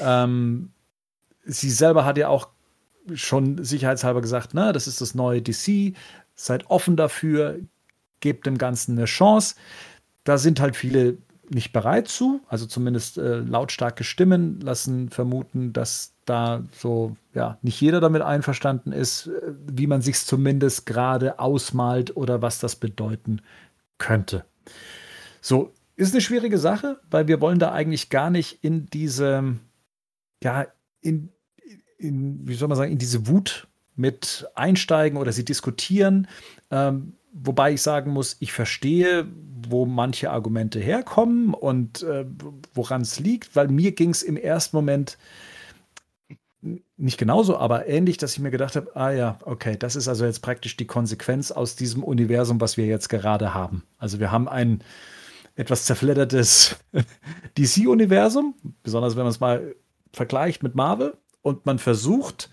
Ähm, 0.00 0.70
sie 1.44 1.70
selber 1.70 2.04
hat 2.04 2.18
ja 2.18 2.28
auch 2.28 2.48
schon 3.14 3.62
sicherheitshalber 3.64 4.20
gesagt, 4.20 4.50
na, 4.54 4.72
das 4.72 4.86
ist 4.86 5.00
das 5.00 5.14
neue 5.14 5.42
DC, 5.42 5.94
seid 6.34 6.70
offen 6.70 6.96
dafür, 6.96 7.58
gebt 8.20 8.46
dem 8.46 8.58
Ganzen 8.58 8.96
eine 8.96 9.06
Chance. 9.06 9.56
Da 10.24 10.38
sind 10.38 10.60
halt 10.60 10.76
viele 10.76 11.18
nicht 11.50 11.72
bereit 11.72 12.08
zu, 12.08 12.40
also 12.48 12.66
zumindest 12.66 13.18
äh, 13.18 13.38
lautstarke 13.38 14.04
Stimmen 14.04 14.60
lassen 14.60 15.10
vermuten, 15.10 15.72
dass 15.72 16.14
da 16.24 16.62
so 16.72 17.16
ja 17.34 17.58
nicht 17.62 17.80
jeder 17.80 18.00
damit 18.00 18.22
einverstanden 18.22 18.92
ist, 18.92 19.26
äh, 19.26 19.52
wie 19.66 19.86
man 19.86 20.02
sich 20.02 20.18
zumindest 20.18 20.86
gerade 20.86 21.38
ausmalt 21.38 22.16
oder 22.16 22.42
was 22.42 22.58
das 22.58 22.76
bedeuten 22.76 23.42
könnte. 23.98 24.44
So 25.40 25.72
ist 25.96 26.14
eine 26.14 26.20
schwierige 26.20 26.58
Sache, 26.58 27.00
weil 27.10 27.28
wir 27.28 27.40
wollen 27.40 27.58
da 27.58 27.72
eigentlich 27.72 28.08
gar 28.08 28.30
nicht 28.30 28.64
in 28.64 28.86
diese 28.86 29.56
ja 30.42 30.66
in 31.00 31.30
in, 32.02 32.46
wie 32.46 32.54
soll 32.54 32.68
man 32.68 32.76
sagen, 32.76 32.92
in 32.92 32.98
diese 32.98 33.26
Wut 33.26 33.68
mit 33.94 34.46
einsteigen 34.54 35.18
oder 35.18 35.32
sie 35.32 35.44
diskutieren. 35.44 36.28
Ähm, 36.70 37.14
wobei 37.32 37.72
ich 37.72 37.82
sagen 37.82 38.10
muss, 38.10 38.36
ich 38.40 38.52
verstehe, 38.52 39.26
wo 39.68 39.86
manche 39.86 40.30
Argumente 40.30 40.80
herkommen 40.80 41.54
und 41.54 42.02
äh, 42.02 42.26
woran 42.74 43.02
es 43.02 43.20
liegt, 43.20 43.54
weil 43.56 43.68
mir 43.68 43.92
ging 43.92 44.10
es 44.10 44.22
im 44.22 44.36
ersten 44.36 44.76
Moment 44.76 45.18
nicht 46.96 47.18
genauso, 47.18 47.56
aber 47.56 47.88
ähnlich, 47.88 48.18
dass 48.18 48.34
ich 48.34 48.38
mir 48.38 48.52
gedacht 48.52 48.76
habe, 48.76 48.94
ah 48.94 49.10
ja, 49.10 49.38
okay, 49.44 49.76
das 49.76 49.96
ist 49.96 50.06
also 50.06 50.24
jetzt 50.24 50.42
praktisch 50.42 50.76
die 50.76 50.86
Konsequenz 50.86 51.50
aus 51.50 51.74
diesem 51.74 52.04
Universum, 52.04 52.60
was 52.60 52.76
wir 52.76 52.86
jetzt 52.86 53.08
gerade 53.08 53.52
haben. 53.52 53.82
Also 53.98 54.20
wir 54.20 54.30
haben 54.30 54.48
ein 54.48 54.84
etwas 55.56 55.84
zerfleddertes 55.84 56.76
DC-Universum, 57.58 58.54
besonders 58.84 59.16
wenn 59.16 59.24
man 59.24 59.32
es 59.32 59.40
mal 59.40 59.74
vergleicht 60.12 60.62
mit 60.62 60.76
Marvel 60.76 61.14
und 61.42 61.66
man 61.66 61.78
versucht 61.78 62.50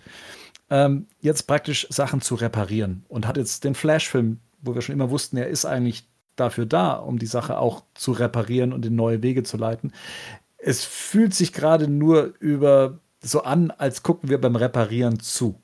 ähm, 0.70 1.08
jetzt 1.22 1.48
praktisch 1.48 1.88
Sachen 1.90 2.22
zu 2.22 2.36
reparieren 2.36 3.06
und 3.08 3.28
hat 3.28 3.38
jetzt 3.38 3.64
den 3.64 3.76
Flash-Film, 3.76 4.40
wo 4.62 4.76
wir 4.76 4.82
schon 4.82 4.94
immer 4.94 5.10
wussten, 5.10 5.38
er 5.38 5.48
ist 5.48 5.66
eigentlich 5.66 6.08
dafür 6.36 6.66
da, 6.66 6.94
um 6.94 7.20
die 7.20 7.26
Sache 7.26 7.58
auch 7.58 7.84
zu 7.94 8.12
reparieren 8.12 8.74
und 8.74 8.86
in 8.86 8.96
neue 8.96 9.24
Wege 9.24 9.44
zu 9.44 9.58
leiten. 9.58 9.94
Es 10.58 10.84
fühlt 10.86 11.34
sich 11.34 11.54
gerade 11.54 11.88
nur 11.88 12.34
über 12.40 13.00
so 13.22 13.44
an, 13.44 13.72
als 13.72 14.04
gucken 14.04 14.30
wir 14.30 14.40
beim 14.40 14.56
Reparieren 14.56 15.20
zu. 15.20 15.62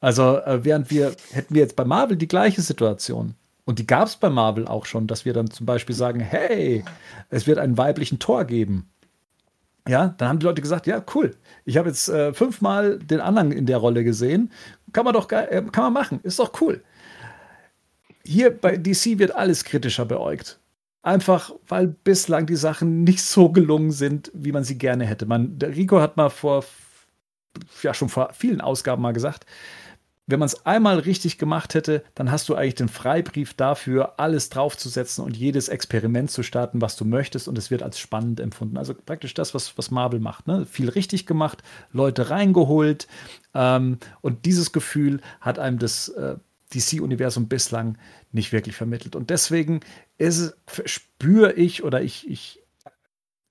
Also 0.00 0.38
äh, 0.38 0.64
während 0.64 0.90
wir 0.90 1.14
hätten 1.30 1.54
wir 1.54 1.62
jetzt 1.62 1.76
bei 1.76 1.84
Marvel 1.84 2.16
die 2.16 2.28
gleiche 2.28 2.60
Situation. 2.60 3.34
Und 3.64 3.78
die 3.78 3.86
gab 3.86 4.08
es 4.08 4.16
bei 4.16 4.28
Marvel 4.28 4.66
auch 4.66 4.86
schon, 4.86 5.06
dass 5.06 5.24
wir 5.24 5.32
dann 5.32 5.50
zum 5.50 5.66
Beispiel 5.66 5.94
sagen, 5.94 6.20
hey, 6.20 6.84
es 7.30 7.46
wird 7.46 7.58
einen 7.58 7.78
weiblichen 7.78 8.18
Tor 8.18 8.44
geben. 8.44 8.90
Ja, 9.88 10.14
dann 10.16 10.28
haben 10.28 10.38
die 10.38 10.46
Leute 10.46 10.62
gesagt, 10.62 10.86
ja, 10.86 11.04
cool. 11.14 11.32
Ich 11.64 11.76
habe 11.76 11.88
jetzt 11.88 12.08
äh, 12.08 12.32
fünfmal 12.32 12.98
den 12.98 13.20
anderen 13.20 13.50
in 13.50 13.66
der 13.66 13.78
Rolle 13.78 14.04
gesehen. 14.04 14.52
Kann 14.92 15.04
man 15.04 15.14
doch 15.14 15.30
äh, 15.30 15.64
kann 15.72 15.84
man 15.84 15.92
machen. 15.92 16.20
Ist 16.22 16.38
doch 16.38 16.60
cool. 16.60 16.82
Hier 18.24 18.56
bei 18.56 18.76
DC 18.76 19.18
wird 19.18 19.34
alles 19.34 19.64
kritischer 19.64 20.04
beäugt. 20.04 20.60
Einfach, 21.02 21.52
weil 21.66 21.88
bislang 21.88 22.46
die 22.46 22.54
Sachen 22.54 23.02
nicht 23.02 23.24
so 23.24 23.48
gelungen 23.48 23.90
sind, 23.90 24.30
wie 24.34 24.52
man 24.52 24.62
sie 24.62 24.78
gerne 24.78 25.04
hätte. 25.04 25.26
Man, 25.26 25.58
der 25.58 25.74
Rico 25.74 26.00
hat 26.00 26.16
mal 26.16 26.30
vor, 26.30 26.64
ja, 27.82 27.92
schon 27.92 28.08
vor 28.08 28.30
vielen 28.32 28.60
Ausgaben 28.60 29.02
mal 29.02 29.12
gesagt, 29.12 29.44
wenn 30.26 30.38
man 30.38 30.46
es 30.46 30.64
einmal 30.66 31.00
richtig 31.00 31.36
gemacht 31.36 31.74
hätte, 31.74 32.04
dann 32.14 32.30
hast 32.30 32.48
du 32.48 32.54
eigentlich 32.54 32.76
den 32.76 32.88
Freibrief 32.88 33.54
dafür, 33.54 34.20
alles 34.20 34.50
draufzusetzen 34.50 35.24
und 35.24 35.36
jedes 35.36 35.68
Experiment 35.68 36.30
zu 36.30 36.42
starten, 36.44 36.80
was 36.80 36.96
du 36.96 37.04
möchtest, 37.04 37.48
und 37.48 37.58
es 37.58 37.70
wird 37.70 37.82
als 37.82 37.98
spannend 37.98 38.38
empfunden. 38.38 38.76
Also 38.76 38.94
praktisch 38.94 39.34
das, 39.34 39.52
was, 39.52 39.76
was 39.76 39.90
Marvel 39.90 40.20
macht. 40.20 40.46
Ne? 40.46 40.64
Viel 40.64 40.88
richtig 40.88 41.26
gemacht, 41.26 41.62
Leute 41.90 42.30
reingeholt. 42.30 43.08
Ähm, 43.52 43.98
und 44.20 44.46
dieses 44.46 44.72
Gefühl 44.72 45.20
hat 45.40 45.58
einem 45.58 45.78
das 45.78 46.08
äh, 46.10 46.36
DC-Universum 46.72 47.48
bislang 47.48 47.98
nicht 48.30 48.52
wirklich 48.52 48.76
vermittelt. 48.76 49.16
Und 49.16 49.30
deswegen 49.30 49.80
spüre 50.64 51.52
ich 51.52 51.82
oder 51.82 52.00
ich, 52.00 52.30
ich, 52.30 52.62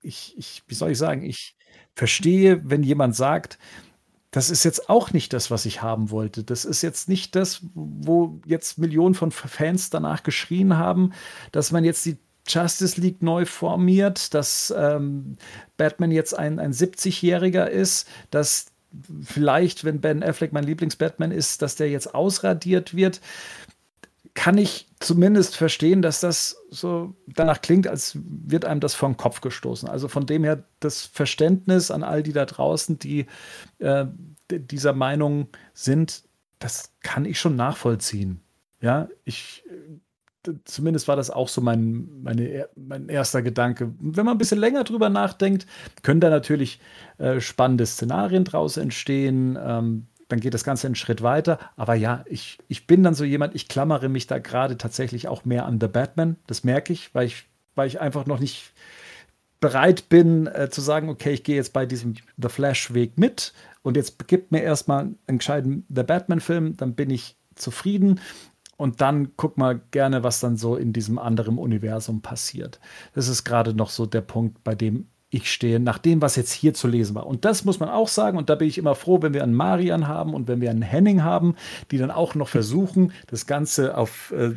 ich, 0.02 0.36
ich, 0.38 0.64
wie 0.68 0.76
soll 0.76 0.92
ich 0.92 0.98
sagen, 0.98 1.24
ich 1.24 1.56
verstehe, 1.96 2.62
wenn 2.64 2.82
jemand 2.82 3.16
sagt, 3.16 3.60
das 4.32 4.50
ist 4.50 4.64
jetzt 4.64 4.90
auch 4.90 5.12
nicht 5.12 5.34
das, 5.34 5.52
was 5.52 5.66
ich 5.66 5.82
haben 5.82 6.10
wollte. 6.10 6.44
Das 6.44 6.64
ist 6.64 6.82
jetzt 6.82 7.10
nicht 7.10 7.36
das, 7.36 7.62
wo 7.74 8.40
jetzt 8.46 8.78
Millionen 8.78 9.14
von 9.14 9.32
Fans 9.32 9.90
danach 9.90 10.24
geschrien 10.24 10.78
haben, 10.78 11.12
dass 11.52 11.72
man 11.72 11.84
jetzt 11.84 12.06
die 12.06 12.18
Justice 12.48 13.00
League 13.00 13.22
neu 13.22 13.46
formiert, 13.46 14.34
dass 14.34 14.74
ähm, 14.76 15.38
Batman 15.78 16.12
jetzt 16.12 16.38
ein, 16.38 16.60
ein 16.60 16.72
70-Jähriger 16.72 17.68
ist, 17.68 18.08
dass 18.32 18.68
vielleicht, 19.22 19.84
wenn 19.84 20.02
Ben 20.02 20.24
Affleck 20.24 20.54
mein 20.54 20.64
Lieblings-Batman 20.64 21.32
ist, 21.32 21.62
dass 21.62 21.76
der 21.76 21.90
jetzt 21.90 22.16
ausradiert 22.16 22.96
wird, 22.96 23.22
kann 24.34 24.58
ich 24.58 24.88
zumindest 25.02 25.56
verstehen, 25.56 26.02
dass 26.02 26.22
das 26.22 26.58
so 26.70 27.16
danach 27.28 27.62
klingt, 27.62 27.88
als 27.88 28.18
wird 28.24 28.66
einem 28.66 28.80
das 28.80 28.94
vom 28.94 29.18
Kopf 29.18 29.42
gestoßen. 29.42 29.90
Also 29.90 30.08
von 30.08 30.26
dem 30.26 30.44
her 30.44 30.64
das 30.80 31.06
Verständnis 31.06 31.92
an 31.92 32.04
all 32.04 32.24
die 32.24 32.34
da 32.34 32.46
draußen, 32.46 33.00
die 33.00 33.26
äh, 33.80 34.06
dieser 34.50 34.94
Meinung 34.94 35.50
sind, 35.74 36.24
das 36.60 36.94
kann 37.02 37.26
ich 37.26 37.40
schon 37.40 37.56
nachvollziehen. 37.56 38.42
Ja, 38.82 39.10
ich 39.26 39.64
zumindest 40.66 41.08
war 41.08 41.16
das 41.16 41.30
auch 41.30 41.48
so 41.48 41.62
mein, 41.62 42.10
meine, 42.24 42.68
mein 42.76 43.10
erster 43.10 43.42
Gedanke. 43.42 43.94
Wenn 44.00 44.26
man 44.26 44.36
ein 44.36 44.40
bisschen 44.40 44.58
länger 44.58 44.84
drüber 44.84 45.10
nachdenkt, 45.10 45.68
können 46.02 46.20
da 46.20 46.30
natürlich 46.30 46.80
äh, 47.18 47.40
spannende 47.40 47.86
Szenarien 47.86 48.44
draus 48.44 48.78
entstehen. 48.78 49.58
Ähm, 49.62 50.08
dann 50.32 50.40
geht 50.40 50.54
das 50.54 50.64
Ganze 50.64 50.88
einen 50.88 50.96
Schritt 50.96 51.22
weiter. 51.22 51.60
Aber 51.76 51.96
ja, 51.96 52.24
ich, 52.28 52.58
ich 52.68 52.88
bin 52.88 53.04
dann 53.04 53.14
so 53.14 53.24
jemand, 53.24 53.56
ich 53.56 53.68
klammere 53.68 54.10
mich 54.10 54.28
da 54.28 54.40
gerade 54.40 54.78
tatsächlich 54.78 55.28
auch 55.28 55.46
mehr 55.46 55.66
an 55.66 55.80
The 55.80 55.88
Batman. 55.88 56.38
Das 56.48 56.64
merke 56.64 56.94
ich, 56.94 57.14
weil 57.14 57.28
ich, 57.28 57.46
weil 57.76 57.88
ich 57.88 58.00
einfach 58.00 58.26
noch 58.26 58.40
nicht 58.40 58.74
bereit 59.60 60.10
bin 60.10 60.48
äh, 60.48 60.70
zu 60.70 60.82
sagen, 60.82 61.10
okay, 61.10 61.32
ich 61.32 61.44
gehe 61.44 61.56
jetzt 61.56 61.74
bei 61.74 61.86
diesem 61.86 62.16
The 62.42 62.50
Flash-Weg 62.50 63.18
mit 63.18 63.54
und 63.84 63.96
jetzt 63.96 64.28
gibt 64.28 64.52
mir 64.52 64.64
erstmal 64.64 65.12
einen 65.28 65.38
gescheiten 65.38 65.86
The 65.88 66.04
Batman-Film, 66.04 66.78
dann 66.78 66.96
bin 66.96 67.10
ich 67.12 67.38
zufrieden 67.56 68.20
und 68.76 69.02
dann 69.02 69.34
guck 69.38 69.58
mal 69.58 69.80
gerne, 69.92 70.24
was 70.24 70.40
dann 70.40 70.58
so 70.58 70.76
in 70.76 70.94
diesem 70.94 71.20
anderen 71.20 71.60
Universum 71.60 72.22
passiert. 72.22 72.80
Das 73.14 73.28
ist 73.28 73.44
gerade 73.44 73.76
noch 73.76 73.92
so 73.92 74.08
der 74.08 74.22
Punkt, 74.22 74.64
bei 74.64 74.74
dem 74.74 75.08
ich 75.32 75.52
stehe, 75.52 75.80
nach 75.80 75.98
dem, 75.98 76.22
was 76.22 76.36
jetzt 76.36 76.52
hier 76.52 76.74
zu 76.74 76.88
lesen 76.88 77.16
war. 77.16 77.26
Und 77.26 77.46
das 77.46 77.66
muss 77.66 77.80
man 77.80 77.90
auch 77.90 78.10
sagen, 78.10 78.38
und 78.38 78.50
da 78.50 78.56
bin 78.56 78.68
ich 78.68 78.78
immer 78.78 78.96
froh, 78.96 79.22
wenn 79.22 79.34
wir 79.34 79.44
einen 79.44 79.54
Marian 79.56 80.08
haben 80.08 80.34
und 80.34 80.48
wenn 80.48 80.62
wir 80.62 80.70
einen 80.70 80.82
Henning 80.82 81.24
haben, 81.24 81.56
die 81.90 81.98
dann 81.98 82.12
auch 82.12 82.36
noch 82.36 82.50
versuchen, 82.50 83.14
das 83.28 83.48
Ganze 83.48 83.98
auf 83.98 84.32
äh, 84.32 84.52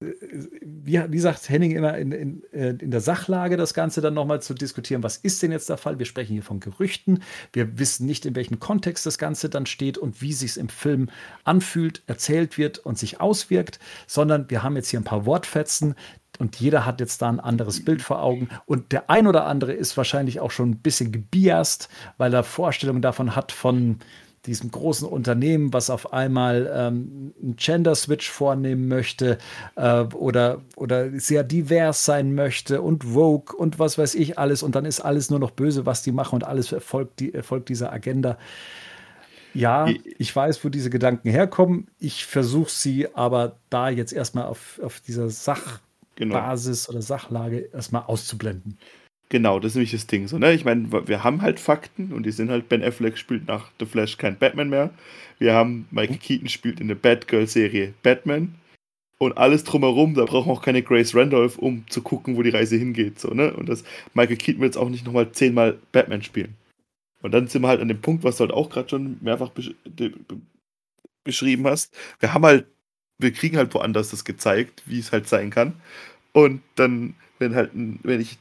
wie, 0.00 1.02
wie 1.08 1.18
sagt 1.18 1.48
Henning 1.48 1.70
immer, 1.70 1.96
in, 1.96 2.12
in, 2.12 2.44
äh, 2.52 2.74
in 2.78 2.90
der 2.90 3.00
Sachlage 3.00 3.56
das 3.56 3.72
Ganze 3.72 4.02
dann 4.02 4.12
nochmal 4.12 4.42
zu 4.42 4.52
diskutieren. 4.52 5.02
Was 5.02 5.16
ist 5.16 5.42
denn 5.42 5.52
jetzt 5.52 5.70
der 5.70 5.78
Fall? 5.78 5.98
Wir 5.98 6.04
sprechen 6.04 6.34
hier 6.34 6.42
von 6.42 6.60
Gerüchten. 6.60 7.22
Wir 7.54 7.78
wissen 7.78 8.04
nicht, 8.04 8.26
in 8.26 8.36
welchem 8.36 8.60
Kontext 8.60 9.06
das 9.06 9.16
Ganze 9.16 9.48
dann 9.48 9.64
steht 9.64 9.96
und 9.96 10.20
wie 10.20 10.34
sich 10.34 10.50
es 10.52 10.56
im 10.58 10.68
Film 10.68 11.08
anfühlt, 11.44 12.02
erzählt 12.06 12.58
wird 12.58 12.78
und 12.78 12.98
sich 12.98 13.22
auswirkt, 13.22 13.78
sondern 14.06 14.50
wir 14.50 14.62
haben 14.62 14.76
jetzt 14.76 14.90
hier 14.90 15.00
ein 15.00 15.04
paar 15.04 15.24
Wortfetzen, 15.24 15.94
und 16.38 16.56
jeder 16.56 16.86
hat 16.86 17.00
jetzt 17.00 17.22
da 17.22 17.28
ein 17.28 17.40
anderes 17.40 17.84
Bild 17.84 18.02
vor 18.02 18.22
Augen. 18.22 18.48
Und 18.66 18.92
der 18.92 19.10
ein 19.10 19.26
oder 19.26 19.46
andere 19.46 19.72
ist 19.72 19.96
wahrscheinlich 19.96 20.40
auch 20.40 20.50
schon 20.50 20.70
ein 20.70 20.78
bisschen 20.78 21.12
gebiased, 21.12 21.88
weil 22.18 22.34
er 22.34 22.42
Vorstellungen 22.42 23.02
davon 23.02 23.36
hat 23.36 23.52
von 23.52 23.98
diesem 24.46 24.70
großen 24.70 25.08
Unternehmen, 25.08 25.72
was 25.72 25.90
auf 25.90 26.12
einmal 26.12 26.70
ähm, 26.72 27.34
einen 27.42 27.56
Gender-Switch 27.56 28.30
vornehmen 28.30 28.88
möchte 28.88 29.38
äh, 29.74 30.02
oder, 30.14 30.62
oder 30.76 31.18
sehr 31.18 31.42
divers 31.42 32.04
sein 32.04 32.34
möchte 32.34 32.80
und 32.80 33.04
Vogue 33.04 33.56
und 33.56 33.78
was 33.78 33.98
weiß 33.98 34.14
ich 34.14 34.38
alles. 34.38 34.62
Und 34.62 34.74
dann 34.74 34.84
ist 34.84 35.00
alles 35.00 35.30
nur 35.30 35.38
noch 35.38 35.50
böse, 35.50 35.84
was 35.86 36.02
die 36.02 36.12
machen 36.12 36.36
und 36.36 36.44
alles 36.44 36.72
erfolgt, 36.72 37.20
die, 37.20 37.34
erfolgt 37.34 37.68
dieser 37.68 37.92
Agenda. 37.92 38.38
Ja, 39.52 39.88
ich 40.18 40.36
weiß, 40.36 40.62
wo 40.64 40.68
diese 40.68 40.90
Gedanken 40.90 41.30
herkommen. 41.30 41.88
Ich 41.98 42.26
versuche 42.26 42.70
sie 42.70 43.14
aber 43.14 43.56
da 43.70 43.88
jetzt 43.88 44.12
erstmal 44.12 44.44
auf, 44.44 44.78
auf 44.82 45.00
dieser 45.00 45.30
Sachbasis 45.30 45.85
genau. 46.16 46.36
oder 46.36 47.02
Sachlage 47.02 47.70
erstmal 47.72 48.02
auszublenden. 48.02 48.78
Genau, 49.28 49.58
das 49.58 49.72
ist 49.72 49.76
nämlich 49.76 49.90
das 49.90 50.06
Ding. 50.06 50.28
So, 50.28 50.38
ne? 50.38 50.52
Ich 50.52 50.64
meine, 50.64 51.08
wir 51.08 51.24
haben 51.24 51.42
halt 51.42 51.58
Fakten 51.58 52.12
und 52.12 52.24
die 52.24 52.30
sind 52.30 52.50
halt, 52.50 52.68
Ben 52.68 52.82
Affleck 52.82 53.18
spielt 53.18 53.48
nach 53.48 53.70
The 53.80 53.86
Flash 53.86 54.18
kein 54.18 54.38
Batman 54.38 54.68
mehr. 54.68 54.90
Wir 55.38 55.52
haben, 55.52 55.88
Michael 55.90 56.18
Keaton 56.18 56.48
spielt 56.48 56.80
in 56.80 56.88
der 56.88 56.94
Batgirl-Serie 56.94 57.94
Batman. 58.02 58.54
Und 59.18 59.38
alles 59.38 59.64
drumherum, 59.64 60.14
da 60.14 60.26
brauchen 60.26 60.48
wir 60.48 60.52
auch 60.52 60.62
keine 60.62 60.82
Grace 60.82 61.14
Randolph, 61.14 61.58
um 61.58 61.84
zu 61.88 62.02
gucken, 62.02 62.36
wo 62.36 62.42
die 62.42 62.50
Reise 62.50 62.76
hingeht. 62.76 63.18
So, 63.18 63.30
ne? 63.30 63.52
Und 63.54 63.68
das 63.68 63.82
Michael 64.14 64.36
Keaton 64.36 64.60
wird 64.60 64.74
jetzt 64.74 64.82
auch 64.82 64.90
nicht 64.90 65.06
nochmal 65.06 65.32
zehnmal 65.32 65.78
Batman 65.90 66.22
spielen. 66.22 66.54
Und 67.22 67.32
dann 67.32 67.48
sind 67.48 67.62
wir 67.62 67.68
halt 67.68 67.80
an 67.80 67.88
dem 67.88 68.00
Punkt, 68.00 68.24
was 68.24 68.36
du 68.36 68.42
halt 68.42 68.52
auch 68.52 68.70
gerade 68.70 68.90
schon 68.90 69.16
mehrfach 69.22 69.50
besch 69.50 69.72
beschrieben 71.24 71.66
hast. 71.66 71.92
Wir 72.20 72.34
haben 72.34 72.44
halt, 72.44 72.66
wir 73.18 73.32
kriegen 73.32 73.56
halt 73.56 73.72
woanders 73.74 74.10
das 74.10 74.24
gezeigt, 74.24 74.82
wie 74.86 74.98
es 74.98 75.12
halt 75.12 75.28
sein 75.28 75.50
kann. 75.50 75.74
Und 76.32 76.60
dann, 76.74 77.14
wenn 77.38 77.54
halt, 77.54 77.70
wenn 77.74 78.20
ich 78.20 78.38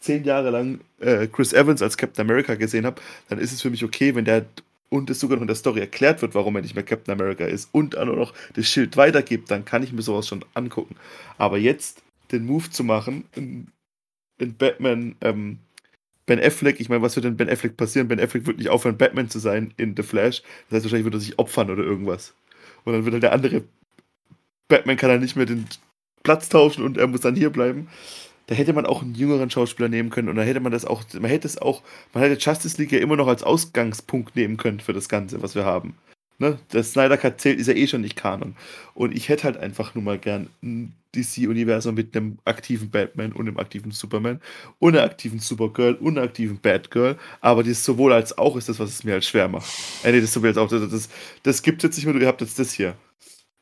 zehn 0.00 0.24
Jahre 0.24 0.50
lang 0.50 0.80
äh, 1.00 1.26
Chris 1.26 1.52
Evans 1.52 1.82
als 1.82 1.96
Captain 1.96 2.24
America 2.24 2.54
gesehen 2.54 2.86
habe, 2.86 3.00
dann 3.28 3.38
ist 3.38 3.52
es 3.52 3.60
für 3.60 3.70
mich 3.70 3.84
okay, 3.84 4.14
wenn 4.14 4.24
der 4.24 4.46
und 4.88 5.10
es 5.10 5.18
sogar 5.18 5.36
noch 5.36 5.42
in 5.42 5.48
der 5.48 5.56
Story 5.56 5.80
erklärt 5.80 6.22
wird, 6.22 6.34
warum 6.34 6.54
er 6.56 6.62
nicht 6.62 6.74
mehr 6.74 6.84
Captain 6.84 7.12
America 7.12 7.44
ist 7.44 7.68
und 7.72 7.94
dann 7.94 8.06
nur 8.06 8.16
noch 8.16 8.32
das 8.54 8.66
Schild 8.66 8.96
weitergibt, 8.96 9.50
dann 9.50 9.64
kann 9.64 9.82
ich 9.82 9.92
mir 9.92 10.02
sowas 10.02 10.28
schon 10.28 10.44
angucken. 10.54 10.96
Aber 11.38 11.58
jetzt 11.58 12.02
den 12.30 12.46
Move 12.46 12.70
zu 12.70 12.84
machen, 12.84 13.24
in, 13.34 13.66
in 14.38 14.54
Batman, 14.54 15.16
ähm, 15.20 15.58
Ben 16.26 16.40
Affleck, 16.40 16.80
ich 16.80 16.88
meine, 16.88 17.02
was 17.02 17.14
wird 17.16 17.24
denn 17.24 17.36
Ben 17.36 17.48
Affleck 17.48 17.76
passieren? 17.76 18.08
Ben 18.08 18.20
Affleck 18.20 18.46
wird 18.46 18.58
nicht 18.58 18.68
aufhören, 18.68 18.96
Batman 18.96 19.30
zu 19.30 19.38
sein 19.38 19.72
in 19.76 19.94
The 19.96 20.02
Flash. 20.02 20.42
Das 20.68 20.76
heißt, 20.76 20.84
wahrscheinlich 20.84 21.04
wird 21.04 21.14
er 21.14 21.20
sich 21.20 21.38
opfern 21.38 21.70
oder 21.70 21.84
irgendwas. 21.84 22.34
Und 22.84 22.92
dann 22.92 23.04
wird 23.04 23.12
halt 23.14 23.22
der 23.22 23.32
andere 23.32 23.62
Batman 24.68 24.96
kann 24.96 25.10
er 25.10 25.18
nicht 25.18 25.36
mehr 25.36 25.46
den 25.46 25.66
Platz 26.22 26.48
tauschen 26.48 26.84
und 26.84 26.98
er 26.98 27.06
muss 27.06 27.20
dann 27.20 27.36
hier 27.36 27.50
bleiben 27.50 27.88
da 28.46 28.54
hätte 28.54 28.72
man 28.72 28.86
auch 28.86 29.02
einen 29.02 29.14
jüngeren 29.14 29.50
Schauspieler 29.50 29.88
nehmen 29.88 30.10
können 30.10 30.28
und 30.28 30.36
da 30.36 30.42
hätte 30.42 30.60
man 30.60 30.72
das 30.72 30.84
auch, 30.84 31.02
man 31.14 31.30
hätte 31.30 31.48
es 31.48 31.58
auch, 31.58 31.82
man 32.12 32.22
hätte 32.22 32.40
Justice 32.40 32.80
League 32.80 32.92
ja 32.92 33.00
immer 33.00 33.16
noch 33.16 33.28
als 33.28 33.42
Ausgangspunkt 33.42 34.36
nehmen 34.36 34.56
können 34.56 34.80
für 34.80 34.92
das 34.92 35.08
Ganze, 35.08 35.42
was 35.42 35.54
wir 35.54 35.64
haben. 35.64 35.96
Ne? 36.38 36.58
Der 36.72 36.82
Snyder 36.82 37.16
Cut 37.16 37.40
zählt, 37.40 37.58
ist 37.58 37.66
ja 37.66 37.72
eh 37.72 37.86
schon 37.86 38.02
nicht 38.02 38.14
Kanon. 38.14 38.56
Und 38.94 39.16
ich 39.16 39.30
hätte 39.30 39.44
halt 39.44 39.56
einfach 39.56 39.94
nur 39.94 40.04
mal 40.04 40.18
gern 40.18 40.50
ein 40.62 40.94
DC-Universum 41.14 41.94
mit 41.94 42.14
einem 42.14 42.38
aktiven 42.44 42.90
Batman 42.90 43.32
und 43.32 43.48
einem 43.48 43.56
aktiven 43.56 43.90
Superman 43.90 44.42
und 44.78 44.94
einer 44.94 45.04
aktiven 45.04 45.38
Supergirl 45.38 45.94
und 45.94 46.18
einer 46.18 46.26
aktiven 46.26 46.60
Batgirl. 46.60 47.16
Aber 47.40 47.64
das 47.64 47.82
sowohl 47.82 48.12
als 48.12 48.36
auch 48.36 48.54
ist 48.56 48.68
das, 48.68 48.78
was 48.78 48.90
es 48.90 49.02
mir 49.02 49.12
halt 49.12 49.24
schwer 49.24 49.48
macht. 49.48 49.66
Äh, 50.04 50.12
nee, 50.12 50.20
das 50.20 50.34
sowohl 50.34 50.50
als 50.50 50.58
auch. 50.58 50.68
Das, 50.68 50.88
das, 50.90 51.08
das 51.42 51.62
gibt 51.62 51.82
jetzt 51.82 51.96
nicht 51.96 52.04
mehr, 52.04 52.14
du 52.14 52.26
habt 52.26 52.42
jetzt 52.42 52.58
das 52.58 52.70
hier. 52.70 52.96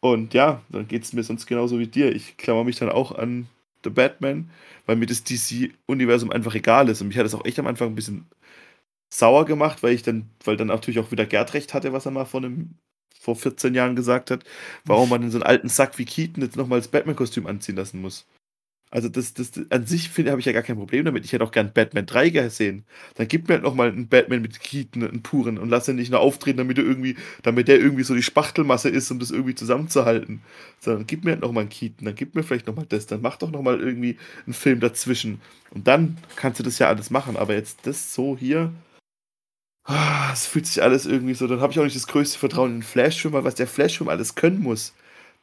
Und 0.04 0.34
ja, 0.34 0.60
dann 0.68 0.86
geht 0.86 1.02
es 1.04 1.14
mir 1.14 1.22
sonst 1.22 1.46
genauso 1.46 1.78
wie 1.78 1.86
dir. 1.86 2.14
Ich 2.14 2.36
klammer 2.36 2.62
mich 2.62 2.76
dann 2.76 2.90
auch 2.90 3.12
an 3.12 3.48
The 3.84 3.90
Batman, 3.90 4.50
weil 4.84 4.96
mir 4.96 5.06
das 5.06 5.24
DC-Universum 5.24 6.30
einfach 6.30 6.54
egal 6.54 6.90
ist. 6.90 7.00
Und 7.00 7.08
mich 7.08 7.16
hat 7.16 7.24
das 7.24 7.34
auch 7.34 7.46
echt 7.46 7.58
am 7.58 7.66
Anfang 7.66 7.88
ein 7.88 7.94
bisschen 7.94 8.26
sauer 9.10 9.46
gemacht, 9.46 9.82
weil 9.82 9.94
ich 9.94 10.02
dann, 10.02 10.30
weil 10.44 10.58
dann 10.58 10.68
natürlich 10.68 11.00
auch 11.00 11.12
wieder 11.12 11.26
Gerd 11.26 11.54
recht 11.54 11.74
hatte, 11.74 11.94
was 11.94 12.06
er 12.06 12.12
mal 12.12 12.26
vor 12.26 12.42
einem 12.42 12.74
vor 13.18 13.36
14 13.36 13.74
Jahren 13.74 13.96
gesagt 13.96 14.30
hat, 14.30 14.44
warum 14.84 15.08
man 15.08 15.22
in 15.22 15.30
so 15.30 15.38
einen 15.38 15.44
alten 15.46 15.70
Sack 15.70 15.98
wie 15.98 16.04
Keaton 16.04 16.42
jetzt 16.44 16.56
nochmal 16.56 16.80
das 16.80 16.88
Batman-Kostüm 16.88 17.46
anziehen 17.46 17.76
lassen 17.76 18.02
muss. 18.02 18.26
Also 18.94 19.08
das, 19.08 19.34
das, 19.34 19.50
an 19.70 19.86
sich 19.88 20.08
habe 20.16 20.38
ich 20.38 20.46
ja 20.46 20.52
gar 20.52 20.62
kein 20.62 20.76
Problem 20.76 21.04
damit. 21.04 21.24
Ich 21.24 21.32
hätte 21.32 21.42
auch 21.42 21.50
gern 21.50 21.72
Batman 21.72 22.06
3 22.06 22.30
gesehen. 22.30 22.84
Dann 23.16 23.26
gib 23.26 23.48
mir 23.48 23.54
halt 23.54 23.64
nochmal 23.64 23.88
einen 23.88 24.06
Batman 24.06 24.40
mit 24.40 24.60
Keaton, 24.60 25.02
einen 25.02 25.20
puren 25.20 25.58
und 25.58 25.68
lass 25.68 25.88
ihn 25.88 25.96
nicht 25.96 26.12
nur 26.12 26.20
auftreten, 26.20 26.58
damit 26.58 26.78
er 26.78 26.84
irgendwie, 26.84 27.16
damit 27.42 27.66
der 27.66 27.80
irgendwie 27.80 28.04
so 28.04 28.14
die 28.14 28.22
Spachtelmasse 28.22 28.88
ist, 28.88 29.10
um 29.10 29.18
das 29.18 29.32
irgendwie 29.32 29.56
zusammenzuhalten. 29.56 30.42
Sondern 30.78 31.08
gib 31.08 31.24
mir 31.24 31.32
halt 31.32 31.40
nochmal 31.40 31.62
einen 31.62 31.70
Keaton, 31.70 32.04
dann 32.04 32.14
gib 32.14 32.36
mir 32.36 32.44
vielleicht 32.44 32.68
nochmal 32.68 32.86
das, 32.88 33.06
dann 33.06 33.20
mach 33.20 33.36
doch 33.36 33.50
nochmal 33.50 33.80
irgendwie 33.80 34.16
einen 34.46 34.54
Film 34.54 34.78
dazwischen. 34.78 35.40
Und 35.70 35.88
dann 35.88 36.16
kannst 36.36 36.60
du 36.60 36.62
das 36.62 36.78
ja 36.78 36.86
alles 36.86 37.10
machen. 37.10 37.36
Aber 37.36 37.52
jetzt 37.54 37.88
das 37.88 38.14
so 38.14 38.36
hier, 38.38 38.72
ah, 39.82 40.30
es 40.32 40.46
fühlt 40.46 40.68
sich 40.68 40.80
alles 40.84 41.04
irgendwie 41.04 41.34
so, 41.34 41.48
dann 41.48 41.60
habe 41.60 41.72
ich 41.72 41.80
auch 41.80 41.84
nicht 41.84 41.96
das 41.96 42.06
größte 42.06 42.38
Vertrauen 42.38 42.70
in 42.70 42.76
den 42.76 42.82
Flash-Film, 42.84 43.34
weil 43.34 43.42
was 43.42 43.56
der 43.56 43.66
Flash-Film 43.66 44.08
alles 44.08 44.36
können 44.36 44.60
muss, 44.60 44.94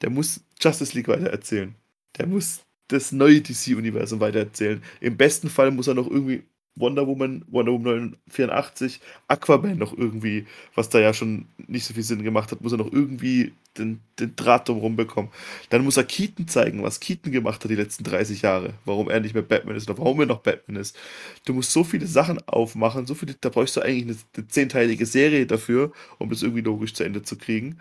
der 0.01 0.09
muss 0.09 0.39
Justice 0.61 0.95
League 0.95 1.09
weiter 1.09 1.27
erzählen. 1.27 1.75
Der 2.17 2.27
muss 2.27 2.61
das 2.91 3.11
neue 3.11 3.41
DC-Universum 3.41 4.19
weitererzählen. 4.19 4.81
Im 4.99 5.17
besten 5.17 5.49
Fall 5.49 5.71
muss 5.71 5.87
er 5.87 5.93
noch 5.93 6.09
irgendwie 6.09 6.43
Wonder 6.75 7.05
Woman, 7.05 7.43
Wonder 7.49 7.73
Woman 7.73 8.15
84, 8.29 9.01
Aquaman 9.27 9.77
noch 9.77 9.97
irgendwie, 9.97 10.45
was 10.73 10.89
da 10.89 10.99
ja 10.99 11.13
schon 11.13 11.47
nicht 11.67 11.85
so 11.85 11.93
viel 11.93 12.03
Sinn 12.03 12.23
gemacht 12.23 12.51
hat, 12.51 12.61
muss 12.61 12.71
er 12.71 12.77
noch 12.77 12.91
irgendwie 12.91 13.53
den, 13.77 13.99
den 14.19 14.35
Draht 14.35 14.69
drum 14.69 14.95
bekommen. 14.95 15.29
Dann 15.69 15.83
muss 15.83 15.97
er 15.97 16.05
Keaton 16.05 16.47
zeigen, 16.47 16.81
was 16.81 17.01
Keaton 17.01 17.31
gemacht 17.31 17.63
hat 17.63 17.71
die 17.71 17.75
letzten 17.75 18.05
30 18.05 18.41
Jahre, 18.41 18.73
warum 18.85 19.09
er 19.09 19.19
nicht 19.19 19.33
mehr 19.33 19.43
Batman 19.43 19.75
ist 19.75 19.89
oder 19.89 19.99
warum 19.99 20.21
er 20.21 20.25
noch 20.27 20.41
Batman 20.41 20.77
ist. 20.77 20.97
Du 21.45 21.53
musst 21.53 21.71
so 21.71 21.83
viele 21.83 22.07
Sachen 22.07 22.39
aufmachen, 22.47 23.05
so 23.05 23.15
viele, 23.15 23.35
da 23.39 23.49
bräuchst 23.49 23.75
du 23.75 23.81
eigentlich 23.81 24.03
eine, 24.03 24.17
eine 24.37 24.47
zehnteilige 24.47 25.05
Serie 25.05 25.45
dafür, 25.45 25.91
um 26.19 26.29
das 26.29 26.41
irgendwie 26.41 26.61
logisch 26.61 26.93
zu 26.93 27.03
Ende 27.03 27.21
zu 27.21 27.37
kriegen. 27.37 27.79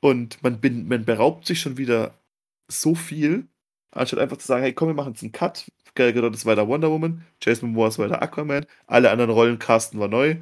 Und 0.00 0.42
man, 0.42 0.60
bin, 0.60 0.88
man 0.88 1.04
beraubt 1.04 1.46
sich 1.46 1.60
schon 1.60 1.76
wieder 1.78 2.14
so 2.68 2.94
viel, 2.94 3.46
Anstatt 3.92 4.20
einfach 4.20 4.38
zu 4.38 4.46
sagen, 4.46 4.62
hey 4.62 4.72
komm, 4.72 4.88
wir 4.88 4.94
machen 4.94 5.12
jetzt 5.12 5.22
einen 5.22 5.32
Cut. 5.32 5.66
Gal 5.94 6.12
Gadot 6.12 6.34
ist 6.34 6.46
weiter 6.46 6.66
Wonder 6.66 6.90
Woman, 6.90 7.24
Jason 7.42 7.70
Momoa 7.70 7.88
ist 7.88 7.98
weiter 7.98 8.22
Aquaman, 8.22 8.64
alle 8.86 9.10
anderen 9.10 9.30
Rollen 9.30 9.58
casten 9.58 10.00
war 10.00 10.08
neu. 10.08 10.36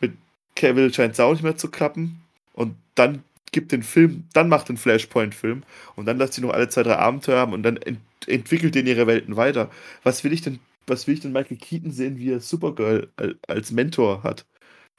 Mit 0.00 0.12
Cavill 0.54 0.94
scheint 0.94 1.14
es 1.14 1.20
auch 1.20 1.32
nicht 1.32 1.42
mehr 1.42 1.56
zu 1.56 1.70
klappen. 1.70 2.22
Und 2.52 2.76
dann 2.94 3.24
gibt 3.50 3.72
den 3.72 3.82
Film, 3.82 4.24
dann 4.32 4.48
macht 4.48 4.68
den 4.68 4.76
Flashpoint-Film 4.76 5.64
und 5.96 6.06
dann 6.06 6.18
lasst 6.18 6.34
sie 6.34 6.40
noch 6.40 6.52
alle 6.52 6.68
zwei, 6.68 6.84
drei 6.84 6.96
Abenteuer 6.96 7.38
haben 7.38 7.52
und 7.52 7.62
dann 7.64 7.80
entwickelt 8.26 8.76
in 8.76 8.86
ihre 8.86 9.06
Welten 9.06 9.36
weiter. 9.36 9.70
Was 10.04 10.22
will 10.22 10.32
ich 10.32 10.42
denn, 10.42 10.60
was 10.86 11.06
will 11.06 11.14
ich 11.14 11.20
denn 11.20 11.32
Michael 11.32 11.56
Keaton 11.56 11.90
sehen, 11.90 12.18
wie 12.18 12.30
er 12.30 12.40
Supergirl 12.40 13.08
als 13.48 13.72
Mentor 13.72 14.22
hat? 14.22 14.46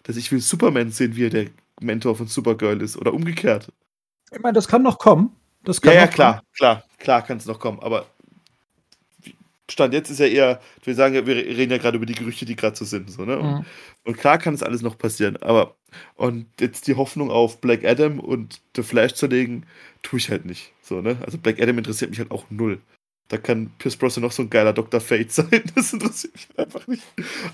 Dass 0.03 0.17
ich 0.17 0.31
will 0.31 0.41
Superman 0.41 0.91
sehen, 0.91 1.15
wie 1.15 1.25
er 1.27 1.29
der 1.29 1.45
Mentor 1.79 2.15
von 2.15 2.27
Supergirl 2.27 2.81
ist 2.81 2.97
oder 2.97 3.13
umgekehrt. 3.13 3.71
Ich 4.31 4.39
meine, 4.39 4.53
das 4.53 4.67
kann 4.67 4.83
noch 4.83 4.99
kommen. 4.99 5.35
Das 5.63 5.81
kann 5.81 5.93
ja, 5.93 6.01
ja, 6.01 6.07
klar, 6.07 6.33
kommen. 6.35 6.47
klar, 6.55 6.83
klar 6.99 7.21
kann 7.21 7.37
es 7.37 7.45
noch 7.45 7.59
kommen. 7.59 7.79
Aber 7.79 8.05
Stand 9.69 9.93
jetzt 9.93 10.09
ist 10.09 10.19
ja 10.19 10.25
eher, 10.25 10.61
wir 10.83 10.93
sagen 10.93 11.15
ja, 11.15 11.25
wir 11.25 11.35
reden 11.35 11.71
ja 11.71 11.77
gerade 11.77 11.97
über 11.97 12.05
die 12.05 12.15
Gerüchte, 12.15 12.45
die 12.45 12.55
gerade 12.55 12.75
so 12.75 12.85
sind. 12.85 13.09
So, 13.09 13.23
ne? 13.23 13.39
Und, 13.39 13.51
mhm. 13.51 13.65
und, 14.03 14.17
klar 14.17 14.37
kann 14.37 14.53
es 14.53 14.63
alles 14.63 14.81
noch 14.81 14.97
passieren, 14.97 15.37
aber 15.37 15.75
und 16.15 16.47
jetzt 16.59 16.87
die 16.87 16.95
Hoffnung 16.95 17.31
auf 17.31 17.61
Black 17.61 17.85
Adam 17.85 18.19
und 18.19 18.61
The 18.75 18.83
Flash 18.83 19.13
zu 19.13 19.27
legen, 19.27 19.65
tue 20.01 20.19
ich 20.19 20.29
halt 20.29 20.45
nicht. 20.45 20.73
So, 20.81 21.01
ne? 21.01 21.17
Also 21.25 21.37
Black 21.37 21.61
Adam 21.61 21.77
interessiert 21.77 22.09
mich 22.09 22.19
halt 22.19 22.31
auch 22.31 22.45
null. 22.49 22.81
Da 23.29 23.37
kann 23.37 23.71
Pierce 23.79 23.95
Brosnan 23.95 24.23
noch 24.23 24.33
so 24.33 24.43
ein 24.43 24.49
geiler 24.49 24.73
Dr. 24.73 24.99
Fate 24.99 25.31
sein. 25.31 25.63
Das 25.75 25.93
interessiert 25.93 26.33
mich 26.33 26.47
einfach 26.57 26.85
nicht. 26.87 27.03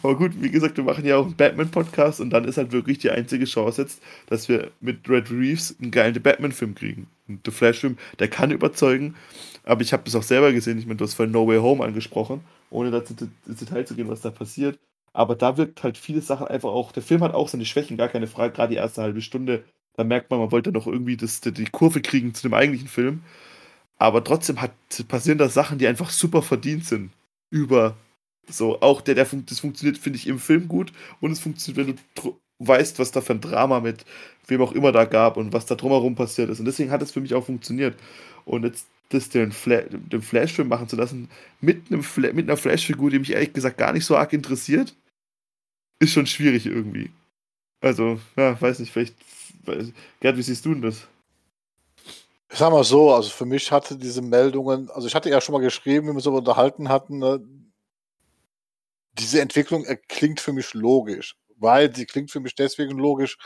Aber 0.01 0.17
gut, 0.17 0.31
wie 0.41 0.49
gesagt, 0.49 0.77
wir 0.77 0.83
machen 0.83 1.05
ja 1.05 1.17
auch 1.17 1.25
einen 1.25 1.35
Batman-Podcast 1.35 2.21
und 2.21 2.31
dann 2.31 2.45
ist 2.45 2.57
halt 2.57 2.71
wirklich 2.71 2.97
die 2.97 3.11
einzige 3.11 3.45
Chance 3.45 3.83
jetzt, 3.83 4.01
dass 4.27 4.49
wir 4.49 4.71
mit 4.81 5.07
Red 5.07 5.29
Reeves 5.29 5.75
einen 5.79 5.91
geilen 5.91 6.19
Batman-Film 6.21 6.73
kriegen. 6.73 7.07
The 7.45 7.51
Flash-Film, 7.51 7.97
der 8.19 8.27
kann 8.27 8.51
überzeugen, 8.51 9.15
aber 9.63 9.81
ich 9.81 9.93
habe 9.93 10.03
das 10.03 10.15
auch 10.15 10.23
selber 10.23 10.51
gesehen. 10.51 10.79
Ich 10.79 10.85
meine, 10.85 10.97
du 10.97 11.05
hast 11.05 11.13
vorhin 11.13 11.31
No 11.31 11.47
Way 11.47 11.59
Home 11.59 11.83
angesprochen, 11.83 12.41
ohne 12.69 12.91
da 12.91 12.99
ins 12.99 13.59
Detail 13.59 13.85
zu 13.85 13.95
gehen, 13.95 14.09
was 14.09 14.21
da 14.21 14.31
passiert. 14.31 14.79
Aber 15.13 15.35
da 15.35 15.57
wirkt 15.57 15.83
halt 15.83 15.97
viele 15.97 16.21
Sachen 16.21 16.47
einfach 16.47 16.69
auch. 16.69 16.91
Der 16.91 17.03
Film 17.03 17.23
hat 17.23 17.33
auch 17.33 17.47
seine 17.47 17.65
Schwächen, 17.65 17.97
gar 17.97 18.09
keine 18.09 18.27
Frage. 18.27 18.53
Gerade 18.53 18.71
die 18.71 18.77
erste 18.77 19.01
halbe 19.01 19.21
Stunde, 19.21 19.63
da 19.93 20.03
merkt 20.03 20.29
man, 20.29 20.39
man 20.39 20.51
wollte 20.51 20.71
noch 20.71 20.87
irgendwie 20.87 21.17
das, 21.17 21.41
die 21.41 21.65
Kurve 21.65 22.01
kriegen 22.01 22.33
zu 22.33 22.43
dem 22.43 22.53
eigentlichen 22.53 22.87
Film. 22.87 23.23
Aber 23.97 24.23
trotzdem 24.23 24.61
hat, 24.61 24.71
passieren 25.07 25.37
da 25.37 25.49
Sachen, 25.49 25.77
die 25.77 25.87
einfach 25.87 26.09
super 26.09 26.41
verdient 26.41 26.85
sind. 26.85 27.11
Über 27.49 27.97
so, 28.47 28.81
auch 28.81 29.01
der, 29.01 29.15
der 29.15 29.25
das 29.25 29.59
funktioniert, 29.59 29.97
finde 29.97 30.17
ich, 30.17 30.27
im 30.27 30.39
Film 30.39 30.67
gut 30.67 30.93
und 31.21 31.31
es 31.31 31.39
funktioniert, 31.39 31.87
wenn 31.87 31.95
du 32.15 32.39
weißt, 32.59 32.99
was 32.99 33.11
da 33.11 33.21
für 33.21 33.33
ein 33.33 33.41
Drama 33.41 33.79
mit 33.79 34.05
wem 34.47 34.61
auch 34.61 34.71
immer 34.71 34.91
da 34.91 35.05
gab 35.05 35.37
und 35.37 35.53
was 35.53 35.65
da 35.65 35.75
drumherum 35.75 36.15
passiert 36.15 36.49
ist. 36.49 36.59
Und 36.59 36.65
deswegen 36.65 36.91
hat 36.91 37.01
es 37.01 37.11
für 37.11 37.21
mich 37.21 37.33
auch 37.33 37.45
funktioniert. 37.45 37.97
Und 38.45 38.63
jetzt 38.63 38.87
das 39.09 39.29
den, 39.29 39.51
Fla 39.51 39.81
den 39.81 40.21
Flash-Film 40.21 40.67
machen 40.67 40.87
zu 40.87 40.95
lassen, 40.95 41.29
mit, 41.61 41.91
einem 41.91 42.03
Fla 42.03 42.31
mit 42.33 42.47
einer 42.47 42.57
Flash-Figur, 42.57 43.09
die 43.09 43.19
mich 43.19 43.31
ehrlich 43.31 43.53
gesagt 43.53 43.77
gar 43.77 43.93
nicht 43.93 44.05
so 44.05 44.15
arg 44.15 44.33
interessiert, 44.33 44.95
ist 45.99 46.13
schon 46.13 46.27
schwierig 46.27 46.65
irgendwie. 46.65 47.11
Also, 47.81 48.19
ja, 48.35 48.59
weiß 48.59 48.79
nicht, 48.79 48.91
vielleicht. 48.91 49.15
Weiß, 49.65 49.91
Gerd, 50.19 50.37
wie 50.37 50.41
siehst 50.41 50.65
du 50.65 50.73
denn 50.73 50.81
das? 50.81 51.07
Ich 52.51 52.57
sag 52.57 52.71
mal 52.71 52.83
so, 52.83 53.13
also 53.13 53.29
für 53.29 53.45
mich 53.45 53.71
hatte 53.71 53.95
diese 53.95 54.21
Meldungen, 54.21 54.89
also 54.89 55.07
ich 55.07 55.13
hatte 55.13 55.29
ja 55.29 55.39
schon 55.39 55.53
mal 55.53 55.61
geschrieben, 55.61 56.07
wie 56.07 56.15
wir 56.15 56.27
aber 56.27 56.37
unterhalten 56.37 56.89
hatten, 56.89 57.19
ne, 57.19 57.39
diese 59.13 59.41
Entwicklung 59.41 59.85
klingt 60.07 60.39
für 60.39 60.53
mich 60.53 60.73
logisch, 60.73 61.35
weil 61.59 61.93
sie 61.95 62.05
klingt 62.05 62.31
für 62.31 62.39
mich 62.39 62.55
deswegen 62.55 62.97
logisch, 62.97 63.37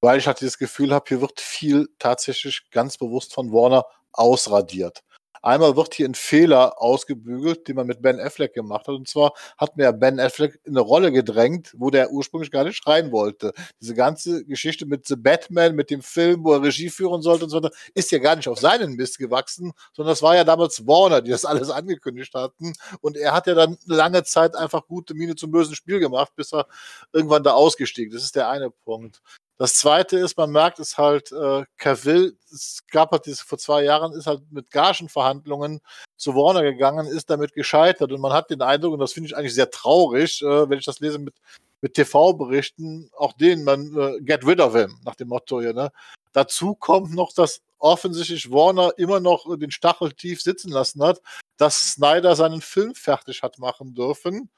weil 0.00 0.18
ich 0.18 0.26
hatte 0.26 0.44
das 0.44 0.58
Gefühl 0.58 0.92
habe, 0.92 1.04
hier 1.08 1.20
wird 1.20 1.40
viel 1.40 1.88
tatsächlich 1.98 2.62
ganz 2.70 2.98
bewusst 2.98 3.34
von 3.34 3.52
Warner 3.52 3.84
ausradiert. 4.12 5.02
Einmal 5.42 5.76
wird 5.76 5.94
hier 5.94 6.08
ein 6.08 6.14
Fehler 6.14 6.80
ausgebügelt, 6.80 7.66
den 7.68 7.76
man 7.76 7.86
mit 7.86 8.00
Ben 8.00 8.20
Affleck 8.20 8.54
gemacht 8.54 8.86
hat. 8.86 8.94
Und 8.94 9.08
zwar 9.08 9.32
hat 9.58 9.76
mir 9.76 9.92
Ben 9.92 10.20
Affleck 10.20 10.60
in 10.64 10.72
eine 10.72 10.80
Rolle 10.80 11.10
gedrängt, 11.12 11.74
wo 11.76 11.90
der 11.90 12.12
ursprünglich 12.12 12.50
gar 12.50 12.64
nicht 12.64 12.86
rein 12.86 13.10
wollte. 13.12 13.52
Diese 13.80 13.94
ganze 13.94 14.44
Geschichte 14.44 14.86
mit 14.86 15.06
The 15.06 15.16
Batman, 15.16 15.74
mit 15.74 15.90
dem 15.90 16.00
Film, 16.02 16.44
wo 16.44 16.52
er 16.52 16.62
Regie 16.62 16.90
führen 16.90 17.22
sollte 17.22 17.44
und 17.44 17.50
so 17.50 17.56
weiter, 17.56 17.74
ist 17.94 18.12
ja 18.12 18.18
gar 18.18 18.36
nicht 18.36 18.48
auf 18.48 18.60
seinen 18.60 18.94
Mist 18.94 19.18
gewachsen, 19.18 19.72
sondern 19.92 20.12
das 20.12 20.22
war 20.22 20.36
ja 20.36 20.44
damals 20.44 20.86
Warner, 20.86 21.20
die 21.20 21.30
das 21.30 21.44
alles 21.44 21.70
angekündigt 21.70 22.34
hatten. 22.34 22.72
Und 23.00 23.16
er 23.16 23.32
hat 23.32 23.46
ja 23.46 23.54
dann 23.54 23.76
lange 23.86 24.22
Zeit 24.24 24.54
einfach 24.54 24.86
gute 24.86 25.14
Miene 25.14 25.34
zum 25.34 25.50
bösen 25.50 25.74
Spiel 25.74 25.98
gemacht, 25.98 26.32
bis 26.36 26.52
er 26.52 26.66
irgendwann 27.12 27.42
da 27.42 27.52
ausgestiegen. 27.52 28.12
Das 28.14 28.22
ist 28.22 28.36
der 28.36 28.48
eine 28.48 28.70
Punkt. 28.70 29.20
Das 29.62 29.76
zweite 29.76 30.18
ist, 30.18 30.36
man 30.36 30.50
merkt 30.50 30.80
es 30.80 30.98
halt, 30.98 31.30
äh, 31.30 31.62
Cavill, 31.76 32.36
es 32.52 32.80
gab 32.90 33.12
halt 33.12 33.26
diese, 33.26 33.44
vor 33.44 33.58
zwei 33.58 33.84
Jahren, 33.84 34.12
ist 34.12 34.26
halt 34.26 34.40
mit 34.50 34.68
Gagenverhandlungen 34.72 35.80
zu 36.16 36.34
Warner 36.34 36.64
gegangen, 36.64 37.06
ist 37.06 37.30
damit 37.30 37.52
gescheitert 37.52 38.10
und 38.10 38.20
man 38.20 38.32
hat 38.32 38.50
den 38.50 38.60
Eindruck, 38.60 38.94
und 38.94 38.98
das 38.98 39.12
finde 39.12 39.28
ich 39.28 39.36
eigentlich 39.36 39.54
sehr 39.54 39.70
traurig, 39.70 40.42
äh, 40.42 40.68
wenn 40.68 40.80
ich 40.80 40.84
das 40.84 40.98
lese 40.98 41.20
mit, 41.20 41.36
mit 41.80 41.94
TV-Berichten, 41.94 43.08
auch 43.16 43.34
denen 43.34 43.62
man 43.62 43.96
äh, 43.96 44.20
get 44.22 44.44
rid 44.44 44.58
of 44.58 44.74
him, 44.74 44.98
nach 45.04 45.14
dem 45.14 45.28
Motto 45.28 45.60
hier, 45.60 45.74
ne? 45.74 45.92
Dazu 46.32 46.74
kommt 46.74 47.14
noch, 47.14 47.32
dass 47.32 47.60
offensichtlich 47.78 48.50
Warner 48.50 48.92
immer 48.96 49.20
noch 49.20 49.46
den 49.56 49.70
Stachel 49.70 50.10
tief 50.10 50.42
sitzen 50.42 50.72
lassen 50.72 51.04
hat, 51.04 51.20
dass 51.56 51.92
Snyder 51.92 52.34
seinen 52.34 52.62
Film 52.62 52.96
fertig 52.96 53.44
hat 53.44 53.60
machen 53.60 53.94
dürfen 53.94 54.50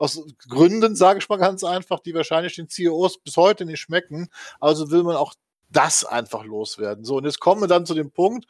aus 0.00 0.24
Gründen, 0.48 0.96
sage 0.96 1.18
ich 1.18 1.28
mal 1.28 1.36
ganz 1.36 1.62
einfach, 1.62 2.00
die 2.00 2.14
wahrscheinlich 2.14 2.56
den 2.56 2.68
CEOs 2.68 3.18
bis 3.18 3.36
heute 3.36 3.66
nicht 3.66 3.80
schmecken. 3.80 4.30
Also 4.58 4.90
will 4.90 5.02
man 5.02 5.16
auch 5.16 5.34
das 5.68 6.04
einfach 6.04 6.44
loswerden. 6.44 7.04
So, 7.04 7.16
und 7.18 7.24
jetzt 7.24 7.38
kommen 7.38 7.60
wir 7.60 7.68
dann 7.68 7.84
zu 7.84 7.94
dem 7.94 8.10
Punkt, 8.10 8.46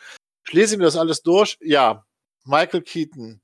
ich 0.75 0.79
mir 0.79 0.85
das 0.85 0.97
alles 0.97 1.23
durch. 1.23 1.59
Ja, 1.61 2.07
Michael 2.45 2.83
Keaton 2.83 3.41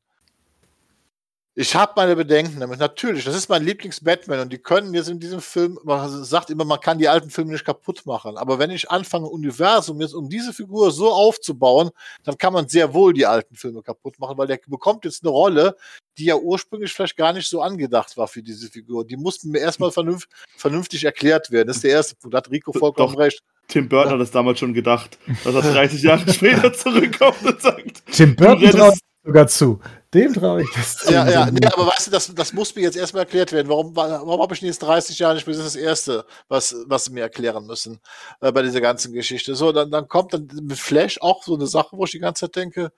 ich 1.58 1.74
habe 1.74 1.94
meine 1.96 2.14
Bedenken 2.14 2.60
damit. 2.60 2.78
Natürlich, 2.78 3.24
das 3.24 3.34
ist 3.34 3.48
mein 3.48 3.64
Lieblings-Batman 3.64 4.40
und 4.40 4.52
die 4.52 4.58
können 4.58 4.92
jetzt 4.92 5.08
in 5.08 5.18
diesem 5.18 5.40
Film, 5.40 5.78
man 5.84 6.22
sagt 6.22 6.50
immer, 6.50 6.66
man 6.66 6.80
kann 6.80 6.98
die 6.98 7.08
alten 7.08 7.30
Filme 7.30 7.52
nicht 7.52 7.64
kaputt 7.64 8.04
machen. 8.04 8.36
Aber 8.36 8.58
wenn 8.58 8.70
ich 8.70 8.90
anfange, 8.90 9.26
Universum 9.26 9.98
jetzt 10.02 10.12
um 10.12 10.28
diese 10.28 10.52
Figur 10.52 10.90
so 10.90 11.10
aufzubauen, 11.10 11.90
dann 12.24 12.36
kann 12.36 12.52
man 12.52 12.68
sehr 12.68 12.92
wohl 12.92 13.14
die 13.14 13.24
alten 13.24 13.56
Filme 13.56 13.82
kaputt 13.82 14.18
machen, 14.18 14.36
weil 14.36 14.48
der 14.48 14.60
bekommt 14.66 15.06
jetzt 15.06 15.24
eine 15.24 15.30
Rolle, 15.30 15.76
die 16.18 16.26
ja 16.26 16.36
ursprünglich 16.36 16.92
vielleicht 16.92 17.16
gar 17.16 17.32
nicht 17.32 17.48
so 17.48 17.62
angedacht 17.62 18.18
war 18.18 18.28
für 18.28 18.42
diese 18.42 18.68
Figur. 18.68 19.06
Die 19.06 19.16
mussten 19.16 19.50
mir 19.50 19.60
erstmal 19.60 19.90
vernünft, 19.90 20.28
vernünftig 20.58 21.04
erklärt 21.04 21.50
werden. 21.50 21.68
Das 21.68 21.76
ist 21.76 21.84
der 21.84 21.92
erste 21.92 22.16
Punkt. 22.16 22.34
Da 22.34 22.38
hat 22.38 22.50
Rico 22.50 22.74
vollkommen 22.74 23.14
Doch. 23.14 23.20
recht. 23.20 23.42
Tim 23.68 23.88
Burton 23.88 24.12
hat 24.12 24.20
das 24.20 24.30
damals 24.30 24.58
schon 24.58 24.74
gedacht, 24.74 25.18
dass 25.42 25.54
er 25.54 25.62
30 25.62 26.02
Jahre 26.02 26.32
später 26.32 26.70
zurückkommt 26.74 27.42
und 27.42 27.62
sagt: 27.62 28.02
Tim 28.12 28.36
Burton 28.36 28.70
traut 28.70 28.98
sogar 29.24 29.48
zu. 29.48 29.80
Dem 30.14 30.32
traue 30.34 30.62
ich 30.62 30.70
das 30.74 30.98
zu. 30.98 31.12
Ja, 31.12 31.28
ja, 31.28 31.50
nee, 31.50 31.66
aber 31.66 31.86
weißt 31.86 32.06
du, 32.06 32.10
das, 32.10 32.32
das 32.34 32.52
muss 32.52 32.74
mir 32.74 32.82
jetzt 32.82 32.96
erstmal 32.96 33.24
erklärt 33.24 33.52
werden. 33.52 33.68
Warum, 33.68 33.94
warum 33.96 34.40
habe 34.40 34.54
ich 34.54 34.60
denn 34.60 34.68
jetzt 34.68 34.80
30 34.80 35.18
Jahre 35.18 35.34
nicht? 35.34 35.46
Das 35.46 35.56
ist 35.56 35.64
das 35.64 35.76
Erste, 35.76 36.24
was, 36.48 36.74
was 36.86 37.04
sie 37.04 37.12
mir 37.12 37.22
erklären 37.22 37.66
müssen 37.66 38.00
äh, 38.40 38.52
bei 38.52 38.62
dieser 38.62 38.80
ganzen 38.80 39.12
Geschichte. 39.12 39.54
So, 39.56 39.72
dann, 39.72 39.90
dann 39.90 40.06
kommt 40.08 40.32
dann 40.32 40.48
mit 40.62 40.78
Flash 40.78 41.20
auch 41.20 41.42
so 41.42 41.54
eine 41.54 41.66
Sache, 41.66 41.96
wo 41.96 42.04
ich 42.04 42.12
die 42.12 42.20
ganze 42.20 42.46
Zeit 42.46 42.56
denke, 42.56 42.92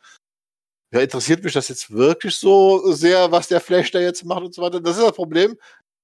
ja, 0.91 1.01
interessiert 1.01 1.45
mich 1.45 1.53
das 1.53 1.69
jetzt 1.69 1.91
wirklich 1.91 2.35
so 2.37 2.93
sehr, 2.93 3.31
was 3.31 3.49
der 3.49 3.61
Flash 3.61 3.91
da 3.91 4.01
jetzt 4.01 4.25
macht 4.25 4.43
und 4.43 4.55
so 4.55 4.63
weiter? 4.63 4.81
Das 4.81 4.97
ist 4.97 5.03
das 5.03 5.13
Problem. 5.13 5.57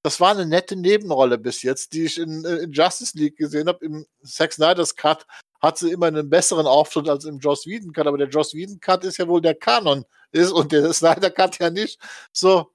Das 0.03 0.21
war 0.21 0.33
eine 0.33 0.45
nette 0.45 0.77
Nebenrolle 0.77 1.39
bis 1.39 1.63
jetzt, 1.63 1.95
die 1.95 2.05
ich 2.05 2.19
in, 2.19 2.45
in 2.45 2.73
Justice 2.73 3.17
League 3.17 3.37
gesehen 3.37 3.69
habe, 3.69 3.85
im 3.85 4.07
Zack 4.23 4.53
Snyder's 4.53 4.95
Cut 4.95 5.27
hat 5.65 5.79
sie 5.79 5.91
immer 5.91 6.07
einen 6.07 6.29
besseren 6.29 6.67
Auftritt 6.67 7.09
als 7.09 7.25
im 7.25 7.39
Joss 7.39 7.67
Whedon 7.67 7.93
Cut, 7.93 8.07
aber 8.07 8.19
der 8.19 8.29
Joss 8.29 8.55
Whedon 8.55 8.81
Cut 8.81 9.05
ist 9.05 9.17
ja 9.17 9.27
wohl 9.27 9.41
der 9.41 9.55
Kanon 9.55 10.05
ist 10.31 10.53
und 10.53 10.73
der 10.73 10.93
Snyder 10.93 11.31
Cut 11.31 11.59
ja 11.59 11.71
nicht. 11.71 11.99
So, 12.33 12.71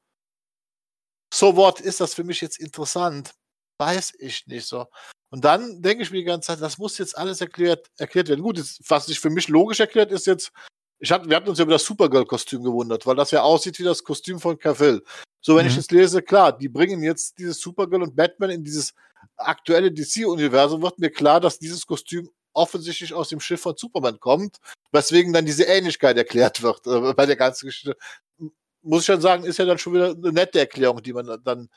so 1.34 1.56
what 1.56 1.80
ist 1.80 2.02
das 2.02 2.14
für 2.14 2.24
mich 2.24 2.42
jetzt 2.42 2.60
interessant? 2.60 3.34
Weiß 3.78 4.14
ich 4.20 4.48
nicht 4.48 4.66
so. 4.66 4.88
Und 5.30 5.46
dann 5.46 5.82
denke 5.82 6.04
ich 6.04 6.12
mir 6.12 6.18
die 6.18 6.24
ganze 6.24 6.48
Zeit, 6.48 6.62
das 6.62 6.80
muss 6.80 6.98
jetzt 6.98 7.18
alles 7.18 7.40
erklärt, 7.40 7.90
erklärt 7.98 8.30
werden. 8.30 8.42
Gut, 8.42 8.58
jetzt, 8.58 8.82
was 8.90 9.06
sich 9.06 9.20
für 9.20 9.30
mich 9.30 9.48
logisch 9.48 9.80
erklärt, 9.80 10.12
ist 10.12 10.26
jetzt, 10.26 10.52
ich 10.98 11.12
hab, 11.12 11.30
wir 11.30 11.36
hatten 11.36 11.48
uns 11.48 11.60
ja 11.60 11.64
über 11.64 11.74
das 11.74 11.86
Supergirl-Kostüm 11.86 12.64
gewundert, 12.64 13.06
weil 13.06 13.16
das 13.16 13.32
ja 13.32 13.44
aussieht 13.44 13.78
wie 13.80 13.84
das 13.84 14.04
Kostüm 14.04 14.40
von 14.40 14.58
Cavill. 14.58 15.04
So, 15.42 15.56
wenn 15.56 15.66
mhm. 15.66 15.70
ich 15.70 15.76
jetzt 15.78 15.92
lese, 15.92 16.22
klar, 16.24 16.58
die 16.58 16.68
bringen 16.68 17.04
jetzt 17.04 17.38
dieses 17.38 17.62
Supergirl 17.62 18.02
und 18.02 18.16
Batman 18.16 18.50
in 18.50 18.64
dieses 18.64 18.94
aktuelle 19.38 19.92
DC-Universum, 19.92 20.82
wird 20.82 20.98
mir 21.00 21.12
klar, 21.12 21.40
dass 21.40 21.60
dieses 21.60 21.86
Kostüm 21.86 22.30
offensichtlich 22.54 23.14
aus 23.14 23.30
dem 23.30 23.40
Schiff 23.40 23.62
von 23.62 23.76
Superman 23.78 24.20
kommt, 24.20 24.58
weswegen 24.92 25.34
dann 25.34 25.46
diese 25.46 25.64
Ähnlichkeit 25.64 26.18
erklärt 26.18 26.62
wird 26.62 26.86
äh, 26.88 27.14
bei 27.14 27.26
der 27.26 27.36
ganzen 27.36 27.68
Geschichte. 27.68 27.98
Muss 28.82 29.02
ich 29.02 29.06
schon 29.08 29.22
sagen, 29.22 29.44
ist 29.44 29.60
ja 29.60 29.66
dann 29.66 29.78
schon 29.78 29.94
wieder 29.94 30.12
eine 30.12 30.32
nette 30.32 30.60
Erklärung, 30.60 31.04
die 31.04 31.14
man 31.14 31.42
dann, 31.44 31.70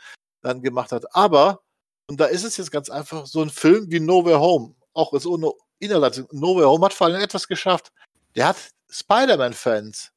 dann 0.43 0.63
gemacht 0.63 0.93
hat. 0.93 1.05
Aber, 1.15 1.63
und 2.09 2.21
da 2.21 2.27
ist 2.27 2.45
es 2.45 2.57
jetzt 2.57 2.71
ganz 2.71 2.91
einfach, 2.91 3.27
so 3.27 3.43
ein 3.43 3.51
Film 3.51 3.91
wie 3.91 4.01
Nowhere 4.01 4.41
Home, 4.41 4.75
auch 4.93 5.13
ist 5.13 5.27
ohne 5.27 5.53
Inhalt, 5.79 6.25
Nowhere 6.33 6.69
Home 6.69 6.85
hat 6.85 6.95
vor 6.95 7.09
allem 7.09 7.21
etwas 7.21 7.49
geschafft. 7.49 7.93
Der 8.37 8.49
hat 8.49 8.57
Spider-Man-Fans 8.89 10.13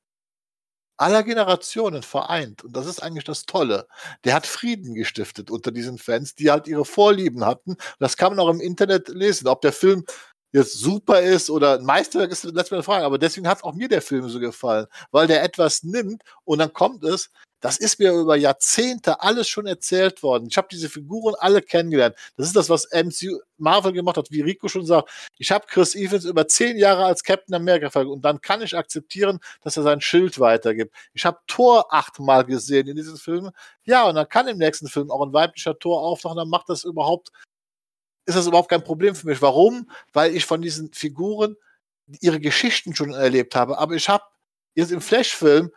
aller 0.98 1.23
Generationen 1.23 2.03
vereint. 2.03 2.64
Und 2.64 2.76
das 2.76 2.86
ist 2.86 3.02
eigentlich 3.02 3.23
das 3.26 3.45
Tolle. 3.45 3.88
Der 4.23 4.34
hat 4.34 4.48
Frieden 4.48 4.94
gestiftet 4.95 5.52
unter 5.52 5.72
diesen 5.72 5.98
Fans, 5.98 6.36
die 6.36 6.52
halt 6.52 6.68
ihre 6.68 6.86
Vorlieben 6.86 7.45
hatten. 7.45 7.77
Das 7.99 8.18
kann 8.18 8.36
man 8.36 8.40
auch 8.40 8.49
im 8.49 8.61
Internet 8.61 9.10
lesen. 9.10 9.48
Ob 9.48 9.61
der 9.61 9.73
Film 9.73 10.06
jetzt 10.56 10.80
super 10.80 11.22
ist 11.22 11.49
oder 11.49 11.77
ein 11.77 11.86
Meisterwerk 11.86 12.32
ist, 12.32 12.44
lässt 12.45 12.72
mich 12.72 12.86
Frage. 12.86 13.06
Aber 13.06 13.18
deswegen 13.18 13.48
hat 13.48 13.64
auch 13.64 13.73
mir 13.73 13.90
der 13.90 14.02
Film 14.02 14.30
so 14.30 14.40
gefallen, 14.40 14.88
weil 15.11 15.27
der 15.27 15.44
etwas 15.44 15.84
nimmt 15.84 16.23
und 16.45 16.60
dann 16.60 16.72
kommt 16.73 17.03
es. 17.03 17.30
Das 17.60 17.77
ist 17.77 17.99
mir 17.99 18.11
über 18.14 18.36
Jahrzehnte 18.36 19.22
alles 19.22 19.48
schon 19.48 19.65
erzählt 19.65 20.22
worden. 20.22 20.48
Ich 20.49 20.56
habe 20.56 20.68
diese 20.69 20.88
Figuren 20.88 21.34
alle 21.40 21.61
kennengelernt. 21.61 22.15
Das 22.38 22.45
ist 22.48 22.56
das, 22.56 22.69
was 22.69 22.88
MCU 22.91 23.40
Marvel 23.57 23.91
gemacht 23.91 24.18
hat, 24.18 24.30
wie 24.30 24.41
Rico 24.41 24.68
schon 24.68 24.86
sagt. 24.86 25.10
Ich 25.40 25.52
habe 25.52 25.65
Chris 25.68 25.95
Evans 25.95 26.26
über 26.26 26.48
zehn 26.48 26.77
Jahre 26.77 27.06
als 27.06 27.23
Captain 27.23 27.56
America 27.56 27.90
verfolgt 27.90 28.11
und 28.11 28.23
dann 28.23 28.40
kann 28.40 28.61
ich 28.61 28.77
akzeptieren, 28.77 29.40
dass 29.61 29.77
er 29.77 29.84
sein 29.84 29.99
Schild 29.99 30.40
weitergibt. 30.40 30.94
Ich 31.14 31.26
habe 31.26 31.40
Thor 31.48 31.88
achtmal 31.91 32.45
gesehen 32.45 32.88
in 32.88 32.95
diesem 32.95 33.18
Film. 33.18 33.49
Ja, 33.84 34.07
und 34.07 34.15
dann 34.15 34.30
kann 34.30 34.48
im 34.48 34.57
nächsten 34.57 34.88
Film 34.88 35.10
auch 35.10 35.26
ein 35.26 35.34
weiblicher 35.34 35.77
Thor 35.80 36.02
auftauchen. 36.02 36.38
Dann 36.38 36.49
macht 36.49 36.69
das 36.69 36.84
überhaupt, 36.84 37.32
ist 38.26 38.36
das 38.36 38.48
überhaupt 38.48 38.70
kein 38.70 38.84
Problem 38.84 39.16
für 39.16 39.28
mich. 39.28 39.42
Warum? 39.42 39.90
Weil 40.14 40.36
ich 40.36 40.46
von 40.46 40.62
diesen 40.62 40.92
Figuren 40.94 41.56
ihre 42.22 42.40
Geschichten 42.40 42.96
schon 42.96 43.14
erlebt 43.14 43.56
habe. 43.56 43.78
Aber 43.78 43.96
ich 43.96 44.10
habe 44.10 44.24
jetzt 44.76 44.92
im 44.92 45.02
Flash-Film 45.02 45.72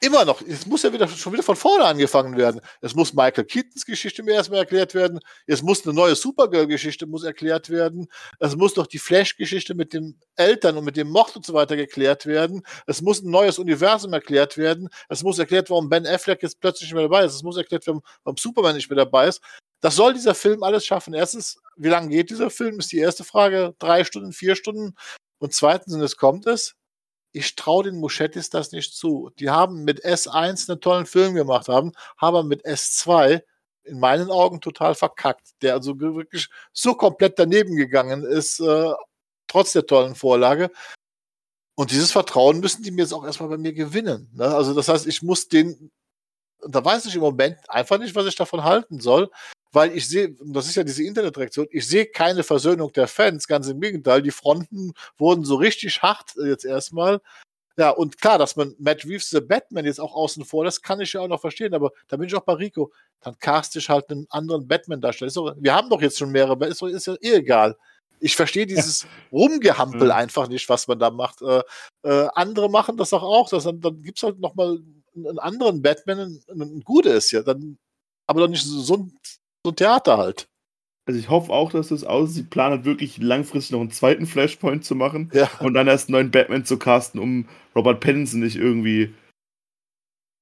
immer 0.00 0.24
noch, 0.24 0.42
es 0.42 0.66
muss 0.66 0.82
ja 0.82 0.92
wieder 0.92 1.08
schon 1.08 1.32
wieder 1.32 1.42
von 1.42 1.56
vorne 1.56 1.84
angefangen 1.84 2.36
werden. 2.36 2.60
Es 2.80 2.94
muss 2.94 3.14
Michael 3.14 3.44
Keatons 3.44 3.84
Geschichte 3.84 4.22
mir 4.22 4.34
erstmal 4.34 4.60
erklärt 4.60 4.94
werden. 4.94 5.20
Es 5.46 5.62
muss 5.62 5.84
eine 5.84 5.94
neue 5.94 6.14
Supergirl-Geschichte 6.14 7.06
muss 7.06 7.24
erklärt 7.24 7.70
werden. 7.70 8.08
Es 8.38 8.56
muss 8.56 8.74
doch 8.74 8.86
die 8.86 8.98
Flash-Geschichte 8.98 9.74
mit 9.74 9.92
den 9.92 10.20
Eltern 10.36 10.76
und 10.76 10.84
mit 10.84 10.96
dem 10.96 11.08
Mord 11.08 11.36
und 11.36 11.46
so 11.46 11.54
weiter 11.54 11.76
geklärt 11.76 12.26
werden. 12.26 12.62
Es 12.86 13.02
muss 13.02 13.22
ein 13.22 13.30
neues 13.30 13.58
Universum 13.58 14.12
erklärt 14.12 14.56
werden. 14.56 14.88
Es 15.08 15.22
muss 15.22 15.38
erklärt, 15.38 15.70
warum 15.70 15.88
Ben 15.88 16.06
Affleck 16.06 16.42
jetzt 16.42 16.60
plötzlich 16.60 16.90
nicht 16.90 16.94
mehr 16.94 17.04
dabei 17.04 17.24
ist. 17.24 17.34
Es 17.34 17.42
muss 17.42 17.56
erklärt 17.56 17.86
werden, 17.86 18.02
warum 18.24 18.36
Superman 18.36 18.76
nicht 18.76 18.90
mehr 18.90 18.96
dabei 18.98 19.28
ist. 19.28 19.40
Das 19.80 19.96
soll 19.96 20.14
dieser 20.14 20.34
Film 20.34 20.62
alles 20.62 20.84
schaffen. 20.84 21.14
Erstens, 21.14 21.58
wie 21.76 21.88
lange 21.88 22.08
geht 22.08 22.30
dieser 22.30 22.50
Film? 22.50 22.78
Ist 22.78 22.92
die 22.92 22.98
erste 22.98 23.24
Frage. 23.24 23.74
Drei 23.78 24.04
Stunden, 24.04 24.32
vier 24.32 24.56
Stunden. 24.56 24.94
Und 25.38 25.52
zweitens, 25.52 25.94
und 25.94 26.00
es 26.02 26.16
kommt 26.16 26.46
es, 26.46 26.74
ich 27.36 27.54
traue 27.54 27.84
den 27.84 28.00
Muschettis 28.00 28.48
das 28.48 28.72
nicht 28.72 28.94
zu. 28.94 29.30
Die 29.38 29.50
haben 29.50 29.84
mit 29.84 30.04
S1 30.06 30.70
einen 30.70 30.80
tollen 30.80 31.04
Film 31.04 31.34
gemacht 31.34 31.68
haben, 31.68 31.92
haben 32.16 32.48
mit 32.48 32.64
S2 32.64 33.42
in 33.84 34.00
meinen 34.00 34.30
Augen 34.30 34.62
total 34.62 34.94
verkackt, 34.94 35.50
der 35.60 35.74
also 35.74 36.00
wirklich 36.00 36.48
so 36.72 36.94
komplett 36.94 37.38
daneben 37.38 37.76
gegangen 37.76 38.24
ist, 38.24 38.58
äh, 38.60 38.90
trotz 39.48 39.72
der 39.72 39.86
tollen 39.86 40.14
Vorlage. 40.14 40.70
Und 41.74 41.90
dieses 41.90 42.10
Vertrauen 42.10 42.60
müssen 42.60 42.82
die 42.82 42.90
mir 42.90 43.02
jetzt 43.02 43.12
auch 43.12 43.24
erstmal 43.24 43.50
bei 43.50 43.58
mir 43.58 43.74
gewinnen. 43.74 44.30
Ne? 44.32 44.46
Also 44.46 44.72
das 44.72 44.88
heißt, 44.88 45.06
ich 45.06 45.22
muss 45.22 45.48
den, 45.48 45.92
da 46.66 46.82
weiß 46.82 47.04
ich 47.04 47.16
im 47.16 47.20
Moment 47.20 47.58
einfach 47.68 47.98
nicht, 47.98 48.14
was 48.14 48.24
ich 48.24 48.34
davon 48.34 48.64
halten 48.64 48.98
soll 48.98 49.30
weil 49.76 49.94
ich 49.94 50.08
sehe, 50.08 50.34
das 50.42 50.68
ist 50.68 50.76
ja 50.76 50.84
diese 50.84 51.04
Internetreaktion, 51.04 51.66
ich 51.70 51.86
sehe 51.86 52.06
keine 52.06 52.42
Versöhnung 52.42 52.94
der 52.94 53.06
Fans, 53.06 53.46
ganz 53.46 53.68
im 53.68 53.78
Gegenteil, 53.78 54.22
die 54.22 54.30
Fronten 54.30 54.94
wurden 55.18 55.44
so 55.44 55.56
richtig 55.56 56.00
hart 56.00 56.32
jetzt 56.42 56.64
erstmal. 56.64 57.20
Ja, 57.76 57.90
und 57.90 58.18
klar, 58.18 58.38
dass 58.38 58.56
man 58.56 58.74
Matt 58.78 59.04
Reeves 59.04 59.28
The 59.28 59.42
Batman 59.42 59.84
jetzt 59.84 60.00
auch 60.00 60.14
außen 60.14 60.46
vor, 60.46 60.64
das 60.64 60.80
kann 60.80 61.02
ich 61.02 61.12
ja 61.12 61.20
auch 61.20 61.28
noch 61.28 61.42
verstehen, 61.42 61.74
aber 61.74 61.90
da 62.08 62.16
bin 62.16 62.26
ich 62.26 62.34
auch 62.34 62.40
bei 62.40 62.54
Rico. 62.54 62.90
Dann 63.20 63.38
cast 63.38 63.76
ich 63.76 63.90
halt 63.90 64.08
einen 64.08 64.26
anderen 64.30 64.66
Batman-Darsteller. 64.66 65.56
Wir 65.60 65.74
haben 65.74 65.90
doch 65.90 66.00
jetzt 66.00 66.16
schon 66.16 66.32
mehrere, 66.32 66.64
ist, 66.68 66.80
ist 66.80 67.06
ja 67.06 67.14
eh 67.20 67.34
egal. 67.34 67.76
Ich 68.18 68.34
verstehe 68.34 68.64
dieses 68.64 69.02
ja. 69.02 69.08
Rumgehampel 69.30 70.08
ja. 70.08 70.14
einfach 70.14 70.48
nicht, 70.48 70.66
was 70.70 70.88
man 70.88 70.98
da 70.98 71.10
macht. 71.10 71.42
Äh, 71.42 71.62
äh, 72.02 72.28
andere 72.34 72.70
machen 72.70 72.96
das 72.96 73.10
doch 73.10 73.22
auch. 73.22 73.50
Das, 73.50 73.64
dann 73.64 73.82
dann 73.82 74.00
gibt 74.00 74.16
es 74.16 74.22
halt 74.22 74.40
nochmal 74.40 74.78
einen 75.14 75.38
anderen 75.38 75.82
Batman, 75.82 76.40
ein, 76.48 76.62
ein 76.62 76.80
gutes, 76.80 77.30
ja. 77.30 77.42
Dann, 77.42 77.76
aber 78.26 78.40
doch 78.40 78.48
nicht 78.48 78.64
so, 78.64 78.80
so 78.80 78.94
ein 78.94 79.12
so 79.66 79.72
Theater 79.72 80.16
halt. 80.16 80.48
Also 81.06 81.20
ich 81.20 81.28
hoffe 81.28 81.52
auch, 81.52 81.70
dass 81.70 81.88
das 81.88 82.04
aussieht. 82.04 82.36
Sie 82.36 82.42
planen 82.44 82.84
wirklich 82.84 83.18
langfristig 83.18 83.72
noch 83.72 83.80
einen 83.80 83.90
zweiten 83.90 84.26
Flashpoint 84.26 84.84
zu 84.84 84.94
machen 84.94 85.30
ja. 85.32 85.50
und 85.60 85.74
dann 85.74 85.86
erst 85.86 86.08
einen 86.08 86.14
neuen 86.14 86.30
Batman 86.30 86.64
zu 86.64 86.78
casten, 86.78 87.20
um 87.20 87.48
Robert 87.74 88.00
Pattinson 88.00 88.40
nicht 88.40 88.56
irgendwie. 88.56 89.12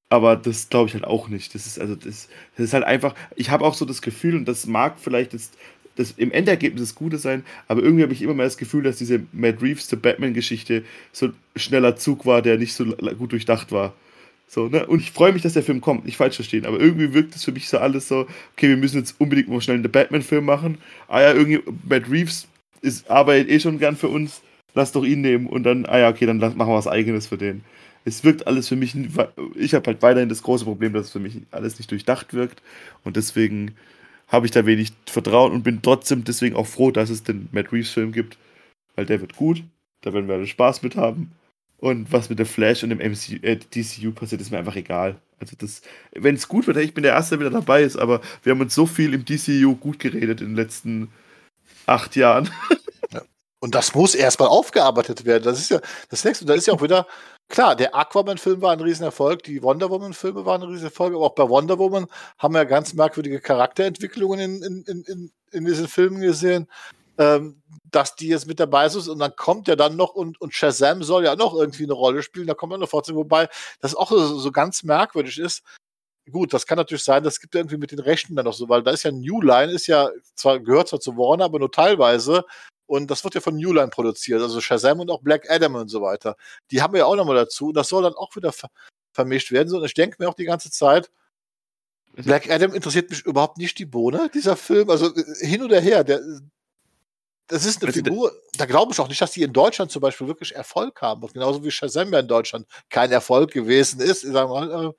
Aber 0.09 0.37
das 0.37 0.69
glaube 0.69 0.89
ich 0.89 0.95
halt 0.95 1.05
auch 1.05 1.29
nicht. 1.29 1.55
Das 1.55 1.67
ist 1.67 1.79
also 1.79 1.95
das, 1.95 2.29
das 2.57 2.67
ist 2.67 2.75
halt 2.75 2.85
einfach. 2.85 3.15
Ich 3.37 3.51
habe 3.51 3.65
auch 3.65 3.75
so 3.75 3.85
das 3.85 4.01
Gefühl 4.01 4.37
und 4.37 4.47
das 4.47 4.67
mag 4.67 4.99
vielleicht 4.99 5.35
das, 5.35 5.51
das 5.97 6.13
im 6.13 6.33
Endergebnis 6.33 6.83
das 6.83 6.95
Gute 6.95 7.19
sein, 7.19 7.45
aber 7.69 7.83
irgendwie 7.83 8.03
habe 8.03 8.13
ich 8.13 8.23
immer 8.23 8.35
mehr 8.35 8.47
das 8.47 8.57
Gefühl, 8.57 8.83
dass 8.83 8.97
diese 8.97 9.23
Matt 9.33 9.61
Reeves 9.61 9.89
The 9.89 9.97
Batman-Geschichte 9.97 10.85
so 11.13 11.27
ein 11.27 11.35
schneller 11.57 11.97
Zug 11.97 12.27
war, 12.27 12.43
der 12.43 12.59
nicht 12.59 12.75
so 12.75 12.85
gut 12.87 13.33
durchdacht 13.33 13.71
war. 13.71 13.95
So, 14.55 14.69
ne? 14.69 14.87
Und 14.87 15.01
ich 15.01 15.11
freue 15.11 15.33
mich, 15.33 15.43
dass 15.43 15.55
der 15.55 15.65
Film 15.65 15.81
kommt, 15.81 16.05
nicht 16.05 16.17
falsch 16.17 16.37
verstehen, 16.37 16.65
aber 16.65 16.79
irgendwie 16.79 17.13
wirkt 17.13 17.35
es 17.35 17.43
für 17.43 17.51
mich 17.51 17.69
so 17.69 17.79
alles 17.79 18.07
so, 18.07 18.29
okay, 18.53 18.69
wir 18.69 18.77
müssen 18.77 18.99
jetzt 18.99 19.17
unbedingt 19.19 19.49
mal 19.49 19.61
schnell 19.61 19.79
einen 19.79 19.91
Batman-Film 19.91 20.45
machen. 20.45 20.79
Ah 21.09 21.23
ja, 21.23 21.33
irgendwie, 21.33 21.61
Matt 21.89 22.09
Reeves 22.09 22.47
ist, 22.81 23.11
arbeitet 23.11 23.51
eh 23.51 23.59
schon 23.59 23.81
gern 23.81 23.97
für 23.97 24.07
uns, 24.07 24.43
lass 24.75 24.93
doch 24.93 25.05
ihn 25.05 25.23
nehmen 25.23 25.49
und 25.49 25.65
dann, 25.65 25.87
ah 25.87 25.99
ja, 25.99 26.09
okay, 26.09 26.25
dann 26.25 26.39
machen 26.39 26.57
wir 26.57 26.69
was 26.69 26.87
Eigenes 26.87 27.27
für 27.27 27.37
den. 27.37 27.65
Es 28.05 28.23
wirkt 28.23 28.47
alles 28.47 28.69
für 28.69 28.77
mich, 28.77 28.95
ich 29.57 29.75
habe 29.75 29.87
halt 29.89 30.03
weiterhin 30.03 30.29
das 30.29 30.45
große 30.45 30.65
Problem, 30.65 30.93
dass 30.93 31.07
es 31.07 31.13
für 31.13 31.19
mich 31.19 31.37
alles 31.51 31.79
nicht 31.79 31.91
durchdacht 31.91 32.33
wirkt 32.33 32.63
und 33.03 33.17
deswegen 33.17 33.75
habe 34.29 34.47
ich 34.47 34.53
da 34.53 34.67
wenig 34.67 34.93
Vertrauen 35.07 35.51
und 35.51 35.65
bin 35.65 35.83
trotzdem 35.83 36.23
deswegen 36.23 36.55
auch 36.55 36.69
froh, 36.69 36.93
dass 36.93 37.11
es 37.11 37.25
den 37.25 37.49
Matt 37.51 37.73
Reeves-Film 37.73 38.13
gibt, 38.13 38.39
weil 38.95 39.07
der 39.07 39.21
wird 39.21 39.35
gut, 39.35 39.65
da 40.03 40.13
werden 40.13 40.29
wir 40.29 40.37
alle 40.37 40.47
Spaß 40.47 40.83
mit 40.83 40.95
haben 40.95 41.33
und 41.85 42.11
was 42.11 42.31
mit 42.31 42.39
der 42.39 42.47
Flash 42.47 42.83
und 42.83 42.89
dem 42.89 42.99
MCU, 42.99 43.35
äh, 43.43 43.57
DCU 43.57 44.13
passiert, 44.13 44.41
ist 44.41 44.51
mir 44.51 44.57
einfach 44.57 44.75
egal. 44.75 45.17
Also 45.39 45.55
das, 45.59 45.83
wenn 46.13 46.35
es 46.35 46.49
gut 46.49 46.67
wird, 46.67 46.79
ich 46.79 46.95
bin 46.95 47.03
der 47.03 47.13
Erste, 47.13 47.37
der 47.37 47.41
wieder 47.41 47.61
dabei 47.61 47.83
ist, 47.83 47.99
aber 47.99 48.23
wir 48.43 48.53
haben 48.53 48.61
uns 48.63 48.75
so 48.75 48.87
viel 48.87 49.13
im 49.13 49.27
DCU 49.27 49.77
gut 49.77 49.99
geredet 49.99 50.41
in 50.41 50.49
den 50.49 50.57
letzten 50.57 51.13
acht 51.87 52.17
Jahren. 52.17 52.51
Ja. 53.13 53.21
Und 53.61 53.75
das 53.75 53.95
muss 53.95 54.15
erstmal 54.15 54.49
aufgearbeitet 54.49 55.27
werden. 55.27 55.45
Das 55.45 55.61
ist 55.61 55.71
ja 55.71 55.79
das 56.09 56.25
nächste. 56.25 56.47
Da 56.47 56.55
ist 56.55 56.67
ja 56.67 56.73
auch 56.73 56.81
wieder, 56.81 57.07
klar, 57.49 57.77
der 57.77 57.95
Aquaman-Film 57.95 58.63
war 58.63 58.73
ein 58.73 58.81
Riesenerfolg, 58.81 59.43
die 59.43 59.63
Wonder 59.63 59.91
Woman-Filme 59.91 60.47
waren 60.47 60.63
ein 60.63 60.71
Riesenerfolg, 60.71 61.15
aber 61.15 61.27
auch 61.27 61.35
bei 61.35 61.47
Wonder 61.47 61.79
Woman 61.79 62.07
haben 62.39 62.55
wir 62.55 62.65
ganz 62.65 62.95
merkwürdige 62.95 63.41
Charakterentwicklungen 63.41 64.41
in, 64.41 64.85
in, 64.87 65.05
in, 65.05 65.33
in 65.53 65.65
diesen 65.67 65.87
Filmen 65.87 66.23
gesehen 66.23 66.67
ähm, 67.19 67.63
dass 67.91 68.17
die 68.17 68.29
jetzt 68.29 68.47
mit 68.47 68.59
dabei 68.61 68.87
ist 68.87 68.97
und 69.09 69.19
dann 69.19 69.37
kommt 69.37 69.69
ja 69.69 69.77
dann 69.77 69.97
noch 69.97 70.15
und, 70.15 70.41
und 70.41 70.55
Shazam 70.55 71.03
soll 71.03 71.25
ja 71.25 71.37
noch 71.37 71.55
irgendwie 71.55 71.85
eine 71.85 71.93
Rolle 71.93 72.23
spielen, 72.23 72.47
da 72.47 72.55
kommt 72.55 72.73
dann 72.73 72.81
eine 72.81 72.89
Fortsetzung, 72.89 73.21
wobei 73.21 73.49
das 73.81 73.95
auch 73.95 74.11
so, 74.11 74.39
so 74.39 74.51
ganz 74.51 74.83
merkwürdig 74.83 75.39
ist. 75.39 75.63
Gut, 76.31 76.55
das 76.55 76.67
kann 76.67 76.79
natürlich 76.79 77.05
sein, 77.05 77.23
das 77.23 77.39
gibt 77.39 77.55
irgendwie 77.55 77.77
mit 77.77 77.93
den 77.93 78.01
Rechten 78.01 78.35
dann 78.35 78.47
noch 78.47 78.55
so, 78.55 78.69
weil 78.69 78.83
da 78.83 78.91
ist 78.91 79.03
ja 79.03 79.13
New 79.13 79.43
Line, 79.43 79.71
ist 79.71 79.87
ja 79.87 80.09
zwar 80.35 80.59
gehört 80.59 80.89
zwar 80.89 81.01
zu 81.01 81.17
Warner, 81.17 81.45
aber 81.45 81.59
nur 81.59 81.71
teilweise 81.71 82.45
und 82.87 83.11
das 83.11 83.25
wird 83.25 83.35
ja 83.35 83.41
von 83.41 83.57
New 83.57 83.73
Line 83.73 83.89
produziert, 83.89 84.43
also 84.43 84.61
Shazam 84.61 85.01
und 85.01 85.11
auch 85.11 85.23
Black 85.23 85.51
Adam 85.51 85.75
und 85.77 85.89
so 85.89 86.03
weiter. 86.03 86.37
Die 86.71 86.83
haben 86.83 86.93
wir 86.93 87.01
ja 87.01 87.07
auch 87.07 87.17
nochmal 87.17 87.37
dazu. 87.37 87.73
Das 87.73 87.89
soll 87.89 88.03
dann 88.03 88.15
auch 88.15 88.35
wieder 88.37 88.53
ver 88.53 88.69
vermischt 89.13 89.53
werden. 89.53 89.69
So, 89.69 89.79
und 89.79 89.85
ich 89.85 89.95
denke 89.95 90.17
mir 90.19 90.29
auch 90.29 90.35
die 90.35 90.45
ganze 90.45 90.73
Zeit, 90.73 91.11
Black 92.17 92.51
Adam 92.51 92.75
interessiert 92.75 93.11
mich 93.11 93.25
überhaupt 93.25 93.59
nicht 93.59 93.79
die 93.79 93.87
Bohne, 93.87 94.31
dieser 94.35 94.57
Film. 94.57 94.91
Also 94.91 95.15
äh, 95.15 95.47
hin 95.47 95.63
oder 95.63 95.81
her, 95.81 96.05
der, 96.05 96.21
das 97.49 97.67
ist 97.67 97.83
eine 97.83 97.89
also, 97.89 98.03
Figur, 98.03 98.33
da 98.57 98.65
glaube 98.65 98.93
ich 98.93 99.01
auch 99.01 99.09
nicht, 99.09 99.21
dass 99.21 99.33
die 99.33 99.43
in 99.43 99.53
Deutschland 99.53 99.91
zum 99.91 100.01
Beispiel 100.01 100.27
wirklich 100.27 100.55
Erfolg 100.55 101.01
haben. 101.03 101.23
Und 101.23 101.35
genauso 101.35 101.63
wie 101.65 101.71
Shazam 101.71 102.13
ja 102.13 102.21
in 102.21 102.29
Deutschland 102.29 102.67
kein 102.89 103.13
Erfolg 103.13 103.53
gewesen 103.53 104.01
ist. 104.01 104.25
Ich 104.25 104.33
sag 104.33 104.49
mal, 104.49 104.71
äh 104.71 104.93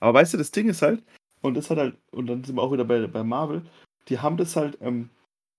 Aber 0.00 0.18
weißt 0.18 0.34
du, 0.34 0.38
das 0.38 0.50
Ding 0.50 0.68
ist 0.68 0.82
halt, 0.82 1.02
und 1.42 1.54
das 1.54 1.70
hat 1.70 1.78
halt, 1.78 1.96
und 2.10 2.26
dann 2.26 2.42
sind 2.42 2.56
wir 2.56 2.62
auch 2.62 2.72
wieder 2.72 2.84
bei, 2.84 3.06
bei 3.06 3.22
Marvel, 3.22 3.62
die 4.08 4.18
haben 4.18 4.36
das 4.36 4.56
halt, 4.56 4.78
ähm, 4.80 5.10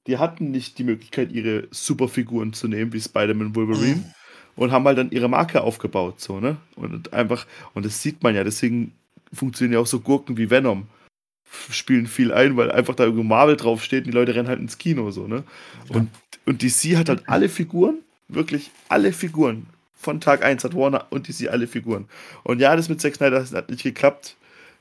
die 0.08 0.18
hatten 0.18 0.52
nicht 0.52 0.78
die 0.78 0.84
Möglichkeit, 0.84 1.32
ihre 1.32 1.68
Superfiguren 1.72 2.54
zu 2.54 2.68
nehmen, 2.68 2.94
wie 2.94 3.02
Spider-Man 3.02 3.56
Wolverine, 3.56 3.96
mhm. 3.96 4.14
und 4.56 4.72
haben 4.72 4.86
halt 4.86 4.98
dann 4.98 5.12
ihre 5.12 5.30
Marke 5.30 5.62
aufgebaut, 5.62 6.20
so, 6.20 6.40
ne? 6.40 6.58
Und 6.76 7.14
einfach, 7.14 7.48
und 7.74 7.86
das 7.86 8.02
sieht 8.02 8.22
man 8.22 8.36
ja, 8.36 8.44
deswegen 8.44 8.94
funktionieren 9.32 9.74
ja 9.74 9.80
auch 9.80 9.88
so 9.88 10.00
Gurken 10.00 10.38
wie 10.38 10.50
Venom 10.50 10.88
spielen 11.72 12.08
viel 12.08 12.34
ein, 12.34 12.58
weil 12.58 12.72
einfach 12.72 12.96
da 12.96 13.04
irgendwo 13.04 13.24
Marvel 13.24 13.56
draufsteht 13.56 14.06
und 14.06 14.12
die 14.12 14.18
Leute 14.18 14.36
rennen 14.36 14.48
halt 14.48 14.60
ins 14.60 14.78
Kino 14.78 15.12
so, 15.12 15.28
ne? 15.28 15.44
Ja. 15.90 15.96
Und, 15.96 16.10
und 16.46 16.62
DC 16.62 16.98
hat 16.98 17.10
halt 17.10 17.24
alle 17.28 17.50
Figuren, 17.50 18.00
wirklich 18.28 18.72
alle 18.90 19.14
Figuren. 19.14 19.68
Von 19.96 20.22
Tag 20.22 20.44
1 20.44 20.64
hat 20.64 20.76
Warner 20.76 21.08
und 21.10 21.28
DC 21.28 21.50
alle 21.50 21.68
Figuren. 21.68 22.06
Und 22.44 22.60
ja, 22.60 22.76
das 22.76 22.90
mit 22.90 23.02
Zack 23.02 23.16
Snyder 23.16 23.40
das 23.40 23.54
hat 23.54 23.70
nicht 23.70 23.84
geklappt. 23.84 24.36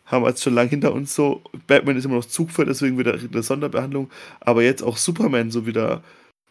Haben 0.07 0.25
wir 0.25 0.29
jetzt 0.29 0.43
schon 0.43 0.55
lange 0.55 0.69
hinter 0.69 0.93
uns 0.93 1.15
so. 1.15 1.43
Batman 1.67 1.97
ist 1.97 2.05
immer 2.05 2.17
noch 2.17 2.27
Zugfahrt, 2.27 2.69
deswegen 2.69 2.99
wieder 2.99 3.15
eine 3.15 3.43
Sonderbehandlung. 3.43 4.11
Aber 4.41 4.63
jetzt 4.63 4.83
auch 4.83 4.99
Superman 4.99 5.51
so 5.51 5.67
wieder. 5.67 6.03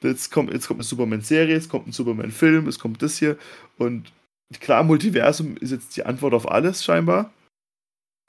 Jetzt 0.02 0.32
kommt, 0.32 0.52
jetzt 0.52 0.68
kommt 0.68 0.80
eine 0.80 0.86
Superman-Serie, 0.86 1.56
es 1.56 1.70
kommt 1.70 1.88
ein 1.88 1.92
Superman-Film, 1.92 2.68
es 2.68 2.80
kommt 2.80 3.02
das 3.02 3.20
hier. 3.20 3.38
Und 3.78 4.12
klar, 4.60 4.84
Multiversum 4.84 5.56
ist 5.58 5.72
jetzt 5.72 5.96
die 5.96 6.06
Antwort 6.06 6.34
auf 6.34 6.50
alles 6.50 6.84
scheinbar. 6.84 7.32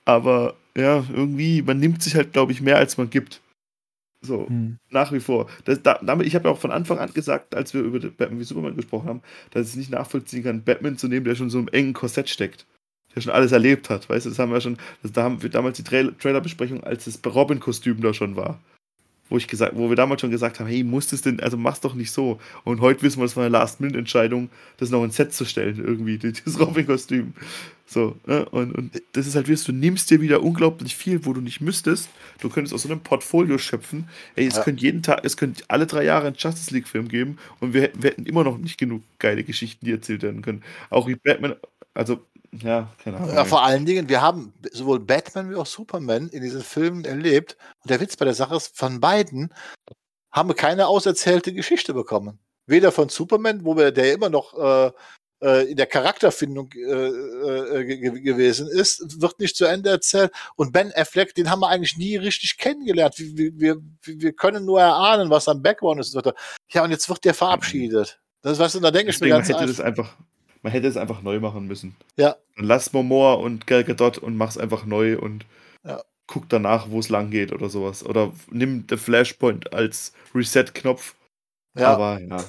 Aber 0.05 0.55
ja, 0.77 1.05
irgendwie, 1.13 1.63
man 1.63 1.79
nimmt 1.79 2.03
sich 2.03 2.15
halt, 2.15 2.33
glaube 2.33 2.53
ich, 2.53 2.61
mehr 2.61 2.77
als 2.77 2.97
man 2.99 3.11
gibt. 3.11 3.41
So, 4.25 4.49
hm. 4.49 4.79
nach 4.91 5.13
wie 5.13 5.21
vor. 5.21 5.49
Das, 5.65 5.83
da, 5.83 5.99
damit, 6.03 6.27
ich 6.27 6.35
habe 6.35 6.49
ja 6.49 6.55
auch 6.55 6.59
von 6.59 6.71
Anfang 6.71 6.99
an 6.99 7.13
gesagt, 7.13 7.55
als 7.55 7.75
wir 7.75 7.83
über 7.83 7.99
Batman 8.01 8.41
wie 8.41 8.45
Superman 8.45 8.77
gesprochen 8.77 9.09
haben, 9.09 9.23
dass 9.51 9.71
ich 9.71 9.77
nicht 9.77 9.91
nachvollziehen 9.91 10.43
kann, 10.43 10.65
Batman 10.65 10.97
zu 10.97 11.09
nehmen, 11.09 11.25
der 11.25 11.35
schon 11.35 11.51
so 11.51 11.59
im 11.59 11.69
engen 11.69 11.93
Korsett 11.93 12.31
steckt. 12.31 12.67
Der 13.15 13.21
schon 13.21 13.33
alles 13.33 13.53
erlebt 13.53 13.91
hat. 13.91 14.09
Weißt 14.09 14.27
du, 14.27 14.31
das 14.31 14.39
haben 14.39 14.51
wir 14.51 14.61
schon, 14.61 14.79
das, 15.03 15.13
da 15.13 15.23
haben 15.23 15.43
wir 15.43 15.51
damals 15.51 15.77
die 15.77 15.85
Tra 15.85 16.03
Trailerbesprechung, 16.19 16.83
als 16.83 17.05
das 17.05 17.21
Robin-Kostüm 17.25 18.01
da 18.01 18.15
schon 18.15 18.35
war. 18.35 18.61
Wo, 19.29 19.37
ich 19.37 19.47
gesagt, 19.47 19.77
wo 19.77 19.89
wir 19.89 19.97
damals 19.97 20.21
schon 20.21 20.31
gesagt 20.31 20.59
haben, 20.59 20.67
hey, 20.67 20.85
muss 20.85 21.09
das 21.09 21.23
denn, 21.23 21.41
also 21.41 21.57
mach's 21.57 21.81
doch 21.81 21.95
nicht 21.95 22.11
so. 22.11 22.41
Und 22.65 22.81
heute 22.81 23.03
wissen 23.03 23.21
wir, 23.21 23.25
es 23.25 23.37
war 23.37 23.45
eine 23.45 23.53
Last-Minute-Entscheidung, 23.53 24.51
das 24.79 24.91
noch 24.91 25.05
ins 25.05 25.17
Set 25.17 25.33
zu 25.33 25.45
stellen, 25.45 25.83
irgendwie, 25.85 26.19
dieses 26.19 26.59
Robin-Kostüm. 26.59 27.35
So, 27.87 28.17
ne? 28.27 28.49
und, 28.49 28.73
und 28.75 29.03
das 29.13 29.27
ist 29.27 29.37
halt, 29.37 29.47
wie 29.47 29.55
du 29.55 29.73
nimmst 29.73 30.11
dir 30.11 30.21
wieder 30.21 30.43
unglaublich 30.43 30.97
viel, 30.97 31.27
wo 31.27 31.33
du 31.33 31.41
nicht 31.41 31.61
müsstest. 31.61 32.09
Du 32.41 32.49
könntest 32.49 32.75
aus 32.75 32.83
so 32.83 32.89
einem 32.89 33.01
Portfolio 33.01 33.59
schöpfen. 33.59 34.09
Ey, 34.37 34.47
es 34.47 34.57
ja. 34.57 34.63
könnte 34.63 34.83
jeden 34.83 35.03
Tag, 35.03 35.21
es 35.25 35.37
könnte 35.37 35.65
alle 35.69 35.87
drei 35.87 36.05
Jahre 36.05 36.27
einen 36.27 36.37
Justice 36.37 36.73
League-Film 36.73 37.09
geben 37.09 37.39
und 37.61 37.75
wir, 37.75 37.91
wir, 37.95 38.11
hätten 38.11 38.27
immer 38.27 38.43
noch 38.43 38.57
nicht 38.57 38.79
genug 38.79 39.03
geile 39.19 39.45
Geschichten, 39.45 39.85
die 39.85 39.93
erzählt 39.93 40.23
werden 40.23 40.41
können. 40.41 40.63
Auch 40.89 41.07
wie 41.09 41.15
Batman, 41.17 41.57
also, 41.93 42.25
ja, 42.53 42.89
keine 43.03 43.19
Ahnung. 43.19 43.35
Ja, 43.35 43.45
vor 43.45 43.65
allen 43.65 43.85
Dingen, 43.85 44.09
wir 44.09 44.23
haben 44.23 44.55
sowohl 44.73 45.01
Batman 45.01 45.51
wie 45.51 45.57
auch 45.57 45.67
Superman 45.67 46.29
in 46.29 46.43
diesen 46.43 46.63
Filmen 46.63 47.05
erlebt. 47.05 47.57
Und 47.83 47.91
der 47.91 48.01
Witz 48.01 48.17
bei 48.17 48.25
der 48.25 48.35
Sache 48.35 48.57
ist, 48.57 48.77
von 48.77 49.01
beiden 49.01 49.53
haben 50.33 50.49
wir 50.49 50.55
keine 50.55 50.87
auserzählte 50.87 51.53
Geschichte 51.53 51.93
bekommen. 51.93 52.39
Weder 52.67 52.93
von 52.93 53.09
Superman, 53.09 53.65
wo 53.65 53.77
wir, 53.77 53.93
der 53.93 54.15
immer 54.15 54.31
noch 54.31 54.55
äh, 54.59 54.93
äh, 55.45 55.71
in 55.71 55.77
der 55.77 55.87
Charakterfindung 55.87 56.71
äh, 56.73 57.07
äh, 57.09 58.21
gewesen 58.21 58.67
ist, 58.67 59.21
wird 59.21 59.39
nicht 59.39 59.57
zu 59.57 59.67
Ende 59.67 59.91
erzählt. 59.91 60.33
Und 60.57 60.73
Ben 60.73 60.91
Affleck, 60.95 61.35
den 61.35 61.51
haben 61.51 61.61
wir 61.61 61.69
eigentlich 61.69 61.99
nie 61.99 62.17
richtig 62.17 62.57
kennengelernt. 62.57 63.15
Wir, 63.19 63.53
wir, 63.59 63.77
wir 64.03 64.33
können 64.33 64.65
nur 64.65 64.81
erahnen, 64.81 65.29
was 65.29 65.47
am 65.47 65.63
Background 65.63 66.01
ist. 66.01 66.19
Ja, 66.73 66.83
und 66.83 66.91
jetzt 66.91 67.09
wird 67.09 67.25
der 67.25 67.35
verabschiedet. 67.35 68.19
Das 68.41 68.59
weißt 68.59 68.77
du, 68.77 68.81
da 68.81 68.91
denke 68.91 69.11
ich 69.11 69.21
mir 69.21 69.29
ganz 69.29 69.49
man 69.49 69.59
hätte 69.59 69.69
das 69.69 69.81
einfach, 69.81 70.17
man 70.63 70.73
hätte 70.73 70.89
es 70.89 70.97
einfach 70.97 71.23
neu 71.23 71.41
machen 71.41 71.67
müssen. 71.67 71.95
Ja. 72.17 72.37
Dann 72.57 72.67
lass 72.67 72.93
Momoa 72.93 73.35
und 73.35 73.67
Gal 73.67 73.85
Gadot 73.85 74.19
und 74.19 74.37
mach's 74.37 74.57
einfach 74.57 74.87
neu 74.87 75.19
und 75.19 75.45
ja. 75.85 76.03
guck 76.27 76.49
danach, 76.49 76.91
wo 76.91 77.01
es 77.01 77.11
lang 77.11 77.31
geht 77.31 77.53
oder 77.53 77.69
sowas. 77.69 78.05
Oder 78.05 78.33
nimm 78.51 78.87
The 78.89 78.97
Flashpoint 78.97 79.75
als 79.75 80.13
Reset-Knopf. 80.35 81.15
Ja. 81.77 81.93
Aber 81.93 82.21
ja. 82.21 82.45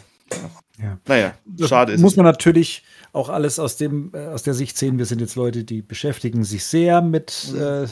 Ja. 0.82 1.00
Naja, 1.08 1.34
schade 1.66 1.94
ist. 1.94 2.02
Muss 2.02 2.16
man 2.16 2.26
natürlich 2.26 2.84
auch 3.14 3.30
alles 3.30 3.60
aus, 3.60 3.78
dem, 3.78 4.12
äh, 4.14 4.28
aus 4.28 4.44
der 4.44 4.54
Sicht 4.54 4.78
sehen. 4.78 4.98
Wir 4.98 5.06
sind 5.06 5.22
jetzt 5.22 5.36
Leute, 5.36 5.64
die 5.64 5.82
beschäftigen 5.82 6.44
sich 6.44 6.66
sehr 6.66 7.02
mit 7.02 7.52
mhm. 7.54 7.62
äh, 7.62 7.88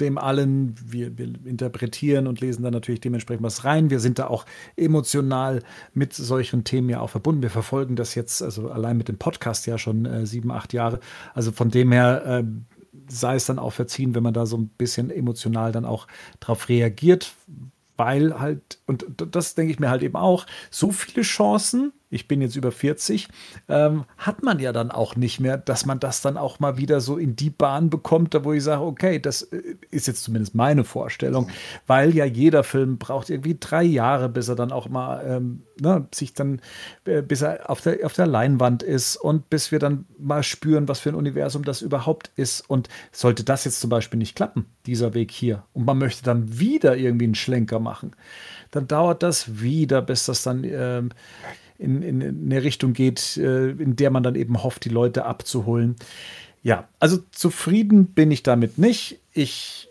dem 0.00 0.18
allen. 0.18 0.74
Wir, 0.84 1.16
wir, 1.16 1.32
interpretieren 1.44 2.26
und 2.26 2.40
lesen 2.40 2.62
da 2.62 2.70
natürlich 2.70 3.00
dementsprechend 3.00 3.44
was 3.44 3.64
rein. 3.64 3.90
Wir 3.90 4.00
sind 4.00 4.18
da 4.18 4.26
auch 4.26 4.44
emotional 4.76 5.62
mit 5.94 6.14
solchen 6.14 6.64
Themen 6.64 6.88
ja 6.88 7.00
auch 7.00 7.10
verbunden. 7.10 7.42
Wir 7.42 7.50
verfolgen 7.50 7.94
das 7.94 8.14
jetzt, 8.14 8.42
also 8.42 8.70
allein 8.70 8.96
mit 8.96 9.08
dem 9.08 9.18
Podcast 9.18 9.66
ja 9.66 9.78
schon 9.78 10.04
äh, 10.04 10.26
sieben, 10.26 10.50
acht 10.50 10.72
Jahre. 10.72 11.00
Also 11.34 11.52
von 11.52 11.70
dem 11.70 11.92
her 11.92 12.24
äh, 12.26 12.44
sei 13.08 13.36
es 13.36 13.46
dann 13.46 13.58
auch 13.58 13.72
verziehen, 13.72 14.14
wenn 14.14 14.22
man 14.22 14.34
da 14.34 14.46
so 14.46 14.56
ein 14.56 14.68
bisschen 14.68 15.10
emotional 15.10 15.70
dann 15.70 15.84
auch 15.84 16.08
drauf 16.40 16.68
reagiert, 16.68 17.32
weil 17.96 18.38
halt, 18.38 18.80
und 18.86 19.06
das 19.16 19.54
denke 19.54 19.72
ich 19.72 19.78
mir 19.78 19.90
halt 19.90 20.02
eben 20.02 20.16
auch, 20.16 20.46
so 20.70 20.90
viele 20.90 21.22
Chancen 21.22 21.92
ich 22.10 22.28
bin 22.28 22.40
jetzt 22.40 22.56
über 22.56 22.72
40, 22.72 23.28
ähm, 23.68 24.04
hat 24.16 24.42
man 24.42 24.58
ja 24.58 24.72
dann 24.72 24.90
auch 24.90 25.16
nicht 25.16 25.40
mehr, 25.40 25.56
dass 25.56 25.86
man 25.86 25.98
das 26.00 26.22
dann 26.22 26.36
auch 26.36 26.60
mal 26.60 26.76
wieder 26.76 27.00
so 27.00 27.16
in 27.16 27.36
die 27.36 27.50
Bahn 27.50 27.90
bekommt, 27.90 28.34
da 28.34 28.44
wo 28.44 28.52
ich 28.52 28.62
sage, 28.62 28.82
okay, 28.82 29.18
das 29.18 29.42
äh, 29.42 29.76
ist 29.90 30.06
jetzt 30.06 30.22
zumindest 30.22 30.54
meine 30.54 30.84
Vorstellung, 30.84 31.48
weil 31.86 32.14
ja 32.14 32.24
jeder 32.24 32.64
Film 32.64 32.98
braucht 32.98 33.30
irgendwie 33.30 33.56
drei 33.58 33.82
Jahre, 33.82 34.28
bis 34.28 34.48
er 34.48 34.54
dann 34.54 34.72
auch 34.72 34.88
mal 34.88 35.24
ähm, 35.26 35.62
ne, 35.80 36.06
sich 36.14 36.34
dann, 36.34 36.60
äh, 37.04 37.22
bis 37.22 37.42
er 37.42 37.68
auf 37.68 37.80
der, 37.80 38.04
auf 38.04 38.12
der 38.12 38.26
Leinwand 38.26 38.82
ist 38.82 39.16
und 39.16 39.50
bis 39.50 39.72
wir 39.72 39.78
dann 39.78 40.06
mal 40.18 40.42
spüren, 40.42 40.88
was 40.88 41.00
für 41.00 41.10
ein 41.10 41.14
Universum 41.14 41.64
das 41.64 41.82
überhaupt 41.82 42.30
ist. 42.36 42.60
Und 42.68 42.88
sollte 43.12 43.44
das 43.44 43.64
jetzt 43.64 43.80
zum 43.80 43.90
Beispiel 43.90 44.18
nicht 44.18 44.36
klappen, 44.36 44.66
dieser 44.86 45.14
Weg 45.14 45.30
hier, 45.30 45.64
und 45.72 45.84
man 45.84 45.98
möchte 45.98 46.22
dann 46.24 46.58
wieder 46.58 46.96
irgendwie 46.96 47.24
einen 47.26 47.34
Schlenker 47.34 47.80
machen, 47.80 48.14
dann 48.70 48.88
dauert 48.88 49.22
das 49.22 49.60
wieder, 49.60 50.02
bis 50.02 50.26
das 50.26 50.42
dann 50.42 50.64
ähm, 50.64 51.10
in, 51.78 52.02
in, 52.02 52.22
eine 52.22 52.62
Richtung 52.62 52.92
geht, 52.92 53.36
äh, 53.36 53.70
in 53.70 53.96
der 53.96 54.10
man 54.10 54.22
dann 54.22 54.34
eben 54.34 54.62
hofft, 54.62 54.84
die 54.84 54.90
Leute 54.90 55.24
abzuholen. 55.24 55.96
Ja, 56.62 56.88
also 56.98 57.18
zufrieden 57.30 58.06
bin 58.06 58.30
ich 58.30 58.42
damit 58.42 58.78
nicht. 58.78 59.20
Ich 59.32 59.88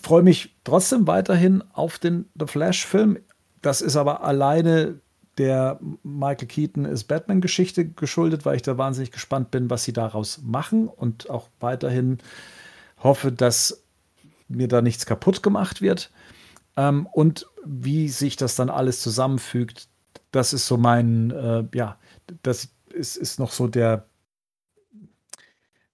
freue 0.00 0.22
mich 0.22 0.54
trotzdem 0.64 1.06
weiterhin 1.06 1.62
auf 1.72 1.98
den 1.98 2.26
The 2.38 2.46
Flash-Film. 2.46 3.18
Das 3.62 3.80
ist 3.82 3.96
aber 3.96 4.24
alleine 4.24 5.00
der 5.38 5.78
Michael 6.02 6.48
Keaton 6.48 6.84
ist 6.84 7.04
Batman-Geschichte 7.04 7.88
geschuldet, 7.88 8.44
weil 8.44 8.56
ich 8.56 8.62
da 8.62 8.76
wahnsinnig 8.76 9.10
gespannt 9.10 9.50
bin, 9.50 9.70
was 9.70 9.84
sie 9.84 9.92
daraus 9.92 10.40
machen 10.42 10.88
und 10.88 11.30
auch 11.30 11.48
weiterhin 11.60 12.18
hoffe, 12.98 13.32
dass 13.32 13.82
mir 14.48 14.68
da 14.68 14.82
nichts 14.82 15.06
kaputt 15.06 15.42
gemacht 15.42 15.80
wird. 15.80 16.10
Ähm, 16.76 17.06
und 17.06 17.46
wie 17.64 18.08
sich 18.08 18.36
das 18.36 18.56
dann 18.56 18.70
alles 18.70 19.00
zusammenfügt, 19.00 19.88
das 20.30 20.52
ist 20.52 20.66
so 20.66 20.76
mein, 20.76 21.30
äh, 21.30 21.64
ja, 21.74 21.98
das 22.42 22.68
ist, 22.92 23.16
ist 23.16 23.38
noch 23.38 23.52
so 23.52 23.68
der, 23.68 24.06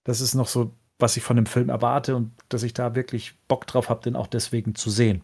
das 0.04 0.20
ist 0.20 0.34
noch 0.34 0.48
so, 0.48 0.72
was 0.98 1.16
ich 1.16 1.22
von 1.22 1.36
dem 1.36 1.46
Film 1.46 1.68
erwarte 1.68 2.16
und 2.16 2.32
dass 2.48 2.62
ich 2.62 2.74
da 2.74 2.94
wirklich 2.94 3.34
Bock 3.48 3.66
drauf 3.66 3.88
habe, 3.88 4.02
den 4.02 4.16
auch 4.16 4.26
deswegen 4.26 4.74
zu 4.74 4.90
sehen. 4.90 5.22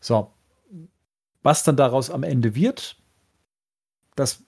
So, 0.00 0.32
was 1.42 1.62
dann 1.62 1.76
daraus 1.76 2.10
am 2.10 2.22
Ende 2.22 2.54
wird, 2.54 2.96
das 4.16 4.42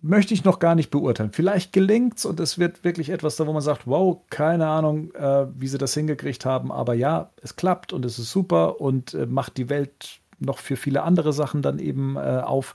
möchte 0.00 0.34
ich 0.34 0.44
noch 0.44 0.58
gar 0.58 0.74
nicht 0.74 0.90
beurteilen. 0.90 1.32
Vielleicht 1.32 1.72
gelingt 1.72 2.18
es 2.18 2.24
und 2.24 2.40
es 2.40 2.58
wird 2.58 2.84
wirklich 2.84 3.10
etwas 3.10 3.36
da, 3.36 3.46
wo 3.46 3.52
man 3.52 3.62
sagt, 3.62 3.86
wow, 3.86 4.18
keine 4.30 4.66
Ahnung, 4.66 5.14
äh, 5.14 5.46
wie 5.54 5.68
sie 5.68 5.78
das 5.78 5.94
hingekriegt 5.94 6.44
haben, 6.44 6.72
aber 6.72 6.94
ja, 6.94 7.30
es 7.40 7.56
klappt 7.56 7.92
und 7.92 8.04
es 8.04 8.18
ist 8.18 8.30
super 8.30 8.80
und 8.80 9.14
äh, 9.14 9.26
macht 9.26 9.56
die 9.56 9.68
Welt 9.68 10.20
noch 10.38 10.58
für 10.58 10.76
viele 10.76 11.02
andere 11.02 11.32
Sachen 11.32 11.62
dann 11.62 11.78
eben 11.78 12.16
äh, 12.16 12.40
auf. 12.44 12.74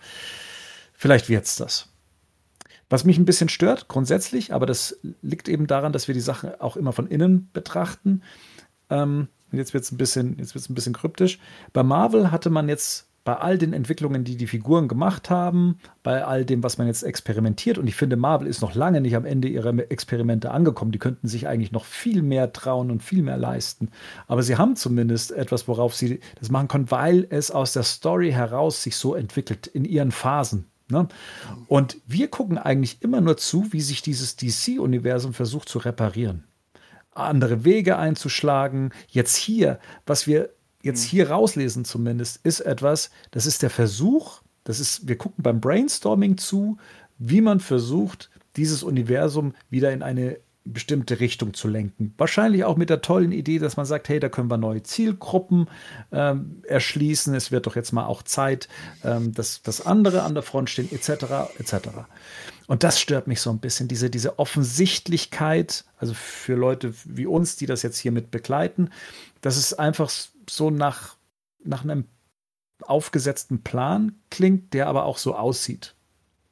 Vielleicht 0.98 1.30
wird 1.30 1.46
es 1.46 1.56
das. 1.56 1.90
Was 2.90 3.04
mich 3.04 3.20
ein 3.20 3.26
bisschen 3.26 3.50
stört, 3.50 3.88
grundsätzlich, 3.88 4.52
aber 4.52 4.66
das 4.66 5.00
liegt 5.22 5.48
eben 5.48 5.68
daran, 5.68 5.94
dass 5.94 6.08
wir 6.08 6.16
die 6.16 6.22
Sache 6.22 6.60
auch 6.60 6.76
immer 6.76 6.92
von 6.92 7.06
innen 7.06 7.50
betrachten. 7.54 8.24
Ähm, 8.90 9.28
jetzt 9.52 9.74
wird 9.76 9.84
es 9.84 10.18
ein, 10.18 10.38
ein 10.40 10.74
bisschen 10.74 10.94
kryptisch. 10.94 11.38
Bei 11.72 11.84
Marvel 11.84 12.32
hatte 12.32 12.50
man 12.50 12.68
jetzt 12.68 13.08
bei 13.26 13.36
all 13.36 13.58
den 13.58 13.74
Entwicklungen, 13.74 14.24
die 14.24 14.38
die 14.38 14.48
Figuren 14.48 14.88
gemacht 14.88 15.30
haben, 15.30 15.80
bei 16.02 16.26
all 16.26 16.46
dem, 16.46 16.64
was 16.64 16.78
man 16.80 16.88
jetzt 16.88 17.04
experimentiert, 17.04 17.78
und 17.78 17.86
ich 17.86 17.96
finde, 17.96 18.16
Marvel 18.16 18.48
ist 18.48 18.62
noch 18.62 18.74
lange 18.74 19.02
nicht 19.02 19.18
am 19.18 19.26
Ende 19.26 19.50
ihrer 19.50 19.78
Experimente 19.92 20.50
angekommen. 20.50 20.94
Die 20.94 20.98
könnten 20.98 21.28
sich 21.28 21.48
eigentlich 21.48 21.74
noch 21.74 21.86
viel 21.86 22.24
mehr 22.24 22.54
trauen 22.54 22.90
und 22.90 23.04
viel 23.04 23.22
mehr 23.22 23.38
leisten. 23.38 23.90
Aber 24.28 24.42
sie 24.42 24.56
haben 24.56 24.78
zumindest 24.78 25.32
etwas, 25.34 25.68
worauf 25.68 25.94
sie 25.94 26.22
das 26.40 26.50
machen 26.50 26.70
können, 26.70 26.90
weil 26.90 27.28
es 27.30 27.52
aus 27.52 27.74
der 27.74 27.84
Story 27.84 28.32
heraus 28.32 28.82
sich 28.82 28.96
so 28.96 29.14
entwickelt 29.14 29.68
in 29.68 29.86
ihren 29.86 30.12
Phasen. 30.12 30.66
Ne? 30.90 31.08
Und 31.68 31.98
wir 32.08 32.30
gucken 32.30 32.58
eigentlich 32.58 33.02
immer 33.02 33.22
nur 33.22 33.38
zu, 33.38 33.72
wie 33.72 33.82
sich 33.82 34.02
dieses 34.02 34.36
DC-Universum 34.36 35.34
versucht 35.34 35.70
zu 35.70 35.80
reparieren. 35.80 36.46
Andere 37.12 37.66
Wege 37.66 37.98
einzuschlagen. 37.98 38.92
Jetzt 39.10 39.36
hier, 39.36 39.80
was 40.06 40.28
wir 40.28 40.52
jetzt 40.82 41.06
mhm. 41.06 41.10
hier 41.10 41.30
rauslesen 41.30 41.84
zumindest, 41.84 42.40
ist 42.46 42.62
etwas, 42.62 43.10
das 43.32 43.46
ist 43.46 43.64
der 43.64 43.70
Versuch, 43.70 44.42
das 44.64 44.80
ist, 44.80 45.08
wir 45.08 45.18
gucken 45.18 45.44
beim 45.44 45.60
Brainstorming 45.60 46.38
zu, 46.38 46.78
wie 47.18 47.42
man 47.42 47.60
versucht, 47.60 48.30
dieses 48.56 48.84
Universum 48.84 49.54
wieder 49.70 49.92
in 49.92 50.04
eine 50.04 50.40
bestimmte 50.74 51.20
Richtung 51.20 51.54
zu 51.54 51.68
lenken. 51.68 52.14
Wahrscheinlich 52.18 52.64
auch 52.64 52.78
mit 52.78 52.90
der 52.90 53.02
tollen 53.02 53.32
Idee, 53.32 53.60
dass 53.60 53.78
man 53.78 53.86
sagt, 53.86 54.10
hey, 54.10 54.20
da 54.20 54.30
können 54.30 54.50
wir 54.50 54.58
neue 54.58 54.84
Zielgruppen 54.84 55.70
ähm, 56.12 56.62
erschließen. 56.68 57.34
Es 57.36 57.52
wird 57.52 57.68
doch 57.68 57.76
jetzt 57.76 57.92
mal 57.92 58.06
auch 58.06 58.24
Zeit, 58.24 58.68
ähm, 59.04 59.34
dass, 59.34 59.62
dass 59.62 59.86
andere 59.86 60.24
an 60.24 60.34
der 60.34 60.44
Front 60.44 60.70
stehen, 60.70 60.92
etc. 60.92 61.50
etc. 61.60 61.90
Und 62.68 62.84
das 62.84 63.00
stört 63.00 63.28
mich 63.28 63.42
so 63.42 63.50
ein 63.50 63.60
bisschen, 63.60 63.88
diese, 63.88 64.10
diese 64.10 64.40
Offensichtlichkeit, 64.40 65.86
also 65.98 66.14
für 66.14 66.56
Leute 66.56 66.94
wie 67.06 67.26
uns, 67.26 67.56
die 67.56 67.66
das 67.66 67.82
jetzt 67.82 67.98
hier 67.98 68.12
mit 68.12 68.30
begleiten, 68.30 68.90
dass 69.42 69.58
es 69.58 69.74
einfach 69.74 70.12
so 70.50 70.70
nach, 70.70 71.16
nach 71.64 71.84
einem 71.84 72.06
aufgesetzten 72.82 73.64
Plan 73.64 74.16
klingt, 74.30 74.74
der 74.74 74.88
aber 74.88 75.06
auch 75.06 75.18
so 75.18 75.36
aussieht. 75.36 75.96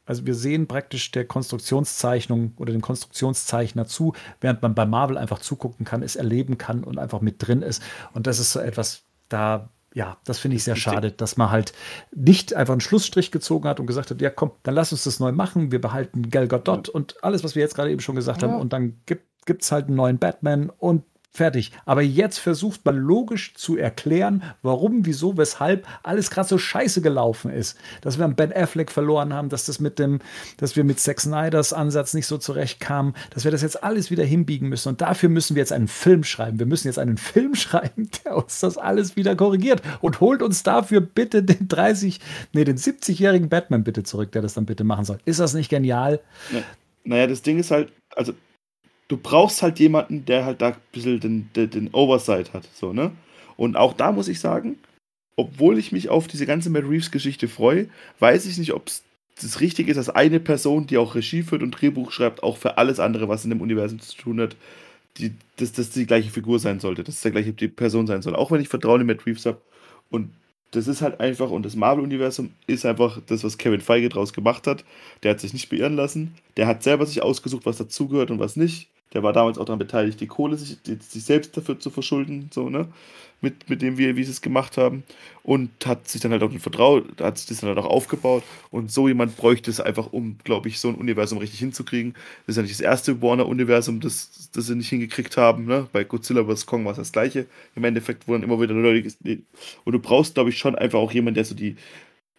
Also 0.06 0.26
wir 0.26 0.36
sehen 0.36 0.68
praktisch 0.68 1.12
der 1.12 1.26
Konstruktionszeichnung 1.26 2.54
oder 2.58 2.72
dem 2.72 2.82
Konstruktionszeichner 2.82 3.86
zu, 3.86 4.14
während 4.42 4.62
man 4.62 4.76
bei 4.76 4.86
Marvel 4.86 5.18
einfach 5.18 5.40
zugucken 5.40 5.86
kann, 5.86 6.04
es 6.04 6.16
erleben 6.16 6.58
kann 6.58 6.84
und 6.84 6.98
einfach 6.98 7.22
mit 7.22 7.36
drin 7.40 7.62
ist. 7.62 7.82
Und 8.14 8.28
das 8.28 8.40
ist 8.40 8.52
so 8.52 8.60
etwas, 8.60 9.04
da, 9.30 9.70
ja, 9.94 10.18
das 10.26 10.40
finde 10.40 10.58
ich 10.58 10.64
sehr 10.64 10.76
schade, 10.76 11.12
dass 11.12 11.38
man 11.38 11.50
halt 11.50 11.74
nicht 12.14 12.54
einfach 12.54 12.74
einen 12.74 12.82
Schlussstrich 12.82 13.32
gezogen 13.32 13.68
hat 13.68 13.80
und 13.80 13.88
gesagt 13.88 14.12
hat, 14.12 14.22
ja 14.22 14.30
komm, 14.30 14.52
dann 14.64 14.76
lass 14.76 14.92
uns 14.92 15.04
das 15.06 15.20
neu 15.20 15.32
machen, 15.32 15.72
wir 15.72 15.82
behalten 15.82 16.30
Gal 16.30 16.48
Gadot 16.48 16.90
und 16.90 17.24
alles, 17.24 17.44
was 17.44 17.56
wir 17.56 17.62
jetzt 17.62 17.76
gerade 17.76 17.92
eben 17.92 18.02
schon 18.02 18.16
gesagt 18.16 18.42
ja. 18.42 18.48
haben 18.48 18.60
und 18.60 18.74
dann 18.74 19.00
gibt 19.06 19.64
es 19.64 19.72
halt 19.72 19.88
einen 19.88 19.96
neuen 19.96 20.20
Batman 20.20 20.70
und 20.70 21.04
Fertig. 21.36 21.74
Aber 21.86 22.02
jetzt 22.02 22.38
versucht 22.38 22.86
man 22.86 22.96
logisch 22.96 23.56
zu 23.56 23.76
erklären, 23.76 24.42
warum, 24.62 25.06
wieso, 25.06 25.36
weshalb 25.36 25.86
alles 26.02 26.32
gerade 26.32 26.48
so 26.48 26.58
scheiße 26.58 27.02
gelaufen 27.02 27.52
ist. 27.52 27.78
Dass 28.00 28.18
wir 28.18 28.24
einen 28.24 28.38
Ben 28.38 28.54
Affleck 28.56 28.90
verloren 28.90 29.34
haben, 29.34 29.50
dass 29.50 29.66
das 29.66 29.82
mit 29.82 30.00
dem, 30.00 30.20
dass 30.56 30.78
wir 30.78 30.86
mit 30.86 30.98
Zack 30.98 31.20
Snyders 31.20 31.74
Ansatz 31.74 32.14
nicht 32.14 32.26
so 32.26 32.38
zurechtkamen, 32.38 33.16
dass 33.32 33.44
wir 33.44 33.52
das 33.52 33.64
jetzt 33.64 33.84
alles 33.84 34.10
wieder 34.12 34.24
hinbiegen 34.24 34.70
müssen. 34.70 34.88
Und 34.88 35.02
dafür 35.02 35.28
müssen 35.28 35.56
wir 35.58 35.60
jetzt 35.60 35.74
einen 35.74 35.90
Film 35.90 36.24
schreiben. 36.24 36.58
Wir 36.58 36.68
müssen 36.68 36.88
jetzt 36.88 37.00
einen 37.00 37.18
Film 37.36 37.54
schreiben, 37.54 38.10
der 38.24 38.38
uns 38.38 38.62
das 38.62 38.78
alles 38.78 39.18
wieder 39.18 39.36
korrigiert 39.36 39.82
und 40.00 40.22
holt 40.22 40.42
uns 40.42 40.64
dafür 40.64 41.02
bitte 41.02 41.44
den 41.44 41.68
30, 41.68 42.22
nee, 42.54 42.64
den 42.64 42.78
70-jährigen 42.78 43.50
Batman 43.50 43.84
bitte 43.84 44.04
zurück, 44.04 44.32
der 44.32 44.42
das 44.42 44.54
dann 44.54 44.66
bitte 44.66 44.86
machen 44.86 45.04
soll. 45.04 45.18
Ist 45.26 45.42
das 45.42 45.54
nicht 45.54 45.68
genial? 45.68 46.22
Naja, 47.04 47.28
das 47.28 47.42
Ding 47.42 47.60
ist 47.60 47.72
halt, 47.72 47.92
also 48.16 48.32
du 49.08 49.18
brauchst 49.18 49.62
halt 49.62 49.80
jemanden, 49.80 50.26
der 50.26 50.46
halt 50.46 50.62
da 50.62 50.70
ein 50.70 50.76
bisschen 50.92 51.20
den, 51.20 51.50
den, 51.56 51.70
den 51.70 51.94
Oversight 51.94 52.54
hat. 52.54 52.68
So, 52.74 52.94
ne? 52.94 53.12
Und 53.58 53.78
auch 53.78 53.94
da 53.94 54.12
muss 54.12 54.28
ich 54.28 54.40
sagen, 54.40 54.78
obwohl 55.36 55.78
ich 55.78 55.92
mich 55.92 56.10
auf 56.10 56.28
diese 56.28 56.46
ganze 56.46 56.70
Matt 56.70 56.84
Reeves-Geschichte 56.84 57.48
freue, 57.48 57.90
weiß 58.20 58.46
ich 58.46 58.58
nicht, 58.58 58.74
ob 58.74 58.88
es 58.88 59.04
das 59.42 59.60
Richtige 59.60 59.92
ist, 59.92 59.98
dass 59.98 60.10
eine 60.10 60.40
Person, 60.40 60.88
die 60.88 60.98
auch 60.98 61.16
Regie 61.16 61.44
führt 61.44 61.62
und 61.62 61.72
Drehbuch 61.72 62.12
schreibt, 62.12 62.42
auch 62.42 62.58
für 62.58 62.78
alles 62.78 63.00
andere, 63.00 63.28
was 63.28 63.44
in 63.44 63.50
dem 63.50 63.62
Universum 63.62 64.00
zu 64.00 64.16
tun 64.16 64.40
hat, 64.40 64.56
die, 65.18 65.34
dass 65.58 65.74
das 65.74 65.90
die 65.90 66.06
gleiche 66.06 66.30
Figur 66.30 66.60
sein 66.60 66.80
sollte, 66.80 67.04
dass 67.04 67.16
es 67.16 67.22
der 67.22 67.32
gleiche 67.32 67.54
die 67.54 67.68
Person 67.68 68.08
sein 68.08 68.22
soll. 68.22 68.36
Auch 68.36 68.52
wenn 68.52 68.62
ich 68.62 68.70
Vertrauen 68.70 69.02
in 69.02 69.08
Matt 69.08 69.26
Reeves 69.26 69.46
habe. 69.46 69.62
Und 70.10 70.32
das 70.72 70.88
ist 70.88 71.02
halt 71.02 71.20
einfach, 71.20 71.52
und 71.52 71.66
das 71.66 71.76
Marvel-Universum 71.76 72.52
ist 72.68 72.86
einfach 72.86 73.22
das, 73.28 73.44
was 73.44 73.58
Kevin 73.58 73.82
Feige 73.82 74.10
draus 74.10 74.34
gemacht 74.34 74.68
hat. 74.68 74.84
Der 75.24 75.32
hat 75.32 75.40
sich 75.40 75.54
nicht 75.54 75.70
beirren 75.70 75.96
lassen. 75.96 76.36
Der 76.58 76.68
hat 76.68 76.84
selber 76.84 77.06
sich 77.06 77.22
ausgesucht, 77.22 77.66
was 77.66 77.78
dazugehört 77.78 78.32
und 78.32 78.40
was 78.40 78.56
nicht. 78.56 78.90
Der 79.16 79.24
war 79.24 79.32
damals 79.32 79.58
auch 79.58 79.64
daran 79.64 79.80
beteiligt, 79.80 80.20
die 80.20 80.28
Kohle 80.28 80.58
sich, 80.58 80.78
sich 80.84 81.24
selbst 81.24 81.56
dafür 81.56 81.80
zu 81.80 81.90
verschulden, 81.90 82.50
so, 82.54 82.70
ne? 82.70 82.90
Mit, 83.42 83.70
mit 83.70 83.82
dem, 83.82 83.98
wie, 83.98 84.16
wie 84.16 84.24
sie 84.24 84.32
es 84.32 84.42
gemacht 84.42 84.78
haben. 84.78 85.04
Und 85.44 85.70
hat 85.86 86.08
sich 86.08 86.20
dann 86.20 86.32
halt 86.32 86.44
auch 86.44 86.52
vertraut, 86.60 87.22
hat 87.22 87.38
sich 87.38 87.48
das 87.48 87.60
dann 87.62 87.70
halt 87.70 87.80
auch 87.80 87.90
aufgebaut. 87.90 88.44
Und 88.72 88.92
so 88.92 89.08
jemand 89.08 89.38
bräuchte 89.38 89.72
es 89.72 89.80
einfach, 89.80 90.12
um, 90.12 90.38
glaube 90.44 90.68
ich, 90.68 90.80
so 90.80 90.90
ein 90.90 90.96
Universum 90.96 91.38
richtig 91.38 91.60
hinzukriegen. 91.60 92.14
Das 92.46 92.54
ist 92.54 92.58
ja 92.58 92.64
nicht 92.64 92.74
das 92.74 92.82
erste 92.82 93.22
Warner-Universum, 93.22 94.02
das, 94.02 94.50
das 94.52 94.68
sie 94.68 94.76
nicht 94.76 94.90
hingekriegt 94.90 95.38
haben, 95.38 95.66
ne? 95.66 95.88
Bei 95.94 96.04
Godzilla 96.04 96.44
vs. 96.44 96.66
Kong 96.66 96.84
war 96.84 96.92
es 96.92 96.98
das 96.98 97.14
gleiche. 97.14 97.46
Im 97.76 97.86
Endeffekt, 97.86 98.28
dann 98.28 98.44
immer 98.44 98.60
wieder 98.60 98.74
Leute. 98.74 99.14
Und 99.86 99.94
du 99.94 100.00
brauchst, 100.00 100.34
glaube 100.34 100.50
ich, 100.50 100.58
schon 100.58 100.76
einfach 100.76 101.00
auch 101.00 101.14
jemanden, 101.14 101.36
der 101.36 101.46
so 101.46 101.56
die, 101.56 101.78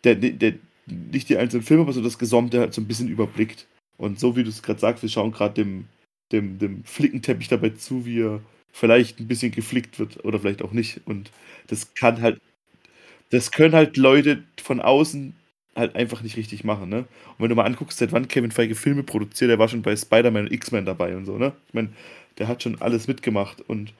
der, 0.05 0.15
der, 0.15 0.32
der 0.32 0.55
nicht 0.86 1.31
die 1.31 1.39
einzelnen 1.39 1.65
Filme, 1.65 1.85
aber 1.85 1.94
so 1.94 2.03
das 2.03 2.19
Gesamte 2.19 2.61
halt 2.61 2.74
so 2.74 2.82
ein 2.82 2.86
bisschen 2.86 3.09
überblickt. 3.09 3.66
Und 3.97 4.20
so 4.20 4.36
wie 4.36 4.44
du 4.44 4.51
es 4.51 4.62
gerade 4.62 4.78
sagst, 4.78 5.03
wir 5.03 5.09
schauen 5.09 5.32
gerade 5.32 5.55
dem 5.55 5.86
dem, 6.32 6.59
dem 6.59 6.85
Flickenteppich 6.85 7.48
dabei 7.48 7.70
zu, 7.70 8.07
wie 8.07 8.20
er 8.20 8.40
vielleicht 8.73 9.20
ein 9.20 9.28
bisschen 9.28 9.53
geflickt 9.53 9.98
wird 9.98 10.24
oder 10.24 10.39
vielleicht 10.40 10.62
auch 10.62 10.73
nicht. 10.73 11.01
Und 11.07 11.31
das 11.69 11.94
kann 11.94 12.20
halt, 12.20 12.40
das 13.31 13.51
können 13.53 13.74
halt 13.74 13.97
Leute 13.97 14.44
von 14.62 14.81
außen 14.81 15.35
halt 15.74 15.94
einfach 15.97 16.23
nicht 16.23 16.36
richtig 16.36 16.65
machen, 16.65 16.89
ne? 16.89 16.98
Und 17.01 17.40
wenn 17.40 17.48
du 17.51 17.55
mal 17.55 17.65
anguckst, 17.65 17.98
seit 17.98 18.12
wann 18.12 18.28
Kevin 18.28 18.51
Feige 18.51 18.74
Filme 18.74 19.03
produziert, 19.03 19.51
der 19.51 19.59
war 19.59 19.69
schon 19.69 19.82
bei 19.82 19.94
Spider-Man 19.94 20.47
und 20.47 20.53
X-Men 20.53 20.86
dabei 20.86 21.16
und 21.16 21.27
so, 21.27 21.39
ne? 21.39 21.53
Ich 21.69 21.74
meine, 21.74 21.90
der 22.39 22.48
hat 22.48 22.62
schon 22.62 22.81
alles 22.81 23.09
mitgemacht 23.09 23.61
und 23.69 23.93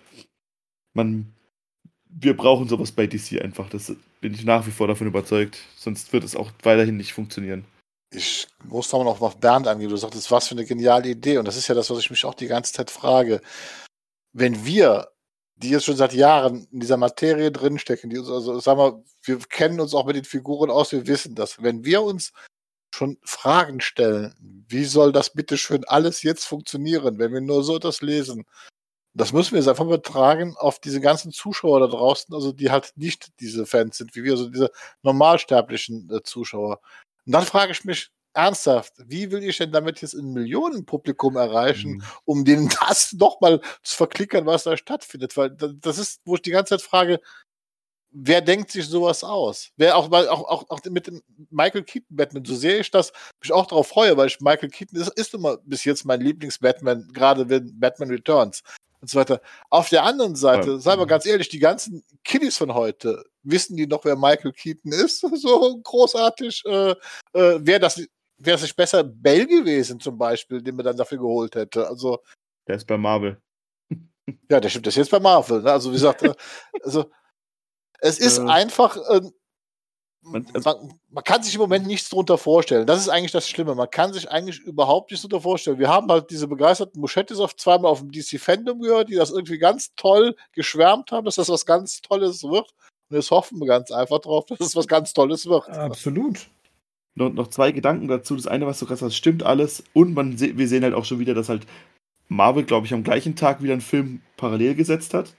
man, 0.94 1.27
wir 2.09 2.36
brauchen 2.36 2.69
sowas 2.69 2.93
bei 2.93 3.07
DC 3.07 3.43
einfach. 3.43 3.69
Das 3.70 3.94
bin 4.20 4.35
ich 4.35 4.44
nach 4.44 4.66
wie 4.66 4.70
vor 4.70 4.89
davon 4.89 5.07
überzeugt. 5.07 5.59
Sonst 5.77 6.12
wird 6.12 6.24
es 6.24 6.36
auch 6.36 6.53
weiterhin 6.62 6.97
nicht 6.97 7.12
funktionieren 7.12 7.65
ich 8.10 8.48
muss 8.64 8.92
nochmal 8.92 9.12
noch 9.12 9.20
auf 9.20 9.38
Bernd 9.38 9.66
angehen. 9.66 9.90
Du 9.90 9.96
sagtest, 9.96 10.30
was 10.30 10.48
für 10.48 10.54
eine 10.54 10.64
geniale 10.64 11.08
Idee. 11.08 11.38
Und 11.38 11.46
das 11.46 11.56
ist 11.56 11.68
ja 11.68 11.74
das, 11.74 11.90
was 11.90 11.98
ich 11.98 12.10
mich 12.10 12.24
auch 12.24 12.34
die 12.34 12.46
ganze 12.46 12.72
Zeit 12.72 12.90
frage. 12.90 13.40
Wenn 14.32 14.64
wir, 14.64 15.08
die 15.56 15.70
jetzt 15.70 15.86
schon 15.86 15.96
seit 15.96 16.12
Jahren 16.12 16.66
in 16.70 16.80
dieser 16.80 16.96
Materie 16.96 17.50
drinstecken, 17.50 18.10
die 18.10 18.18
uns, 18.18 18.28
also 18.30 18.60
sagen 18.60 18.78
wir, 18.78 19.04
wir 19.22 19.38
kennen 19.48 19.80
uns 19.80 19.94
auch 19.94 20.06
mit 20.06 20.16
den 20.16 20.24
Figuren 20.24 20.70
aus, 20.70 20.92
wir 20.92 21.06
wissen 21.06 21.34
das. 21.34 21.62
Wenn 21.62 21.84
wir 21.84 22.02
uns 22.02 22.32
schon 22.94 23.18
Fragen 23.24 23.80
stellen, 23.80 24.64
wie 24.68 24.84
soll 24.84 25.12
das 25.12 25.30
bitte 25.30 25.58
schön 25.58 25.84
alles 25.86 26.22
jetzt 26.22 26.44
funktionieren, 26.44 27.18
wenn 27.18 27.32
wir 27.32 27.40
nur 27.40 27.64
so 27.64 27.78
das 27.78 28.02
lesen? 28.02 28.44
Das 29.14 29.32
müssen 29.32 29.52
wir 29.52 29.60
jetzt 29.60 29.68
einfach 29.68 29.86
übertragen 29.86 30.54
auf 30.58 30.78
diese 30.78 31.00
ganzen 31.00 31.32
Zuschauer 31.32 31.80
da 31.80 31.86
draußen, 31.86 32.34
also 32.34 32.52
die 32.52 32.70
halt 32.70 32.92
nicht 32.96 33.28
diese 33.40 33.64
Fans 33.66 33.96
sind, 33.96 34.14
wie 34.14 34.24
wir, 34.24 34.32
also 34.32 34.50
diese 34.50 34.70
normalsterblichen 35.02 36.10
äh, 36.10 36.22
Zuschauer. 36.22 36.80
Und 37.27 37.32
dann 37.32 37.44
frage 37.44 37.73
ich 37.73 37.85
mich 37.85 38.11
ernsthaft, 38.32 38.93
wie 38.98 39.31
will 39.31 39.43
ich 39.43 39.59
denn 39.59 39.73
damit 39.73 40.03
jetzt 40.03 40.15
ein 40.15 40.32
Millionenpublikum 40.32 41.36
erreichen, 41.36 41.93
mhm. 41.93 42.03
um 42.24 42.44
denen 42.44 42.69
das 42.81 43.12
nochmal 43.15 43.61
zu 43.82 43.97
verklickern, 43.97 44.47
was 44.47 44.65
da 44.65 44.77
stattfindet? 44.77 45.36
Weil 45.36 45.51
das 45.51 45.98
ist, 45.98 46.20
wo 46.24 46.35
ich 46.36 46.43
die 46.43 46.51
ganze 46.51 46.77
Zeit 46.77 46.82
frage, 46.82 47.20
wer 48.11 48.40
denkt 48.40 48.70
sich 48.70 48.86
sowas 48.86 49.24
aus? 49.24 49.70
Wer 49.77 49.97
auch, 49.97 50.11
auch, 50.11 50.48
auch, 50.48 50.70
auch 50.70 50.81
mit 50.85 51.07
dem 51.07 51.23
Michael 51.51 51.82
Keaton 51.85 52.16
Batman, 52.16 52.44
so 52.44 52.55
sehe 52.55 52.78
ich 52.78 52.90
das, 52.90 53.12
mich 53.40 53.53
auch 53.53 53.66
darauf 53.66 53.89
freue, 53.89 54.16
weil 54.16 54.28
ich 54.28 54.40
Michael 54.40 54.70
Keaton 54.70 55.01
ist, 55.01 55.12
ist 55.19 55.35
immer 55.35 55.59
bis 55.65 55.85
jetzt 55.85 56.05
mein 56.05 56.20
Lieblings-Batman, 56.20 57.11
gerade 57.12 57.48
wenn 57.48 57.78
Batman 57.78 58.11
Returns 58.11 58.62
und 59.06 59.10
so 59.10 59.18
weiter. 59.18 59.40
Auf 59.70 59.88
der 59.88 60.02
anderen 60.02 60.34
Seite, 60.34 60.72
ja. 60.72 60.78
seien 60.78 60.98
wir 60.98 61.06
ganz 61.06 61.26
ehrlich, 61.26 61.48
die 61.48 61.60
ganzen 61.60 62.04
Kiddies 62.24 62.56
von 62.56 62.74
heute, 62.74 63.24
wissen 63.42 63.76
die 63.76 63.86
noch, 63.86 64.04
wer 64.04 64.16
Michael 64.16 64.52
Keaton 64.52 64.92
ist? 64.92 65.24
So 65.36 65.80
großartig. 65.82 66.62
Äh, 66.66 66.90
äh, 66.90 66.96
Wäre 67.60 67.80
das 67.80 68.00
wäre 68.38 68.56
es 68.56 68.62
nicht 68.62 68.76
besser 68.76 69.02
Bell 69.04 69.46
gewesen, 69.46 70.00
zum 70.00 70.18
Beispiel, 70.18 70.60
den 70.60 70.76
man 70.76 70.84
dann 70.84 70.96
dafür 70.96 71.18
geholt 71.18 71.54
hätte. 71.54 71.88
Also, 71.88 72.18
der 72.66 72.76
ist 72.76 72.86
bei 72.86 72.98
Marvel. 72.98 73.40
Ja, 74.50 74.60
der 74.60 74.68
stimmt, 74.68 74.86
der 74.86 74.90
ist 74.90 74.96
jetzt 74.96 75.10
bei 75.10 75.20
Marvel. 75.20 75.62
Ne? 75.62 75.70
Also, 75.70 75.90
wie 75.90 75.94
gesagt, 75.94 76.22
äh, 76.22 76.34
also, 76.82 77.10
es 78.00 78.18
ist 78.18 78.38
äh, 78.38 78.42
einfach, 78.42 78.96
äh, 79.08 79.22
man, 80.27 80.47
man, 80.65 80.98
man, 81.11 81.24
kann 81.24 81.43
sich 81.43 81.55
im 81.55 81.61
Moment 81.61 81.86
nichts 81.86 82.09
darunter 82.09 82.39
vorstellen. 82.39 82.86
Das 82.86 83.01
ist 83.01 83.09
eigentlich 83.09 83.32
das 83.32 83.48
Schlimme. 83.48 83.74
Man 83.74 83.90
kann 83.90 84.12
sich 84.12 84.31
eigentlich 84.31 84.61
überhaupt 84.61 85.11
nichts 85.11 85.23
darunter 85.23 85.43
vorstellen. 85.43 85.78
Wir 85.78 85.89
haben 85.89 86.09
halt 86.11 86.31
diese 86.31 86.48
begeisterten 86.48 87.01
Muschettis 87.01 87.39
auf 87.39 87.57
zweimal 87.57 87.90
auf 87.90 88.01
dem 88.01 88.11
DC 88.11 88.40
Fandom 88.40 88.81
gehört, 88.81 89.09
die 89.09 89.15
das 89.15 89.31
irgendwie 89.31 89.59
ganz 89.59 89.94
toll 89.97 90.36
geschwärmt 90.53 91.12
haben, 91.12 91.24
dass 91.24 91.36
das 91.36 91.48
was 91.48 91.66
ganz 91.66 92.01
Tolles 92.01 92.43
wird. 92.43 92.74
Und 93.09 93.16
jetzt 93.16 93.31
hoffen 93.31 93.61
wir 93.61 93.66
ganz 93.66 93.90
einfach 93.90 94.19
drauf, 94.19 94.47
dass 94.47 94.61
es 94.61 94.77
was 94.77 94.89
ganz 94.89 95.12
Tolles 95.12 95.47
wird. 95.47 95.69
Absolut. 95.69 96.48
Noch, 97.15 97.32
noch 97.32 97.48
zwei 97.48 97.73
Gedanken 97.73 98.09
dazu. 98.09 98.36
Das 98.36 98.47
eine, 98.47 98.66
was 98.66 98.78
du 98.78 98.86
gerade 98.86 99.01
sagst, 99.01 99.16
stimmt 99.16 99.43
alles. 99.43 99.85
Und 99.93 100.15
man, 100.15 100.39
wir 100.40 100.69
sehen 100.69 100.82
halt 100.82 100.94
auch 100.94 101.05
schon 101.05 101.19
wieder, 101.19 101.35
dass 101.35 101.48
halt 101.48 101.66
Marvel, 102.28 102.65
glaube 102.65 102.86
ich, 102.86 102.94
am 102.94 103.05
gleichen 103.05 103.36
Tag 103.36 103.62
wieder 103.62 103.73
einen 103.73 103.81
Film 103.81 104.23
parallel 104.36 104.74
gesetzt 104.74 105.15
hat. 105.15 105.35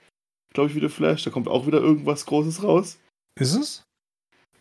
Glaube 0.53 0.69
ich, 0.69 0.75
wieder 0.75 0.89
Flash. 0.89 1.23
Da 1.23 1.29
kommt 1.29 1.47
auch 1.47 1.67
wieder 1.67 1.79
irgendwas 1.79 2.25
Großes 2.25 2.63
raus. 2.63 2.97
Ist 3.39 3.55
es? 3.55 3.86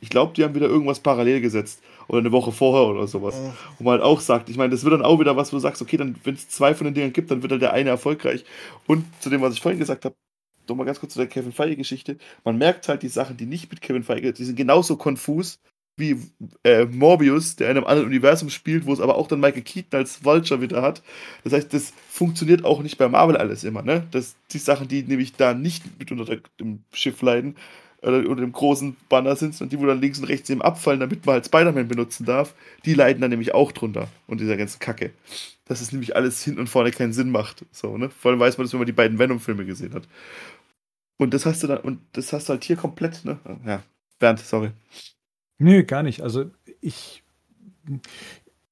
Ich 0.00 0.10
glaube, 0.10 0.34
die 0.34 0.44
haben 0.44 0.54
wieder 0.54 0.66
irgendwas 0.66 1.00
parallel 1.00 1.40
gesetzt. 1.40 1.82
Oder 2.08 2.20
eine 2.20 2.32
Woche 2.32 2.52
vorher 2.52 2.86
oder 2.86 3.06
sowas. 3.06 3.34
Wo 3.78 3.84
man 3.84 3.94
halt 3.94 4.02
auch 4.02 4.20
sagt, 4.20 4.48
ich 4.48 4.56
meine, 4.56 4.70
das 4.70 4.84
wird 4.84 4.94
dann 4.94 5.02
auch 5.02 5.18
wieder 5.18 5.36
was, 5.36 5.52
wo 5.52 5.56
du 5.56 5.60
sagst, 5.60 5.82
okay, 5.82 5.96
dann, 5.96 6.16
wenn 6.24 6.34
es 6.34 6.48
zwei 6.48 6.74
von 6.74 6.84
den 6.84 6.94
Dingern 6.94 7.12
gibt, 7.12 7.30
dann 7.30 7.42
wird 7.42 7.52
halt 7.52 7.62
der 7.62 7.72
eine 7.72 7.90
erfolgreich. 7.90 8.44
Und 8.86 9.04
zu 9.20 9.30
dem, 9.30 9.40
was 9.40 9.54
ich 9.54 9.60
vorhin 9.60 9.80
gesagt 9.80 10.04
habe, 10.04 10.14
nochmal 10.68 10.86
ganz 10.86 11.00
kurz 11.00 11.14
zu 11.14 11.18
der 11.18 11.28
Kevin 11.28 11.52
Feige-Geschichte. 11.52 12.18
Man 12.44 12.58
merkt 12.58 12.88
halt 12.88 13.02
die 13.02 13.08
Sachen, 13.08 13.36
die 13.36 13.46
nicht 13.46 13.70
mit 13.70 13.80
Kevin 13.80 14.02
Feige, 14.02 14.32
die 14.32 14.44
sind 14.44 14.56
genauso 14.56 14.96
konfus 14.96 15.58
wie 15.96 16.20
äh, 16.62 16.84
Morbius, 16.84 17.56
der 17.56 17.70
in 17.70 17.78
einem 17.78 17.86
anderen 17.86 18.08
Universum 18.08 18.50
spielt, 18.50 18.84
wo 18.84 18.92
es 18.92 19.00
aber 19.00 19.16
auch 19.16 19.28
dann 19.28 19.40
Michael 19.40 19.62
Keaton 19.62 19.98
als 19.98 20.24
Vulture 20.24 20.60
wieder 20.60 20.82
hat. 20.82 21.02
Das 21.42 21.54
heißt, 21.54 21.72
das 21.72 21.94
funktioniert 22.10 22.64
auch 22.64 22.82
nicht 22.82 22.98
bei 22.98 23.08
Marvel 23.08 23.36
alles 23.36 23.64
immer, 23.64 23.82
ne? 23.82 24.06
Das, 24.10 24.36
die 24.52 24.58
Sachen, 24.58 24.88
die 24.88 25.02
nämlich 25.02 25.32
da 25.32 25.54
nicht 25.54 25.98
mit 25.98 26.12
unter 26.12 26.36
dem 26.60 26.84
Schiff 26.92 27.22
leiden, 27.22 27.56
oder 28.02 28.18
unter 28.18 28.42
dem 28.42 28.52
großen 28.52 28.96
Banner 29.08 29.36
sind 29.36 29.60
und 29.60 29.72
die, 29.72 29.78
wo 29.78 29.86
dann 29.86 30.00
links 30.00 30.18
und 30.18 30.26
rechts 30.26 30.50
eben 30.50 30.62
abfallen, 30.62 31.00
damit 31.00 31.26
man 31.26 31.34
halt 31.34 31.46
Spider-Man 31.46 31.88
benutzen 31.88 32.24
darf, 32.24 32.54
die 32.84 32.94
leiden 32.94 33.20
dann 33.20 33.30
nämlich 33.30 33.54
auch 33.54 33.72
drunter 33.72 34.08
und 34.26 34.40
dieser 34.40 34.56
ganzen 34.56 34.78
Kacke. 34.78 35.12
Dass 35.64 35.80
es 35.80 35.92
nämlich 35.92 36.14
alles 36.14 36.42
hinten 36.42 36.60
und 36.60 36.68
vorne 36.68 36.92
keinen 36.92 37.12
Sinn 37.12 37.30
macht. 37.30 37.64
So, 37.72 37.98
ne? 37.98 38.10
Vor 38.10 38.30
allem 38.30 38.40
weiß 38.40 38.58
man 38.58 38.66
das, 38.66 38.72
wenn 38.72 38.80
man 38.80 38.86
die 38.86 38.92
beiden 38.92 39.18
Venom-Filme 39.18 39.66
gesehen 39.66 39.94
hat. 39.94 40.04
Und 41.18 41.34
das 41.34 41.46
hast 41.46 41.62
du 41.62 41.66
dann, 41.66 41.78
und 41.78 42.00
das 42.12 42.32
hast 42.32 42.48
du 42.48 42.52
halt 42.52 42.64
hier 42.64 42.76
komplett, 42.76 43.24
ne? 43.24 43.38
Ja, 43.64 43.82
Bernd, 44.18 44.38
sorry. 44.40 44.70
Nö, 45.58 45.82
gar 45.84 46.02
nicht. 46.02 46.20
Also 46.20 46.50
ich, 46.80 47.22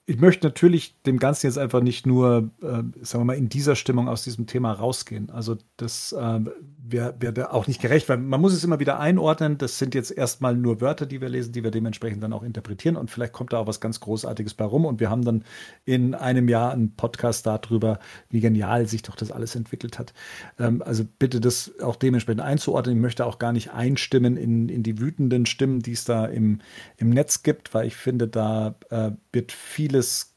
ich 0.06 0.18
möchte 0.18 0.46
natürlich 0.46 0.94
dem 1.02 1.18
Ganzen 1.18 1.46
jetzt 1.46 1.58
einfach 1.58 1.80
nicht 1.80 2.06
nur, 2.06 2.50
äh, 2.60 2.82
sagen 3.02 3.20
wir 3.20 3.24
mal, 3.24 3.36
in 3.36 3.48
dieser 3.48 3.74
Stimmung 3.74 4.08
aus 4.08 4.22
diesem 4.22 4.46
Thema 4.46 4.72
rausgehen. 4.72 5.30
Also 5.30 5.56
das 5.76 6.12
äh, 6.12 6.40
wäre 6.86 7.14
wär 7.18 7.54
auch 7.54 7.66
nicht 7.66 7.80
gerecht, 7.80 8.08
weil 8.08 8.18
man 8.18 8.40
muss 8.40 8.52
es 8.52 8.62
immer 8.62 8.78
wieder 8.78 9.00
einordnen. 9.00 9.56
Das 9.58 9.78
sind 9.78 9.94
jetzt 9.94 10.10
erstmal 10.10 10.54
nur 10.54 10.80
Wörter, 10.80 11.06
die 11.06 11.20
wir 11.20 11.28
lesen, 11.28 11.52
die 11.52 11.64
wir 11.64 11.70
dementsprechend 11.70 12.22
dann 12.22 12.32
auch 12.32 12.42
interpretieren 12.42 12.96
und 12.96 13.10
vielleicht 13.10 13.32
kommt 13.32 13.52
da 13.52 13.58
auch 13.58 13.66
was 13.66 13.80
ganz 13.80 14.00
Großartiges 14.00 14.54
bei 14.54 14.64
rum 14.64 14.84
und 14.84 15.00
wir 15.00 15.08
haben 15.08 15.24
dann 15.24 15.44
in 15.84 16.14
einem 16.14 16.48
Jahr 16.48 16.72
einen 16.72 16.94
Podcast 16.94 17.46
darüber, 17.46 17.98
wie 18.28 18.40
genial 18.40 18.86
sich 18.86 19.02
doch 19.02 19.16
das 19.16 19.32
alles 19.32 19.54
entwickelt 19.54 19.98
hat. 19.98 20.12
Ähm, 20.58 20.82
also 20.82 21.04
bitte 21.18 21.40
das 21.40 21.72
auch 21.80 21.96
dementsprechend 21.96 22.42
einzuordnen. 22.42 22.96
Ich 22.96 23.02
möchte 23.02 23.24
auch 23.24 23.38
gar 23.38 23.52
nicht 23.52 23.72
einstimmen 23.72 24.36
in, 24.36 24.68
in 24.68 24.82
die 24.82 25.00
wütenden 25.00 25.46
Stimmen, 25.46 25.80
die 25.80 25.92
es 25.92 26.04
da 26.04 26.26
im, 26.26 26.60
im 26.98 27.10
Netz 27.10 27.42
gibt, 27.42 27.72
weil 27.72 27.86
ich 27.86 27.96
finde, 27.96 28.28
da 28.28 28.74
äh, 28.90 29.12
wird 29.32 29.52
vieles 29.52 30.34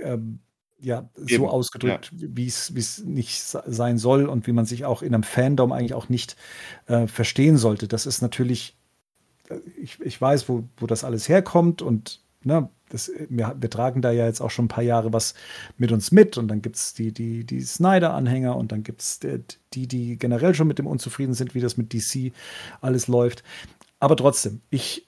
ähm, 0.00 0.40
ja, 0.80 1.08
Eben. 1.16 1.44
so 1.44 1.48
ausgedrückt, 1.48 2.12
ja. 2.16 2.28
wie 2.30 2.46
es 2.46 3.04
nicht 3.04 3.42
sein 3.42 3.98
soll 3.98 4.26
und 4.26 4.46
wie 4.46 4.52
man 4.52 4.66
sich 4.66 4.84
auch 4.84 5.02
in 5.02 5.14
einem 5.14 5.22
Fandom 5.22 5.72
eigentlich 5.72 5.94
auch 5.94 6.08
nicht 6.08 6.36
äh, 6.86 7.06
verstehen 7.06 7.56
sollte. 7.56 7.88
Das 7.88 8.06
ist 8.06 8.20
natürlich, 8.22 8.76
äh, 9.48 9.56
ich, 9.80 10.00
ich 10.00 10.20
weiß, 10.20 10.48
wo, 10.48 10.64
wo 10.76 10.86
das 10.86 11.04
alles 11.04 11.28
herkommt 11.28 11.82
und 11.82 12.20
ne, 12.42 12.68
das, 12.88 13.10
wir, 13.28 13.56
wir, 13.58 13.70
tragen 13.70 14.00
da 14.02 14.12
ja 14.12 14.26
jetzt 14.26 14.40
auch 14.40 14.50
schon 14.50 14.66
ein 14.66 14.68
paar 14.68 14.84
Jahre 14.84 15.12
was 15.12 15.34
mit 15.76 15.90
uns 15.90 16.12
mit 16.12 16.38
und 16.38 16.48
dann 16.48 16.62
gibt 16.62 16.76
es 16.76 16.94
die, 16.94 17.10
die, 17.10 17.44
die 17.44 17.60
Snyder-Anhänger 17.60 18.54
und 18.56 18.70
dann 18.70 18.84
gibt 18.84 19.00
es 19.00 19.18
die, 19.74 19.88
die 19.88 20.16
generell 20.18 20.54
schon 20.54 20.68
mit 20.68 20.78
dem 20.78 20.86
unzufrieden 20.86 21.34
sind, 21.34 21.54
wie 21.54 21.60
das 21.60 21.76
mit 21.76 21.92
DC 21.92 22.32
alles 22.80 23.08
läuft. 23.08 23.42
Aber 23.98 24.14
trotzdem, 24.16 24.60
ich 24.70 25.06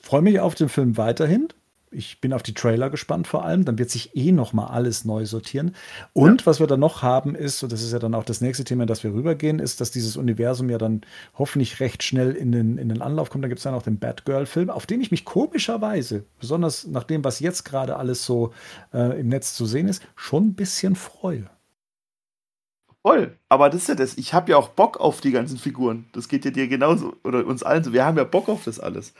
freue 0.00 0.22
mich 0.22 0.40
auf 0.40 0.54
den 0.54 0.68
Film 0.68 0.96
weiterhin 0.96 1.48
ich 1.90 2.20
bin 2.20 2.32
auf 2.32 2.42
die 2.42 2.54
Trailer 2.54 2.90
gespannt 2.90 3.26
vor 3.26 3.44
allem. 3.44 3.64
Dann 3.64 3.78
wird 3.78 3.90
sich 3.90 4.16
eh 4.16 4.32
noch 4.32 4.52
mal 4.52 4.66
alles 4.66 5.04
neu 5.04 5.26
sortieren. 5.26 5.74
Und 6.12 6.42
ja. 6.42 6.46
was 6.46 6.60
wir 6.60 6.66
dann 6.66 6.80
noch 6.80 7.02
haben 7.02 7.34
ist, 7.34 7.62
und 7.62 7.72
das 7.72 7.82
ist 7.82 7.92
ja 7.92 7.98
dann 7.98 8.14
auch 8.14 8.24
das 8.24 8.40
nächste 8.40 8.64
Thema, 8.64 8.86
das 8.86 9.04
wir 9.04 9.12
rübergehen, 9.12 9.58
ist, 9.58 9.80
dass 9.80 9.90
dieses 9.90 10.16
Universum 10.16 10.70
ja 10.70 10.78
dann 10.78 11.02
hoffentlich 11.38 11.80
recht 11.80 12.02
schnell 12.02 12.32
in 12.32 12.52
den, 12.52 12.78
in 12.78 12.88
den 12.88 13.02
Anlauf 13.02 13.30
kommt. 13.30 13.44
Da 13.44 13.48
gibt 13.48 13.58
es 13.58 13.64
dann 13.64 13.74
auch 13.74 13.82
den 13.82 13.98
Batgirl-Film, 13.98 14.70
auf 14.70 14.86
den 14.86 15.00
ich 15.00 15.10
mich 15.10 15.24
komischerweise, 15.24 16.24
besonders 16.40 16.86
nach 16.86 17.04
dem, 17.04 17.24
was 17.24 17.40
jetzt 17.40 17.64
gerade 17.64 17.96
alles 17.96 18.24
so 18.24 18.52
äh, 18.92 19.20
im 19.20 19.28
Netz 19.28 19.54
zu 19.54 19.66
sehen 19.66 19.88
ist, 19.88 20.02
schon 20.16 20.48
ein 20.48 20.54
bisschen 20.54 20.96
freue. 20.96 21.48
Voll. 23.02 23.38
Aber 23.48 23.70
das 23.70 23.82
ist 23.82 23.88
ja 23.88 23.94
das. 23.94 24.18
Ich 24.18 24.34
habe 24.34 24.50
ja 24.50 24.56
auch 24.56 24.68
Bock 24.68 25.00
auf 25.00 25.20
die 25.20 25.30
ganzen 25.30 25.56
Figuren. 25.56 26.06
Das 26.12 26.28
geht 26.28 26.44
ja 26.44 26.50
dir 26.50 26.68
genauso 26.68 27.16
oder 27.24 27.46
uns 27.46 27.62
allen 27.62 27.84
so. 27.84 27.92
Wir 27.92 28.04
haben 28.04 28.18
ja 28.18 28.24
Bock 28.24 28.48
auf 28.48 28.64
das 28.64 28.80
alles. 28.80 29.14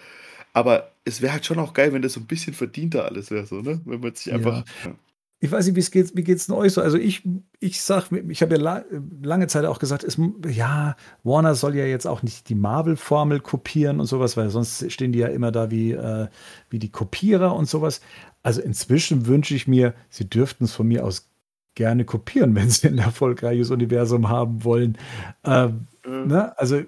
Aber 0.53 0.90
es 1.09 1.22
wäre 1.22 1.32
halt 1.32 1.47
schon 1.47 1.59
auch 1.59 1.72
geil, 1.72 1.93
wenn 1.93 2.02
das 2.02 2.12
so 2.12 2.20
ein 2.20 2.26
bisschen 2.26 2.55
verdienter 2.55 3.05
alles 3.05 3.30
wäre, 3.30 3.47
so, 3.47 3.60
ne? 3.60 3.80
Wenn 3.85 4.01
man 4.01 4.14
sich 4.14 4.32
einfach. 4.32 4.64
Ja. 4.85 4.94
Ich 5.40 5.52
weiß 5.52 5.66
nicht, 5.66 5.76
wie 5.76 5.80
es 5.80 5.93
geht, 5.93 6.16
wie 6.16 6.24
geht's 6.24 6.47
denn 6.47 6.56
euch 6.56 6.72
so? 6.72 6.82
Also 6.82 6.98
ich, 6.98 7.22
ich 7.60 7.80
sag, 7.80 8.10
ich 8.10 8.43
habe 8.43 8.56
ja 8.56 8.60
la 8.60 8.85
lange 9.22 9.47
Zeit 9.47 9.66
auch 9.66 9.78
gesagt, 9.78 10.02
es, 10.02 10.18
ja, 10.48 10.97
Warner 11.22 11.55
soll 11.55 11.76
ja 11.76 11.85
jetzt 11.85 12.09
auch 12.09 12.24
nicht 12.24 12.48
die 12.48 12.56
Marvel-Formel 12.56 13.39
kopieren 13.39 14.01
und 14.01 14.06
sowas, 14.06 14.36
weil 14.36 14.51
sonst 14.51 14.90
stehen 14.90 15.12
die 15.12 15.20
ja 15.20 15.28
immer 15.28 15.52
da 15.52 15.70
wie, 15.70 15.93
äh, 15.93 16.26
wie 16.70 16.80
die 16.80 16.90
Kopierer 16.90 17.55
und 17.55 17.68
sowas. 17.68 18.01
Also 18.43 18.60
inzwischen 18.60 19.26
wünsche 19.26 19.55
ich 19.55 19.68
mir, 19.68 19.94
sie 20.10 20.28
dürften 20.28 20.64
es 20.64 20.72
von 20.72 20.89
mir 20.89 21.05
aus 21.05 21.30
gerne 21.76 22.05
kopieren, 22.05 22.55
wenn 22.56 22.68
sie 22.68 22.89
ein 22.89 22.98
erfolgreiches 22.98 23.70
Universum 23.70 24.28
haben 24.28 24.64
wollen. 24.64 24.98
Ähm, 25.44 25.86
mhm. 26.09 26.26
ne? 26.26 26.59
Also 26.59 26.82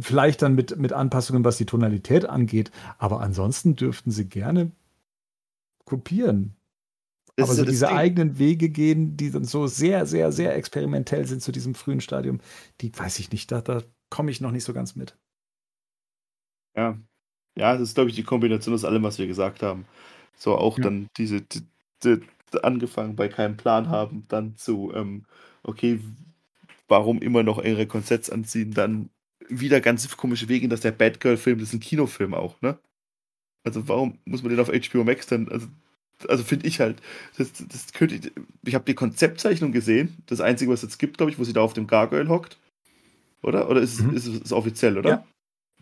vielleicht 0.00 0.42
dann 0.42 0.54
mit, 0.54 0.76
mit 0.76 0.92
Anpassungen, 0.92 1.44
was 1.44 1.56
die 1.56 1.66
Tonalität 1.66 2.26
angeht, 2.26 2.70
aber 2.98 3.20
ansonsten 3.20 3.76
dürften 3.76 4.10
sie 4.10 4.28
gerne 4.28 4.70
kopieren. 5.84 6.56
Das 7.36 7.48
aber 7.48 7.56
so 7.56 7.64
diese 7.64 7.86
Ding. 7.86 7.96
eigenen 7.96 8.38
Wege 8.38 8.68
gehen, 8.68 9.16
die 9.16 9.30
dann 9.30 9.44
so 9.44 9.66
sehr, 9.66 10.06
sehr, 10.06 10.30
sehr 10.30 10.54
experimentell 10.54 11.26
sind 11.26 11.42
zu 11.42 11.50
diesem 11.50 11.74
frühen 11.74 12.00
Stadium, 12.00 12.40
die 12.80 12.96
weiß 12.96 13.18
ich 13.18 13.32
nicht, 13.32 13.50
da, 13.50 13.60
da 13.60 13.82
komme 14.08 14.30
ich 14.30 14.40
noch 14.40 14.52
nicht 14.52 14.64
so 14.64 14.72
ganz 14.72 14.94
mit. 14.94 15.16
Ja. 16.76 16.98
Ja, 17.56 17.72
das 17.72 17.82
ist, 17.82 17.94
glaube 17.94 18.10
ich, 18.10 18.16
die 18.16 18.24
Kombination 18.24 18.74
aus 18.74 18.84
allem, 18.84 19.02
was 19.02 19.18
wir 19.18 19.26
gesagt 19.26 19.62
haben. 19.62 19.86
So 20.36 20.56
auch 20.56 20.78
ja. 20.78 20.84
dann 20.84 21.08
diese, 21.16 21.40
die, 21.40 21.62
die, 22.02 22.20
angefangen 22.62 23.16
bei 23.16 23.28
keinem 23.28 23.56
Plan 23.56 23.88
haben, 23.88 24.26
dann 24.28 24.56
zu, 24.56 24.92
ähm, 24.94 25.24
okay, 25.62 26.00
warum 26.88 27.20
immer 27.20 27.42
noch 27.42 27.62
ihre 27.62 27.86
Konzepts 27.86 28.30
anziehen, 28.30 28.72
dann 28.72 29.10
wieder 29.48 29.80
ganz 29.80 30.16
komische 30.16 30.48
Wege, 30.48 30.68
dass 30.68 30.80
der 30.80 30.92
Batgirl-Film, 30.92 31.58
das 31.58 31.68
ist 31.68 31.74
ein 31.74 31.80
Kinofilm 31.80 32.34
auch, 32.34 32.60
ne? 32.62 32.78
Also 33.64 33.88
warum 33.88 34.18
muss 34.24 34.42
man 34.42 34.50
den 34.50 34.60
auf 34.60 34.68
HBO 34.68 35.04
Max 35.04 35.26
dann, 35.26 35.48
also, 35.48 35.66
also 36.28 36.44
finde 36.44 36.66
ich 36.66 36.80
halt, 36.80 37.00
das, 37.38 37.52
das 37.52 37.92
könnte 37.92 38.14
ich, 38.16 38.32
ich 38.66 38.74
habe 38.74 38.84
die 38.84 38.94
Konzeptzeichnung 38.94 39.72
gesehen, 39.72 40.16
das 40.26 40.40
Einzige, 40.40 40.70
was 40.70 40.82
es 40.82 40.90
jetzt 40.90 40.98
gibt, 40.98 41.16
glaube 41.16 41.32
ich, 41.32 41.38
wo 41.38 41.44
sie 41.44 41.52
da 41.52 41.62
auf 41.62 41.72
dem 41.72 41.86
Gargoyle 41.86 42.28
hockt, 42.28 42.58
oder? 43.42 43.68
Oder 43.70 43.80
ist, 43.80 44.00
mhm. 44.00 44.14
es, 44.14 44.26
ist 44.26 44.44
es 44.44 44.52
offiziell, 44.52 44.98
oder? 44.98 45.10
Ja. 45.10 45.26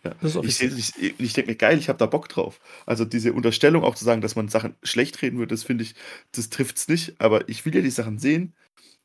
Ja. 0.05 0.15
ich, 0.43 0.61
ich, 0.61 1.21
ich 1.21 1.33
denke 1.33 1.53
mir, 1.53 1.57
geil, 1.57 1.79
ich 1.79 1.89
habe 1.89 1.99
da 1.99 2.07
Bock 2.07 2.29
drauf. 2.29 2.59
Also 2.87 3.05
diese 3.05 3.33
Unterstellung 3.33 3.85
auch 3.85 3.95
zu 3.95 4.05
sagen, 4.05 4.21
dass 4.21 4.35
man 4.35 4.49
Sachen 4.49 4.75
schlecht 4.83 5.23
reden 5.23 5.39
würde, 5.39 5.55
das 5.55 5.63
finde 5.63 5.85
ich, 5.85 5.95
das 6.33 6.51
trifft 6.51 6.77
es 6.77 6.89
nicht. 6.89 7.21
Aber 7.21 7.49
ich 7.49 7.65
will 7.65 7.75
ja 7.75 7.83
die 7.83 7.91
Sachen 7.91 8.19
sehen, 8.19 8.53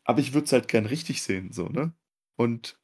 aber 0.08 0.20
ich 0.20 0.34
würde 0.34 0.46
es 0.46 0.54
halt 0.54 0.70
gern 0.70 0.86
richtig 0.86 1.22
sehen, 1.22 1.52
so, 1.52 1.68
ne? 1.68 1.94
Und 2.38 2.80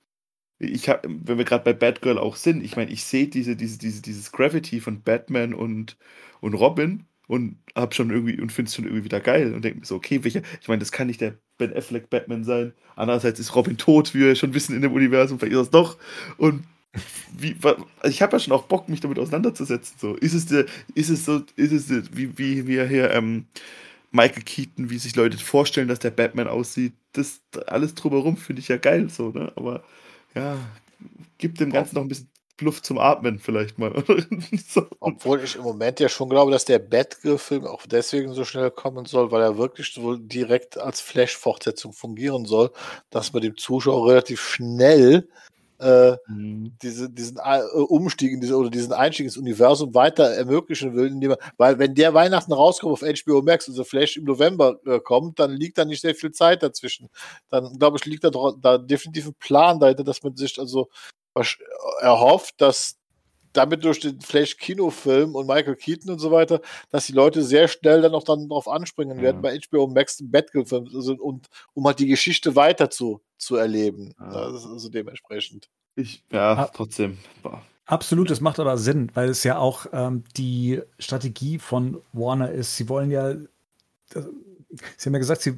ich 0.59 0.89
habe, 0.89 1.07
wenn 1.09 1.37
wir 1.37 1.45
gerade 1.45 1.63
bei 1.63 1.73
Batgirl 1.73 2.17
auch 2.17 2.35
sind, 2.35 2.63
ich 2.63 2.75
meine, 2.75 2.91
ich 2.91 3.03
sehe 3.03 3.27
diese, 3.27 3.55
diese, 3.55 3.77
diese, 3.79 4.01
dieses 4.01 4.31
Gravity 4.31 4.81
von 4.81 5.01
Batman 5.01 5.53
und, 5.53 5.97
und 6.41 6.53
Robin 6.53 7.05
und 7.27 7.57
habe 7.75 7.95
schon 7.95 8.11
irgendwie 8.11 8.39
und 8.39 8.51
finde 8.51 8.69
es 8.69 8.75
schon 8.75 8.85
irgendwie 8.85 9.05
wieder 9.05 9.21
geil 9.21 9.53
und 9.53 9.63
denke 9.63 9.79
mir 9.79 9.85
so, 9.85 9.95
okay, 9.95 10.23
welcher, 10.23 10.41
ich 10.61 10.67
meine, 10.67 10.79
das 10.79 10.91
kann 10.91 11.07
nicht 11.07 11.21
der 11.21 11.35
Ben 11.57 11.75
Affleck 11.75 12.09
Batman 12.09 12.43
sein. 12.43 12.73
Andererseits 12.95 13.39
ist 13.39 13.55
Robin 13.55 13.77
tot, 13.77 14.13
wie 14.13 14.19
wir 14.19 14.35
schon 14.35 14.53
wissen 14.53 14.75
in 14.75 14.81
dem 14.81 14.93
Universum, 14.93 15.39
vielleicht 15.39 15.53
ist 15.53 15.59
das 15.59 15.69
doch. 15.71 15.97
Und 16.37 16.63
wie, 17.37 17.55
ich 18.03 18.21
habe 18.21 18.33
ja 18.33 18.39
schon 18.39 18.53
auch 18.53 18.63
Bock, 18.65 18.89
mich 18.89 18.99
damit 18.99 19.19
auseinanderzusetzen. 19.19 19.97
So, 19.99 20.15
ist 20.15 20.33
es 20.33 20.45
der, 20.47 20.65
ist 20.95 21.09
es 21.09 21.25
so, 21.25 21.43
ist 21.55 21.71
es 21.71 21.87
der, 21.87 22.03
wie, 22.15 22.37
wie 22.37 22.67
wir 22.67 22.85
hier 22.87 23.11
ähm, 23.11 23.47
Michael 24.11 24.43
Keaton, 24.43 24.89
wie 24.89 24.97
sich 24.99 25.15
Leute 25.15 25.37
vorstellen, 25.37 25.87
dass 25.87 25.99
der 25.99 26.11
Batman 26.11 26.47
aussieht. 26.47 26.93
Das 27.13 27.41
alles 27.67 27.95
drumherum 27.95 28.37
finde 28.37 28.61
ich 28.61 28.67
ja 28.67 28.77
geil, 28.77 29.09
so, 29.09 29.29
ne? 29.29 29.51
Aber 29.55 29.83
ja, 30.35 30.57
gibt 31.37 31.59
dem 31.59 31.71
Ganzen 31.71 31.95
noch 31.95 32.01
ein 32.01 32.07
bisschen 32.07 32.29
Luft 32.61 32.85
zum 32.85 32.97
Atmen 32.97 33.39
vielleicht 33.39 33.77
mal. 33.77 34.03
so. 34.67 34.87
Obwohl 34.99 35.43
ich 35.43 35.55
im 35.55 35.63
Moment 35.63 35.99
ja 35.99 36.09
schon 36.09 36.29
glaube, 36.29 36.51
dass 36.51 36.65
der 36.65 36.79
Batgirl-Film 36.79 37.65
auch 37.65 37.85
deswegen 37.85 38.33
so 38.33 38.45
schnell 38.45 38.71
kommen 38.71 39.05
soll, 39.05 39.31
weil 39.31 39.41
er 39.41 39.57
wirklich 39.57 39.99
wohl 40.01 40.19
direkt 40.19 40.77
als 40.77 41.01
Flash-Fortsetzung 41.01 41.93
fungieren 41.93 42.45
soll, 42.45 42.71
dass 43.09 43.33
man 43.33 43.41
dem 43.41 43.57
Zuschauer 43.57 44.09
relativ 44.09 44.41
schnell 44.41 45.27
äh, 45.83 46.17
mhm. 46.27 46.77
diese, 46.81 47.09
diesen 47.09 47.37
äh, 47.37 47.61
Umstieg 47.73 48.31
in 48.31 48.41
diese, 48.41 48.55
oder 48.55 48.69
diesen 48.69 48.93
Einstieg 48.93 49.25
ins 49.25 49.37
Universum 49.37 49.93
weiter 49.93 50.25
ermöglichen 50.25 50.95
will, 50.95 51.07
indem 51.07 51.31
man, 51.31 51.39
weil 51.57 51.79
wenn 51.79 51.93
der 51.93 52.13
Weihnachten 52.13 52.53
rauskommt 52.53 52.93
auf 52.93 53.01
HBO 53.01 53.41
Max 53.41 53.67
und 53.67 53.75
so 53.75 53.83
Flash 53.83 54.17
im 54.17 54.23
November 54.23 54.79
äh, 54.85 54.99
kommt, 54.99 55.39
dann 55.39 55.51
liegt 55.51 55.77
da 55.77 55.85
nicht 55.85 56.01
sehr 56.01 56.15
viel 56.15 56.31
Zeit 56.31 56.63
dazwischen. 56.63 57.09
Dann 57.49 57.77
glaube 57.77 57.97
ich, 57.97 58.05
liegt 58.05 58.23
da, 58.23 58.31
da 58.59 58.77
definitiv 58.77 59.27
ein 59.27 59.35
Plan 59.39 59.79
dahinter, 59.79 60.03
dass 60.03 60.23
man 60.23 60.35
sich 60.35 60.59
also 60.59 60.89
erhofft, 61.99 62.55
dass 62.57 62.97
damit 63.53 63.83
durch 63.83 63.99
den 63.99 64.19
Flash-Kinofilm 64.19 65.35
und 65.35 65.47
Michael 65.47 65.75
Keaton 65.75 66.11
und 66.11 66.19
so 66.19 66.31
weiter, 66.31 66.61
dass 66.89 67.05
die 67.05 67.13
Leute 67.13 67.43
sehr 67.43 67.67
schnell 67.67 68.01
dann 68.01 68.13
auch 68.13 68.23
dann 68.23 68.49
darauf 68.49 68.67
anspringen 68.67 69.21
werden, 69.21 69.41
bei 69.41 69.57
HBO 69.57 69.87
Max 69.87 70.17
den 70.17 70.31
Batgirl-Film 70.31 70.89
also, 70.93 71.13
und 71.13 71.47
um 71.73 71.85
halt 71.85 71.99
die 71.99 72.07
Geschichte 72.07 72.55
weiter 72.55 72.89
zu, 72.89 73.21
zu 73.37 73.55
erleben. 73.55 74.13
Ja. 74.19 74.25
also 74.25 74.89
dementsprechend. 74.89 75.69
Ich, 75.95 76.23
ja, 76.31 76.69
trotzdem. 76.73 77.19
Absolut, 77.85 78.29
das 78.29 78.41
macht 78.41 78.59
aber 78.59 78.77
Sinn, 78.77 79.11
weil 79.13 79.29
es 79.29 79.43
ja 79.43 79.57
auch 79.57 79.85
ähm, 79.91 80.23
die 80.37 80.81
Strategie 80.99 81.59
von 81.59 82.01
Warner 82.13 82.51
ist. 82.51 82.77
Sie 82.77 82.89
wollen 82.89 83.11
ja, 83.11 83.35
Sie 84.97 85.05
haben 85.05 85.13
ja 85.13 85.19
gesagt, 85.19 85.41
Sie 85.41 85.57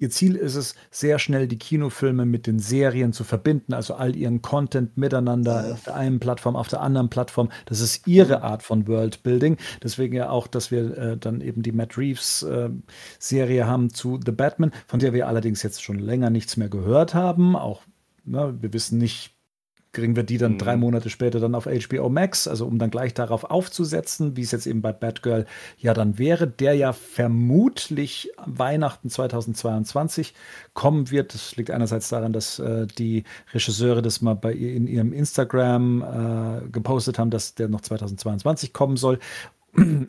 Ihr 0.00 0.08
Ziel 0.08 0.34
ist 0.34 0.54
es, 0.54 0.74
sehr 0.90 1.18
schnell 1.18 1.46
die 1.46 1.58
Kinofilme 1.58 2.24
mit 2.24 2.46
den 2.46 2.58
Serien 2.58 3.12
zu 3.12 3.22
verbinden, 3.22 3.74
also 3.74 3.94
all 3.94 4.16
ihren 4.16 4.40
Content 4.40 4.96
miteinander 4.96 5.72
auf 5.74 5.84
der 5.84 5.94
einen 5.94 6.18
Plattform, 6.18 6.56
auf 6.56 6.68
der 6.68 6.80
anderen 6.80 7.10
Plattform. 7.10 7.50
Das 7.66 7.80
ist 7.80 8.08
ihre. 8.08 8.40
Art 8.40 8.62
von 8.62 8.88
Worldbuilding. 8.88 9.58
Deswegen 9.82 10.16
ja 10.16 10.30
auch, 10.30 10.46
dass 10.46 10.70
wir 10.70 10.96
äh, 10.96 11.16
dann 11.18 11.42
eben 11.42 11.62
die 11.62 11.72
Matt 11.72 11.98
Reeves 11.98 12.42
äh, 12.42 12.70
Serie 13.18 13.66
haben 13.66 13.92
zu 13.92 14.18
The 14.24 14.32
Batman, 14.32 14.72
von 14.86 15.00
der 15.00 15.12
wir 15.12 15.28
allerdings 15.28 15.62
jetzt 15.62 15.82
schon 15.82 15.98
länger 15.98 16.30
nichts 16.30 16.56
mehr 16.56 16.70
gehört 16.70 17.14
haben. 17.14 17.54
Auch 17.54 17.82
ne, 18.24 18.56
wir 18.58 18.72
wissen 18.72 18.96
nicht, 18.96 19.34
kriegen 19.92 20.14
wir 20.14 20.22
die 20.22 20.38
dann 20.38 20.52
mhm. 20.52 20.58
drei 20.58 20.76
Monate 20.76 21.10
später 21.10 21.40
dann 21.40 21.54
auf 21.54 21.66
HBO 21.66 22.08
Max, 22.08 22.46
also 22.46 22.66
um 22.66 22.78
dann 22.78 22.90
gleich 22.90 23.14
darauf 23.14 23.44
aufzusetzen, 23.44 24.36
wie 24.36 24.42
es 24.42 24.52
jetzt 24.52 24.66
eben 24.66 24.82
bei 24.82 24.92
Batgirl 24.92 25.46
ja 25.78 25.94
dann 25.94 26.18
wäre, 26.18 26.46
der 26.46 26.74
ja 26.74 26.92
vermutlich 26.92 28.30
Weihnachten 28.44 29.10
2022 29.10 30.34
kommen 30.74 31.10
wird. 31.10 31.34
Das 31.34 31.56
liegt 31.56 31.70
einerseits 31.70 32.08
daran, 32.08 32.32
dass 32.32 32.58
äh, 32.58 32.86
die 32.86 33.24
Regisseure 33.52 34.02
das 34.02 34.20
mal 34.20 34.34
bei 34.34 34.52
in 34.52 34.86
ihrem 34.86 35.12
Instagram 35.12 36.02
äh, 36.64 36.68
gepostet 36.68 37.18
haben, 37.18 37.30
dass 37.30 37.54
der 37.54 37.68
noch 37.68 37.80
2022 37.80 38.72
kommen 38.72 38.96
soll. 38.96 39.18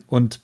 Und 0.06 0.40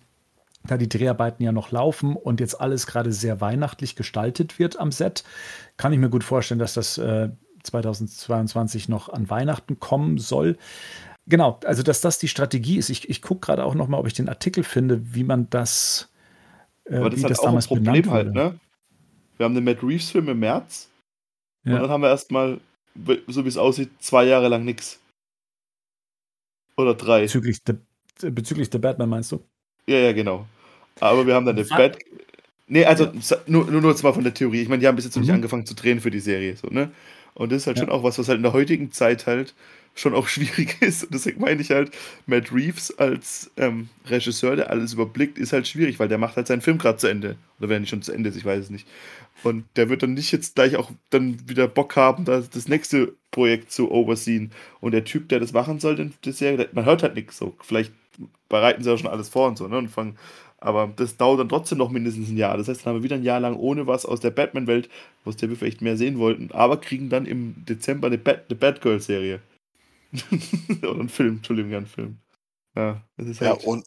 da 0.65 0.77
die 0.77 0.89
Dreharbeiten 0.89 1.43
ja 1.43 1.53
noch 1.53 1.71
laufen 1.71 2.17
und 2.17 2.41
jetzt 2.41 2.61
alles 2.61 2.87
gerade 2.87 3.13
sehr 3.13 3.41
weihnachtlich 3.41 3.97
gestaltet 3.97 4.59
wird 4.59 4.79
am 4.79 4.93
Set, 4.93 5.25
kann 5.77 5.93
ich 5.93 5.99
mir 5.99 6.11
gut 6.11 6.25
vorstellen, 6.25 6.59
dass 6.59 6.75
das 6.75 6.99
äh, 6.99 7.31
2022 7.69 8.89
noch 8.89 9.09
an 9.09 9.31
Weihnachten 9.31 9.79
kommen 9.79 10.19
soll. 10.19 10.57
Genau, 11.27 11.61
also 11.65 11.83
dass 11.83 12.01
das 12.01 12.19
die 12.19 12.29
Strategie 12.29 12.79
ist. 12.79 12.89
Ich, 12.89 13.09
ich 13.09 13.23
gucke 13.23 13.47
gerade 13.47 13.65
auch 13.65 13.75
noch 13.75 13.89
mal, 13.89 13.99
ob 13.99 14.07
ich 14.07 14.15
den 14.15 14.29
Artikel 14.29 14.65
finde, 14.65 15.15
wie 15.15 15.25
man 15.25 15.49
das, 15.51 16.11
äh, 16.85 16.97
Aber 16.97 17.11
das 17.11 17.19
wie 17.19 17.23
ist 17.23 17.31
das 17.31 17.39
auch 17.41 17.45
damals 17.45 17.71
ein 17.71 17.77
Problem 17.77 18.11
halt, 18.11 18.33
ne? 18.33 18.59
Wir 19.37 19.45
haben 19.45 19.55
den 19.55 19.65
Matt 19.65 19.83
Reeves-Film 19.83 20.29
im 20.29 20.41
März 20.41 20.89
ja. 21.65 21.75
und 21.75 21.83
dann 21.83 21.91
haben 21.91 22.03
wir 22.03 22.09
erstmal, 22.09 22.61
so 23.27 23.45
wie 23.45 23.49
es 23.49 23.57
aussieht, 23.57 23.91
zwei 24.01 24.25
Jahre 24.25 24.49
lang 24.49 24.65
nichts. 24.65 24.99
Oder 26.77 26.95
drei. 26.95 27.23
Bezüglich 27.23 27.63
der, 27.63 27.77
bezüglich 28.31 28.71
der 28.71 28.79
Batman 28.79 29.09
meinst 29.09 29.31
du? 29.31 29.41
Ja, 29.87 29.99
ja, 29.99 30.13
genau. 30.13 30.47
Aber 31.01 31.27
wir 31.27 31.35
haben 31.35 31.47
dann 31.47 31.57
den 31.57 31.69
Bat. 31.69 31.99
Nee, 32.67 32.85
also 32.85 33.05
ja. 33.05 33.37
nur, 33.47 33.71
nur, 33.71 33.81
nur 33.81 34.03
mal 34.03 34.13
von 34.13 34.25
der 34.25 34.35
Theorie. 34.35 34.63
Ich 34.63 34.69
meine, 34.69 34.81
die 34.81 34.87
haben 34.87 34.97
bis 34.97 35.05
jetzt 35.05 35.17
noch 35.17 35.23
nicht 35.23 35.31
mhm. 35.31 35.37
angefangen 35.37 35.67
zu 35.67 35.75
drehen 35.75 36.01
für 36.01 36.11
die 36.11 36.21
Serie. 36.21 36.57
So, 36.57 36.69
ne? 36.69 36.91
Und 37.39 37.53
das 37.53 37.63
ist 37.63 37.67
halt 37.69 37.79
ja. 37.79 37.85
schon 37.85 37.93
auch 37.93 38.03
was, 38.03 38.19
was 38.19 38.29
halt 38.29 38.37
in 38.37 38.43
der 38.43 38.53
heutigen 38.53 38.93
Zeit 38.93 39.27
halt 39.27 39.55
schon 39.95 40.15
auch 40.15 40.27
schwierig 40.29 40.77
ist. 40.81 41.05
Und 41.05 41.15
deswegen 41.15 41.41
meine 41.41 41.63
ich 41.63 41.71
halt, 41.71 41.93
Matt 42.27 42.53
Reeves 42.53 42.97
als 42.99 43.51
ähm, 43.57 43.89
Regisseur, 44.07 44.57
der 44.57 44.71
alles 44.71 44.93
überblickt, 44.93 45.39
ist 45.39 45.53
halt 45.53 45.67
schwierig, 45.67 45.99
weil 45.99 46.09
der 46.09 46.19
macht 46.19 46.37
halt 46.37 46.49
seinen 46.49 46.61
Film 46.61 46.79
gerade 46.79 46.99
zu 46.99 47.07
Ende. 47.07 47.37
Oder 47.59 47.69
wenn 47.71 47.83
nicht 47.83 47.91
schon 47.91 48.03
zu 48.03 48.13
Ende 48.13 48.29
ist, 48.29 48.37
ich 48.37 48.45
weiß 48.45 48.65
es 48.65 48.71
nicht. 48.71 48.87
Und 49.45 49.65
der 49.77 49.89
wird 49.89 50.03
dann 50.03 50.15
nicht 50.15 50.33
jetzt 50.33 50.57
gleich 50.57 50.77
auch 50.77 50.91
dann 51.11 51.49
wieder 51.49 51.69
Bock 51.69 51.95
haben, 51.95 52.25
das, 52.25 52.51
das 52.51 52.67
nächste 52.67 53.15
Projekt 53.31 53.71
zu 53.71 53.91
overseen. 53.91 54.51
Und 54.81 54.93
der 54.93 55.05
Typ, 55.05 55.29
der 55.29 55.39
das 55.39 55.53
machen 55.53 55.79
soll, 55.79 56.11
das 56.23 56.39
Serie, 56.39 56.69
man 56.73 56.85
hört 56.85 57.05
halt 57.05 57.15
nichts 57.15 57.39
so. 57.39 57.57
Vielleicht 57.61 57.93
bereiten 58.49 58.83
sie 58.83 58.93
auch 58.93 58.99
schon 58.99 59.11
alles 59.11 59.29
vor 59.29 59.47
und 59.47 59.59
so, 59.59 59.69
ne? 59.69 59.79
Und 59.79 59.89
fangen 59.89 60.19
Aber 60.61 60.93
das 60.97 61.17
dauert 61.17 61.39
dann 61.39 61.49
trotzdem 61.49 61.79
noch 61.79 61.91
mindestens 61.91 62.31
ein 62.31 62.37
Jahr. 62.37 62.57
Das 62.57 62.69
heißt, 62.69 62.85
dann 62.85 62.93
haben 62.93 63.01
wir 63.01 63.05
wieder 63.05 63.17
ein 63.17 63.23
Jahr 63.23 63.39
lang 63.39 63.57
ohne 63.57 63.87
was 63.87 64.05
aus 64.05 64.21
der 64.21 64.31
Batman-Welt, 64.31 64.89
was 65.25 65.37
der 65.37 65.49
wir 65.49 65.57
vielleicht 65.57 65.83
mehr 65.83 65.97
sehen 65.97 66.19
wollten, 66.19 66.51
aber 66.53 66.79
kriegen 66.79 67.09
dann 67.09 67.27
im 67.27 67.65
Dezember 67.65 68.09
eine, 68.09 68.19
Bat 68.19 68.47
eine 68.49 68.59
Batgirl-Serie. 68.59 69.41
Oder 70.83 70.91
einen 71.01 71.09
Film, 71.09 71.37
Entschuldigung, 71.37 71.75
einen 71.75 71.87
Film. 71.87 72.19
Ja, 72.75 73.03
das 73.17 73.29
ist 73.29 73.41
halt 73.41 73.63
ja 73.63 73.69
und 73.69 73.85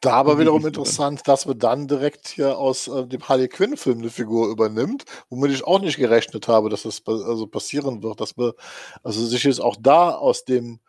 da 0.00 0.12
aber 0.12 0.38
wiederum 0.38 0.66
interessant, 0.66 1.28
dass 1.28 1.44
man 1.44 1.58
dann 1.58 1.86
direkt 1.86 2.28
hier 2.28 2.56
aus 2.56 2.88
äh, 2.88 3.06
dem 3.06 3.28
Harley 3.28 3.48
Quinn-Film 3.48 3.98
eine 3.98 4.10
Figur 4.10 4.48
übernimmt, 4.48 5.04
womit 5.28 5.52
ich 5.52 5.64
auch 5.64 5.80
nicht 5.80 5.98
gerechnet 5.98 6.48
habe, 6.48 6.70
dass 6.70 6.84
das 6.84 7.02
also 7.06 7.46
passieren 7.46 8.02
wird, 8.02 8.20
dass 8.20 8.36
man 8.38 8.52
also 9.02 9.24
sich 9.26 9.44
jetzt 9.44 9.60
auch 9.60 9.76
da 9.78 10.12
aus 10.12 10.44
dem 10.44 10.80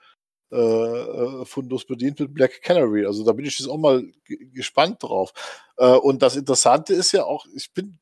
äh, 0.51 0.55
äh, 0.55 1.45
Fundus 1.45 1.85
bedient 1.85 2.19
mit 2.19 2.33
Black 2.33 2.61
Canary. 2.61 3.05
Also 3.05 3.25
da 3.25 3.33
bin 3.33 3.45
ich 3.45 3.59
jetzt 3.59 3.67
auch 3.67 3.77
mal 3.77 4.05
gespannt 4.53 5.03
drauf. 5.03 5.33
Äh, 5.77 5.91
und 5.91 6.21
das 6.21 6.35
Interessante 6.35 6.93
ist 6.93 7.11
ja 7.11 7.23
auch, 7.25 7.45
ich 7.55 7.73
bin 7.73 7.99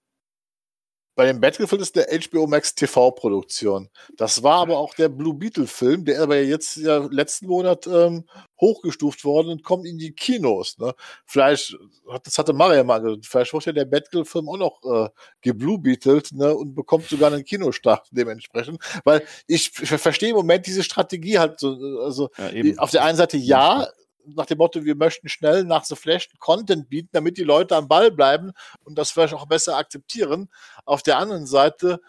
bei 1.15 1.25
dem 1.25 1.39
Battlefield 1.39 1.81
ist 1.81 1.95
der 1.95 2.07
HBO 2.07 2.45
Max 2.45 2.75
TV-Produktion. 2.75 3.89
Das 4.17 4.43
war 4.43 4.61
aber 4.61 4.77
auch 4.77 4.93
der 4.93 5.09
Blue 5.09 5.33
Beetle-Film, 5.33 6.05
der 6.05 6.21
aber 6.21 6.37
jetzt 6.41 6.75
ja 6.75 6.97
letzten 7.09 7.47
Monat 7.47 7.87
ähm, 7.87 8.25
hochgestuft 8.59 9.23
worden 9.23 9.49
und 9.49 9.63
kommt 9.63 9.85
in 9.85 9.97
die 9.97 10.11
Kinos. 10.11 10.77
Ne? 10.77 10.93
Vielleicht, 11.25 11.77
das 12.23 12.37
hatte 12.37 12.53
Mario 12.53 12.83
mal 12.83 12.99
gesagt, 12.99 13.25
vielleicht 13.25 13.53
wird 13.53 13.65
ja 13.65 13.71
der 13.71 13.85
Battlefield-Film 13.85 14.49
auch 14.49 14.57
noch 14.57 14.83
äh, 14.83 15.09
gebluebeatelt 15.41 16.33
ne? 16.33 16.53
und 16.53 16.75
bekommt 16.75 17.07
sogar 17.07 17.31
einen 17.31 17.45
Kinostart 17.45 18.07
dementsprechend. 18.11 18.79
Weil 19.03 19.23
ich, 19.47 19.71
ich 19.81 19.89
verstehe 19.89 20.29
im 20.29 20.35
Moment 20.35 20.67
diese 20.67 20.83
Strategie 20.83 21.39
halt 21.39 21.59
so, 21.59 21.77
also 22.01 22.29
ja, 22.37 22.77
auf 22.77 22.91
der 22.91 23.03
einen 23.03 23.17
Seite 23.17 23.37
ja, 23.37 23.87
nach 24.27 24.45
dem 24.45 24.57
Motto, 24.57 24.83
wir 24.83 24.95
möchten 24.95 25.29
schnell 25.29 25.63
nach 25.63 25.83
The 25.83 25.95
Flash 25.95 26.29
Content 26.39 26.89
bieten, 26.89 27.09
damit 27.11 27.37
die 27.37 27.43
Leute 27.43 27.75
am 27.75 27.87
Ball 27.87 28.11
bleiben 28.11 28.51
und 28.83 28.97
das 28.97 29.11
vielleicht 29.11 29.33
auch 29.33 29.47
besser 29.47 29.77
akzeptieren. 29.77 30.49
Auf 30.85 31.03
der 31.03 31.17
anderen 31.17 31.45
Seite, 31.45 31.99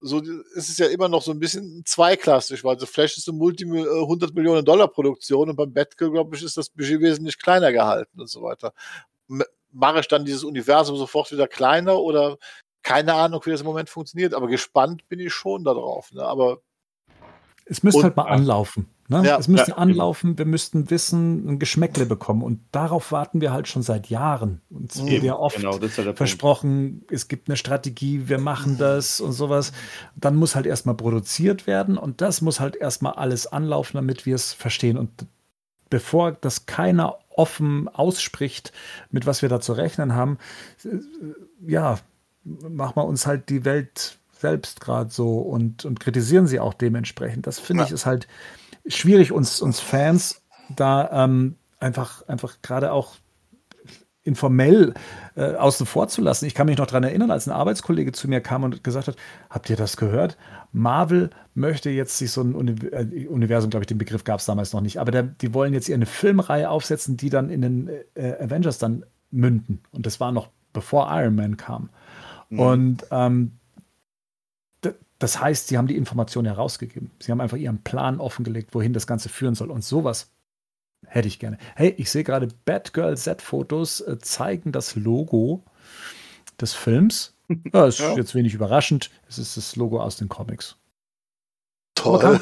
so 0.00 0.20
ist 0.20 0.68
es 0.68 0.78
ja 0.78 0.86
immer 0.86 1.08
noch 1.08 1.22
so 1.22 1.32
ein 1.32 1.38
bisschen 1.40 1.82
zweiklassig, 1.84 2.64
weil 2.64 2.78
The 2.78 2.86
Flash 2.86 3.16
ist 3.16 3.28
eine 3.28 3.38
Multi 3.38 3.64
100 3.64 4.34
Millionen 4.34 4.64
Dollar 4.64 4.88
Produktion 4.88 5.50
und 5.50 5.56
beim 5.56 5.72
Batgirl, 5.72 6.10
glaube 6.10 6.36
ich, 6.36 6.42
ist 6.42 6.56
das 6.56 6.70
Budget 6.70 7.00
wesentlich 7.00 7.38
kleiner 7.38 7.72
gehalten 7.72 8.20
und 8.20 8.28
so 8.28 8.42
weiter. 8.42 8.72
Mache 9.72 10.00
ich 10.00 10.08
dann 10.08 10.24
dieses 10.24 10.44
Universum 10.44 10.96
sofort 10.96 11.32
wieder 11.32 11.48
kleiner 11.48 11.98
oder 11.98 12.38
keine 12.82 13.14
Ahnung, 13.14 13.42
wie 13.44 13.50
das 13.50 13.62
im 13.62 13.66
Moment 13.66 13.90
funktioniert, 13.90 14.32
aber 14.32 14.46
gespannt 14.46 15.08
bin 15.08 15.18
ich 15.18 15.34
schon 15.34 15.64
darauf. 15.64 16.12
Ne? 16.12 16.22
Aber 16.22 16.60
es 17.68 17.82
müsste 17.82 18.04
halt 18.04 18.16
mal 18.16 18.24
anlaufen. 18.24 18.86
Ne? 19.08 19.22
Ja, 19.24 19.38
es 19.38 19.46
müsste 19.46 19.72
ja, 19.72 19.76
anlaufen, 19.76 20.38
wir 20.38 20.46
müssten 20.46 20.90
Wissen, 20.90 21.48
ein 21.48 21.58
Geschmäckle 21.58 22.06
bekommen. 22.06 22.42
Und 22.42 22.60
darauf 22.72 23.12
warten 23.12 23.40
wir 23.40 23.52
halt 23.52 23.68
schon 23.68 23.82
seit 23.82 24.08
Jahren. 24.08 24.60
Uns 24.70 25.04
wird 25.04 25.22
ja 25.22 25.36
oft 25.36 25.56
genau, 25.56 25.78
versprochen, 26.14 26.98
Punkt. 27.00 27.12
es 27.12 27.28
gibt 27.28 27.48
eine 27.48 27.56
Strategie, 27.56 28.28
wir 28.28 28.38
machen 28.38 28.78
das 28.78 29.20
und 29.20 29.32
sowas. 29.32 29.72
Dann 30.16 30.36
muss 30.36 30.56
halt 30.56 30.66
erstmal 30.66 30.96
produziert 30.96 31.66
werden 31.66 31.98
und 31.98 32.20
das 32.20 32.40
muss 32.40 32.58
halt 32.58 32.74
erstmal 32.76 33.14
alles 33.14 33.46
anlaufen, 33.46 33.96
damit 33.96 34.26
wir 34.26 34.34
es 34.34 34.52
verstehen. 34.52 34.96
Und 34.96 35.26
bevor 35.88 36.32
das 36.32 36.66
keiner 36.66 37.18
offen 37.30 37.88
ausspricht, 37.88 38.72
mit 39.10 39.26
was 39.26 39.42
wir 39.42 39.48
da 39.48 39.60
zu 39.60 39.72
rechnen 39.72 40.14
haben, 40.14 40.38
äh, 40.84 40.98
ja, 41.70 41.98
machen 42.44 42.96
wir 42.96 43.04
uns 43.04 43.26
halt 43.26 43.48
die 43.50 43.64
Welt 43.64 44.18
selbst 44.46 44.80
gerade 44.80 45.10
so 45.10 45.38
und, 45.38 45.84
und 45.84 45.98
kritisieren 45.98 46.46
sie 46.46 46.60
auch 46.60 46.74
dementsprechend. 46.74 47.46
Das 47.46 47.58
finde 47.58 47.82
ja. 47.82 47.86
ich 47.86 47.92
ist 47.92 48.06
halt 48.06 48.28
schwierig, 48.86 49.32
uns, 49.32 49.60
uns 49.60 49.80
Fans 49.80 50.42
da 50.74 51.24
ähm, 51.24 51.56
einfach, 51.80 52.26
einfach 52.28 52.58
gerade 52.62 52.92
auch 52.92 53.16
informell 54.22 54.94
äh, 55.36 55.54
außen 55.54 55.86
vor 55.86 56.08
zu 56.08 56.20
lassen. 56.20 56.46
Ich 56.46 56.54
kann 56.54 56.66
mich 56.66 56.78
noch 56.78 56.86
daran 56.86 57.04
erinnern, 57.04 57.30
als 57.30 57.46
ein 57.46 57.52
Arbeitskollege 57.52 58.12
zu 58.12 58.28
mir 58.28 58.40
kam 58.40 58.62
und 58.62 58.84
gesagt 58.84 59.08
hat, 59.08 59.16
habt 59.50 59.68
ihr 59.70 59.76
das 59.76 59.96
gehört? 59.96 60.36
Marvel 60.72 61.30
möchte 61.54 61.90
jetzt 61.90 62.18
sich 62.18 62.30
so 62.30 62.42
ein 62.42 62.54
Uni 62.54 62.74
äh, 62.92 63.26
Universum, 63.26 63.70
glaube 63.70 63.82
ich, 63.82 63.88
den 63.88 63.98
Begriff 63.98 64.24
gab 64.24 64.40
es 64.40 64.46
damals 64.46 64.72
noch 64.72 64.80
nicht, 64.80 64.98
aber 64.98 65.10
der, 65.10 65.22
die 65.24 65.54
wollen 65.54 65.72
jetzt 65.74 65.90
eine 65.90 66.06
Filmreihe 66.06 66.70
aufsetzen, 66.70 67.16
die 67.16 67.30
dann 67.30 67.50
in 67.50 67.62
den 67.62 67.90
äh, 68.14 68.34
Avengers 68.40 68.78
dann 68.78 69.04
münden. 69.30 69.80
Und 69.92 70.06
das 70.06 70.20
war 70.20 70.32
noch 70.32 70.50
bevor 70.72 71.08
Iron 71.10 71.34
Man 71.34 71.56
kam. 71.56 71.90
Mhm. 72.50 72.60
Und 72.60 73.06
ähm, 73.10 73.52
das 75.18 75.40
heißt, 75.40 75.68
sie 75.68 75.78
haben 75.78 75.86
die 75.86 75.96
Information 75.96 76.44
herausgegeben. 76.44 77.10
Sie 77.20 77.32
haben 77.32 77.40
einfach 77.40 77.56
ihren 77.56 77.82
Plan 77.82 78.20
offengelegt, 78.20 78.74
wohin 78.74 78.92
das 78.92 79.06
Ganze 79.06 79.28
führen 79.28 79.54
soll. 79.54 79.70
Und 79.70 79.84
sowas 79.84 80.30
hätte 81.06 81.28
ich 81.28 81.38
gerne. 81.38 81.58
Hey, 81.74 81.94
ich 81.96 82.10
sehe 82.10 82.24
gerade 82.24 82.48
Batgirl 82.64 83.16
Z-Fotos 83.16 84.00
äh, 84.02 84.18
zeigen 84.18 84.72
das 84.72 84.94
Logo 84.96 85.64
des 86.60 86.74
Films. 86.74 87.32
Ja, 87.72 87.86
ist 87.86 88.00
ja. 88.00 88.16
jetzt 88.16 88.34
wenig 88.34 88.54
überraschend. 88.54 89.08
Es 89.28 89.38
ist 89.38 89.56
das 89.56 89.76
Logo 89.76 90.00
aus 90.00 90.16
den 90.16 90.28
Comics. 90.28 90.76
Toll. 91.94 92.40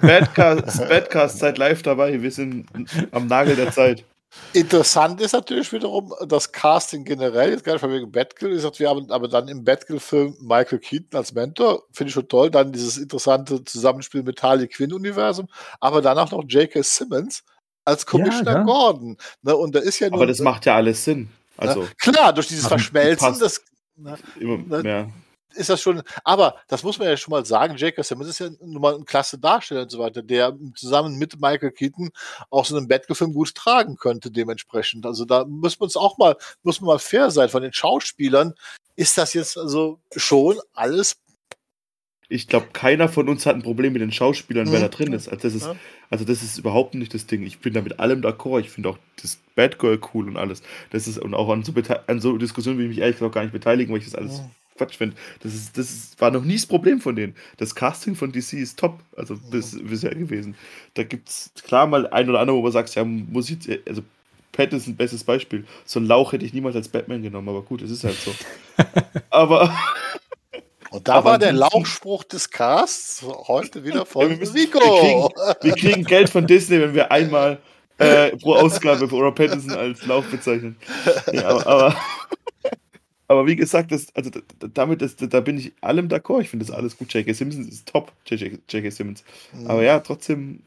Badcast, 0.00 0.88
Badcast, 0.88 1.38
seid 1.40 1.58
live 1.58 1.82
dabei. 1.82 2.22
Wir 2.22 2.30
sind 2.30 2.66
am 3.10 3.26
Nagel 3.26 3.54
der 3.54 3.70
Zeit. 3.70 4.06
Interessant 4.52 5.20
ist 5.20 5.32
natürlich 5.32 5.72
wiederum 5.72 6.14
das 6.28 6.52
Casting 6.52 7.04
generell, 7.04 7.50
jetzt 7.50 7.64
gar 7.64 7.72
nicht 7.72 7.80
von 7.80 7.90
wegen 7.90 8.12
Batgirl, 8.12 8.50
gesagt, 8.50 8.78
wir 8.78 8.88
haben 8.88 9.10
aber 9.10 9.26
dann 9.26 9.48
im 9.48 9.64
Batgirl-Film 9.64 10.36
Michael 10.40 10.78
Keaton 10.78 11.18
als 11.18 11.34
Mentor, 11.34 11.82
finde 11.92 12.08
ich 12.08 12.14
schon 12.14 12.28
toll, 12.28 12.50
dann 12.50 12.72
dieses 12.72 12.96
interessante 12.96 13.64
Zusammenspiel 13.64 14.22
mit 14.22 14.42
Harley 14.42 14.68
Quinn-Universum, 14.68 15.48
aber 15.80 16.00
dann 16.02 16.18
auch 16.18 16.30
noch 16.30 16.44
J.K. 16.46 16.82
Simmons 16.82 17.42
als 17.84 18.06
Commissioner 18.06 18.52
ja, 18.52 18.58
ja. 18.58 18.64
Gordon. 18.64 19.16
Ne, 19.42 19.56
und 19.56 19.74
da 19.74 19.80
ist 19.80 19.98
ja 19.98 20.08
nur, 20.08 20.18
aber 20.18 20.26
das 20.26 20.38
macht 20.38 20.66
ja 20.66 20.76
alles 20.76 21.04
Sinn. 21.04 21.30
Also, 21.56 21.82
ne, 21.82 21.88
klar, 21.98 22.32
durch 22.32 22.46
dieses 22.46 22.66
Verschmelzen, 22.66 23.36
das, 23.40 23.60
ne, 23.96 24.16
immer, 24.38 24.82
ne, 24.82 24.88
ja 24.88 25.06
ist 25.54 25.70
das 25.70 25.80
schon, 25.80 26.02
aber 26.24 26.56
das 26.68 26.82
muss 26.82 26.98
man 26.98 27.08
ja 27.08 27.16
schon 27.16 27.32
mal 27.32 27.44
sagen, 27.44 27.76
J.K. 27.76 28.02
Simmons 28.02 28.28
ist 28.28 28.40
ja 28.40 28.50
nun 28.60 28.80
mal 28.80 28.94
ein 28.94 29.04
klasse 29.04 29.38
Darsteller 29.38 29.82
und 29.82 29.90
so 29.90 29.98
weiter, 29.98 30.22
der 30.22 30.56
zusammen 30.74 31.16
mit 31.16 31.40
Michael 31.40 31.72
Keaton 31.72 32.10
auch 32.50 32.64
so 32.64 32.76
einen 32.76 32.88
Batgirl-Film 32.88 33.32
gut 33.32 33.54
tragen 33.54 33.96
könnte, 33.96 34.30
dementsprechend. 34.30 35.06
Also 35.06 35.24
da 35.24 35.44
muss 35.44 35.78
man 35.78 35.86
uns 35.86 35.96
auch 35.96 36.18
mal, 36.18 36.36
muss 36.62 36.80
man 36.80 36.88
mal 36.88 36.98
fair 36.98 37.30
sein. 37.30 37.48
Von 37.48 37.62
den 37.62 37.72
Schauspielern 37.72 38.54
ist 38.96 39.18
das 39.18 39.34
jetzt 39.34 39.56
also 39.58 40.00
schon 40.16 40.58
alles 40.72 41.16
ich 42.28 42.48
glaube, 42.48 42.68
keiner 42.72 43.08
von 43.08 43.28
uns 43.28 43.44
hat 43.44 43.54
ein 43.54 43.62
Problem 43.62 43.92
mit 43.92 44.02
den 44.02 44.10
Schauspielern, 44.10 44.66
mhm. 44.66 44.72
wer 44.72 44.80
da 44.80 44.88
drin 44.88 45.12
ist. 45.12 45.28
Also 45.28 45.42
das 45.42 45.54
ist, 45.54 45.68
also 46.10 46.24
das 46.24 46.42
ist 46.42 46.58
überhaupt 46.58 46.94
nicht 46.94 47.12
das 47.12 47.26
Ding. 47.26 47.42
Ich 47.42 47.58
bin 47.58 47.74
da 47.74 47.82
mit 47.82 48.00
allem 48.00 48.22
d'accord. 48.22 48.60
Ich 48.60 48.70
finde 48.70 48.88
auch 48.88 48.98
das 49.20 49.38
Batgirl 49.54 50.00
cool 50.12 50.28
und 50.28 50.36
alles. 50.36 50.62
Das 50.90 51.06
ist, 51.06 51.18
und 51.18 51.34
auch 51.34 51.48
an 51.50 51.62
so, 51.62 51.72
an 52.06 52.20
so 52.20 52.36
Diskussionen 52.38 52.78
will 52.78 52.86
ich 52.86 52.90
mich 52.90 52.98
ehrlich 52.98 53.16
gesagt 53.16 53.34
gar 53.34 53.42
nicht 53.42 53.52
beteiligen, 53.52 53.92
weil 53.92 54.00
ich 54.00 54.06
das 54.06 54.14
alles 54.14 54.40
mhm. 54.40 54.50
Quatsch 54.76 54.96
finde. 54.96 55.16
Das, 55.40 55.54
ist, 55.54 55.78
das 55.78 55.90
ist, 55.90 56.20
war 56.20 56.30
noch 56.30 56.44
nie 56.44 56.54
das 56.54 56.66
Problem 56.66 57.00
von 57.00 57.14
denen. 57.14 57.34
Das 57.58 57.74
Casting 57.74 58.16
von 58.16 58.32
DC 58.32 58.54
ist 58.54 58.78
top, 58.78 58.98
also 59.16 59.36
bis, 59.36 59.78
bisher 59.82 60.14
gewesen. 60.14 60.56
Da 60.94 61.04
gibt 61.04 61.28
es 61.28 61.50
klar 61.64 61.86
mal 61.86 62.06
ein 62.08 62.28
oder 62.28 62.40
andere, 62.40 62.56
wo 62.56 62.62
man 62.62 62.72
sagt, 62.72 62.94
ja, 62.94 63.04
muss 63.04 63.50
ich, 63.50 63.80
also 63.86 64.02
Pat 64.52 64.72
ist 64.72 64.86
ein 64.86 64.96
bestes 64.96 65.24
Beispiel. 65.24 65.64
So 65.84 66.00
ein 66.00 66.06
Lauch 66.06 66.32
hätte 66.32 66.44
ich 66.44 66.52
niemals 66.52 66.76
als 66.76 66.88
Batman 66.88 67.22
genommen, 67.22 67.48
aber 67.48 67.62
gut, 67.62 67.82
es 67.82 67.90
ist 67.90 68.04
halt 68.04 68.16
so. 68.16 68.32
aber. 69.30 69.76
Und 70.90 71.08
da 71.08 71.14
aber 71.14 71.30
war 71.30 71.38
der 71.38 71.52
Lauchspruch 71.52 72.24
des 72.24 72.50
Casts 72.50 73.24
heute 73.48 73.84
wieder 73.84 74.06
von 74.06 74.30
ja, 74.30 74.36
müssen, 74.36 74.56
Rico. 74.56 74.78
Wir 74.78 75.00
kriegen, 75.00 75.62
wir 75.62 75.74
kriegen, 75.74 76.04
Geld 76.04 76.30
von 76.30 76.46
Disney, 76.46 76.80
wenn 76.80 76.94
wir 76.94 77.10
einmal 77.10 77.58
äh, 77.98 78.36
pro 78.36 78.54
Ausgabe 78.54 79.04
Robert 79.10 79.34
Pattinson 79.34 79.72
als 79.72 80.06
Lauch 80.06 80.24
bezeichnen. 80.24 80.76
Ja, 81.32 81.48
aber, 81.48 81.66
aber 81.66 81.96
aber 83.28 83.46
wie 83.46 83.56
gesagt, 83.56 83.90
das, 83.92 84.14
also 84.14 84.30
damit 84.72 85.00
das, 85.00 85.16
da 85.16 85.40
bin 85.40 85.58
ich 85.58 85.72
allem 85.80 86.08
d'accord. 86.08 86.42
Ich 86.42 86.50
finde 86.50 86.66
das 86.66 86.74
alles 86.74 86.96
gut. 86.96 87.12
J.K. 87.12 87.32
Simmons 87.32 87.56
ist 87.56 87.88
top, 87.88 88.12
J.K. 88.26 88.90
Simmons. 88.90 89.24
Mhm. 89.52 89.66
Aber 89.66 89.82
ja, 89.82 90.00
trotzdem, 90.00 90.60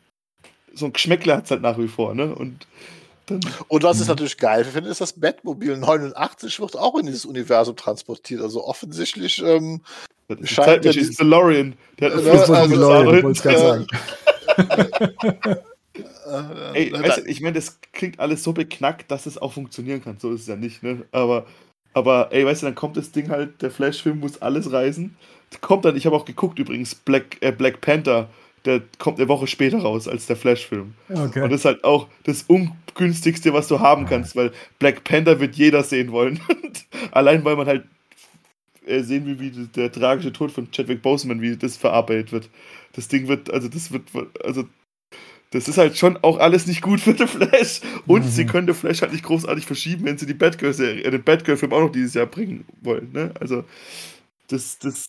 so 0.74 0.88
ein 0.88 0.94
Geschmäckle 0.94 1.36
hat 1.36 1.46
es 1.46 1.52
halt 1.52 1.62
nach 1.62 1.78
wie 1.78 1.88
vor, 1.88 2.16
ne? 2.16 2.34
Und, 2.34 2.66
dann, 3.28 3.42
und 3.68 3.84
was 3.84 3.98
ich 3.98 4.04
mhm. 4.04 4.10
natürlich 4.10 4.38
geil 4.38 4.64
finde, 4.66 4.90
ist, 4.90 5.02
das 5.02 5.14
Batmobil 5.14 5.78
89 5.78 6.60
wird 6.60 6.78
auch 6.78 6.98
in 6.98 7.06
dieses 7.06 7.26
Universum 7.26 7.76
transportiert. 7.76 8.42
Also 8.42 8.66
offensichtlich 8.66 9.44
ähm, 9.44 9.82
das 10.28 10.50
scheint 10.50 10.84
ja 10.84 10.92
ist 10.92 11.20
DeLorean. 11.20 11.76
Der 12.00 12.12
hat 12.12 12.26
äh, 12.26 12.30
also, 12.30 12.54
also, 12.54 12.74
DeLorean, 12.74 13.24
wollte 13.24 13.32
ich 13.32 13.42
gerade 13.44 13.60
sagen. 13.60 13.88
Ey, 16.74 16.92
weißt 16.92 17.20
du, 17.20 17.22
ich 17.26 17.42
meine, 17.42 17.54
das 17.54 17.80
klingt 17.94 18.20
alles 18.20 18.44
so 18.44 18.54
beknackt, 18.54 19.10
dass 19.10 19.26
es 19.26 19.38
auch 19.38 19.54
funktionieren 19.54 20.04
kann. 20.04 20.18
So 20.20 20.34
ist 20.34 20.42
es 20.42 20.48
ja 20.48 20.56
nicht, 20.56 20.84
ne? 20.84 21.06
Aber 21.12 21.46
aber 21.98 22.30
ey, 22.32 22.46
weißt 22.46 22.62
du, 22.62 22.68
dann 22.68 22.76
kommt 22.76 22.96
das 22.96 23.12
Ding 23.12 23.30
halt, 23.30 23.62
der 23.62 23.72
Flash-Film 23.72 24.20
muss 24.20 24.42
alles 24.42 24.72
reißen. 24.72 25.16
Kommt 25.62 25.86
dann, 25.86 25.96
ich 25.96 26.06
habe 26.06 26.16
auch 26.16 26.26
geguckt 26.26 26.60
übrigens, 26.60 26.94
Black, 26.94 27.38
äh, 27.42 27.52
Black 27.52 27.82
Panther, 27.82 28.30
der 28.66 28.82
kommt 29.00 29.18
eine 29.18 29.28
Woche 29.28 29.48
später 29.48 29.80
raus 29.80 30.08
als 30.08 30.28
der 30.28 30.36
Flash-Film. 30.36 30.94
Okay. 31.10 31.42
Und 31.42 31.52
das 31.52 31.62
ist 31.62 31.66
halt 31.66 31.84
auch 31.84 32.08
das 32.24 32.44
ungünstigste, 32.44 33.54
was 33.54 33.68
du 33.68 33.80
haben 33.80 34.06
kannst, 34.06 34.36
weil 34.36 34.52
Black 34.78 35.04
Panther 35.04 35.40
wird 35.40 35.56
jeder 35.56 35.84
sehen 35.84 36.12
wollen. 36.12 36.40
Allein 37.12 37.44
weil 37.44 37.56
man 37.56 37.66
halt 37.66 37.86
äh, 38.86 39.02
sehen 39.02 39.26
will, 39.26 39.40
wie 39.40 39.52
der 39.52 39.92
tragische 39.92 40.32
Tod 40.32 40.52
von 40.52 40.70
Chadwick 40.72 41.02
Boseman, 41.02 41.42
wie 41.42 41.58
das 41.58 41.78
verarbeitet 41.78 42.32
wird. 42.32 42.50
Das 42.94 43.08
Ding 43.08 43.28
wird, 43.28 43.52
also 43.52 43.70
das 43.70 43.92
wird, 43.92 44.04
also 44.44 44.66
Das 45.52 45.68
ist 45.70 45.78
halt 45.78 45.98
schon 45.98 46.18
auch 46.24 46.40
alles 46.40 46.68
nicht 46.68 46.82
gut 46.82 47.00
für 47.00 47.14
The 47.18 47.26
Flash. 47.28 47.80
Und 48.06 48.26
Mhm. 48.26 48.30
sie 48.30 48.46
können 48.46 48.68
The 48.68 48.74
Flash 48.74 49.02
halt 49.02 49.14
nicht 49.14 49.24
großartig 49.24 49.66
verschieben, 49.66 50.06
wenn 50.06 50.18
sie 50.18 50.26
die 50.26 50.34
Batgirl-Serie, 50.34 51.04
äh, 51.04 51.12
den 51.12 51.24
Batgirl-Film 51.24 51.72
auch 51.74 51.80
noch 51.82 51.92
dieses 51.92 52.14
Jahr 52.16 52.26
bringen 52.26 52.66
wollen. 52.82 53.12
Ne? 53.14 53.32
Also, 53.40 53.64
das, 54.50 54.78
das, 54.80 55.08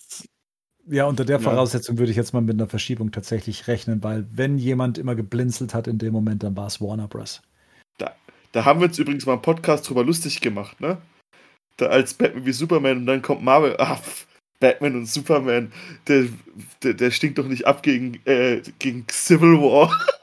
Ja, 0.91 1.05
unter 1.07 1.25
der 1.25 1.37
Ja. 1.39 1.43
Voraussetzung 1.43 1.99
würde 1.99 2.11
ich 2.13 2.17
jetzt 2.17 2.33
mal 2.33 2.41
mit 2.41 2.55
einer 2.55 2.69
Verschiebung 2.69 3.11
tatsächlich 3.13 3.67
rechnen, 3.67 4.03
weil 4.03 4.27
wenn 4.33 4.59
jemand 4.59 4.97
immer 4.97 5.15
geblinzelt 5.15 5.75
hat 5.75 5.87
in 5.87 5.99
dem 5.99 6.13
Moment, 6.13 6.43
dann 6.45 6.57
war 6.57 6.67
es 6.67 6.81
Warner 6.81 7.09
Bros. 7.09 7.43
da 8.53 8.65
haben 8.65 8.81
wir 8.81 8.87
uns 8.89 8.99
übrigens 8.99 9.27
mal 9.27 9.35
einen 9.35 9.43
Podcast 9.43 9.87
drüber 9.89 10.03
lustig 10.05 10.41
gemacht, 10.41 10.81
ne? 10.81 10.97
Da 11.77 11.87
als 11.87 12.15
Batman 12.15 12.47
wie 12.47 12.53
Superman 12.53 12.97
und 12.99 13.07
dann 13.07 13.21
kommt 13.21 13.43
Marvel, 13.43 13.77
pff, 13.77 14.27
Batman 14.59 14.97
und 14.97 15.07
Superman, 15.07 15.71
der, 16.09 16.25
der, 16.83 16.95
der 16.95 17.11
stinkt 17.11 17.39
doch 17.39 17.47
nicht 17.47 17.67
ab 17.67 17.83
gegen, 17.83 18.21
äh, 18.25 18.63
gegen 18.79 19.05
Civil 19.11 19.59
War. 19.61 19.93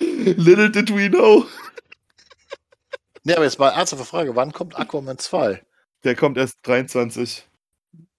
Little 0.00 0.70
did 0.70 0.90
we 0.90 1.08
know. 1.08 1.46
Nee, 3.24 3.34
aber 3.34 3.44
jetzt 3.44 3.58
mal 3.58 3.70
ernsthafte 3.70 4.06
Frage, 4.06 4.34
wann 4.34 4.52
kommt 4.52 4.78
Aquaman 4.78 5.18
2? 5.18 5.62
Der 6.04 6.14
kommt 6.16 6.38
erst 6.38 6.58
23. 6.62 7.46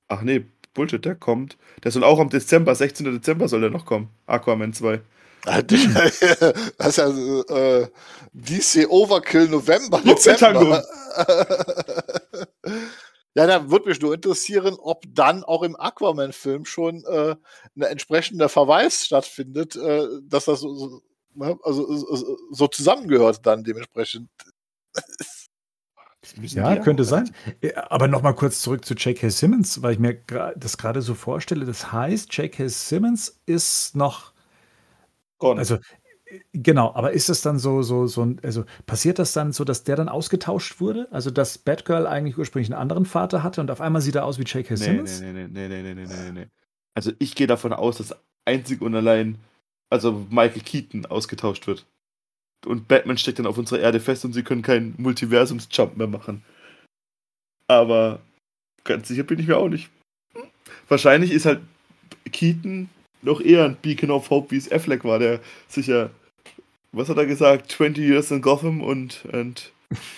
Ach 0.07 0.21
nee, 0.21 0.45
Bullshit, 0.73 1.03
der 1.03 1.15
kommt. 1.15 1.57
Der 1.83 1.91
soll 1.91 2.03
auch 2.03 2.19
am 2.19 2.29
Dezember, 2.29 2.75
16. 2.75 3.05
Dezember 3.11 3.47
soll 3.47 3.61
der 3.61 3.71
noch 3.71 3.85
kommen. 3.85 4.09
Aquaman 4.27 4.73
2. 4.73 5.01
das 5.43 6.87
ist 6.87 6.97
ja 6.97 7.09
äh, 7.09 7.87
DC 8.33 8.87
Overkill 8.87 9.47
November. 9.49 9.99
Dezember. 10.01 10.83
ja, 13.33 13.47
da 13.47 13.71
würde 13.71 13.89
mich 13.89 13.99
nur 13.99 14.13
interessieren, 14.13 14.75
ob 14.79 15.03
dann 15.09 15.43
auch 15.43 15.63
im 15.63 15.75
Aquaman-Film 15.75 16.65
schon 16.65 17.03
äh, 17.05 17.35
ein 17.75 17.81
entsprechender 17.81 18.49
Verweis 18.49 19.05
stattfindet, 19.05 19.75
äh, 19.75 20.05
dass 20.23 20.45
das 20.45 20.59
so, 20.59 20.75
so, 20.75 20.87
ne, 20.87 21.01
also, 21.39 22.37
so, 22.51 22.67
zusammengehört 22.67 23.45
dann 23.45 23.63
dementsprechend. 23.63 24.29
Ja, 26.43 26.75
könnte 26.77 27.03
sein. 27.03 27.33
Ja, 27.63 27.89
Aber 27.89 28.07
nochmal 28.07 28.35
kurz 28.35 28.61
zurück 28.61 28.85
zu 28.85 28.93
J.K. 28.93 29.29
Simmons, 29.29 29.81
weil 29.81 29.93
ich 29.93 29.99
mir 29.99 30.13
das 30.55 30.77
gerade 30.77 31.01
so 31.01 31.15
vorstelle. 31.15 31.65
Das 31.65 31.91
heißt, 31.91 32.31
J.K. 32.33 32.67
Simmons 32.69 33.41
ist 33.47 33.95
noch, 33.95 34.33
Gone. 35.39 35.57
also 35.59 35.75
äh, 36.25 36.39
genau, 36.53 36.93
aber 36.93 37.13
ist 37.13 37.29
es 37.29 37.41
dann 37.41 37.57
so, 37.57 37.81
so, 37.81 38.05
so, 38.05 38.23
ein- 38.23 38.39
also 38.43 38.65
passiert 38.85 39.17
das 39.17 39.33
dann 39.33 39.51
so, 39.51 39.63
dass 39.63 39.83
der 39.83 39.95
dann 39.95 40.09
ausgetauscht 40.09 40.79
wurde? 40.79 41.07
Also, 41.11 41.31
dass 41.31 41.57
Batgirl 41.57 42.05
eigentlich 42.05 42.37
ursprünglich 42.37 42.71
einen 42.71 42.79
anderen 42.79 43.05
Vater 43.05 43.41
hatte 43.41 43.59
und 43.59 43.71
auf 43.71 43.81
einmal 43.81 44.03
sieht 44.03 44.15
er 44.15 44.25
aus 44.25 44.37
wie 44.37 44.43
J.K. 44.43 44.75
Nee, 44.75 44.77
Simmons? 44.77 45.21
nee, 45.21 45.33
nee, 45.33 45.47
nee, 45.47 45.67
nee, 45.67 45.81
nee, 45.81 45.93
nee, 45.95 46.05
nee, 46.05 46.15
nee, 46.23 46.31
nee. 46.31 46.47
Also 46.93 47.11
ich 47.17 47.33
gehe 47.35 47.47
davon 47.47 47.73
aus, 47.73 47.97
dass 47.97 48.15
einzig 48.45 48.81
und 48.81 48.93
allein, 48.93 49.39
also 49.91 50.25
Michael 50.29 50.61
Keaton 50.61 51.05
ausgetauscht 51.05 51.67
wird. 51.67 51.85
Und 52.65 52.87
Batman 52.87 53.17
steckt 53.17 53.39
dann 53.39 53.47
auf 53.47 53.57
unserer 53.57 53.79
Erde 53.79 53.99
fest 53.99 54.23
und 54.25 54.33
sie 54.33 54.43
können 54.43 54.61
keinen 54.61 54.95
Multiversums-Jump 54.97 55.97
mehr 55.97 56.07
machen. 56.07 56.43
Aber 57.67 58.19
ganz 58.83 59.07
sicher 59.07 59.23
bin 59.23 59.39
ich 59.39 59.47
mir 59.47 59.57
auch 59.57 59.69
nicht. 59.69 59.89
Wahrscheinlich 60.87 61.31
ist 61.31 61.45
halt 61.45 61.61
Keaton 62.31 62.89
noch 63.21 63.41
eher 63.41 63.65
ein 63.65 63.77
Beacon 63.81 64.11
of 64.11 64.29
Hope, 64.29 64.51
wie 64.51 64.57
es 64.57 64.71
Affleck 64.71 65.03
war, 65.03 65.19
der 65.19 65.39
sicher, 65.67 66.11
was 66.91 67.09
hat 67.09 67.17
er 67.17 67.25
gesagt, 67.25 67.71
20 67.71 68.03
years 68.03 68.31
in 68.31 68.41
Gotham 68.41 68.81
und 68.81 69.25
and 69.31 69.71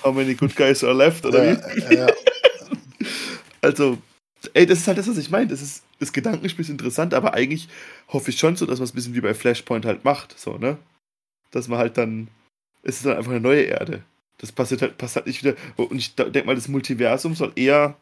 how 0.04 0.14
many 0.14 0.36
good 0.36 0.56
guys 0.56 0.84
are 0.84 0.94
left, 0.94 1.26
oder 1.26 1.44
wie? 1.44 1.82
Ja, 1.82 1.92
ja. 1.92 2.08
Also, 3.62 3.98
ey, 4.54 4.66
das 4.66 4.80
ist 4.80 4.88
halt 4.88 4.98
das, 4.98 5.08
was 5.08 5.18
ich 5.18 5.30
meine. 5.30 5.48
Das 5.48 5.62
ist 5.62 5.84
das 6.00 6.12
Gedankenspiel 6.14 6.64
ist 6.66 6.70
interessant, 6.70 7.14
aber 7.14 7.34
eigentlich 7.34 7.70
hoffe 8.10 8.30
ich 8.32 8.38
schon 8.40 8.56
so, 8.56 8.66
dass 8.66 8.80
man 8.80 8.86
es 8.86 8.92
ein 8.92 8.96
bisschen 8.96 9.16
wie 9.16 9.22
bei 9.22 9.34
Flashpoint 9.34 9.86
halt 9.86 10.04
macht, 10.04 10.38
so, 10.38 10.58
ne? 10.58 10.78
Dass 11.52 11.68
man 11.68 11.80
halt 11.80 11.98
dann, 11.98 12.28
es 12.82 12.98
ist 12.98 13.06
dann 13.06 13.18
einfach 13.18 13.32
eine 13.32 13.40
neue 13.40 13.62
Erde. 13.64 14.04
Das 14.40 14.52
passiert 14.52 14.82
halt, 14.82 14.98
passt 14.98 15.16
halt 15.16 15.28
nicht 15.28 15.44
wieder. 15.44 15.56
Und 15.78 15.98
ich 15.98 16.16
denke 16.16 16.44
mal, 16.46 16.56
das 16.56 16.68
Multiversum 16.68 17.36
soll 17.36 17.54
eher 17.56 17.96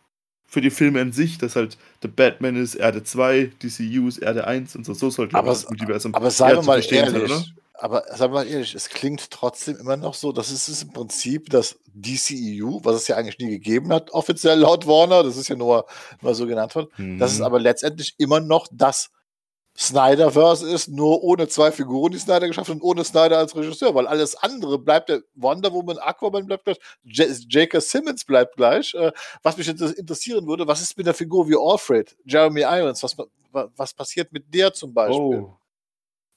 für 0.47 0.61
die 0.61 0.71
Filme 0.71 0.99
an 1.01 1.11
sich, 1.13 1.37
dass 1.37 1.55
halt 1.55 1.77
The 2.01 2.07
Batman 2.07 2.55
ist 2.55 2.75
Erde 2.75 3.03
2, 3.03 3.51
DCU 3.61 4.07
ist 4.07 4.17
Erde 4.17 4.47
1 4.47 4.75
und 4.75 4.85
so, 4.85 4.93
so 4.93 5.09
sollte 5.09 5.35
Aber- 5.35 5.49
das 5.51 5.69
Multiversum 5.69 6.15
Aber 6.15 6.31
eher 6.31 6.57
wir 6.57 6.63
mal 6.63 6.81
ehrlich, 6.91 7.53
aber 7.73 8.03
sagen 8.15 8.33
wir 8.33 8.39
mal 8.41 8.47
ehrlich, 8.47 8.75
es 8.75 8.89
klingt 8.89 9.31
trotzdem 9.31 9.77
immer 9.77 9.97
noch 9.97 10.13
so, 10.13 10.31
das 10.31 10.51
ist 10.51 10.67
es 10.67 10.83
im 10.83 10.91
Prinzip 10.93 11.49
das 11.49 11.79
DCEU, 11.93 12.79
was 12.83 12.95
es 12.97 13.07
ja 13.07 13.15
eigentlich 13.15 13.39
nie 13.39 13.49
gegeben 13.49 13.91
hat, 13.91 14.11
offiziell 14.11 14.59
laut 14.59 14.85
Warner, 14.87 15.23
das 15.23 15.37
ist 15.37 15.47
ja 15.47 15.55
nur, 15.55 15.85
nur 16.21 16.35
so 16.35 16.45
genannt 16.45 16.75
worden, 16.75 16.89
Mhm. 16.97 17.17
dass 17.17 17.33
es 17.33 17.41
aber 17.41 17.59
letztendlich 17.59 18.15
immer 18.17 18.39
noch 18.39 18.67
das 18.71 19.09
Snyderverse 19.77 20.69
ist, 20.69 20.89
nur 20.89 21.23
ohne 21.23 21.47
zwei 21.47 21.71
Figuren, 21.71 22.11
die 22.11 22.19
Snyder 22.19 22.45
geschaffen 22.47 22.73
und 22.75 22.81
ohne 22.81 23.05
Snyder 23.05 23.37
als 23.37 23.55
Regisseur, 23.55 23.95
weil 23.95 24.05
alles 24.05 24.35
andere 24.35 24.77
bleibt 24.77 25.07
der 25.09 25.21
Wonder 25.33 25.71
Woman, 25.71 25.97
Aquaman 25.97 26.45
bleibt 26.45 26.65
gleich, 26.65 26.77
J- 27.03 27.29
J.K. 27.49 27.79
Simmons 27.79 28.25
bleibt 28.25 28.57
gleich. 28.57 28.93
Äh, 28.93 29.13
was 29.43 29.55
mich 29.57 29.69
inter- 29.69 29.97
interessieren 29.97 30.45
würde, 30.45 30.67
was 30.67 30.81
ist 30.81 30.97
mit 30.97 31.07
einer 31.07 31.13
Figur 31.13 31.47
wie 31.47 31.55
Alfred, 31.57 32.17
Jeremy 32.25 32.61
Irons, 32.61 33.01
was, 33.01 33.17
wa- 33.17 33.69
was 33.77 33.93
passiert 33.93 34.31
mit 34.33 34.53
der 34.53 34.73
zum 34.73 34.93
Beispiel? 34.93 35.17
Oh, 35.39 35.57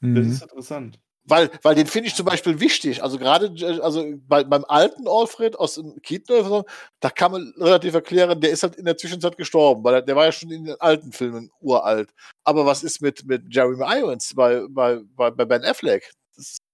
das 0.01 0.09
Mhm. 0.11 0.31
ist 0.33 0.43
interessant. 0.43 1.01
Weil, 1.27 1.51
weil 1.63 1.75
den 1.75 1.87
finde 1.87 2.09
ich 2.09 2.15
zum 2.15 2.27
Beispiel 2.27 2.61
wichtig. 2.61 3.03
Also 3.03 3.19
gerade 3.19 3.47
äh, 3.47 3.81
also 3.81 4.05
bei, 4.29 4.45
beim 4.45 4.65
alten 4.69 5.09
Alfred 5.09 5.59
aus 5.59 5.77
dem 5.77 6.01
Keaton, 6.03 6.65
da 7.01 7.11
kann 7.11 7.33
man 7.33 7.55
relativ 7.57 7.95
erklären, 7.95 8.41
der 8.41 8.51
ist 8.51 8.63
halt 8.63 8.77
in 8.77 8.85
der 8.85 8.99
Zwischenzeit 8.99 9.37
gestorben, 9.39 9.83
weil 9.85 9.95
er, 9.95 10.03
der 10.03 10.17
war 10.17 10.27
ja 10.27 10.33
schon 10.33 10.51
in 10.51 10.65
den 10.65 10.81
alten 10.81 11.13
Filmen 11.13 11.51
uralt. 11.61 12.13
Aber 12.45 12.67
was 12.67 12.83
ist 12.83 13.01
mit, 13.01 13.25
mit 13.27 13.43
Jeremy 13.49 13.85
Irons 13.85 14.35
bei, 14.35 14.67
bei, 14.69 15.01
bei, 15.17 15.31
bei 15.31 15.45
Ben 15.47 15.65
Affleck? 15.65 16.11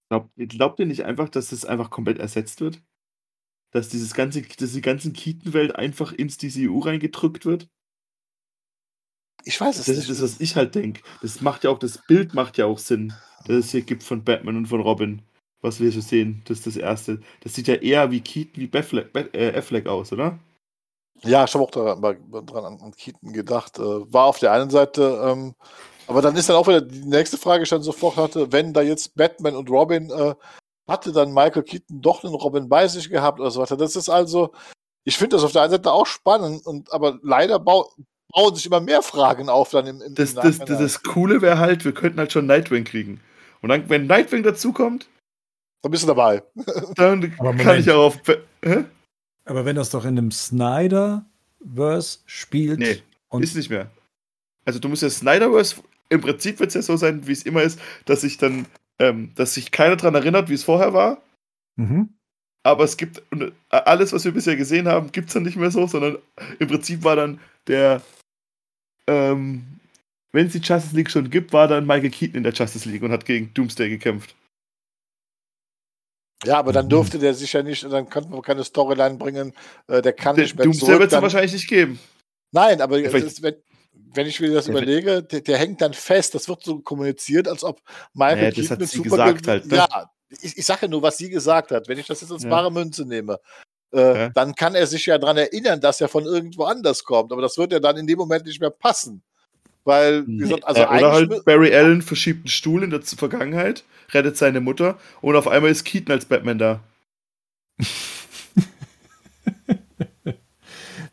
Glaubt, 0.09 0.31
glaubt 0.37 0.81
ihr 0.81 0.87
nicht 0.87 1.05
einfach, 1.05 1.29
dass 1.29 1.51
das 1.51 1.65
einfach 1.65 1.91
komplett 1.91 2.19
ersetzt 2.19 2.61
wird? 2.61 2.83
Dass 3.73 3.89
dieses 3.89 4.15
ganze, 4.15 4.43
dass 4.43 4.73
die 4.73 4.81
ganzen 4.81 5.13
Keaton-Welt 5.13 5.77
einfach 5.77 6.13
ins 6.13 6.39
DCU 6.39 6.81
reingedrückt 6.81 7.47
wird? 7.47 7.69
Ich 9.45 9.61
weiß 9.61 9.79
es 9.79 9.87
Das 9.87 9.97
nicht. 9.97 10.09
ist 10.09 10.21
das, 10.21 10.23
was 10.35 10.41
ich 10.41 10.57
halt 10.57 10.75
denke. 10.75 11.03
Das 11.23 11.41
macht 11.41 11.65
ja 11.65 11.71
auch, 11.71 11.79
das 11.79 11.99
Bild 12.07 12.35
macht 12.35 12.59
ja 12.59 12.67
auch 12.67 12.79
Sinn, 12.79 13.13
dass 13.47 13.57
es 13.57 13.71
hier 13.71 13.83
gibt 13.83 14.03
von 14.03 14.25
Batman 14.25 14.57
und 14.57 14.67
von 14.67 14.81
Robin. 14.81 15.23
Was 15.63 15.79
wir 15.79 15.93
so 15.93 16.01
sehen, 16.01 16.43
das 16.47 16.59
ist 16.59 16.67
das 16.69 16.77
erste. 16.77 17.21
Das 17.43 17.55
sieht 17.55 17.69
ja 17.69 17.75
eher 17.75 18.11
wie 18.11 18.21
Keaton, 18.23 18.63
wie 18.63 18.67
Batfleck, 18.67 19.13
Bat, 19.13 19.35
äh, 19.35 19.55
Affleck 19.55 19.87
aus, 19.87 20.11
oder? 20.11 20.39
Ja, 21.23 21.45
ich 21.45 21.53
habe 21.53 21.65
auch 21.65 21.71
daran, 21.71 22.01
mal- 22.01 22.19
dran 22.47 22.65
an, 22.65 22.81
an 22.81 22.93
Keaton 22.93 23.35
gedacht. 23.35 23.79
Äh, 23.79 23.83
war 23.83 24.25
auf 24.25 24.39
der 24.39 24.53
einen 24.53 24.71
Seite, 24.71 25.21
ähm, 25.23 25.55
aber 26.07 26.23
dann 26.23 26.35
ist 26.35 26.49
dann 26.49 26.57
auch 26.57 26.67
wieder 26.67 26.81
die 26.81 27.05
nächste 27.05 27.37
Frage, 27.37 27.59
die 27.61 27.63
ich 27.65 27.69
dann 27.71 27.83
sofort 27.83 28.17
hatte, 28.17 28.51
wenn 28.53 28.73
da 28.73 28.81
jetzt 28.81 29.15
Batman 29.17 29.55
und 29.55 29.69
Robin, 29.69 30.11
äh, 30.11 30.35
hatte 30.89 31.13
dann 31.13 31.35
Michael 31.35 31.63
Keaton 31.63 32.01
doch 32.01 32.25
einen 32.25 32.35
Robin 32.35 32.69
bei 32.69 32.89
sich 32.89 33.11
gehabt 33.11 33.39
oder 33.39 33.51
so 33.51 33.61
weiter. 33.61 33.77
Das 33.77 33.97
ist 33.97 34.09
also, 34.09 34.53
ich 35.05 35.19
finde 35.19 35.37
das 35.37 35.45
auf 35.45 35.53
der 35.53 35.61
einen 35.63 35.73
Seite 35.73 35.93
auch 35.93 36.07
spannend, 36.07 36.67
und 36.67 36.91
aber 36.91 37.19
leider 37.23 37.59
bau, 37.59 37.93
bauen 38.31 38.55
sich 38.55 38.67
immer 38.67 38.81
mehr 38.81 39.03
Fragen 39.03 39.49
auf 39.49 39.71
dann 39.71 39.87
im, 39.87 40.01
im 40.01 40.15
Das, 40.15 40.35
das, 40.35 40.59
das, 40.59 40.79
das 40.79 41.03
Coole 41.03 41.43
wäre 41.43 41.59
halt, 41.59 41.85
wir 41.85 41.93
könnten 41.93 42.19
halt 42.19 42.33
schon 42.33 42.47
Nightwing 42.47 42.85
kriegen. 42.85 43.21
Und 43.63 43.69
dann, 43.69 43.89
wenn 43.89 44.07
Nightwing 44.07 44.43
dazukommt, 44.43 45.09
Da 45.83 45.89
bist 45.89 46.03
du 46.03 46.09
dabei. 46.09 46.43
dann 46.97 47.35
Aber 47.39 47.51
kann 47.51 47.59
Moment. 47.59 47.81
ich 47.81 47.91
auch 47.91 48.07
auf. 48.07 48.19
Hä? 48.63 48.85
Aber 49.45 49.65
wenn 49.65 49.77
das 49.77 49.91
doch 49.91 50.05
in 50.05 50.19
einem 50.19 50.31
Snyder-Verse 50.31 52.19
spielt 52.27 52.79
Nee, 52.79 53.03
und 53.29 53.43
ist 53.43 53.57
nicht 53.57 53.71
mehr. 53.71 53.91
Also 54.65 54.79
du 54.79 54.89
musst 54.89 55.03
ja 55.03 55.11
Snyderverse, 55.11 55.77
im 56.11 56.21
Prinzip 56.21 56.61
wird 56.61 56.69
es 56.69 56.75
ja 56.75 56.83
so 56.83 56.97
sein, 56.97 57.27
wie 57.27 57.33
es 57.33 57.43
immer 57.45 57.63
ist, 57.63 57.81
dass 58.05 58.21
sich 58.21 58.37
dann, 58.37 58.67
ähm, 58.99 59.33
dass 59.35 59.55
sich 59.55 59.71
keiner 59.71 59.97
daran 59.97 60.15
erinnert, 60.15 60.49
wie 60.49 60.55
es 60.55 60.65
vorher 60.65 60.93
war. 60.93 61.23
Mhm. 61.77 62.11
Aber 62.63 62.85
es 62.85 62.97
gibt 62.97 63.23
und, 63.33 63.43
äh, 63.43 63.53
alles, 63.71 64.13
was 64.13 64.25
wir 64.25 64.33
bisher 64.33 64.57
gesehen 64.57 64.87
haben, 64.87 65.13
gibt 65.13 65.29
es 65.29 65.35
dann 65.35 65.45
nicht 65.45 65.57
mehr 65.57 65.71
so, 65.71 65.87
sondern 65.87 66.19
im 66.59 66.69
Prinzip 66.69 67.03
war 67.05 67.17
dann 67.17 67.41
der, 67.69 68.03
ähm, 69.11 69.65
wenn 70.33 70.47
es 70.47 70.53
die 70.53 70.59
Justice 70.59 70.95
League 70.95 71.11
schon 71.11 71.31
gibt, 71.31 71.53
war 71.53 71.67
dann 71.69 71.87
Michael 71.87 72.11
Keaton 72.11 72.37
in 72.37 72.43
der 72.45 72.53
Justice 72.53 72.89
League 72.89 73.03
und 73.03 73.11
hat 73.13 73.25
gegen 73.25 73.53
Doomsday 73.53 73.89
gekämpft. 73.89 74.35
Ja, 76.45 76.59
aber 76.59 76.73
dann 76.73 76.87
Mhm. 76.87 76.91
durfte 76.91 77.19
der 77.19 77.35
sich 77.35 77.53
ja 77.53 77.63
nicht, 77.63 77.83
dann 77.85 78.09
konnte 78.09 78.31
man 78.31 78.41
keine 78.43 78.65
Storyline 78.65 79.17
bringen, 79.19 79.53
äh, 79.89 80.01
der 80.01 80.13
kann 80.15 80.37
Der 80.37 80.45
nicht 80.45 80.57
mehr 80.57 80.65
Doomsday 80.65 80.87
zurück. 80.87 81.01
wird 81.01 81.13
es 81.13 81.21
wahrscheinlich 81.21 81.53
nicht 81.53 81.69
geben. 81.69 81.99
nein, 82.53 82.81
aber 82.81 83.01
das 83.03 83.13
ist, 83.15 83.43
wenn, 83.43 83.57
wenn 83.93 84.27
ich 84.27 84.41
mir 84.41 84.53
das 84.53 84.67
Ja, 84.67 84.73
überlege, 84.73 85.23
der, 85.23 85.41
der 85.43 85.59
hängt 85.59 85.81
dann 85.83 85.93
fest, 85.93 86.35
das 86.35 86.49
wird 86.49 86.63
so 86.65 86.81
kommuniziert, 86.81 87.47
als 87.47 87.63
ob 87.63 87.81
Michael 88.15 88.39
Ja, 88.45 88.47
das 88.47 88.55
Keaton 88.55 88.71
hat 88.71 88.79
mit 88.81 88.89
sie 88.89 89.03
gesagt 89.03 89.49
halt, 89.49 89.67
ne? 89.67 89.77
Ja, 89.77 90.11
ich, 90.41 90.57
ich 90.57 90.65
sage 90.65 90.83
ja 90.83 90.89
nur, 90.89 91.03
was 91.03 91.19
sie 91.19 91.29
gesagt 91.29 91.73
hat. 91.73 91.89
Wenn 91.89 91.99
ich 91.99 92.07
das 92.07 92.21
jetzt 92.23 92.31
als 92.33 92.45
Ja. 92.45 92.49
bare 92.51 92.73
Münze 92.73 93.05
nehme, 93.05 93.39
äh, 93.93 94.19
Ja. 94.19 94.29
dann 94.31 94.55
kann 94.55 94.75
er 94.75 94.87
sich 94.87 95.07
ja 95.07 95.19
daran 95.19 95.37
erinnern, 95.37 95.81
dass 95.81 96.01
er 96.01 96.09
von 96.09 96.25
irgendwo 96.25 96.65
anders 96.65 97.05
kommt. 97.05 97.33
Aber 97.33 97.43
das 97.43 97.57
wird 97.59 97.73
ja 97.73 97.81
dann 97.81 97.97
in 97.97 98.07
dem 98.07 98.19
Moment 98.19 98.47
nicht 98.47 98.61
mehr 98.61 98.71
passen. 98.71 99.23
Weil, 99.85 100.27
wie 100.27 100.37
gesagt, 100.39 100.65
also 100.65 100.83
äh, 100.83 100.85
oder 100.85 101.13
eigentlich. 101.13 101.31
halt 101.33 101.45
Barry 101.47 101.75
Allen 101.75 102.03
verschiebt 102.03 102.41
einen 102.41 102.49
Stuhl 102.49 102.83
in 102.85 102.91
der 102.91 103.01
Vergangenheit, 103.03 103.83
rettet 104.13 104.37
seine 104.37 104.61
Mutter 104.61 104.99
und 105.23 105.37
auf 105.37 105.49
einmal 105.49 105.71
ist 105.71 105.85
Keaton 105.85 106.13
als 106.13 106.27
Batman 106.27 106.59
da. 106.59 106.81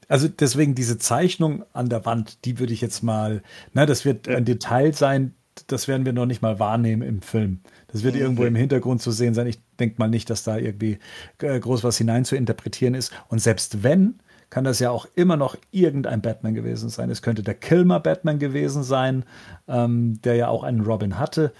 Also 0.10 0.30
deswegen 0.30 0.74
diese 0.74 0.98
Zeichnung 0.98 1.66
an 1.74 1.90
der 1.90 2.06
Wand, 2.06 2.46
die 2.46 2.60
würde 2.60 2.72
ich 2.72 2.80
jetzt 2.80 3.04
mal, 3.04 3.44
ne, 3.74 3.86
das 3.86 4.06
wird 4.06 4.28
Ja. 4.28 4.38
ein 4.38 4.46
Detail 4.46 4.94
sein, 4.94 5.36
das 5.68 5.88
werden 5.90 6.06
wir 6.06 6.14
noch 6.14 6.26
nicht 6.26 6.42
mal 6.42 6.60
wahrnehmen 6.60 7.02
im 7.02 7.22
Film. 7.22 7.60
Das 7.88 8.04
wird 8.04 8.16
Mhm. 8.16 8.22
irgendwo 8.22 8.46
im 8.46 8.56
Hintergrund 8.56 9.02
zu 9.02 9.12
sehen 9.12 9.34
sein. 9.34 9.48
Ich 9.48 9.60
denke 9.80 9.96
mal 9.98 10.10
nicht, 10.10 10.30
dass 10.30 10.44
da 10.44 10.58
irgendwie 10.58 11.00
äh, 11.42 11.60
groß 11.60 11.84
was 11.84 11.98
hinein 11.98 12.26
zu 12.26 12.36
interpretieren 12.36 12.94
ist. 12.94 13.14
Und 13.30 13.40
selbst 13.40 13.84
wenn, 13.84 14.16
kann 14.50 14.64
das 14.64 14.80
ja 14.80 14.92
auch 14.92 15.08
immer 15.16 15.36
noch 15.38 15.58
irgendein 15.72 16.22
Batman 16.22 16.54
gewesen 16.54 16.90
sein. 16.90 17.10
Es 17.10 17.22
könnte 17.22 17.44
der 17.44 17.54
Kilmer 17.56 18.00
Batman 18.00 18.40
gewesen 18.40 18.84
sein, 18.84 19.26
ähm, 19.68 20.22
der 20.24 20.36
ja 20.36 20.48
auch 20.48 20.64
einen 20.64 20.82
Robin 20.82 21.20
hatte. 21.20 21.52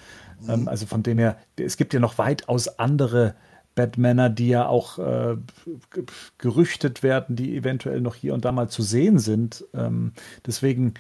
Ähm, 0.48 0.68
also 0.68 0.86
von 0.86 1.04
dem 1.04 1.18
her, 1.18 1.38
es 1.58 1.78
gibt 1.78 1.94
ja 1.94 2.00
noch 2.00 2.18
weitaus 2.18 2.68
andere 2.80 3.36
Batmaner, 3.76 4.30
die 4.30 4.48
ja 4.50 4.68
auch 4.68 5.00
äh, 5.00 5.36
gerüchtet 6.38 7.04
werden, 7.04 7.36
die 7.36 7.56
eventuell 7.56 8.02
noch 8.02 8.16
hier 8.16 8.34
und 8.34 8.46
da 8.46 8.52
mal 8.52 8.70
zu 8.70 8.82
sehen 8.82 9.20
sind. 9.20 9.66
Ähm, 9.74 10.14
deswegen, 10.46 10.94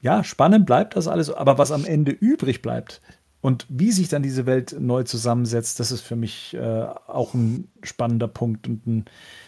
ja, 0.00 0.24
spannend 0.24 0.66
bleibt 0.66 0.96
das 0.96 1.08
alles, 1.08 1.30
aber 1.30 1.58
was 1.58 1.72
am 1.72 1.84
Ende 1.84 2.12
übrig 2.12 2.62
bleibt 2.62 3.00
und 3.42 3.66
wie 3.70 3.90
sich 3.90 4.08
dann 4.08 4.22
diese 4.22 4.44
Welt 4.46 4.76
neu 4.78 5.02
zusammensetzt, 5.04 5.80
das 5.80 5.92
ist 5.92 6.02
für 6.02 6.16
mich 6.16 6.54
äh, 6.54 6.60
auch 7.06 7.32
ein 7.34 7.68
spannender 7.82 8.28
Punkt 8.28 8.68
und 8.68 8.86
ein 8.86 9.04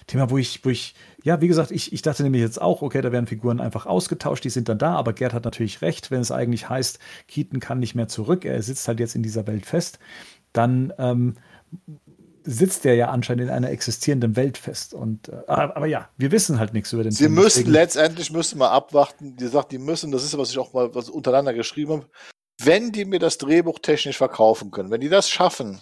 Thema, 0.07 0.31
wo 0.31 0.39
ich, 0.39 0.65
wo 0.65 0.71
ich, 0.71 0.95
ja, 1.23 1.41
wie 1.41 1.49
gesagt, 1.49 1.71
ich, 1.71 1.93
ich 1.93 2.01
dachte 2.03 2.23
nämlich 2.23 2.41
jetzt 2.41 2.61
auch, 2.61 2.81
okay, 2.83 3.03
da 3.03 3.13
werden 3.13 3.27
Figuren 3.27 3.61
einfach 3.61 3.85
ausgetauscht, 3.87 4.45
die 4.45 4.51
sind 4.51 4.69
dann 4.69 4.79
da, 4.79 4.95
aber 4.95 5.13
Gerd 5.13 5.35
hat 5.35 5.45
natürlich 5.45 5.83
recht, 5.83 6.11
wenn 6.11 6.21
es 6.21 6.31
eigentlich 6.31 6.69
heißt, 6.69 6.99
Keaton 7.29 7.61
kann 7.61 7.79
nicht 7.81 7.95
mehr 7.95 8.09
zurück, 8.09 8.45
er 8.45 8.63
sitzt 8.63 8.89
halt 8.89 8.99
jetzt 8.99 9.15
in 9.15 9.23
dieser 9.23 9.47
Welt 9.47 9.67
fest, 9.67 9.99
dann 10.55 10.93
ähm, 10.99 11.35
sitzt 12.45 12.85
er 12.87 12.95
ja 12.95 13.09
anscheinend 13.11 13.45
in 13.45 13.51
einer 13.51 13.71
existierenden 13.71 14.37
Welt 14.37 14.59
fest. 14.59 14.95
Und 14.95 15.29
äh, 15.29 15.43
aber, 15.47 15.77
aber 15.77 15.87
ja, 15.87 16.09
wir 16.17 16.33
wissen 16.33 16.59
halt 16.59 16.73
nichts 16.73 16.93
über 16.93 17.03
den 17.05 17.13
Sie 17.13 17.25
Film. 17.25 17.35
müssen 17.35 17.47
deswegen- 17.59 17.71
letztendlich 17.73 18.33
müssen 18.33 18.59
wir 18.59 18.71
abwarten. 18.71 19.37
Die 19.37 19.47
sagt, 19.47 19.71
die 19.73 19.79
müssen, 19.79 20.11
das 20.11 20.25
ist 20.25 20.33
ja, 20.33 20.39
was 20.39 20.51
ich 20.51 20.59
auch 20.59 20.73
mal 20.73 20.95
was 20.95 21.09
untereinander 21.09 21.55
geschrieben 21.55 21.93
habe. 21.93 22.07
Wenn 22.61 22.93
die 22.93 23.05
mir 23.05 23.19
das 23.19 23.39
Drehbuch 23.39 23.79
technisch 23.81 24.19
verkaufen 24.19 24.71
können, 24.71 24.91
wenn 24.91 25.01
die 25.01 25.09
das 25.09 25.29
schaffen, 25.29 25.81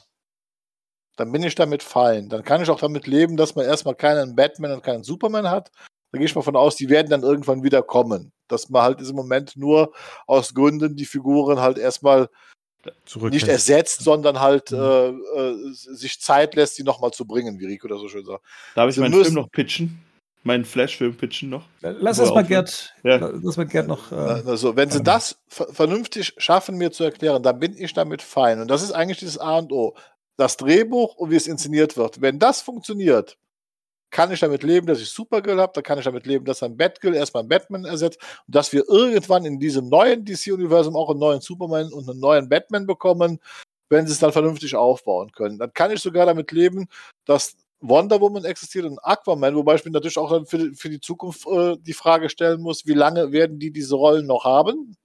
dann 1.17 1.33
bin 1.33 1.43
ich 1.43 1.55
damit 1.55 1.83
fein. 1.83 2.29
Dann 2.29 2.43
kann 2.45 2.63
ich 2.63 2.71
auch 2.71 2.81
damit 2.81 3.07
leben, 3.07 3.37
dass 3.37 3.55
man 3.55 3.67
erstmal 3.67 3.95
keinen 3.95 4.35
Batman 4.37 4.73
und 4.73 4.83
keinen 4.83 5.03
Superman 5.05 5.51
hat. 5.51 5.71
Da 6.13 6.19
gehe 6.19 6.25
ich 6.27 6.35
mal 6.35 6.43
von 6.43 6.57
aus, 6.57 6.77
die 6.77 6.89
werden 6.89 7.09
dann 7.11 7.23
irgendwann 7.23 7.63
wieder 7.63 7.83
kommen. 7.83 8.33
Dass 8.49 8.69
man 8.71 8.83
halt 8.83 9.01
im 9.01 9.15
Moment 9.15 9.57
nur 9.57 9.93
aus 10.27 10.55
Gründen 10.55 10.97
die 10.97 11.05
Figuren 11.05 11.61
halt 11.61 11.79
erstmal 11.79 12.29
nicht 13.31 13.47
ersetzt, 13.47 14.01
sondern 14.03 14.41
halt 14.41 14.71
Mhm. 14.71 14.79
äh, 14.79 15.09
äh, 15.09 15.55
sich 15.73 16.19
Zeit 16.21 16.55
lässt, 16.55 16.79
die 16.79 16.83
nochmal 16.83 17.11
zu 17.11 17.27
bringen, 17.27 17.61
wie 17.61 17.67
Rico 17.67 17.87
das 17.89 18.01
so 18.01 18.09
schön 18.09 18.25
sagt. 18.25 18.43
Darf 18.75 18.89
ich 18.89 18.95
Sie 18.95 19.03
meinen 19.03 19.11
müssen- 19.11 19.33
Film 19.33 19.45
noch 19.45 19.51
pitchen? 19.51 20.03
Meinen 20.43 20.65
Flash-Film 20.65 21.17
pitchen 21.17 21.51
noch? 21.51 21.65
Lass 21.83 22.19
er 22.19 22.33
mal. 22.33 22.45
Gerd, 22.45 22.95
Ja. 23.03 23.17
lass 23.43 23.57
mal 23.59 23.67
Gerd 23.67 23.89
noch. 23.89 24.11
Äh, 24.11 24.15
Also, 24.15 24.75
wenn 24.75 24.91
sie 24.91 24.99
ähm, 24.99 25.05
das 25.05 25.39
ver 25.49 25.67
vernünftig 25.73 26.35
schaffen, 26.39 26.77
mir 26.77 26.91
zu 26.93 27.05
erklären, 27.05 27.43
dann 27.43 27.59
bin 27.59 27.77
ich 27.77 27.93
damit 27.93 28.23
fein. 28.23 28.61
Und 28.61 28.69
das 28.69 28.83
ist 28.83 28.93
eigentlich 28.93 29.19
dieses 29.19 29.39
A 29.39 29.59
und 29.59 29.71
O. 29.73 29.95
Das 30.39 30.57
Drehbuch 30.57 31.17
und 31.17 31.31
wie 31.31 31.37
es 31.37 31.47
inszeniert 31.47 31.99
wird. 31.99 32.23
Wenn 32.23 32.39
das 32.39 32.63
funktioniert, 32.63 33.37
kann 34.11 34.33
ich 34.33 34.41
damit 34.41 34.63
leben, 34.63 34.87
dass 34.87 35.01
ich 35.01 35.11
Supergirl 35.11 35.61
habe, 35.61 35.73
dann 35.75 35.85
kann 35.85 35.99
ich 35.99 36.05
damit 36.05 36.27
leben, 36.27 36.45
dass 36.45 36.63
ein 36.63 36.77
Batgirl 36.77 37.15
erstmal 37.15 37.45
Batman 37.45 37.85
ersetzt 37.85 38.19
und 38.47 38.55
dass 38.55 38.73
wir 38.73 38.85
irgendwann 38.89 39.45
in 39.45 39.61
diesem 39.61 39.89
neuen 39.89 40.25
DC-Universum 40.25 40.97
auch 40.97 41.11
einen 41.11 41.21
neuen 41.21 41.41
Superman 41.41 41.93
und 41.93 42.09
einen 42.09 42.19
neuen 42.19 42.49
Batman 42.49 42.87
bekommen, 42.87 43.39
wenn 43.91 44.07
sie 44.07 44.13
es 44.15 44.19
dann 44.19 44.33
vernünftig 44.33 44.75
aufbauen 44.75 45.31
können. 45.33 45.59
Dann 45.59 45.73
kann 45.75 45.91
ich 45.91 46.01
sogar 46.01 46.27
damit 46.27 46.51
leben, 46.51 46.89
dass 47.27 47.55
Wonder 47.81 48.21
Woman 48.21 48.45
existiert 48.45 48.85
und 48.85 48.99
Aquaman, 48.99 49.55
wobei 49.57 49.75
ich 49.77 49.85
mir 49.85 49.91
natürlich 49.91 50.19
auch 50.19 50.31
dann 50.31 50.47
für, 50.47 50.59
die- 50.59 50.75
für 50.75 50.91
die 50.91 51.01
Zukunft 51.01 51.47
äh, 51.47 51.77
die 51.81 51.95
Frage 51.95 52.29
stellen 52.29 52.61
muss, 52.61 52.87
wie 52.87 52.95
lange 52.95 53.33
werden 53.33 53.59
die 53.59 53.71
diese 53.71 53.95
Rollen 53.95 54.27
noch 54.27 54.45
haben? 54.45 54.97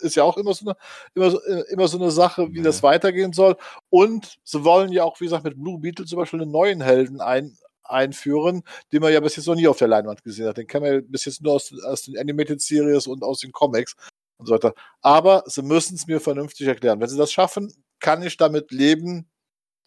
Ist 0.00 0.16
ja 0.16 0.24
auch 0.24 0.36
immer 0.36 0.52
so 0.54 0.66
eine, 0.66 0.76
immer 1.14 1.30
so, 1.30 1.40
äh, 1.44 1.64
immer 1.70 1.86
so 1.88 1.98
eine 1.98 2.10
Sache, 2.10 2.52
wie 2.52 2.62
das 2.62 2.82
weitergehen 2.82 3.32
soll. 3.32 3.56
Und 3.88 4.38
sie 4.42 4.64
wollen 4.64 4.90
ja 4.90 5.04
auch, 5.04 5.20
wie 5.20 5.24
gesagt, 5.26 5.44
mit 5.44 5.62
Blue 5.62 5.78
Beetle 5.78 6.06
zum 6.06 6.18
Beispiel 6.18 6.40
einen 6.42 6.50
neuen 6.50 6.80
Helden 6.80 7.20
ein, 7.20 7.56
einführen, 7.84 8.62
den 8.92 9.00
man 9.02 9.12
ja 9.12 9.20
bis 9.20 9.36
jetzt 9.36 9.46
noch 9.46 9.54
nie 9.54 9.68
auf 9.68 9.78
der 9.78 9.88
Leinwand 9.88 10.24
gesehen 10.24 10.46
hat. 10.48 10.56
Den 10.56 10.66
kennen 10.66 10.84
wir 10.84 10.94
ja 10.94 11.00
bis 11.06 11.24
jetzt 11.26 11.42
nur 11.42 11.52
aus, 11.52 11.72
aus 11.84 12.02
den 12.02 12.18
Animated 12.18 12.60
Series 12.60 13.06
und 13.06 13.22
aus 13.22 13.40
den 13.40 13.52
Comics 13.52 13.94
und 14.38 14.46
so 14.46 14.54
weiter. 14.54 14.74
Aber 15.02 15.44
sie 15.46 15.62
müssen 15.62 15.94
es 15.94 16.06
mir 16.06 16.18
vernünftig 16.20 16.66
erklären. 16.66 16.98
Wenn 16.98 17.08
sie 17.08 17.18
das 17.18 17.30
schaffen, 17.30 17.72
kann 18.00 18.22
ich 18.22 18.36
damit 18.36 18.72
leben, 18.72 19.28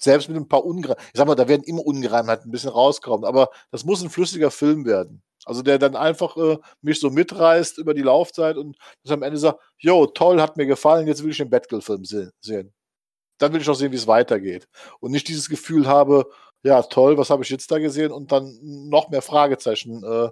selbst 0.02 0.28
mit 0.30 0.38
ein 0.38 0.48
paar 0.48 0.66
Ungereimtheiten. 0.66 1.10
Ich 1.14 1.18
sag 1.18 1.28
mal, 1.28 1.36
da 1.36 1.48
werden 1.48 1.64
immer 1.64 1.86
Ungereimtheiten 1.86 2.50
ein 2.50 2.52
bisschen 2.52 2.70
rauskommen, 2.70 3.26
aber 3.26 3.50
das 3.72 3.86
muss 3.86 4.04
ein 4.04 4.10
flüssiger 4.10 4.52
Film 4.52 4.86
werden. 4.86 5.22
Also 5.46 5.62
der 5.62 5.78
dann 5.78 5.96
einfach 5.96 6.36
äh, 6.38 6.58
mich 6.82 7.00
so 7.00 7.10
mitreißt 7.12 7.78
über 7.78 7.94
die 7.94 8.02
Laufzeit 8.02 8.58
und 8.58 8.78
dass 9.04 9.12
am 9.12 9.22
Ende 9.22 9.38
sagt, 9.38 9.60
jo, 9.78 10.08
toll, 10.08 10.42
hat 10.42 10.58
mir 10.58 10.66
gefallen, 10.66 11.08
jetzt 11.08 11.24
will 11.24 11.32
ich 11.32 11.38
den 11.38 11.50
Batgirl-Film 11.52 12.04
se 12.04 12.32
sehen. 12.42 12.74
Dann 13.38 13.54
will 13.54 13.62
ich 13.62 13.70
auch 13.70 13.76
sehen, 13.76 13.92
wie 13.92 13.98
es 13.98 14.08
weitergeht. 14.08 14.68
Und 15.00 15.12
nicht 15.12 15.28
dieses 15.28 15.50
Gefühl 15.50 15.88
habe, 15.88 16.26
ja, 16.64 16.82
toll, 16.82 17.18
was 17.18 17.30
habe 17.30 17.44
ich 17.44 17.50
jetzt 17.50 17.70
da 17.70 17.78
gesehen 17.78 18.12
und 18.12 18.32
dann 18.32 18.58
noch 18.62 19.10
mehr 19.10 19.22
Fragezeichen 19.22 20.04
äh, 20.04 20.30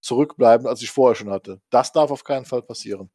zurückbleiben, 0.00 0.66
als 0.66 0.80
ich 0.82 0.90
vorher 0.90 1.14
schon 1.14 1.30
hatte. 1.30 1.60
Das 1.70 1.92
darf 1.92 2.10
auf 2.10 2.24
keinen 2.24 2.46
Fall 2.46 2.62
passieren. 2.62 3.10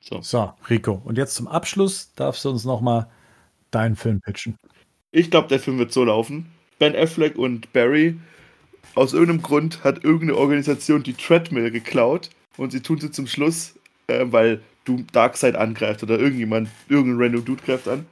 So. 0.00 0.20
so, 0.20 0.52
Rico. 0.68 1.00
Und 1.04 1.18
jetzt 1.18 1.34
zum 1.34 1.48
Abschluss 1.48 2.12
darfst 2.14 2.44
du 2.44 2.50
uns 2.50 2.64
noch 2.64 2.80
mal 2.80 3.10
deinen 3.74 3.96
Film 3.96 4.20
pitchen. 4.20 4.56
Ich 5.10 5.30
glaube, 5.30 5.48
der 5.48 5.60
Film 5.60 5.78
wird 5.78 5.92
so 5.92 6.04
laufen. 6.04 6.46
Ben 6.78 6.96
Affleck 6.96 7.36
und 7.36 7.72
Barry, 7.72 8.16
aus 8.94 9.12
irgendeinem 9.12 9.42
Grund 9.42 9.84
hat 9.84 10.04
irgendeine 10.04 10.36
Organisation 10.36 11.02
die 11.02 11.14
Treadmill 11.14 11.70
geklaut 11.70 12.30
und 12.56 12.72
sie 12.72 12.80
tun 12.80 12.98
sie 12.98 13.10
zum 13.10 13.26
Schluss, 13.26 13.74
äh, 14.06 14.26
weil 14.26 14.60
du 14.84 15.04
Darkseid 15.12 15.56
angreift 15.56 16.02
oder 16.02 16.18
irgendjemand, 16.18 16.68
irgendein 16.88 17.22
random 17.22 17.44
Dude 17.44 17.62
greift 17.62 17.88
an. 17.88 18.06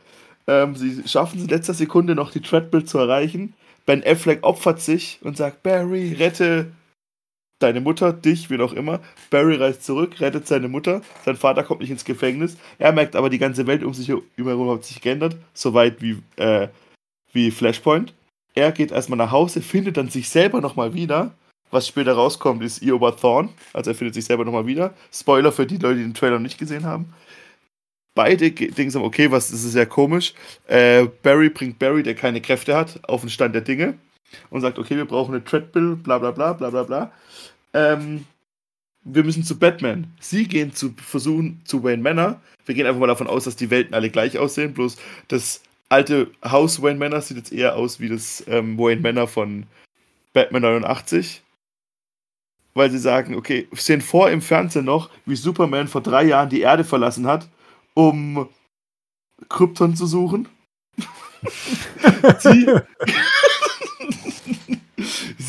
Ähm, 0.47 0.77
sie 0.77 1.07
schaffen 1.07 1.39
es 1.39 1.45
in 1.45 1.51
letzter 1.51 1.75
Sekunde 1.75 2.15
noch 2.15 2.31
die 2.31 2.41
Treadmill 2.41 2.85
zu 2.85 2.99
erreichen. 2.99 3.55
Ben 3.87 4.05
Affleck 4.05 4.43
opfert 4.43 4.81
sich 4.81 5.19
und 5.23 5.37
sagt, 5.37 5.63
Barry, 5.63 6.15
rette 6.15 6.71
deine 7.61 7.81
Mutter, 7.81 8.13
dich, 8.13 8.51
wen 8.51 8.61
auch 8.61 8.73
immer. 8.73 9.01
Barry 9.31 9.55
reist 9.55 9.85
zurück, 9.85 10.21
rettet 10.21 10.49
seine 10.49 10.69
Mutter. 10.69 11.03
Sein 11.25 11.37
Vater 11.37 11.63
kommt 11.63 11.81
nicht 11.81 11.91
ins 11.91 12.05
Gefängnis. 12.05 12.57
Er 12.79 12.93
merkt 12.93 13.15
aber, 13.15 13.31
die 13.31 13.39
ganze 13.39 13.67
Welt 13.67 13.85
um 13.85 13.95
sich 13.95 14.09
herum 14.09 14.71
hat 14.71 14.85
sich 14.85 15.01
geändert, 15.01 15.37
soweit 15.55 16.03
wie, 16.03 16.19
äh, 16.37 16.69
wie 17.33 17.51
Flashpoint. 17.51 18.15
Er 18.55 18.73
geht 18.73 18.91
erstmal 18.91 19.19
nach 19.19 19.31
Hause, 19.31 19.63
findet 19.63 19.97
dann 19.97 20.09
sich 20.09 20.29
selber 20.29 20.61
nochmal 20.61 20.95
wieder. 20.95 21.33
Was 21.71 21.87
später 21.87 22.15
rauskommt, 22.15 22.65
ist 22.65 22.83
Eobard 22.83 23.21
Thorn. 23.21 23.51
Also 23.73 23.93
er 23.93 23.95
findet 23.95 24.15
sich 24.15 24.25
selber 24.25 24.45
nochmal 24.45 24.67
wieder. 24.67 24.93
Spoiler 25.13 25.53
für 25.53 25.67
die 25.67 25.77
Leute, 25.77 25.99
die 25.99 26.03
den 26.03 26.15
Trailer 26.15 26.35
noch 26.35 26.41
nicht 26.41 26.59
gesehen 26.59 26.85
haben. 26.85 27.15
Beide 28.17 28.51
denken 28.51 28.91
so, 28.91 29.05
okay, 29.05 29.31
was, 29.31 29.53
das 29.53 29.63
ist 29.63 29.77
ja 29.77 29.87
komisch. 29.87 30.35
Äh, 30.67 31.07
Barry 31.23 31.49
bringt 31.49 31.79
Barry, 31.79 32.03
der 32.03 32.17
keine 32.17 32.41
Kräfte 32.41 32.77
hat, 32.77 32.99
auf 33.09 33.21
den 33.21 33.31
Stand 33.31 33.55
der 33.55 33.63
Dinge 33.63 33.99
und 34.51 34.61
sagt, 34.61 34.79
okay, 34.79 34.97
wir 34.97 35.05
brauchen 35.05 35.35
eine 35.35 35.45
Treadmill, 35.45 35.97
bla 35.97 36.19
bla 36.19 36.31
bla 36.31 36.53
bla 36.53 36.71
bla 36.71 36.83
bla. 36.83 37.13
Ähm, 37.73 38.27
wir 39.03 39.25
müssen 39.25 39.45
zu 39.45 39.59
Batman. 39.59 40.13
Sie 40.21 40.47
gehen 40.47 40.75
zu 40.75 40.95
versuchen 41.03 41.61
zu 41.65 41.83
Wayne 41.83 42.03
Manor. 42.03 42.41
Wir 42.67 42.75
gehen 42.75 42.87
einfach 42.87 43.01
mal 43.01 43.07
davon 43.07 43.29
aus, 43.29 43.45
dass 43.45 43.57
die 43.57 43.71
Welten 43.71 43.95
alle 43.95 44.11
gleich 44.11 44.39
aussehen, 44.39 44.75
bloß 44.75 44.97
das 45.29 45.63
alte 45.89 46.31
Haus 46.45 46.83
Wayne 46.83 46.99
Manor 46.99 47.21
sieht 47.21 47.37
jetzt 47.37 47.53
eher 47.53 47.77
aus 47.77 48.01
wie 48.01 48.09
das 48.09 48.45
ähm, 48.47 48.79
Wayne 48.79 49.01
Manor 49.01 49.27
von 49.27 49.67
Batman 50.33 50.63
89. 50.63 51.43
Weil 52.75 52.91
sie 52.91 52.99
sagen, 52.99 53.35
okay, 53.35 53.67
wir 53.71 53.81
sehen 53.81 54.01
vor 54.01 54.31
im 54.31 54.43
Fernsehen 54.43 54.85
noch, 54.85 55.11
wie 55.27 55.35
Superman 55.35 55.89
vor 55.89 56.03
drei 56.03 56.25
Jahren 56.25 56.51
die 56.51 56.61
Erde 56.61 56.85
verlassen 56.85 57.27
hat, 57.27 57.49
um 57.95 58.49
Krypton 59.49 59.97
zu 59.97 60.07
suchen. 60.07 60.49
sie, 62.39 62.67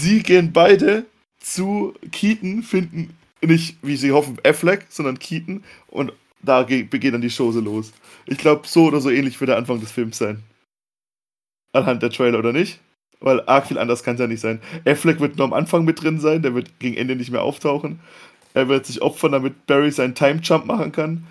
sie 0.02 0.23
gehen 0.23 0.52
beide 0.52 1.06
zu 1.40 1.94
Keaton, 2.11 2.64
finden 2.64 3.15
nicht, 3.41 3.78
wie 3.82 3.95
sie 3.95 4.11
hoffen, 4.11 4.38
Affleck, 4.44 4.86
sondern 4.90 5.18
Keaton 5.19 5.64
und 5.88 6.11
da 6.44 6.64
ge- 6.64 6.84
begeht 6.84 7.14
dann 7.14 7.22
die 7.22 7.36
Chose 7.36 7.60
los. 7.60 7.91
Ich 8.26 8.38
glaube, 8.38 8.68
so 8.68 8.86
oder 8.86 9.02
so 9.02 9.10
ähnlich 9.10 9.40
wird 9.40 9.49
der 9.49 9.57
Anfang 9.57 9.80
des 9.80 9.91
Films 9.91 10.18
sein. 10.18 10.44
Anhand 11.73 12.03
der 12.03 12.10
Trailer 12.10 12.40
oder 12.40 12.53
nicht? 12.53 12.80
Weil 13.19 13.41
arg 13.48 13.68
viel 13.68 13.78
anders 13.78 14.03
kann 14.03 14.15
es 14.15 14.19
ja 14.22 14.28
nicht 14.28 14.41
sein. 14.41 14.60
Affleck 14.86 15.19
wird 15.19 15.38
nur 15.38 15.45
am 15.45 15.53
Anfang 15.53 15.86
mit 15.86 16.02
drin 16.02 16.19
sein, 16.19 16.41
der 16.41 16.56
wird 16.56 16.80
gegen 16.80 16.98
Ende 16.98 17.15
nicht 17.15 17.32
mehr 17.32 17.44
auftauchen. 17.44 17.99
Er 18.53 18.68
wird 18.68 18.86
sich 18.86 19.02
opfern, 19.02 19.32
damit 19.32 19.65
Barry 19.68 19.91
seinen 19.91 20.15
Time 20.15 20.41
Jump 20.44 20.65
machen 20.65 20.91
kann. 20.91 21.28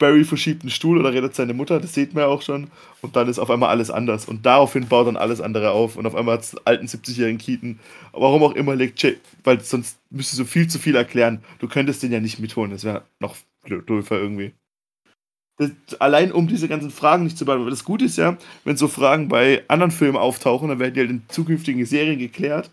Barry 0.00 0.24
verschiebt 0.24 0.62
einen 0.62 0.70
Stuhl 0.70 0.98
oder 0.98 1.12
redet 1.12 1.36
seine 1.36 1.54
Mutter, 1.54 1.78
das 1.78 1.94
sieht 1.94 2.14
man 2.14 2.22
ja 2.22 2.28
auch 2.28 2.42
schon. 2.42 2.68
Und 3.02 3.14
dann 3.14 3.28
ist 3.28 3.38
auf 3.38 3.50
einmal 3.50 3.68
alles 3.68 3.90
anders. 3.90 4.24
Und 4.24 4.44
daraufhin 4.44 4.88
baut 4.88 5.06
dann 5.06 5.16
alles 5.16 5.40
andere 5.40 5.70
auf. 5.70 5.94
Und 5.94 6.06
auf 6.06 6.16
einmal 6.16 6.34
hat 6.34 6.42
es 6.42 6.56
alten 6.66 6.86
70-jährigen 6.86 7.38
Keaton. 7.38 7.78
Warum 8.12 8.42
auch 8.42 8.54
immer 8.54 8.74
legt 8.74 9.00
Jay, 9.00 9.18
weil 9.44 9.60
sonst 9.60 9.98
müsstest 10.10 10.40
du 10.40 10.44
viel 10.44 10.66
zu 10.66 10.80
viel 10.80 10.96
erklären. 10.96 11.44
Du 11.60 11.68
könntest 11.68 12.02
den 12.02 12.10
ja 12.10 12.18
nicht 12.18 12.40
mitholen, 12.40 12.72
das 12.72 12.82
wäre 12.82 13.04
noch 13.20 13.36
doofer 13.86 14.18
irgendwie. 14.18 14.52
Das, 15.58 15.70
allein 16.00 16.32
um 16.32 16.48
diese 16.48 16.66
ganzen 16.66 16.90
Fragen 16.90 17.24
nicht 17.24 17.36
zu 17.36 17.44
beantworten. 17.44 17.70
Das 17.70 17.84
Gute 17.84 18.06
ist 18.06 18.16
ja, 18.16 18.38
wenn 18.64 18.78
so 18.78 18.88
Fragen 18.88 19.28
bei 19.28 19.62
anderen 19.68 19.90
Filmen 19.90 20.16
auftauchen, 20.16 20.70
dann 20.70 20.78
werden 20.78 20.94
die 20.94 21.00
halt 21.00 21.10
in 21.10 21.22
zukünftigen 21.28 21.84
Serien 21.84 22.18
geklärt. 22.18 22.70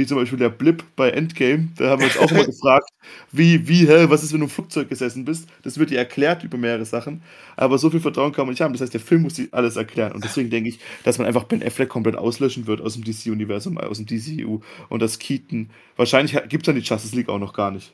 Wie 0.00 0.06
zum 0.06 0.16
Beispiel 0.16 0.38
der 0.38 0.48
Blip 0.48 0.82
bei 0.96 1.10
Endgame. 1.10 1.68
Da 1.76 1.90
haben 1.90 2.00
wir 2.00 2.06
uns 2.06 2.16
auch 2.16 2.30
immer 2.30 2.44
gefragt, 2.46 2.88
wie, 3.30 3.68
wie, 3.68 3.86
hä, 3.86 4.06
was 4.08 4.22
ist, 4.22 4.32
wenn 4.32 4.40
du 4.40 4.46
im 4.46 4.50
Flugzeug 4.50 4.88
gesessen 4.88 5.26
bist? 5.26 5.48
Das 5.62 5.78
wird 5.78 5.90
dir 5.90 5.98
erklärt 5.98 6.42
über 6.42 6.56
mehrere 6.56 6.86
Sachen. 6.86 7.22
Aber 7.56 7.76
so 7.76 7.90
viel 7.90 8.00
Vertrauen 8.00 8.32
kann 8.32 8.46
man 8.46 8.52
nicht 8.52 8.62
haben. 8.62 8.72
Das 8.72 8.80
heißt, 8.80 8.94
der 8.94 9.00
Film 9.00 9.22
muss 9.22 9.34
dir 9.34 9.48
alles 9.52 9.76
erklären. 9.76 10.12
Und 10.12 10.24
deswegen 10.24 10.48
denke 10.48 10.70
ich, 10.70 10.80
dass 11.04 11.18
man 11.18 11.26
einfach 11.26 11.44
Ben 11.44 11.62
Affleck 11.62 11.90
komplett 11.90 12.16
auslöschen 12.16 12.66
wird 12.66 12.80
aus 12.80 12.94
dem 12.94 13.04
DC-Universum, 13.04 13.76
aus 13.76 14.02
dem 14.02 14.06
DCU. 14.06 14.60
Und 14.88 15.02
das 15.02 15.18
Keaton, 15.18 15.70
wahrscheinlich 15.96 16.32
gibt 16.48 16.62
es 16.62 16.66
dann 16.66 16.76
die 16.76 16.80
Justice 16.80 17.14
League 17.14 17.28
auch 17.28 17.38
noch 17.38 17.52
gar 17.52 17.70
nicht. 17.70 17.92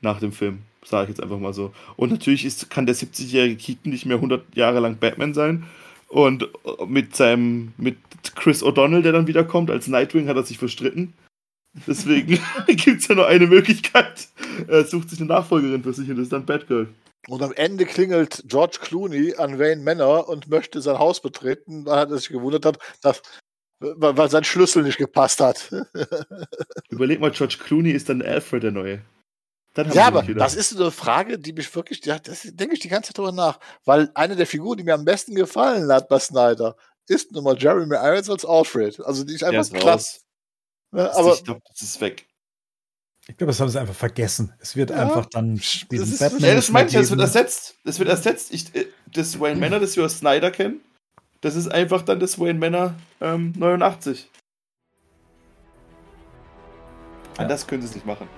Nach 0.00 0.20
dem 0.20 0.32
Film, 0.32 0.60
sage 0.84 1.04
ich 1.04 1.08
jetzt 1.16 1.22
einfach 1.22 1.38
mal 1.38 1.52
so. 1.52 1.72
Und 1.96 2.10
natürlich 2.10 2.44
ist, 2.44 2.70
kann 2.70 2.86
der 2.86 2.94
70-jährige 2.94 3.56
Keaton 3.56 3.90
nicht 3.90 4.06
mehr 4.06 4.16
100 4.16 4.56
Jahre 4.56 4.80
lang 4.80 4.96
Batman 4.98 5.34
sein. 5.34 5.64
Und 6.12 6.46
mit 6.86 7.16
seinem, 7.16 7.72
mit 7.78 7.96
Chris 8.34 8.62
O'Donnell, 8.62 9.00
der 9.00 9.12
dann 9.12 9.26
wiederkommt, 9.26 9.70
als 9.70 9.86
Nightwing 9.86 10.28
hat 10.28 10.36
er 10.36 10.42
sich 10.42 10.58
verstritten. 10.58 11.14
Deswegen 11.86 12.38
gibt 12.66 13.00
es 13.00 13.08
ja 13.08 13.14
nur 13.14 13.28
eine 13.28 13.46
Möglichkeit. 13.46 14.28
Er 14.68 14.84
sucht 14.84 15.08
sich 15.08 15.20
eine 15.20 15.28
Nachfolgerin 15.28 15.82
für 15.82 15.94
sich 15.94 16.10
und 16.10 16.16
das 16.16 16.24
ist 16.24 16.32
dann 16.34 16.44
Batgirl. 16.44 16.88
Und 17.28 17.42
am 17.42 17.54
Ende 17.54 17.86
klingelt 17.86 18.44
George 18.46 18.76
Clooney 18.82 19.36
an 19.36 19.58
Wayne 19.58 19.82
Manor 19.82 20.28
und 20.28 20.50
möchte 20.50 20.82
sein 20.82 20.98
Haus 20.98 21.22
betreten, 21.22 21.86
weil 21.86 22.10
er 22.10 22.18
sich 22.18 22.28
gewundert 22.28 22.66
hat, 22.66 22.78
dass, 23.00 23.22
weil 23.80 24.28
sein 24.28 24.44
Schlüssel 24.44 24.82
nicht 24.82 24.98
gepasst 24.98 25.40
hat. 25.40 25.72
Überleg 26.90 27.20
mal, 27.20 27.30
George 27.30 27.56
Clooney 27.58 27.92
ist 27.92 28.10
dann 28.10 28.20
Alfred 28.20 28.64
der 28.64 28.72
Neue 28.72 29.00
ja, 29.76 30.06
aber 30.06 30.22
das 30.22 30.54
ist 30.54 30.76
eine 30.76 30.90
Frage, 30.90 31.38
die 31.38 31.52
mich 31.52 31.74
wirklich, 31.74 32.04
ja, 32.04 32.18
das 32.18 32.42
denke 32.42 32.74
ich 32.74 32.80
die 32.80 32.88
ganze 32.88 33.08
Zeit 33.08 33.18
drüber 33.18 33.32
nach. 33.32 33.58
Weil 33.84 34.10
eine 34.14 34.36
der 34.36 34.46
Figuren, 34.46 34.76
die 34.76 34.84
mir 34.84 34.94
am 34.94 35.04
besten 35.04 35.34
gefallen 35.34 35.90
hat 35.90 36.08
bei 36.08 36.18
Snyder, 36.18 36.76
ist 37.08 37.32
nun 37.32 37.44
mal 37.44 37.56
Jeremy 37.56 37.94
Irons 37.94 38.28
als 38.28 38.44
Alfred. 38.44 39.00
Also 39.00 39.24
die 39.24 39.34
ist 39.34 39.44
einfach 39.44 39.60
ist 39.60 39.74
krass. 39.74 40.20
Ja, 40.94 41.12
aber 41.14 41.34
ich 41.34 41.44
glaube, 41.44 41.62
das 41.68 41.80
ist 41.80 42.00
weg. 42.00 42.26
Ich 43.28 43.36
glaube, 43.36 43.52
das 43.52 43.60
haben 43.60 43.68
sie 43.68 43.80
einfach 43.80 43.94
vergessen. 43.94 44.52
Es 44.58 44.76
wird 44.76 44.90
ja, 44.90 44.96
einfach 44.96 45.26
dann 45.26 45.54
diesen 45.54 46.18
Batman. 46.18 46.42
Ja, 46.42 46.54
das 46.54 46.70
meine 46.70 46.88
ich, 46.88 46.94
das 46.94 47.10
wird 47.10 47.20
ersetzt. 47.20 47.76
Das 47.84 47.98
wird 47.98 48.08
ersetzt. 48.08 48.52
Ich, 48.52 48.74
äh, 48.74 48.86
das 49.06 49.38
Wayne 49.38 49.60
Manor, 49.60 49.80
das 49.80 49.96
wir 49.96 50.04
aus 50.04 50.18
Snyder 50.18 50.50
kennen, 50.50 50.80
das 51.40 51.54
ist 51.54 51.68
einfach 51.68 52.02
dann 52.02 52.20
das 52.20 52.38
Wayne 52.38 52.58
Manor 52.58 52.94
ähm, 53.20 53.52
89. 53.56 54.28
Ja. 57.38 57.44
Das 57.46 57.66
können 57.66 57.82
sie 57.82 57.88
es 57.88 57.94
nicht 57.94 58.06
machen. 58.06 58.28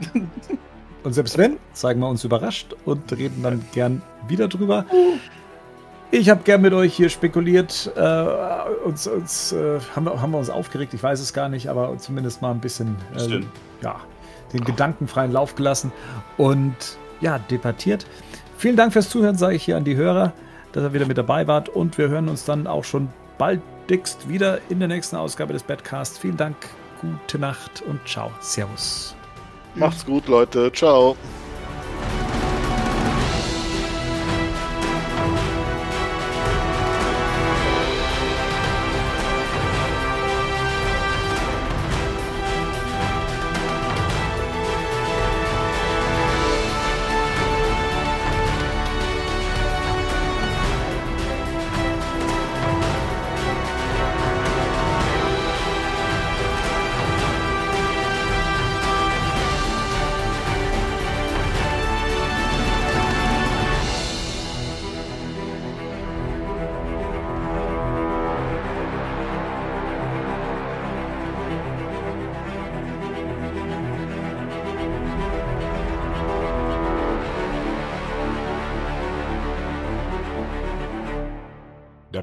Und 1.04 1.12
selbst 1.12 1.38
wenn, 1.38 1.58
zeigen 1.72 2.00
wir 2.00 2.08
uns 2.08 2.24
überrascht 2.24 2.74
und 2.84 3.12
reden 3.12 3.42
dann 3.42 3.64
gern 3.72 4.02
wieder 4.26 4.48
drüber. 4.48 4.84
Ich 6.10 6.30
habe 6.30 6.42
gern 6.42 6.62
mit 6.62 6.72
euch 6.72 6.94
hier 6.94 7.10
spekuliert. 7.10 7.92
Äh, 7.94 8.24
uns, 8.84 9.06
uns 9.06 9.52
äh, 9.52 9.78
haben, 9.94 10.06
wir, 10.06 10.20
haben 10.20 10.30
wir 10.30 10.38
uns 10.38 10.50
aufgeregt, 10.50 10.94
ich 10.94 11.02
weiß 11.02 11.20
es 11.20 11.32
gar 11.32 11.48
nicht, 11.48 11.68
aber 11.68 11.96
zumindest 11.98 12.40
mal 12.40 12.50
ein 12.50 12.60
bisschen 12.60 12.96
äh, 13.16 13.40
ja, 13.82 14.00
den 14.52 14.64
gedankenfreien 14.64 15.32
Lauf 15.32 15.54
gelassen 15.54 15.92
und 16.38 16.74
ja, 17.20 17.38
debattiert. 17.38 18.06
Vielen 18.56 18.76
Dank 18.76 18.92
fürs 18.92 19.10
Zuhören, 19.10 19.36
sage 19.36 19.56
ich 19.56 19.64
hier 19.64 19.76
an 19.76 19.84
die 19.84 19.96
Hörer, 19.96 20.32
dass 20.72 20.82
ihr 20.82 20.92
wieder 20.92 21.06
mit 21.06 21.18
dabei 21.18 21.46
wart. 21.46 21.68
Und 21.68 21.98
wir 21.98 22.08
hören 22.08 22.28
uns 22.28 22.44
dann 22.44 22.66
auch 22.66 22.84
schon 22.84 23.08
bald 23.36 23.60
dickst 23.90 24.28
wieder 24.28 24.60
in 24.68 24.78
der 24.78 24.88
nächsten 24.88 25.16
Ausgabe 25.16 25.52
des 25.52 25.62
Badcasts. 25.62 26.18
Vielen 26.18 26.36
Dank, 26.36 26.56
gute 27.00 27.38
Nacht 27.38 27.82
und 27.82 28.00
ciao. 28.06 28.30
Servus. 28.40 29.17
Macht's 29.74 30.04
gut, 30.04 30.26
Leute. 30.28 30.72
Ciao. 30.72 31.16